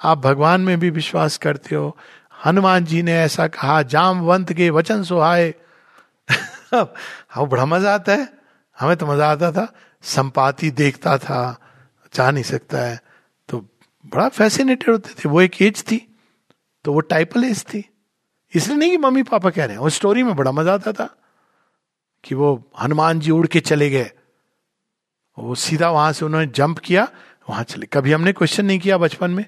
आप 0.03 0.18
भगवान 0.18 0.61
में 0.61 0.80
भी 0.80 0.89
विश्वास 0.89 1.38
करते 1.38 1.76
हो। 1.76 1.97
हनुमान 2.45 2.86
जी 2.86 3.01
ने 3.01 3.14
ऐसा 3.14 3.47
कहा 3.47 3.82
जामवंत 3.82 4.53
के 4.53 4.70
वचन 4.70 5.03
सुहाए। 5.03 5.53
हाँ 7.30 7.47
बड़ा 7.47 7.66
मज़ा 7.66 7.95
आता 7.95 8.11
है। 8.11 8.34
हमें 8.80 8.97
तो 8.97 9.05
मज़ा 9.05 9.32
आता 9.32 9.51
था। 9.51 9.74
संपाति 10.03 10.72
देखता 10.72 11.18
था। 11.18 11.57
चाह 12.14 12.32
नहीं 12.32 12.43
सकता 12.43 12.78
है। 12.80 12.99
तो 13.49 13.59
बड़ा 14.05 14.28
फैसिनेटेड 14.30 14.89
होते 14.89 15.14
थे। 15.16 15.30
वो 15.30 15.41
एक 15.41 15.61
एज 15.61 15.84
थी 15.84 15.97
तो 16.86 16.93
वो 16.93 16.99
टाइपल 17.01 17.43
एज 17.43 17.64
थी। 17.64 17.84
इसलिए 18.53 18.78
नहीं 18.78 18.91
कि 18.91 18.97
मम्मी 18.97 19.24
पापा 19.24 19.49
कह 19.49 19.66
रहे 19.66 19.76
हैं, 19.76 19.84
उस 19.84 19.95
स्टोरी 19.95 20.24
में 20.24 20.36
बड़ा 20.36 20.51
मज़ा 20.51 20.74
आता 20.74 20.91
था 20.91 21.09
कि 22.24 22.36
वो 22.36 22.72
हनुमान 22.82 23.20
जी 23.20 23.32
उड़ 23.32 23.47
के 23.47 23.59
चले 23.61 23.89
गए। 23.89 24.11
वो 25.38 25.55
सीधा 25.57 25.89
वहाँ 25.89 26.11
से 26.14 26.26
उन्होंने 26.26 26.47
जंप 26.47 26.80
किया, 26.80 27.07
वहाँ 27.47 27.64
चले। 27.64 27.86
कभी 27.86 28.11
हमने 28.11 28.34
क्वेश्चन 28.34 28.66
नहीं 28.66 28.80
किया 28.80 28.97
बचपन 28.97 29.32
में 29.32 29.45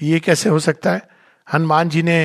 कि 0.00 0.06
ये 0.06 0.20
कैसे 0.20 0.48
हो 0.48 0.58
सकता 0.60 0.92
है। 0.92 1.08
हनुमान 1.46 1.88
जी 1.88 2.02
ने 2.02 2.20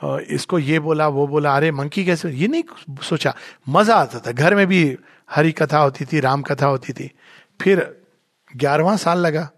इसको 0.00 0.58
ये 0.58 0.78
बोला, 0.78 1.06
वो 1.08 1.26
बोला, 1.26 1.54
अरे 1.56 1.70
मंकी 1.72 2.04
कैसे 2.04 2.30
ये 2.30 2.48
नहीं 2.48 2.62
सोचा। 3.02 3.34
मज़ा 3.68 3.96
आता 3.96 4.18
था। 4.18 4.32
घर 4.32 4.54
में 4.54 4.66
भी 4.66 4.96
हरी 5.30 5.52
कथा 5.52 5.78
होती 5.78 6.04
थी, 6.04 6.20
राम 6.20 6.42
कथा 6.42 6.66
होती 6.66 6.92
थी। 6.92 7.10
फिर 7.60 7.80
ग्यारहवा 8.56 8.96
साल 8.96 9.18
लगा। 9.18 9.50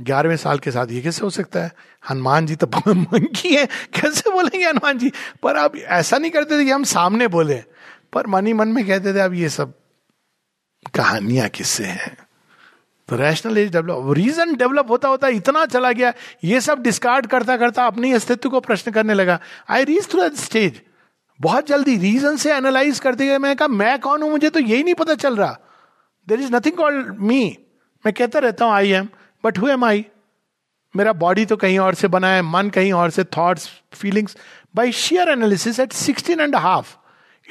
ग्यारहवें 0.00 0.36
साल 0.36 0.58
के 0.58 0.70
साथ 0.70 0.86
ये 0.86 1.00
कैसे 1.00 1.20
हो 1.22 1.30
सकता 1.30 1.60
है? 1.60 1.72
हनुमान 2.10 2.46
जी 2.46 2.56
तो 2.56 2.66
मंकी 2.90 3.54
है। 3.54 3.66
कैसे 3.66 4.30
बोलेंगे 4.30 4.66
हनुमान 4.66 4.98
जी? 4.98 5.12
पर 5.42 5.56
अब 5.56 5.76
ऐसा 5.76 6.18
नहीं 6.18 6.30
करते 6.30 6.58
थे 6.58 6.64
कि 6.64 6.70
हम 6.70 6.84
सामने 6.84 7.28
बोले। 7.28 7.62
पर 8.12 8.26
मन 8.26 8.46
ही 8.46 8.52
मन 8.52 8.68
में 8.68 8.86
कहते 8.86 9.14
थे, 9.14 9.20
अब 9.20 9.34
ये 9.34 9.48
सब 9.48 9.72
कहानियाँ 10.94 11.48
किससे 11.48 11.84
हैं? 11.84 12.16
तो 13.08 13.16
rational 13.16 13.58
age 13.58 13.72
develop 13.72 14.12
reason 14.16 14.54
develop 14.56 14.90
होता 14.90 15.08
होता 15.08 15.28
इतना 15.28 15.66
चला 15.66 15.92
गया। 15.92 16.12
ये 16.44 16.60
सब 16.60 16.82
डिस्कार्ड 16.82 17.26
करता 17.26 17.56
करता 17.56 17.86
अपनी 17.86 18.12
अस्तित्व 18.12 18.50
को 18.50 18.60
प्रश्न 18.60 18.90
करने 18.90 19.14
लगा। 19.14 19.38
आई 19.70 19.84
रीच 19.84 20.10
थ्रू 20.10 20.28
स्टेज 20.36 20.82
बहुत 21.40 21.66
जल्दी 21.66 21.96
रीजन 21.96 22.36
से 22.36 22.54
एनालाइज 22.54 22.98
करते 22.98 23.26
गए। 23.26 23.38
मैं 23.38 23.56
कहा, 23.56 23.68
मैं 23.68 23.98
कौन 23.98 24.22
हूँ? 24.22 24.30
मुझे 24.30 24.50
तो 24.50 24.60
यही 24.60 24.82
नहीं 24.82 24.94
पता 24.94 25.14
चल 25.14 25.36
रहा। 25.36 25.58
There 26.28 26.40
is 26.40 26.54
nothing 26.54 26.76
called 26.76 27.18
me 27.20 27.56
मैं 28.04 28.12
कहता 28.14 28.38
रहता 28.38 28.64
हूँ 28.64 28.72
I 28.72 28.90
am 28.90 29.08
but 29.44 29.58
who 29.58 29.68
am 29.68 29.84
I 29.84 30.04
मेरा 30.94 31.12
बॉडी 31.12 31.46
तो 31.46 31.56
कहीं 31.56 31.78
और 31.78 31.94
से 31.94 32.08
बना 32.08 32.28
है, 32.28 32.42
मन 32.42 32.70
कहीं 32.70 32.92
और 32.92 33.10
से 33.10 33.24
thoughts 33.36 33.68
feelings 33.92 34.36
by 34.74 34.92
sheer 34.92 35.28
analysis 35.28 35.80
at 35.80 35.92
sixteen 35.92 36.40
and 36.40 36.56
half 36.56 36.94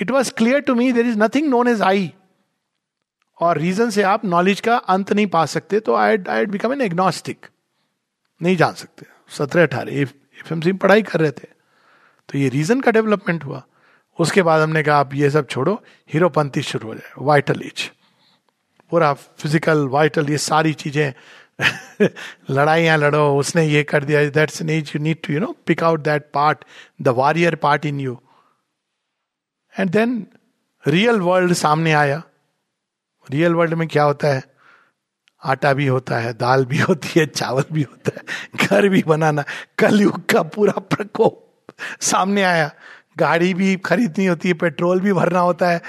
it 0.02 0.12
was 0.12 0.34
clear 0.34 0.60
to 0.60 0.76
me 0.76 0.92
there 0.92 1.06
is 1.06 1.18
nothing 1.20 1.50
known 1.50 1.68
as 1.68 1.82
I 1.82 2.14
और 3.40 3.58
रीजन 3.58 3.90
से 3.90 4.04
आप 4.04 4.26
नॉलेज 4.26 4.60
का 4.62 4.76
अंत 4.78 5.12
नहीं 5.14 5.28
पा 5.28 5.46
सकते 5.46 5.80
तो 5.80 5.96
I 5.96 6.18
I 6.30 6.46
become 6.46 6.74
an 6.74 6.82
agnostic 6.82 7.46
नहीं 8.42 8.56
जान 8.58 8.74
सकते। 8.74 9.06
सत्रह 9.30 9.64
अठारह 9.64 10.02
एफ़ 10.02 10.54
एम 10.54 10.62
सी 10.62 10.72
पढ़ाई 10.74 11.02
कर 11.02 11.20
रहे 11.20 11.32
थे। 11.32 11.48
तो 12.30 12.38
ये 12.38 12.50
रीजन 12.50 12.82
का 12.82 12.92
डेवलपमेंट 12.92 13.44
हुआ। 13.44 13.62
उसके 14.20 14.42
बाद 14.42 14.62
हमने 14.62 14.84
कहा, 14.84 14.98
आप 14.98 15.14
ये 15.14 15.30
सब 15.30 15.48
छोड़ो, 15.48 15.74
हीरोपंथी 16.14 16.62
शुरू 16.62 16.88
हो 16.88 16.96
जाए 16.96 17.12
वाइटल 17.18 17.62
एज 17.66 17.90
पूरा 18.96 19.14
फ़िज़िकल 19.14 19.88
वाइटल 19.88 20.30
ये 20.30 20.38
सारी 20.38 20.74
चीज़ें, 20.74 21.14
लड़ाइयाँ 22.52 22.98
लड़ो, 22.98 23.38
उसने 23.38 23.66
ये 23.66 23.84
कर 23.84 24.04
दिया 24.04 24.30
that's 24.30 24.62
age 24.62 24.92
you 24.96 25.02
need 25.02 25.22
to 25.28 25.34
you 25.34 25.40
know 25.40 25.56
pick 25.66 25.84
out 25.84 26.00
that 26.00 26.30
part 26.34 26.64
the 27.02 27.08
warrior 27.08 27.56
part 27.56 27.86
in 27.86 28.00
you 28.00 28.20
and 29.80 29.90
then 29.90 30.26
real 30.88 31.20
world 31.20 31.54
सामने 31.54 31.94
आया। 31.94 32.22
रियल 33.32 33.54
वर्ल्ड 33.54 33.74
में 33.74 33.88
क्या 33.88 34.04
होता 34.04 34.28
है? 34.28 34.44
आटा 35.44 35.74
भी 35.74 35.88
होता 35.88 36.18
है, 36.18 36.34
दाल 36.34 36.66
भी 36.66 36.78
होती 36.80 37.20
है, 37.20 37.26
चावल 37.26 37.64
भी 37.72 37.82
होता 37.82 38.12
है, 38.18 38.24
घर 38.68 38.90
भी 38.90 39.04
बनाना, 39.08 39.44
कलयुग 39.80 40.26
का 40.26 40.44
पूरा 40.44 40.80
प्रकोप 40.80 41.68
सामने 42.02 42.44
आया। 42.44 42.72
गाड़ी 43.18 43.54
भी 43.54 43.76
खरीदनी 43.76 44.26
होती 44.26 44.48
है, 44.48 44.54
पेट्रोल 44.54 45.00
भी 45.00 45.14
भरना 45.14 45.40
होता 45.40 45.70
है 45.70 45.82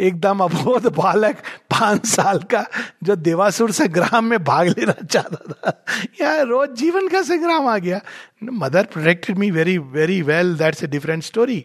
एकदम 0.00 0.40
अबोध 0.40 0.86
बालक 0.86 1.36
पाँच 1.70 2.06
साल 2.06 2.38
का 2.38 2.66
जो 3.02 3.16
देवासुर 3.16 3.72
से 3.72 3.88
ग्राम 3.88 4.24
में 4.24 4.44
भाग 4.44 4.68
लेना 4.68 4.92
चाहता 4.92 5.52
था। 5.52 5.84
यार, 6.20 6.46
रोज 6.46 6.70
जीवन 6.70 7.08
का 7.08 7.22
संग्राम 7.22 7.66
आ 7.66 7.78
गया। 7.78 8.00
Mother 8.44 8.84
protected 8.84 9.38
me 9.38 9.50
very 9.50 9.78
very 9.78 10.22
well, 10.22 10.54
that's 10.54 10.84
a 10.84 10.86
different 10.86 11.22
story. 11.22 11.64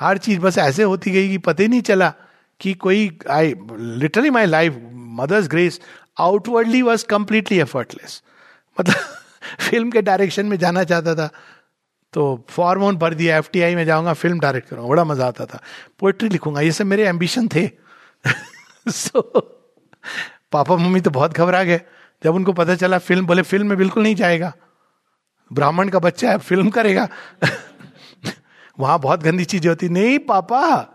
हर 0.00 0.18
चीज़ 0.18 0.40
बस 0.40 0.58
ऐसे 0.58 0.82
होती 0.82 1.10
गई 1.10 1.28
कि 1.28 1.38
पता 1.38 1.62
ही 1.62 1.68
नहीं 1.68 1.82
चला 1.82 2.14
कि 2.60 2.74
कोई, 2.74 3.18
I 3.30 3.54
literally 3.72 4.30
my 4.30 4.46
life 4.46 4.80
mother's 4.92 5.48
grace 5.48 5.80
outwardly 6.20 6.82
was 6.82 7.06
completely 7.06 7.58
effortless 7.58 8.22
मतलब 8.80 8.94
फ़िल्म 9.60 9.90
के 9.90 10.02
डायरेक्शन 10.02 10.46
में 10.46 10.56
जाना 10.58 10.84
चाहता 10.84 11.14
था। 11.14 11.30
तो 12.14 12.46
फॉर्मोन 12.48 12.96
भर 12.96 13.14
दिया 13.14 13.38
एफटीआई 13.38 13.74
में 13.74 13.84
जाऊँगा 13.84 14.12
फ़िल्म 14.12 14.40
डायरेक्ट 14.40 14.68
करूँगा। 14.68 14.88
बड़ा 14.88 15.04
मज़ा 15.04 15.26
आता 15.26 15.46
था। 15.46 15.60
पोइट्री 15.98 16.28
लिखूँगा 16.28 16.60
ये 16.60 16.72
सब 16.72 16.86
मेरे 16.86 17.06
एम्बिशन 17.08 17.48
थे। 17.48 17.70
सो 18.86 19.20
so, 19.20 19.42
पापा 20.52 20.76
मम्मी 20.76 21.00
तो 21.00 21.10
बहुत 21.10 21.32
घबरा 21.32 21.62
गए। 21.64 21.80
जब 22.24 22.34
उनको 22.34 22.52
पता 22.52 22.74
चला 22.74 22.98
फ़िल्म 22.98 23.26
बोले 23.26 23.42
फ़िल्म 23.42 23.66
में 23.66 23.78
बिल्कुल 23.78 24.02
नहीं 24.02 24.14
जाएगा। 24.14 24.52
ब्राह्मण 25.52 25.88
का 25.88 25.98
बच्चा 25.98 26.30
है 26.30 26.38
फ़िल्म 26.38 26.70
करेगा। 26.70 27.08
वहाँ 28.80 28.98
बहुत 28.98 29.22
गंदी 29.22 29.44
चीज़ें 29.44 29.68
होती। 29.68 29.88
नहीं 29.88 30.18
पापा 30.18 30.90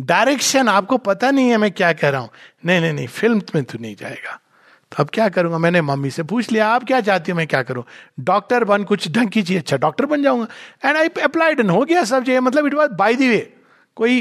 डायरेक्शन 0.00 0.68
आपको 0.68 0.98
पता 0.98 1.30
नहीं 1.30 1.50
है 1.50 1.56
मैं 1.56 1.70
क्या 1.72 1.92
कह 1.92 2.08
रहा 2.08 2.20
हूँ। 2.20 2.30
नहीं 2.66 2.80
नहीं 2.80 2.92
नहीं 2.92 3.06
फ़िल्म 3.06 3.42
में 3.54 3.64
तो 3.64 3.78
नहीं 3.78 3.96
जाएगा। 3.96 4.40
तो 4.92 5.02
अब 5.02 5.10
क्या 5.12 5.28
करूँगा? 5.28 5.58
मैंने 5.58 5.80
मम्मी 5.82 6.10
से 6.10 6.22
पूछ 6.22 6.50
लिया, 6.52 6.68
आप 6.68 6.84
क्या 6.84 7.00
चाहती 7.00 7.32
हो? 7.32 7.36
मैं 7.36 7.46
क्या 7.46 7.62
करूँ? 7.62 7.84
डॉक्टर 8.20 8.64
बन, 8.64 8.84
कुछ 8.84 9.10
ढंग 9.12 9.28
की 9.28 9.42
चीज़। 9.42 9.58
अच्छा 9.58 9.76
डॉक्टर 9.76 10.06
बन 10.06 10.22
जाऊँगा। 10.22 10.46
एंड 10.84 10.96
आई 10.96 11.08
अप्लाइड 11.22 11.70
हो 11.70 11.84
गया 11.84 12.04
सब 12.04 12.24
जगह 12.24 12.40
मतलब 12.40 12.66
it 12.66 12.74
was 12.74 12.92
by 12.92 13.16
the 13.16 13.28
way 13.28 13.38
कोई 13.96 14.20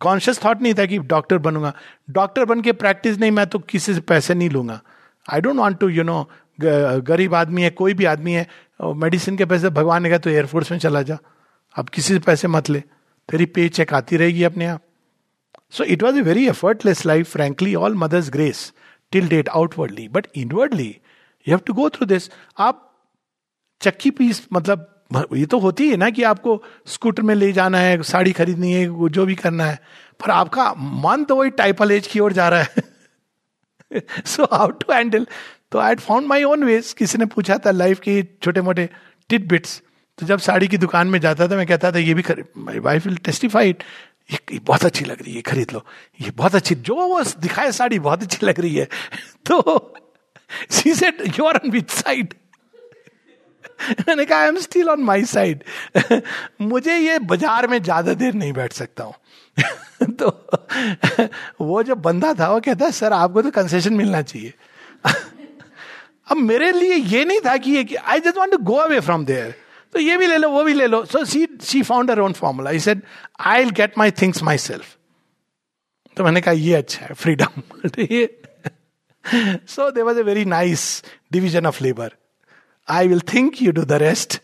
कॉन्शियस 0.00 0.44
थॉट 0.44 0.62
नहीं 0.62 0.74
था 0.74 0.86
कि 0.86 0.98
डॉक्टर 0.98 1.38
बनूँगा। 1.38 1.72
डॉक्टर 2.10 2.44
बन 2.44 2.60
के 2.60 2.72
प्रैक्टिस 2.74 3.18
नहीं, 3.18 3.30
मैं 3.30 3.46
तो 3.46 3.58
किसी 3.58 3.94
से 3.94 4.00
पैसे 4.02 4.34
नहीं 4.34 4.50
लूँगा। 4.50 4.80
I 5.26 5.40
don't 5.40 5.56
want 5.56 5.78
to 5.78 5.88
you 5.88 6.02
know 6.02 6.28
गरीब 6.60 7.34
आदमी 7.34 7.62
है, 7.62 7.70
कोई 7.70 7.94
भी 7.94 8.04
आदमी 8.04 8.32
है 8.32 8.46
मेडिसिन 8.80 9.36
के 9.36 9.44
पैसे 9.44 9.68
भगवान 9.70 10.02
ने 10.02 10.08
कहा 10.08 10.18
तो 10.18 10.30
एयरफोर्स 10.30 10.70
में 10.72 10.78
चला 10.78 11.02
जा। 11.02 11.18
अब 11.76 11.88
किसी 11.88 12.12
से 12.14 12.18
पैसे 12.20 12.48
मत 12.48 12.70
ले। 12.70 12.80
तेरी 13.28 13.46
पे 13.46 13.68
चेक 13.68 13.92
आती 13.94 14.16
रहेगी 14.16 14.44
अपने 14.44 14.66
आप। 14.66 14.82
So 15.70 15.84
it 15.84 16.02
was 16.02 16.16
a 16.16 16.22
very 16.22 16.46
effortless 16.48 17.04
life 17.06 17.30
frankly 17.32 17.74
all 17.74 17.94
mother's 17.94 18.30
grace 18.30 18.62
till 19.12 19.28
date 19.28 19.48
outwardly 19.48 20.08
but 20.08 20.26
inwardly 20.36 20.94
you 21.46 21.56
have 21.56 21.66
to 21.66 21.74
go 21.76 21.84
through 21.88 22.08
this. 22.08 22.30
आप 22.58 22.86
चक्की 23.80 24.10
पीस 24.10 24.46
मतलब 24.52 24.86
ये 25.34 25.46
तो 25.46 25.58
होती 25.58 25.88
है 25.88 25.96
ना 25.96 26.08
कि 26.10 26.22
आपको 26.22 26.62
स्कूटर 26.86 27.22
में 27.22 27.34
ले 27.34 27.50
जाना 27.52 27.78
है, 27.78 28.02
साड़ी 28.02 28.32
खरीदनी 28.32 28.72
है, 28.72 29.08
जो 29.08 29.24
भी 29.26 29.34
करना 29.34 29.64
है, 29.64 29.78
पर 30.20 30.30
आपका 30.30 30.72
मन 30.76 31.24
तो 31.24 31.36
वही 31.36 31.50
टाइपल 31.50 31.92
एज 31.92 32.06
की 32.06 32.20
ओर 32.20 32.32
जा 32.32 32.48
रहा 32.48 32.60
है। 32.60 34.02
सो 34.26 34.44
हाउ 34.52 34.70
टू 34.70 34.92
हैंडल 34.92 35.26
तो 35.72 35.78
I 35.78 35.94
found 35.96 36.26
my 36.26 36.44
own 36.44 36.64
ways 36.64 36.92
किसी 36.92 37.18
ने 37.18 37.26
पूछा 37.26 37.58
था 37.66 37.70
लाइफ 37.70 38.00
के 38.00 38.22
छोटे 38.42 38.60
मोटे 38.60 38.88
टिट 39.30 39.48
बिट्स 39.48 39.80
तो 40.18 40.26
जब 40.26 40.38
साड़ी 40.40 40.68
की 40.68 40.78
दुकान 40.78 41.08
में 41.08 41.18
जाता 41.20 41.48
था, 41.48 41.56
मैं 41.56 41.66
कहता 41.66 41.92
था, 41.92 41.98
ये 41.98 42.14
भी 42.14 42.22
वाइफ 42.78 43.06
विल 43.06 43.16
टेस्टिफाइड 43.16 43.82
ये 44.30 44.58
बहुत 44.58 44.84
अच्छी 44.84 45.04
लग 45.04 45.22
रही 45.22 45.34
है, 45.34 45.42
खरीद 45.42 45.72
लो। 45.72 45.84
ये 46.20 46.30
बहुत 46.30 46.54
अच्छी, 46.54 46.74
जो 46.74 46.94
वो 46.94 47.22
दिखाए 47.40 47.72
साड़ी 47.72 47.98
बहुत 47.98 48.22
अच्छी 48.22 48.46
लग 48.46 48.60
रही 48.60 48.74
है। 48.74 48.88
तो 49.46 49.94
she 50.70 50.94
said 50.94 51.22
you 51.38 51.44
are 51.46 51.56
on 51.56 51.70
which 51.70 51.90
side 51.90 52.34
मैंने 54.00 54.24
कहा 54.24 54.38
I 54.38 54.48
am 54.48 54.56
still 54.58 54.88
on 54.90 55.02
my 55.02 55.24
side 55.24 55.62
मुझे 56.62 56.96
ये 56.96 57.18
बाज़ार 57.18 57.66
में 57.66 57.82
ज़्यादा 57.82 58.14
देर 58.14 58.34
नहीं 58.34 58.52
बैठ 58.52 58.72
सकता 58.72 59.04
हूँ। 59.04 59.14
तो 60.12 60.28
वो 61.60 61.82
जो 61.82 61.94
बंदा 61.96 62.32
था, 62.34 62.48
वो 62.48 62.60
कहता 62.60 62.84
है 62.84 62.92
सर, 62.92 63.12
आपको 63.12 63.42
तो 63.42 63.50
कंसेशन 63.50 63.94
मिलना 63.94 64.22
चाहिए। 64.22 64.52
अब 66.30 66.36
मेरे 66.36 66.70
लिए 66.72 66.94
ये 66.94 67.24
नहीं 67.24 67.40
था 67.40 67.56
कि 67.56 67.94
I 67.94 68.20
just 68.20 68.36
want 68.38 68.52
to 68.52 68.58
go 68.64 68.74
away 68.74 69.00
from 69.00 69.24
there 69.24 69.54
तो 69.94 69.98
ये 69.98 70.16
भी 70.16 70.26
ले 70.26 70.36
लो, 70.36 70.48
वो 70.50 70.64
भी 70.64 70.74
ले 70.74 70.86
लो। 70.86 71.04
So 71.04 71.24
she 71.24 71.46
she 71.62 71.82
found 71.82 72.10
own 72.10 72.32
formula 72.32 72.70
I 72.70 72.78
said 72.80 73.02
I 73.40 73.64
will 73.64 73.70
get 73.76 73.98
my 73.98 74.10
things 74.22 74.42
myself 74.58 74.96
तो 76.16 76.24
मैंने 76.24 76.40
कहा, 76.40 76.52
ये 76.54 76.74
अच्छा 76.74 77.06
है 77.06 77.14
freedom 77.14 77.62
so 79.68 79.90
they 79.90 80.02
was 80.02 80.18
a 80.18 80.22
very 80.22 80.44
nice 80.44 81.02
division 81.32 81.66
of 81.66 81.82
labour 81.84 82.14
I 82.88 83.08
will 83.08 83.20
think 83.34 83.62
you 83.62 83.72
do 83.72 83.82
the 83.84 83.92
rest 84.02 84.40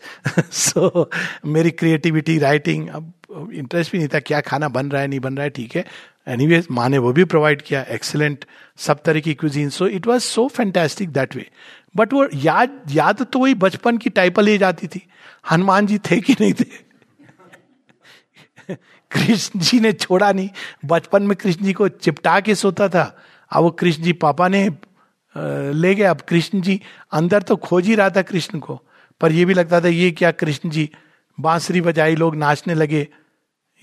so 0.53 1.09
मेरी 1.45 1.71
creativity 1.71 2.37
writing 2.39 2.87
अब 2.89 3.13
interest 3.53 3.91
भी 3.91 3.97
नहीं 3.97 4.07
था, 4.07 4.19
क्या 4.19 4.39
खाना 4.41 4.67
बन 4.69 4.89
रहा 4.89 5.01
है, 5.01 5.07
नहीं 5.07 5.19
बन 5.19 5.35
रहा 5.37 5.43
है, 5.43 5.49
ठीक 5.49 5.75
है। 5.75 5.85
एनी 6.27 6.45
वे 6.47 6.61
माँ 6.71 6.87
ने 6.89 6.97
वो 6.97 7.11
भी 7.13 7.23
प्रोवाइड 7.25 7.61
किया 7.61 7.81
एक्सेलेंट 7.91 8.45
सब 8.77 9.01
तरह 9.05 9.19
की 9.19 9.33
cuisine 9.33 9.69
so 9.69 9.87
it 9.87 10.07
was 10.07 10.23
so 10.23 10.47
fantastic 10.47 11.09
that 11.09 11.35
way 11.35 11.49
but 11.95 12.13
वो 12.13 12.27
याद 12.35 12.79
याद 12.91 13.21
तो 13.23 13.39
वही 13.39 13.53
बचपन 13.55 13.97
की 13.97 14.09
टाइपल 14.09 14.47
ही 14.47 14.57
जाती 14.57 14.87
थी। 14.87 15.01
हनुमान 15.43 15.85
जी 15.85 15.97
थे 16.01 16.19
कि 16.19 16.35
नहीं 16.41 16.53
थे? 16.53 16.65
कृष्ण 19.11 19.59
जी 19.59 19.79
ने 19.79 19.91
छोड़ा 19.93 20.31
नहीं। 20.31 20.49
बचपन 20.85 21.23
में 21.23 21.35
कृष्ण 21.37 21.65
जी 21.65 21.73
को 21.73 21.87
चिपटा 21.89 22.39
के 22.39 22.55
सोता 22.55 22.87
था। 22.89 23.03
अब 23.51 23.63
वो 23.63 23.69
कृष्ण 23.71 24.03
जी 24.03 24.13
पापा 24.13 24.47
ने 24.47 24.69
ले 25.73 25.93
गए। 25.95 26.03
अब 26.03 26.21
कृष्ण 26.21 26.61
जी 26.61 26.81
अंदर 27.11 27.41
तो 27.41 27.55
खोज 27.55 27.85
ही 27.85 27.95
रहा 27.95 28.09
था 28.09 28.21
कृष्ण 28.21 28.59
को। 28.59 28.81
पर 29.21 29.31
यह 29.31 29.45
भी 29.45 29.53
लगता 29.53 29.81
था, 29.81 29.87
ये 29.87 30.11
क्या 30.11 30.31
कृष्ण 30.31 30.69
जी 30.69 30.89
बांसुरी 31.37 31.81
बजाई 31.81 32.15
लोग 32.15 32.35
नाचने 32.35 32.73
लगे। 32.73 33.07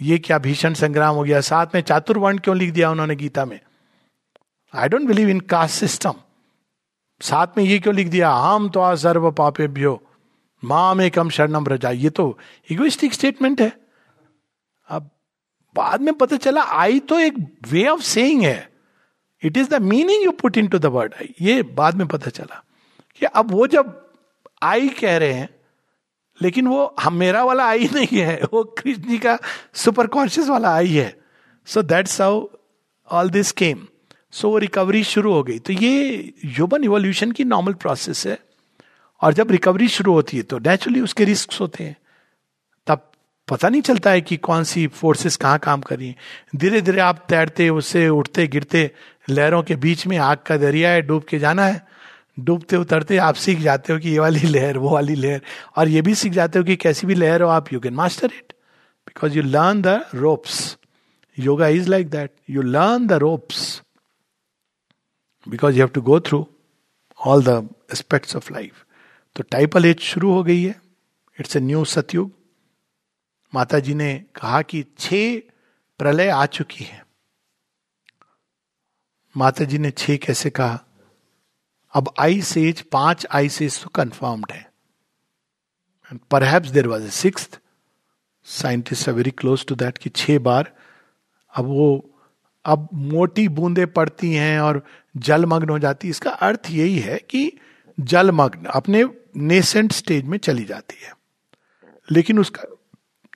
ये 0.01 0.19
क्या 0.19 0.39
भीषण 0.39 0.75
संग्राम 0.75 1.15
हो 1.17 1.23
गया। 1.23 1.41
साथ 1.41 1.67
में 1.75 1.81
चातुर्वर्ण 1.81 2.39
क्यों 2.39 2.57
लिख 2.57 2.73
दिया 2.73 2.91
उन्होंने 2.91 3.17
गीता 3.17 3.45
में? 3.45 3.59
I 4.73 4.89
don't 4.89 5.03
believe 5.03 5.29
in 5.29 5.41
caste 5.41 5.75
system 5.75 6.15
साथ 7.21 7.47
में 7.57 7.65
ये 7.65 7.79
क्यों 7.79 7.95
लिख 7.95 8.09
दिया? 8.09 8.31
हम 8.31 8.69
तो 8.69 8.81
आ 8.81 8.95
सर्व 8.95 9.31
पापे 9.33 9.69
माम 10.65 11.01
एकम 11.03 11.31
शरणम 11.31 11.67
रजा 11.69 11.91
ये 11.91 12.11
तो 12.11 12.27
इगोइस्टिक 12.71 13.15
स्टेटमेंट 13.15 13.61
है। 13.61 13.73
अब 14.89 15.11
बाद 15.77 16.01
में 16.01 16.13
पता 16.15 16.37
चला, 16.37 16.63
आई 16.63 16.99
तो 17.01 17.19
एक 17.21 17.35
वे 17.71 17.87
ऑफ़ 17.89 18.01
सेइंग 18.03 18.43
है। 18.43 18.71
It 19.43 19.57
is 19.57 19.69
the 19.71 19.83
meaning 19.83 20.25
you 20.25 20.31
put 20.33 20.57
into 20.67 20.79
the 20.79 20.87
word 20.89 21.15
I 21.15 21.35
ये 21.41 21.63
बाद 21.75 21.95
में 21.95 22.07
पता 22.09 22.31
चला 22.31 22.63
कि 23.21 23.27
अब 23.27 23.51
वो 23.51 23.67
जब 23.67 24.01
आई 24.63 24.89
कह 24.91 25.17
रहे 25.17 25.33
हैं, 25.33 25.49
लेकिन 26.39 26.67
वो 26.67 26.95
हम 27.01 27.15
मेरा 27.15 27.43
वाला 27.45 27.67
आई 27.67 27.89
नहीं 27.93 28.19
है, 28.19 28.41
वो 28.53 28.63
कृष्ण 28.79 29.03
जी 29.03 29.19
का 29.19 29.39
सुपर 29.75 30.07
कॉन्शियस 30.09 30.49
वाला 30.49 30.75
आई 30.75 30.89
है। 30.89 31.17
So 31.69 31.83
that's 31.85 32.21
how 32.21 32.47
all 33.09 33.31
this 33.31 33.53
came 33.53 33.87
so 34.33 34.49
वो 34.51 34.59
रिकवरी 34.59 35.03
शुरू 35.05 35.33
हो 35.33 35.43
गई। 35.43 35.59
तो 35.59 35.73
ये 35.73 36.33
ह्यूमन 36.45 36.85
इवोल्यूशन 36.85 37.33
की 37.33 37.45
नॉर्मल 37.45 37.73
प्रोसेस 37.75 38.27
है। 38.27 38.39
और 39.23 39.33
जब 39.35 39.51
रिकवरी 39.51 39.89
शुरू 39.89 40.13
होती 40.13 40.37
है 40.37 40.43
तो 40.43 40.59
नेचुरली 40.59 41.01
उसके 41.01 41.25
रिस्क 41.25 41.53
होते 41.61 41.85
हैं। 41.85 41.97
तब 42.87 43.11
पता 43.49 43.69
नहीं 43.69 43.83
चलता 43.83 44.11
है 44.11 44.21
कि 44.21 44.37
कौन 44.37 44.65
सी 44.65 44.87
फोर्सेस 44.87 45.37
कहाँ 45.37 45.59
काम 45.59 45.81
कर 45.81 45.99
रही 45.99 46.09
हैं। 46.09 46.17
धीरे 46.57 46.81
धीरे 46.81 47.01
आप 47.01 47.25
तैरते, 47.29 47.69
उससे 47.69 48.09
उठते, 48.09 48.47
गिरते, 48.47 48.91
लहरों 49.31 49.63
के 49.63 49.77
बीच 49.77 50.07
में 50.07 50.17
आग 50.19 50.39
का 50.47 50.57
दरिया 50.57 50.91
है, 50.91 51.03
डूब 51.03 51.25
के 51.25 51.39
जाना 51.39 51.67
है। 51.67 51.87
डूबते, 52.39 52.77
उतरते, 52.77 53.17
आप 53.17 53.35
सीख 53.35 53.59
जाते 53.59 53.93
हो 53.93 53.99
कि 53.99 54.11
ये 54.11 54.19
वाली 54.19 54.49
लहर, 54.49 54.79
वो 54.79 54.91
वाली 54.91 55.15
लहर। 55.15 55.41
और 55.77 55.89
ये 55.89 56.03
भी 56.03 56.15
सीख 56.15 56.33
जाते 56.33 56.59
हो 56.59 56.65
कि 56.65 56.77
कैसी 56.77 57.07
भी 57.07 57.15
लहर 57.15 57.43
हो 57.43 57.49
आप 57.49 57.73
you 57.73 57.81
can 57.81 57.95
master 57.95 58.27
it 58.27 58.53
because 59.07 59.37
you 59.37 59.43
learn 59.43 59.83
the 59.83 60.01
ropes 60.15 60.77
yoga 61.39 61.69
is 61.69 61.89
like 61.91 62.09
that 62.11 62.33
you 62.51 62.63
learn 62.63 63.07
the 63.07 63.13
ropes 63.23 63.83
because 65.47 65.75
you 65.75 65.81
have 65.81 65.89
to 65.95 66.03
go 66.03 66.21
through 66.21 66.47
all 67.19 67.45
the 67.45 67.69
aspects 67.93 68.37
of 68.37 68.53
life 68.53 68.84
तो 69.37 69.43
टाइपल 69.43 69.85
एज 69.85 70.01
शुरू 70.01 70.33
हो 70.33 70.43
गई 70.45 70.63
है। 70.63 70.81
इट्स 71.39 71.57
ए 71.57 71.61
न्यू 71.61 71.85
सतयुग 71.85 72.33
माता 73.53 73.79
जी 73.79 73.95
ने 73.95 74.15
कहा 74.37 74.61
कि 74.63 74.85
छह 74.99 75.39
प्रलय 76.01 76.29
आ 76.29 76.45
चुकी 76.47 76.85
है। 76.85 77.03
माता 79.35 79.65
जी 79.65 79.79
ने 79.79 79.91
छह 79.91 80.17
कैसे 80.17 80.51
कहा? 80.51 80.79
अब 81.95 82.13
आई 82.21 82.41
सेज 82.43 82.81
पाँच 82.83 83.27
आई 83.33 83.49
सेज 83.49 83.83
तो 83.83 83.89
कंफर्म्ड 83.89 84.53
है। 84.53 84.73
Perhaps 86.31 86.69
there 86.69 86.87
was 86.89 87.07
a 87.07 87.11
six 87.11 87.49
scientist 88.47 89.09
very 89.09 89.31
close 89.31 89.67
to 89.67 89.75
that 89.75 89.99
कि 89.99 90.11
छह 90.11 90.39
बार। 90.39 90.73
अब 91.55 91.65
वो, 91.65 92.11
अब 92.65 92.89
मोटी 92.95 93.49
बूंदे 93.49 93.87
पड़ती 93.87 94.33
हैं 94.33 94.59
और 94.61 94.83
जलमग्न 95.17 95.69
हो 95.69 95.79
जाती 95.79 96.09
इसका 96.09 96.31
अर्थ 96.31 96.71
यही 96.71 96.99
है 96.99 97.19
कि 97.31 97.47
जलमग्न 97.99 98.65
अपने 98.65 99.05
नेसेंट 99.37 99.93
स्टेज 99.93 100.25
में 100.25 100.39
चली 100.39 100.65
जाती 100.65 101.05
है। 101.05 101.13
लेकिन 102.09 102.39
उसका, 102.39 102.63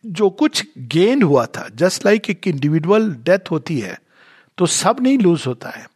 जो 0.06 0.30
कुछ 0.30 0.66
गेन 0.78 1.22
हुआ 1.22 1.46
था 1.46 1.68
जस्ट 1.74 2.04
लाइक 2.04 2.30
एक 2.30 2.48
इंडिविजुअल 2.48 3.10
डेथ 3.14 3.50
होती 3.50 3.78
है 3.80 3.98
तो 4.58 4.66
सब 4.66 4.96
नहीं 5.00 5.18
लूज 5.18 5.44
होता 5.46 5.70
है। 5.70 5.86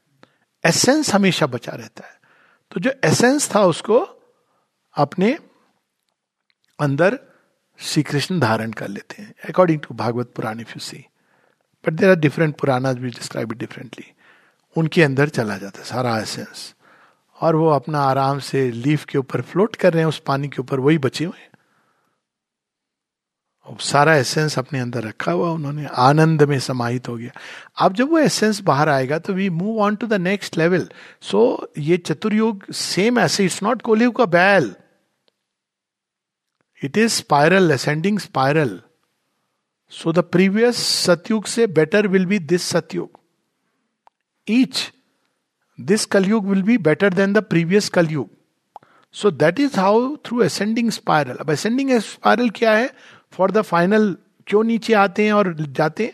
एसेंस 0.65 1.13
हमेशा 1.15 1.47
बचा 1.47 1.73
रहता 1.73 2.07
है। 2.07 2.21
तो 2.73 2.81
जो 2.81 2.91
एसेंस 3.05 3.55
था, 3.55 3.63
उसको 3.63 3.99
अपने 4.95 5.33
अंदर 6.79 7.19
श्री 7.79 8.03
कृष्ण 8.03 8.39
धारण 8.41 8.73
कर 8.73 8.89
लेते 8.89 9.23
हैं 9.23 9.35
according 9.49 9.81
to 9.81 9.95
Bhagavata 9.95 10.33
Purana 10.37 10.61
if 10.61 10.71
you 10.71 10.81
see 10.81 11.05
but 11.85 11.93
there 11.93 12.11
are 12.11 12.17
different 12.17 12.57
Purana 12.57 12.93
describe 12.93 13.53
differently 13.53 14.13
उनके 14.77 15.03
अंदर 15.03 15.29
चला 15.29 15.57
जाता 15.59 15.79
है, 15.79 15.85
सारा 15.85 16.19
एसेंस 16.19 16.75
और 17.43 17.57
वो 17.57 17.69
अपना 17.71 18.01
आराम 18.01 18.39
से 18.41 18.71
लीफ 18.73 19.05
के 19.05 19.19
ऊपर 19.19 19.41
फ्लोट 19.43 19.77
कर 19.77 19.93
रहे 19.93 20.03
हैं, 20.03 20.09
उस 20.09 20.19
पानी 20.27 20.49
के 20.49 20.61
ऊपर 20.63 20.81
वही 20.81 20.99
बचे 20.99 21.25
हुए 21.25 21.39
हैं। 21.39 21.51
सारा 23.67 24.15
एसेंस 24.17 24.59
अपने 24.59 24.79
अंदर 24.81 25.03
रखा 25.03 25.33
हुआ 25.33 25.51
उन्होंने, 25.51 25.87
आनंद 25.87 26.43
में 26.43 26.59
समाहित 26.61 27.09
हो 27.09 27.17
गया। 27.17 27.31
अब 27.77 27.95
जब 27.95 28.11
वो 28.11 28.19
एसेंस 28.19 28.61
बाहर 28.61 28.89
आएगा 28.89 29.19
तो 29.19 29.33
we 29.33 29.49
move 29.51 29.81
on 29.83 29.97
to 29.97 30.07
the 30.07 30.15
next 30.15 30.57
level 30.59 30.89
so 31.23 31.73
ये 31.79 31.97
चतुर्युग 31.99 32.65
सेम 32.73 33.19
ऐसे 33.19 33.45
इट्स 33.45 33.63
नॉट 33.63 33.83
कोलिव 33.83 34.11
का 34.11 34.25
बैल। 34.27 34.75
It 36.83 36.97
is 36.99 37.13
spiral 37.13 37.73
ascending 37.73 38.19
spiral 38.19 38.81
so 39.93 40.13
the 40.13 40.19
previous 40.33 40.77
Satyuga 40.77 41.45
से 41.47 41.67
better 41.73 42.07
will 42.07 42.27
be 42.27 42.39
this 42.39 42.63
Satyuga 42.63 43.21
each 44.49 44.91
this 45.83 46.05
Kalyuga 46.05 46.47
will 46.47 46.63
be 46.63 46.79
better 46.79 47.15
than 47.15 47.33
the 47.33 47.39
previous 47.39 47.89
Kalyuga 47.89 48.31
so 49.13 49.31
that 49.31 49.61
is 49.61 49.81
how 49.81 50.17
through 50.17 50.43
ascending 50.43 50.91
spiral 50.91 51.37
अब 51.37 51.51
ascending 51.51 51.99
spiral 51.99 52.51
क्या 52.51 52.73
है? 52.73 52.95
For 53.33 53.51
the 53.51 53.63
final 53.63 54.17
क्यों 54.47 54.65
नीचे 54.65 54.93
आते 54.93 55.25
हैं 55.25 55.33
और 55.33 55.55
जाते 55.55 56.05
हैं? 56.05 56.13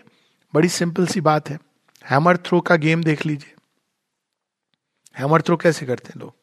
बड़ी 0.55 0.69
सिंपल 0.69 1.07
सी 1.07 1.21
बात 1.21 1.51
है। 1.51 1.59
हैमर 2.05 2.37
थ्रो 2.37 2.61
का 2.61 2.77
गेम 2.77 3.05
देख 3.05 3.27
लीजिए। 3.27 3.55
हैमर 5.19 5.43
थ्रो 5.43 5.57
कैसे 5.57 5.87
करते 5.87 6.09
हैं 6.09 6.21
लोग? 6.21 6.35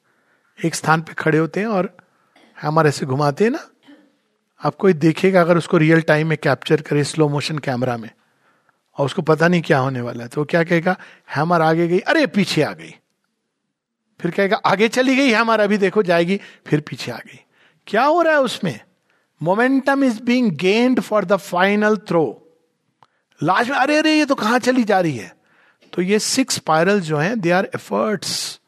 एक 0.65 0.76
स्थान 0.76 1.02
पे 1.02 1.14
खड़े 1.14 1.38
होते 1.38 1.60
हैं 1.60 1.68
और 1.68 1.97
हैमर 2.64 2.88
ऐसे 2.88 3.06
घुमाते 3.06 3.43
हैं 3.43 3.52
ना? 3.52 3.69
आप 4.64 4.76
कोई 4.76 4.93
देखेगा 4.93 5.41
अगर 5.41 5.57
उसको 5.57 5.77
रियल 5.77 6.02
टाइम 6.02 6.27
में 6.27 6.38
कैप्चर 6.38 6.81
करे 6.81 7.03
स्लो 7.03 7.30
मोशन 7.30 7.57
कैमरा 7.57 7.97
में। 7.97 8.10
और 8.97 9.06
उसको 9.06 9.22
पता 9.22 9.47
नहीं 9.47 9.61
क्या 9.61 9.80
होने 9.80 10.02
वाला 10.02 10.23
है। 10.23 10.30
तो 10.30 10.41
वो 10.41 10.45
क्या 10.45 10.64
कहेगा? 10.64 10.97
हैमर 11.35 11.61
आगे 11.61 11.88
गई। 11.88 11.99
अरे, 11.99 12.27
पीछे 12.27 12.61
आ 12.61 12.73
गई। 12.73 12.95
फिर 14.20 14.32
कहेगा, 14.32 14.58
आगे 14.58 14.88
चली 14.88 15.16
गई, 15.16 15.32
हमारा 15.32 15.64
अभी 15.64 15.78
देखो, 15.78 16.04
जाएगी। 16.04 16.40
फिर 16.68 16.80
पीछे 16.80 17.12
आ 17.12 17.18
गई। 17.18 17.40
क्या 17.88 18.04
हो 18.04 18.22
रहा 18.22 18.34
है 18.34 18.42
उसमें? 18.42 18.80
Momentum 19.44 20.04
is 20.04 20.22
being 20.24 20.52
gained 20.52 21.00
for 21.00 21.26
the 21.26 21.36
final 21.36 21.98
throw 21.98 22.26
last 23.44 23.72
में, 23.72 23.78
अरे 23.78 23.98
अरे, 23.98 24.18
ये 24.18 24.26
तो 24.26 24.36
कहाँ 24.36 24.60
चली 24.60 24.84
जा 24.84 25.00
रही 25.00 25.18
है? 25.18 25.36
तो 25.94 26.02
ये 26.02 26.20
सिक्स 26.20 26.56
स्पायरल 26.56 27.02
जो 27.02 27.18
है 27.18 27.36
they 27.36 27.52
are 27.52 27.70
efforts 27.76 28.60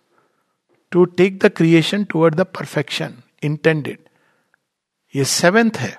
to 0.92 1.06
take 1.06 1.40
the 1.40 1.50
creation 1.50 2.04
toward 2.04 2.36
the 2.36 2.42
perfection 2.42 3.14
intended 3.44 4.00
ये 5.16 5.26
सेवेंथ 5.26 5.72
है। 5.78 5.98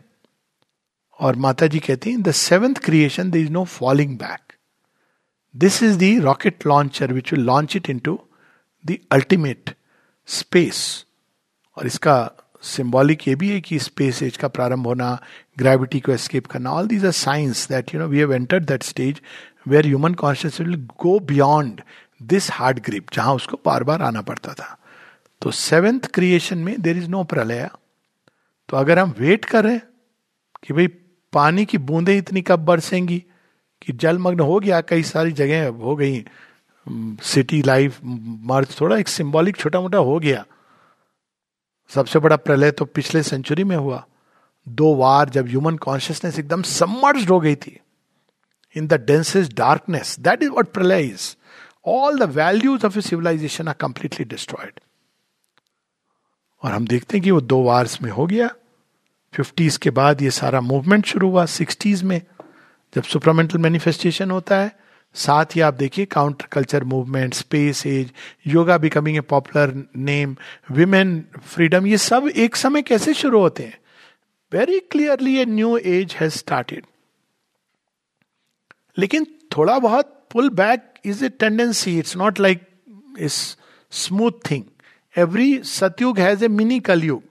और 1.21 1.37
माता 1.37 1.67
जी 1.67 1.79
कहती 1.79 2.11
हैं 2.11 2.23
the 2.23 2.31
seventh 2.31 2.75
creation 2.75 3.31
the 3.31 3.37
is 3.37 3.51
no 3.51 3.65
falling 3.65 4.17
back 4.19 4.53
this 5.57 5.83
is 5.83 5.99
the 5.99 6.25
rocket 6.25 6.67
launcher 6.67 7.13
which 7.13 7.33
will 7.33 7.43
launch 7.43 7.77
it 7.77 7.91
into 7.99 8.21
the 8.87 8.99
ultimate 9.13 9.75
space 10.29 11.05
और 11.77 11.87
इसका 11.87 12.31
symbolic 12.63 13.29
ये 13.29 13.35
भी 13.35 13.51
है 13.51 13.61
कि 13.61 13.79
स्पेस 13.79 14.23
एज 14.23 14.37
का 14.37 14.49
प्रारंभ 14.49 14.87
होना 14.87 15.11
ग्रेविटी 15.59 16.01
को 16.01 16.13
एस्केप 16.13 16.47
करना 16.47 16.73
all 16.73 16.87
these 16.89 17.05
are 17.07 17.13
science 17.13 17.69
that 17.69 17.95
you 17.95 18.01
know 18.01 18.07
we 18.09 18.19
have 18.19 18.33
entered 18.35 18.65
that 18.65 18.83
stage 18.83 19.21
where 19.69 19.87
human 19.87 20.15
conscious 20.15 20.61
will 20.61 20.75
go 21.01 21.19
beyond 21.21 21.81
this 22.23 22.51
hard 22.53 22.79
grip 22.79 23.07
जहाँ 23.13 23.35
उसको 23.35 23.61
बार 23.67 23.85
बार 23.85 24.03
आना 24.03 24.23
पड़ता 24.23 24.55
था। 24.55 24.77
तो 25.43 25.51
सेवेंथ 25.51 26.01
क्रिएशन 26.15 26.59
में 26.59 26.81
देर 26.83 26.97
इज़ 26.97 27.09
नो 27.09 27.23
प्रलय। 27.25 27.69
तो 28.69 28.77
अगर 28.77 28.99
हम 28.99 29.15
वेट 29.19 29.45
कर 29.45 29.67
कि 30.65 30.75
भाई 30.75 30.87
पानी 31.33 31.65
की 31.65 31.79
बूंदें 31.79 32.17
इतनी 32.19 32.43
कब 32.43 32.65
बरसेंगी 32.65 33.19
कि 33.83 33.93
जलमग्न 33.93 34.41
हो 34.41 34.59
गया, 34.61 34.81
कई 34.81 35.03
सारी 35.03 35.33
जगह 35.33 35.69
हो 35.69 35.97
गई 35.97 36.25
सिटी 37.23 37.63
लाइफ 37.63 37.99
मर्ज 38.05 38.77
थोड़ा 38.81 38.97
एक 38.97 39.09
सिंबॉलिक 39.09 39.57
छोटा 39.57 39.81
मोटा 39.81 39.99
हो 39.99 40.19
गया। 40.19 40.45
सबसे 41.91 42.19
बड़ा 42.19 42.37
प्रलय 42.37 42.71
तो 42.71 42.85
पिछले 42.85 43.23
सेंचुरी 43.23 43.65
में 43.65 43.77
हुआ। 43.77 44.05
दो 44.67 44.95
वार 44.95 45.29
जब 45.29 45.47
ह्यूमन 45.49 45.77
कॉन्शियसनेस 45.77 46.39
एकदम 46.39 46.63
सबमर्ज 46.63 47.29
हो 47.31 47.41
गई 47.41 47.55
थी। 47.57 47.79
In 48.77 48.87
the 48.87 48.95
densest 49.03 49.55
darkness 49.57 50.19
that 50.21 50.43
is 50.43 50.51
what 50.51 50.73
pralaya 50.73 51.03
is 51.03 51.35
all 51.87 52.19
the 52.19 52.23
values 52.31 52.87
of 52.87 52.99
a 52.99 53.01
civilisation 53.01 53.69
are 53.69 53.75
completely 53.75 54.25
destroyed 54.27 54.81
और 56.63 56.73
हम 56.73 56.87
देखते 56.87 57.17
हैं 57.17 57.25
कि 57.25 57.31
वो 57.31 57.41
दो 57.41 57.63
वार्स 57.63 58.01
में 58.03 58.11
हो 58.11 58.27
गया। 58.27 58.49
फिफ्टीज 59.35 59.77
के 59.77 59.91
बाद 59.91 60.23
ये 60.23 60.31
सारा 60.31 60.61
मूवमेंट 60.61 61.07
शुरू 61.07 61.29
हुआ 61.31 61.45
सिक्सटीज 61.47 62.03
में, 62.03 62.21
जब 62.95 63.03
सुपरामेंटल 63.03 63.59
मैनिफेस्टेशन 63.59 64.31
होता 64.31 64.57
है। 64.57 64.77
साथ 65.19 65.57
ही 65.57 65.61
आप 65.61 65.75
देखिए 65.75 66.05
counter 66.05 66.47
culture 66.53 66.85
movement 66.85 67.35
space 67.35 67.87
age 67.87 68.13
yoga 68.47 68.79
becoming 68.79 69.17
a 69.17 69.21
popular 69.31 69.75
name 69.97 70.37
women 70.71 71.23
freedom 71.47 71.87
ये 71.87 71.99
सब 71.99 72.29
एक 72.37 72.57
समय 72.57 72.83
कैसे 72.83 73.15
शुरू 73.15 73.41
होते 73.41 73.63
हैं? 73.63 73.79
Very 74.53 74.79
clearly 74.91 75.37
a 75.39 75.45
new 75.45 75.77
age 75.77 76.17
has 76.21 76.33
started 76.39 76.85
लेकिन 78.99 79.27
थोड़ा 79.57 79.79
बहुत 79.79 80.15
pull 80.33 80.51
back 80.51 80.93
is 81.05 81.25
a 81.25 81.29
tendency 81.29 81.99
it's 81.99 82.17
not 82.17 82.41
like 82.41 82.67
is 83.19 83.35
smooth 83.93 84.51
thing 84.51 84.65
every 85.17 85.61
Satyuga 85.65 86.19
has 86.19 86.45
a 86.45 86.49
mini 86.49 86.81
Kalyuga 86.81 87.23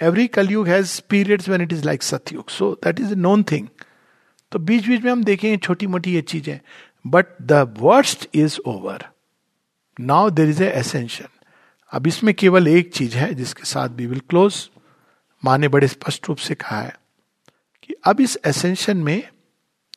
every 0.00 0.26
Kalyuga 0.26 0.68
has 0.68 1.00
periods 1.08 1.48
when 1.48 1.62
it 1.62 1.72
is 1.72 1.84
like 1.84 2.02
Satyuga 2.02 2.50
so 2.50 2.72
that 2.84 3.00
is 3.00 3.12
a 3.12 3.16
known 3.16 3.42
thing 3.42 3.68
तो 4.52 4.58
बीच 4.58 4.86
बीच 4.88 5.02
में 5.02 5.10
हम 5.12 5.24
देखेंगे 5.24 5.56
छोटी 5.56 5.86
मोटी 5.86 6.14
ये 6.14 6.22
चीज़ें। 6.22 6.58
But 7.04 7.26
the 7.42 7.74
worst 7.78 8.28
is 8.34 8.58
over 8.66 9.04
now 10.00 10.30
there 10.30 10.48
is 10.48 10.62
ascension 10.62 11.28
अब 11.92 12.06
इसमें 12.06 12.34
केवल 12.34 12.68
एक 12.68 12.92
चीज़ 12.94 13.16
है 13.16 13.32
जिसके 13.34 13.64
साथ 13.64 13.88
वी 13.88 14.06
विल 14.06 14.20
क्लोज 14.28 14.68
माँ 15.42 15.58
ने 15.58 15.68
बड़े 15.68 15.88
स्पष्ट 15.88 16.28
रूप 16.28 16.38
से 16.38 16.54
कहा 16.54 16.80
है 16.80 16.92
कि 17.82 17.94
अब 18.04 18.20
इस 18.20 18.38
एसेंशन 18.46 18.96
में 18.96 19.22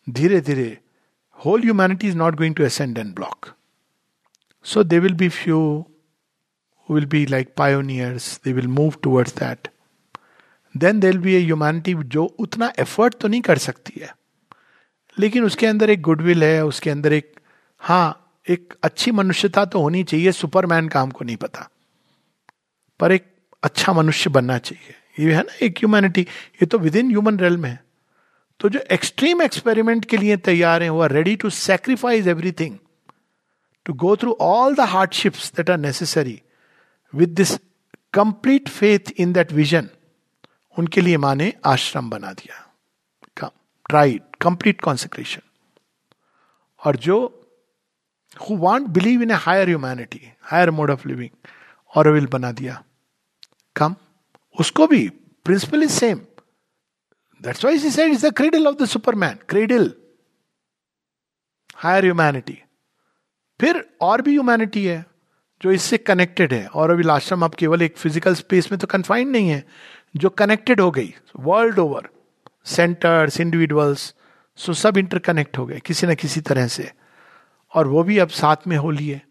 धीरे 0.10 0.42
धीरे 0.42 0.78
whole 1.46 1.62
humanity 1.62 2.08
is 2.08 2.18
not 2.18 2.36
going 2.36 2.56
to 2.56 2.66
ascend 2.66 2.98
en 2.98 3.14
bloc 3.16 3.54
so 4.66 4.84
they 4.84 5.00
will 5.00 5.14
be 5.14 5.30
few 5.30 5.86
will 6.92 7.06
be 7.06 7.26
like 7.26 7.54
pioneers 7.58 8.40
they 8.46 8.54
will 8.54 8.68
move 8.68 8.94
towards 9.04 9.36
that 9.36 9.68
then 10.78 11.00
there 11.00 11.18
be 11.18 11.36
a 11.36 11.40
humanity 11.40 11.94
जो 11.94 12.24
उतना 12.40 12.72
एफर्ट 12.80 13.14
तो 13.14 13.28
नहीं 13.28 13.42
कर 13.42 13.58
सकती 13.58 14.00
है। 14.00 14.16
लेकिन 15.20 15.44
उसके 15.44 15.66
अंदर 15.66 15.90
एक 15.90 16.02
गुडविल 16.02 16.44
है, 16.44 16.66
उसके 16.66 16.90
अंदर 16.90 17.14
एक 17.14 17.40
हाँ 17.80 18.20
एक 18.50 18.74
अच्छी 18.84 19.12
मनुष्यता 19.12 19.66
तो 19.66 19.82
होनी 19.82 20.04
चाहिए 20.04 20.32
सुपरमैन 20.32 20.88
का 20.88 21.02
हमको 21.02 21.26
नहीं 21.26 21.36
पता। 21.38 21.70
पर 23.00 23.12
एक 23.12 23.26
अच्छा 23.64 23.94
मनुष्य 23.94 24.30
बनना 24.30 24.58
चाहिए। 24.58 25.26
ये 25.26 25.34
है 25.34 25.42
ना, 25.42 25.54
एक 25.62 25.78
ह्यूमैनिटी 25.78 26.22
ये 26.22 26.66
तो 26.66 26.78
विद 26.80 26.96
इन 26.96 27.10
ह्यूमन 27.10 27.40
रेल 27.40 27.58
में 27.58 27.70
है। 27.70 27.84
तो 28.60 28.70
जो 28.70 28.80
एक्सट्रीम 28.92 29.42
एक्सपेरिमेंट 29.42 30.06
के 30.06 30.18
लिए 30.18 30.38
तैयार 30.38 30.84
हैं, 30.84 30.90
वो 30.90 31.02
are 31.02 31.12
ready 31.12 31.36
to 31.36 31.50
sacrifice 31.50 32.28
everything 32.28 32.78
to 33.86 33.94
go 33.94 34.16
through 34.16 34.38
all 34.42 34.76
the 34.76 34.80
hardships 34.80 35.52
that 35.56 35.70
are 35.70 35.78
necessary 35.78 36.42
with 37.14 37.30
this 37.30 37.58
complete 38.14 38.70
faith 38.70 39.12
in 39.18 39.34
that 39.34 39.52
vision 39.52 39.90
उनके 40.78 41.02
लिए 41.02 41.18
माँ 41.18 41.36
ने 41.36 41.54
आश्रम 41.66 42.10
बना 42.10 42.34
दिया। 42.34 42.63
ट्राइड 43.94 44.36
कंप्लीट 44.42 44.82
कॉन्सेक्रेशन 44.82 45.42
और 46.82 46.96
जो 47.00 47.18
who 48.42 48.56
want 48.58 48.88
believe 48.92 49.22
in 49.22 49.32
a 49.32 49.36
higher 49.40 49.68
humanity 49.68 50.22
higher 50.44 50.72
mode 50.72 50.92
of 50.92 51.08
living 51.08 51.50
और 51.94 52.08
विल 52.12 52.28
बना 52.28 52.52
दिया। 52.52 52.82
कम 53.76 53.96
उसको 54.56 54.88
भी 54.88 55.08
principle 55.46 55.84
is 55.84 55.92
same 55.92 56.20
that's 57.42 57.66
why 57.66 57.80
she 57.80 57.92
said 57.92 58.12
is 58.12 58.26
the 58.28 58.34
cradle 58.38 58.68
of 58.68 58.76
the 58.76 58.86
superman 58.88 59.38
cradle 59.50 59.92
higher 61.78 62.04
humanity 62.04 62.58
फिर 63.60 63.84
और 64.02 64.22
भी 64.22 64.32
ह्यूमैनिटी 64.32 64.86
है, 64.86 65.06
जो 65.62 65.72
इससे 65.72 65.98
कनेक्टेड 66.00 66.54
है। 66.54 66.66
और 66.68 66.92
अभी 66.92 67.08
आश्रम 67.10 67.44
आप 67.44 67.56
केवल 67.56 67.82
एक 67.82 67.98
फ़िज़िकल 67.98 68.36
स्पेस 68.36 68.72
में 68.72 68.80
तो 68.80 68.88
कन्फाइंड 68.88 69.32
नहीं 69.32 69.50
है, 69.50 69.64
जो 70.16 70.30
कनेक्टेड 70.32 70.82
हो 70.82 70.90
गई 70.92 71.14
world 71.40 71.80
over 71.80 72.10
centres 72.66 73.40
individuals 73.40 74.14
so 74.58 74.74
सब 74.74 74.98
इंटरकनेक्ट 74.98 75.58
हो 75.58 75.66
गए, 75.66 75.80
किसी 75.80 76.08
न 76.08 76.16
किसी 76.16 76.42
तरह 76.42 76.68
से। 76.68 76.92
और 77.74 77.88
वो 77.88 78.04
भी 78.04 78.18
अब 78.18 78.30
साथ 78.30 78.68
में 78.68 78.78
हो। 78.78 78.92
लिए 78.92 79.22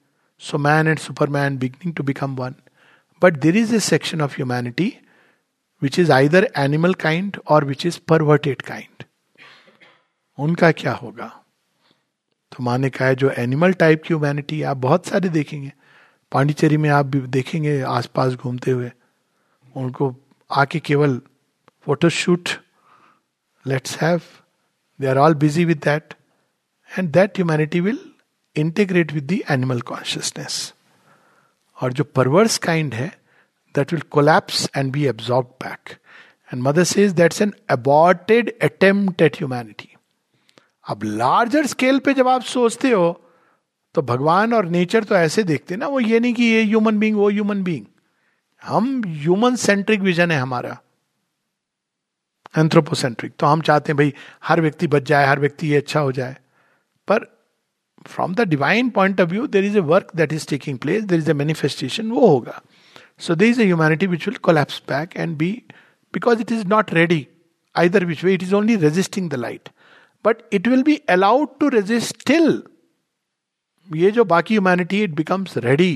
so 0.40 0.58
man 0.58 0.88
and 0.88 0.98
superman 0.98 1.58
beginning 1.58 1.94
to 1.94 2.02
become 2.02 2.34
one 2.36 2.54
but 3.22 3.36
there 3.36 3.56
is 3.56 3.74
a 3.74 3.78
section 3.80 4.20
of 4.20 4.34
humanity 4.34 4.92
which 5.82 5.98
is 5.98 6.12
either 6.12 6.48
animal 6.56 6.94
kind 6.94 7.36
और 7.48 7.64
विच 7.64 7.86
इज़ 7.86 7.98
परवर्टेड 8.08 8.62
काइंड 8.62 9.04
उनका 10.38 10.70
क्या 10.72 10.92
होगा? 10.92 11.26
तो 12.52 12.62
माने 12.62 12.90
कहा 12.90 13.08
है 13.08 13.14
जो 13.14 13.30
एनिमल 13.30 13.72
टाइप 13.72 14.02
की 14.02 14.14
ह्यूमैनिटी 14.14 14.62
आप 14.62 14.76
बहुत 14.76 15.06
सारे 15.06 15.28
देखेंगे। 15.28 15.72
पांडिचेरी 16.32 16.76
में 16.76 16.88
आप 16.90 17.06
भी 17.06 17.20
देखेंगे 17.20 17.80
आसपास 17.82 18.34
घूमते 18.34 18.70
हुए। 18.70 18.90
उनको 19.76 20.14
आके 20.50 20.78
केवल 20.80 21.20
photoshoot 21.86 22.48
let's 23.66 23.96
have 24.02 24.20
they 25.00 25.06
are 25.06 25.18
all 25.18 25.34
busy 25.34 25.64
with 25.64 25.78
that 25.78 26.14
and 26.98 27.10
that 27.10 27.30
humanity 27.30 27.80
will 27.80 27.98
integrate 28.56 29.12
with 29.12 29.26
the 29.32 29.40
animal 29.50 29.80
consciousness 29.80 30.74
और 31.82 31.92
जो 31.92 32.04
परवर्स 32.04 32.58
काइंड 32.58 32.94
है 32.94 33.08
that 33.74 33.92
will 33.92 34.02
collapse 34.02 34.68
and 34.76 34.92
be 34.92 35.06
absorb 35.06 35.46
back 35.46 35.90
and 36.52 36.62
Mother 36.62 36.84
says 36.84 37.12
that's 37.12 37.42
an 37.42 37.54
aborted 37.70 38.52
attempt 38.62 39.22
at 39.22 39.36
humanity 39.36 39.88
अब 40.88 41.02
larger 41.04 41.66
scale 41.66 41.98
पे 41.98 42.14
जब 42.14 42.28
आप 42.28 42.42
सोचते 42.42 42.90
हो 42.90 43.18
तो 43.94 44.02
भगवान 44.02 44.54
और 44.54 44.66
नेचर 44.66 45.04
तो 45.04 45.14
ऐसे 45.14 45.42
देखते 45.42 45.76
ना, 45.76 45.86
वो 45.86 46.00
ये 46.00 46.20
नहीं 46.20 46.34
कि 46.34 46.44
ये 46.44 46.62
ह्यूमन 46.64 46.98
बींग 46.98 47.16
वो 47.16 47.28
ह्यूमन 47.30 47.62
बींग 47.62 47.84
हम 48.62 49.02
ह्यूमन 49.06 49.56
सेंट्रिक 49.56 50.00
विजन 50.00 50.30
है 50.30 50.38
हमारा। 50.38 50.78
एंथ्रोपोसेंट्रिक 52.54 53.32
तो 53.38 53.46
हम 53.46 53.60
चाहते 53.60 53.92
हैं, 53.92 53.96
भाई, 53.96 54.12
हर 54.44 54.60
व्यक्ति 54.60 54.86
बच 54.86 55.02
जाए, 55.02 55.26
हर 55.26 55.40
व्यक्ति 55.40 55.68
ये 55.68 55.76
अच्छा 55.76 56.00
हो 56.00 56.12
जाए. 56.12 56.36
पर 57.08 57.26
from 58.06 58.34
the 58.34 58.40
divine 58.48 58.90
point 58.90 59.20
of 59.20 59.28
view 59.30 59.46
there 59.46 59.64
is 59.64 59.76
a 59.78 59.80
work 59.90 60.10
that 60.16 60.32
is 60.32 60.48
taking 60.48 60.78
place 60.78 61.04
there 61.04 61.18
is 61.18 61.30
a 61.30 61.34
manifestation 61.34 62.10
वो 62.10 62.26
होगा। 62.26 62.60
So 63.18 63.34
there 63.34 63.48
is 63.48 63.60
a 63.60 63.64
humanity 63.64 64.06
which 64.06 64.26
will 64.28 64.36
collapse 64.42 64.82
back 64.88 65.16
and 65.16 65.36
be 65.36 65.50
because 66.14 66.40
it 66.40 66.52
is 66.52 66.66
not 66.66 66.92
ready 66.94 67.26
either 67.74 68.04
which 68.04 68.24
way 68.24 68.34
it 68.34 68.42
is 68.42 68.54
only 68.54 68.76
resisting 68.76 69.30
the 69.30 69.34
light 69.34 69.68
but 70.24 70.42
it 70.52 70.68
will 70.68 70.82
be 70.82 70.96
allowed 71.10 71.58
to 71.60 71.68
resist 71.68 72.20
still 72.20 72.62
ये 73.88 74.10
जो 74.10 74.24
बाकी 74.24 74.54
humanity 74.54 75.02
it 75.02 75.14
becomes 75.14 75.56
ready 75.58 75.94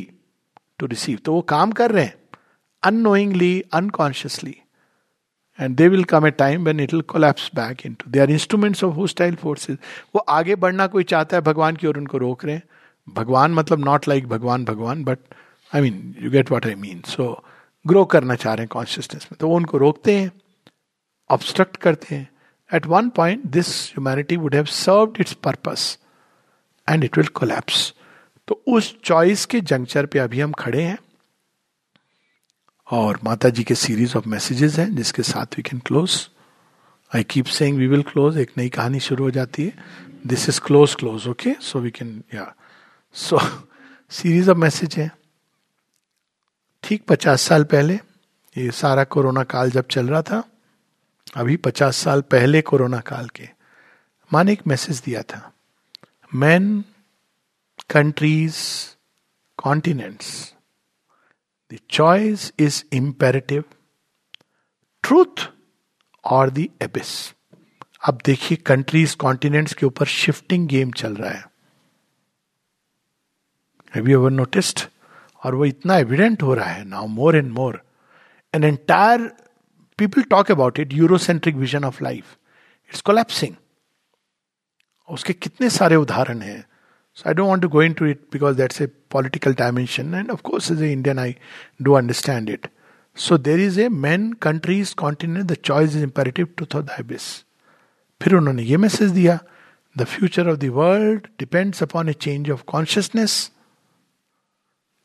to 0.78 0.86
receive 0.86 1.18
तो 1.24 1.32
वो 1.32 1.40
काम 1.50 1.72
कर 1.72 1.90
रहे 1.90 2.04
हैं 2.04 2.14
unknowingly 2.82 3.60
unconsciously 3.74 4.56
and 5.60 5.76
they 5.76 5.88
will 5.88 6.04
come 6.04 6.26
a 6.26 6.30
time 6.30 6.64
when 6.64 6.80
it 6.80 6.92
will 6.92 7.02
collapse 7.08 7.50
back 7.54 7.86
into 7.94 8.10
they 8.10 8.20
are 8.20 8.30
instruments 8.30 8.84
of 8.84 8.94
hostile 8.94 9.34
forces 9.34 9.78
वो 10.14 10.20
आगे 10.20 10.54
बढ़ना 10.56 10.86
कोई 10.86 11.04
चाहता 11.04 11.36
है, 11.36 11.42
भगवान 11.42 11.76
की 11.76 11.86
ओर 11.86 11.98
उनको 11.98 12.18
रोक 12.18 12.44
रहे 12.44 12.54
हैं। 12.54 12.62
भगवान 13.06 13.54
मतलब 13.54 13.84
नॉट 13.84 14.08
लाइक 14.08 14.22
like 14.22 14.34
भगवान 14.34 14.64
भगवान 14.64 15.04
but 15.04 15.18
I 15.72 15.80
mean 15.80 16.14
you 16.22 16.30
get 16.30 16.50
what 16.50 16.66
I 16.66 16.74
mean 16.76 17.02
so 17.06 17.26
grow 17.84 18.04
करना 18.04 18.34
चाह 18.34 18.54
रहे 18.54 18.62
हैं 18.62 18.68
कॉन्शियसनेस 18.72 19.28
में। 19.32 19.36
तो 19.40 19.48
वो 19.48 19.56
उनको 19.56 19.78
रोकते 19.78 20.16
हैं 20.16 20.30
ऑब्स्ट्रक्ट 21.30 21.76
करते 21.76 22.14
हैं। 22.14 22.28
At 22.70 22.86
one 22.86 23.08
point 23.16 23.44
this 23.48 23.68
humanity 23.88 24.36
would 24.36 24.54
have 24.54 24.64
served 24.64 25.20
its 25.20 25.32
purpose 25.44 25.98
and 26.88 27.04
it 27.04 27.16
will 27.18 27.26
collapse 27.34 27.92
तो 28.48 28.62
उस 28.68 28.94
चॉइस 29.04 29.44
के 29.46 29.60
जंक्चर 29.62 30.06
पे 30.06 30.18
अभी 30.18 30.40
हम 30.40 30.52
खड़े 30.52 30.82
हैं। 30.82 30.98
और 32.88 33.18
माता 33.24 33.48
जी 33.48 33.64
के 33.64 33.74
सीरीज़ 33.74 34.16
ऑफ़ 34.16 34.28
मैसेजेस 34.28 34.78
हैं, 34.78 34.94
जिसके 34.96 35.22
साथ 35.22 35.56
we 35.56 35.62
can 35.62 35.78
close 35.86 36.28
I 37.12 37.24
keep 37.24 37.46
saying 37.46 37.78
we 37.78 37.86
will 37.86 38.02
close 38.02 38.38
एक 38.38 38.50
नई 38.58 38.68
कहानी 38.68 39.00
शुरू 39.00 39.24
हो 39.24 39.30
जाती 39.30 39.64
है। 39.64 39.72
This 40.26 40.48
is 40.48 40.60
close 40.60 40.94
close 40.94 41.26
okay 41.28 41.54
so 41.60 41.80
we 41.80 41.90
can 41.90 42.22
या 42.34 42.52
सो 43.16 43.38
सीरीज़ 44.10 44.50
ऑफ़ 44.50 44.58
मैसेज 44.58 44.94
है। 44.96 45.10
ठीक, 46.84 47.04
पचास 47.08 47.42
साल 47.42 47.64
पहले, 47.64 47.94
ये 48.56 48.70
सारा 48.70 49.04
कोरोना 49.04 49.42
काल 49.44 49.70
जब 49.70 49.86
चल 49.90 50.08
रहा 50.08 50.22
था, 50.22 50.42
अभी 51.36 51.56
पचास 51.56 51.96
साल 51.96 52.20
पहले 52.20 52.62
कोरोना 52.62 53.00
काल 53.00 53.28
के 53.28 53.48
माँ 54.30 54.44
ने 54.44 54.52
एक 54.52 54.66
मैसेज 54.66 55.00
दिया 55.04 55.22
था। 55.22 55.52
Man 56.34 56.84
countries 57.90 58.58
continents 59.58 60.55
The 61.70 61.78
choice 61.90 62.42
is 62.58 62.76
imperative. 62.92 63.64
Truth 65.04 65.46
और 66.24 66.50
द 66.50 66.66
एबिस 66.82 67.08
अब 68.08 68.18
देखिए 68.24 68.58
कंट्रीज़ 68.66 69.16
कॉन्टिनेंट्स 69.16 69.74
के 69.74 69.86
ऊपर 69.86 70.06
शिफ्टिंग 70.06 70.66
गेम 70.68 70.90
चल 70.92 71.14
रहा 71.14 71.30
है। 71.30 71.44
हैव 73.94 74.08
यू 74.08 74.20
एवर 74.20 74.30
नोटिस्ड 74.30 74.80
और 75.44 75.54
वो 75.54 75.64
इतना 75.64 75.96
एविडेंट 75.98 76.42
हो 76.42 76.54
रहा 76.54 76.68
है 76.68 76.84
now 76.84 77.06
more 77.06 77.36
and 77.36 77.50
more 77.52 77.80
an 78.54 78.64
entire 78.64 79.26
people 79.98 80.22
talk 80.22 80.50
about 80.50 80.78
it 80.78 80.92
Eurocentric 80.92 81.56
vision 81.56 81.84
of 81.84 82.02
life 82.04 82.36
it's 82.90 83.00
collapsing 83.00 83.54
उसके 85.08 85.32
कितने 85.32 85.70
सारे 85.70 85.96
उदाहरण 85.96 86.40
हैं। 86.42 86.64
So 87.18 87.28
I 87.28 87.34
don't 87.34 87.48
want 87.48 87.62
to 87.62 87.68
go 87.68 87.82
into 87.82 88.06
it 88.06 88.20
because 88.32 88.56
that's 88.56 88.82
a 88.82 88.86
political 89.10 89.54
dimension 89.54 90.14
and 90.14 90.30
of 90.30 90.42
course 90.42 90.70
as 90.72 90.82
a 90.82 90.92
Indian 90.92 91.18
I 91.18 91.34
do 91.82 91.92
understand 91.94 92.50
it 92.50 92.68
so 93.16 93.38
there 93.38 93.60
is 93.60 93.80
a 93.80 93.88
man 93.88 94.32
countries 94.42 94.94
continent 94.94 95.46
the 95.46 95.54
choice 95.64 95.96
is 95.96 96.02
imperative 96.02 96.48
to 96.58 96.66
थो 96.74 96.82
the abyss 96.82 97.32
फिर 98.20 98.34
उन्होंने 98.34 98.62
ये 98.62 98.76
message 98.76 99.10
दिया 99.10 99.38
the 99.96 100.04
future 100.06 100.48
of 100.48 100.58
the 100.58 100.68
world 100.72 101.26
depends 101.38 101.82
upon 101.82 102.08
a 102.08 102.12
change 102.20 102.50
of 102.50 102.62
consciousness 102.66 103.50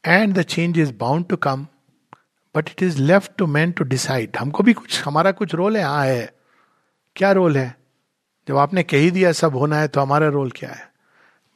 and 0.03 0.33
the 0.33 0.41
change 0.49 0.79
is 0.79 0.93
bound 0.97 1.27
to 1.27 1.35
come 1.39 1.65
but 2.55 2.69
it 2.69 2.83
is 2.83 3.01
left 3.01 3.31
to 3.38 3.47
man 3.47 3.71
to 3.71 3.83
decide 3.85 4.38
हमको 4.38 4.63
भी 4.63 4.73
कुछ 4.73 5.01
हमारा 5.03 5.31
कुछ 5.31 5.55
रोल 5.55 5.77
है 5.77 5.83
हाँ 5.83 6.05
है 6.05 6.31
क्या 7.15 7.31
रोल 7.31 7.57
है 7.57 7.75
जब 8.47 8.57
आपने 8.57 8.83
कह 8.83 8.97
ही 8.97 9.11
दिया 9.11 9.31
सब 9.31 9.55
होना 9.55 9.79
है 9.79 9.88
तो 9.88 10.01
हमारा 10.01 10.27
रोल 10.27 10.51
क्या 10.51 10.69
है 10.69 10.90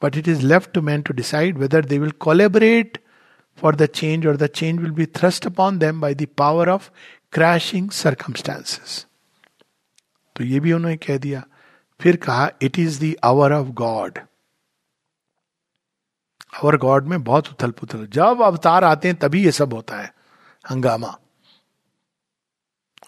but 0.02 0.16
it 0.16 0.28
is 0.28 0.46
left 0.46 0.70
to 0.72 0.82
man 0.82 1.02
to 1.02 1.14
decide 1.14 1.58
whether 1.58 1.84
they 1.84 1.98
will 1.98 2.10
collaborate 2.20 2.98
for 3.58 3.76
the 3.76 3.86
change 3.86 4.26
और 4.26 4.36
the 4.36 4.46
change 4.46 4.80
will 4.80 4.90
be 4.90 5.06
thrust 5.06 5.46
upon 5.46 5.78
them 5.78 6.00
by 6.00 6.14
the 6.14 6.26
power 6.38 6.68
of 6.68 6.90
crashing 7.32 7.90
circumstances 7.90 9.06
तो 10.36 10.44
ये 10.44 10.60
भी 10.60 10.72
उन्होंने 10.72 10.96
कह 10.96 11.18
दिया। 11.18 11.42
फिर 12.00 12.16
कहा 12.16 12.50
it 12.62 12.78
is 12.78 13.04
the 13.04 13.14
hour 13.24 13.52
of 13.52 13.68
God 13.68 14.18
hour 16.54 16.76
God 16.76 17.06
में 17.06 17.22
बहुत 17.24 17.48
उथल 17.48 17.70
पुथल 17.70 18.06
जब 18.06 18.42
अवतार 18.42 18.84
आते 18.84 19.08
हैं, 19.08 19.16
तभी 19.18 19.44
ये 19.44 19.52
सब 19.52 19.72
होता 19.74 19.96
है। 19.96 20.12
हंगामा। 20.64 21.18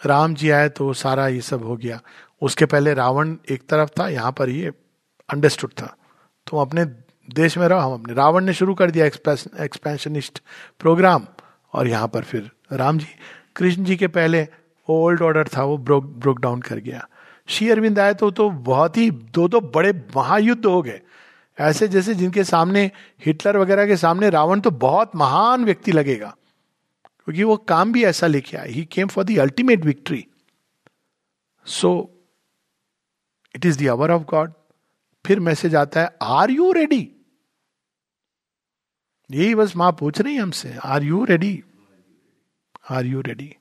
राम 0.07 0.35
जी 0.35 0.51
आए 0.51 0.69
तो 0.69 0.93
सारा 0.93 1.27
ये 1.29 1.41
सब 1.41 1.63
हो 1.65 1.77
गया। 1.77 2.01
उसके 2.43 2.67
पहले 2.67 2.95
रावण 2.95 3.37
एक 3.51 3.69
तरफ़ 3.69 3.91
था, 3.91 4.09
यहाँ 4.09 4.33
पर 4.33 4.49
ये 4.49 4.73
अंडरस्टूड 5.29 5.73
था। 5.73 5.97
तुम 6.49 6.61
अपने 6.61 6.85
देश 7.29 7.57
में 7.59 7.67
रहो, 7.69 7.79
हम 7.81 7.93
अपने 7.95 8.15
रावण 8.15 8.45
ने 8.45 8.53
शुरू 8.55 8.75
कर 8.75 8.91
दिया 8.91 9.07
एक्सपेंशनिस्ट 9.07 10.41
प्रोग्राम 10.81 11.27
और 11.73 11.89
यहाँ 11.89 12.09
पर 12.09 12.23
फिर 12.25 12.51
राम 12.73 12.99
जी, 12.99 13.07
कृष्ण 13.57 13.85
जी 13.85 13.97
के 13.97 14.07
पहले 14.09 14.43
वो 14.89 15.05
ओल्ड 15.05 15.23
ऑर्डर 15.23 15.49
था, 15.49 15.63
वो 15.65 15.77
ब्रोक 15.79 16.05
ब्रोक 16.05 16.41
डाउन 16.41 16.61
कर 16.63 16.79
गया। 16.79 17.07
श्री 17.49 17.69
अरविंद 17.71 17.99
आए 17.99 18.15
तो 18.15 18.31
तो 18.31 18.49
बहुत 18.51 18.97
ही, 18.97 19.11
दो 19.11 19.49
दो 19.49 19.61
बड़े 19.61 19.93
महायुद्ध 20.17 20.65
हो 20.67 20.81
गए। 20.83 21.01
ऐसे 21.59 21.89
जैसे 21.89 22.15
जिनके 22.15 22.45
सामने 22.45 22.85
हिटलर 23.27 23.57
वगैरह 23.57 23.87
के 23.87 23.97
सामने 23.97 24.31
रावण 24.31 24.61
तो 24.61 24.71
बहुत 24.73 25.17
महान 25.17 25.65
व्यक्ति 25.65 25.93
लगेगा, 25.93 26.35
क्योंकि 27.19 27.43
वो 27.43 27.57
काम 27.59 27.93
भी 27.93 28.05
ऐसा 28.05 28.27
लेके 28.27 28.57
आए। 28.57 28.69
He 28.69 28.85
came 28.93 29.09
for 29.09 29.25
the 29.25 29.39
ultimate 29.39 29.85
victory 29.85 30.25
so 31.67 31.91
it 33.55 33.67
is 33.67 33.79
the 33.79 33.89
of 33.89 34.23
God 34.25 34.53
फिर 35.29 35.41
मैसेज 35.41 35.75
आता 35.75 36.01
है 36.01 36.17
आर 36.23 36.51
यू 36.51 36.73
रेडी 36.73 37.13
यही 39.31 39.55
बस 39.55 39.77
माँ 39.77 39.93
पूछ 39.93 40.21
रही 40.21 40.35
है 40.35 40.41
हमसे 40.41 40.79
are 40.85 41.03
you 41.03 41.25
ready 41.25 41.65
are 42.91 43.07
you 43.07 43.21
ready 43.21 43.57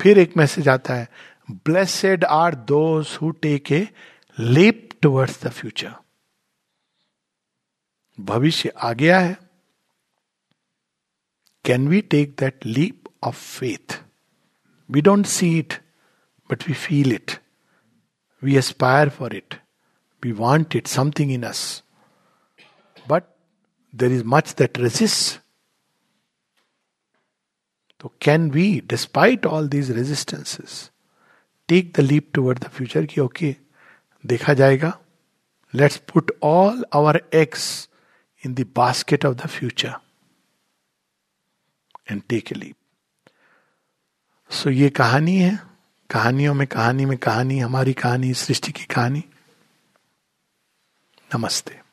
फिर 0.00 0.18
एक 0.18 0.36
मैसेज 0.36 0.68
आता 0.68 0.94
है 0.94 1.08
blessed 1.50 2.24
are 2.24 2.54
those 2.54 3.18
who 3.22 3.30
take 3.30 3.72
a 3.72 3.88
leap 4.38 4.88
towards 5.02 5.44
the 5.44 5.50
future 5.50 5.94
भविष्य 8.20 8.68
आ 8.68 8.92
गया 8.92 9.20
है। 9.20 9.38
Can 11.64 11.88
we 11.88 12.00
take 12.00 12.36
that 12.40 12.66
leap 12.66 13.04
of 13.22 13.58
faith 13.58 14.04
we 14.90 15.00
don't 15.00 15.26
see 15.26 15.58
it 15.58 15.72
but 16.50 16.68
we 16.68 16.74
feel 16.74 17.12
it 17.12 17.30
we 18.42 18.56
aspire 18.56 19.08
for 19.08 19.36
it 19.36 19.54
we 20.26 20.32
want 20.32 20.76
it 20.76 20.86
something 20.86 21.32
in 21.32 21.42
us 21.42 21.82
but 23.08 23.22
there 23.94 24.12
is 24.12 24.22
much 24.26 24.54
that 24.58 24.78
resist 24.78 25.40
तो 28.00 28.12
can 28.20 28.50
we 28.50 28.82
despite 28.86 29.46
all 29.46 29.68
these 29.68 29.90
resistances 29.90 30.90
take 31.68 31.92
the 31.96 32.00
leap 32.00 32.30
toward 32.34 32.58
the 32.58 32.68
future 32.68 33.06
की 33.06 33.20
okay 33.20 33.56
देखा 34.26 34.54
जाएगा 34.54 34.98
let's 35.74 35.96
put 35.96 36.32
all 36.42 36.84
our 36.94 37.22
eggs 37.34 37.88
in 38.44 38.54
the 38.54 38.66
basket 38.76 39.24
of 39.24 39.34
the 39.34 39.46
future 39.46 39.94
and 42.10 42.22
take 42.28 42.52
a 42.52 42.54
leap 42.54 42.76
so 44.50 44.70
ये 44.70 44.88
कहानी 44.90 45.36
है, 45.36 45.60
कहानियों 46.10 46.54
में 46.54 46.66
कहानी 46.66 47.04
में 47.04 47.18
कहानी, 47.18 47.58
हमारी 47.58 47.92
कहानी, 47.92 48.34
सृष्टि 48.34 48.72
की 48.72 48.84
कहानी। 48.84 49.24
नमस्ते। 51.34 51.85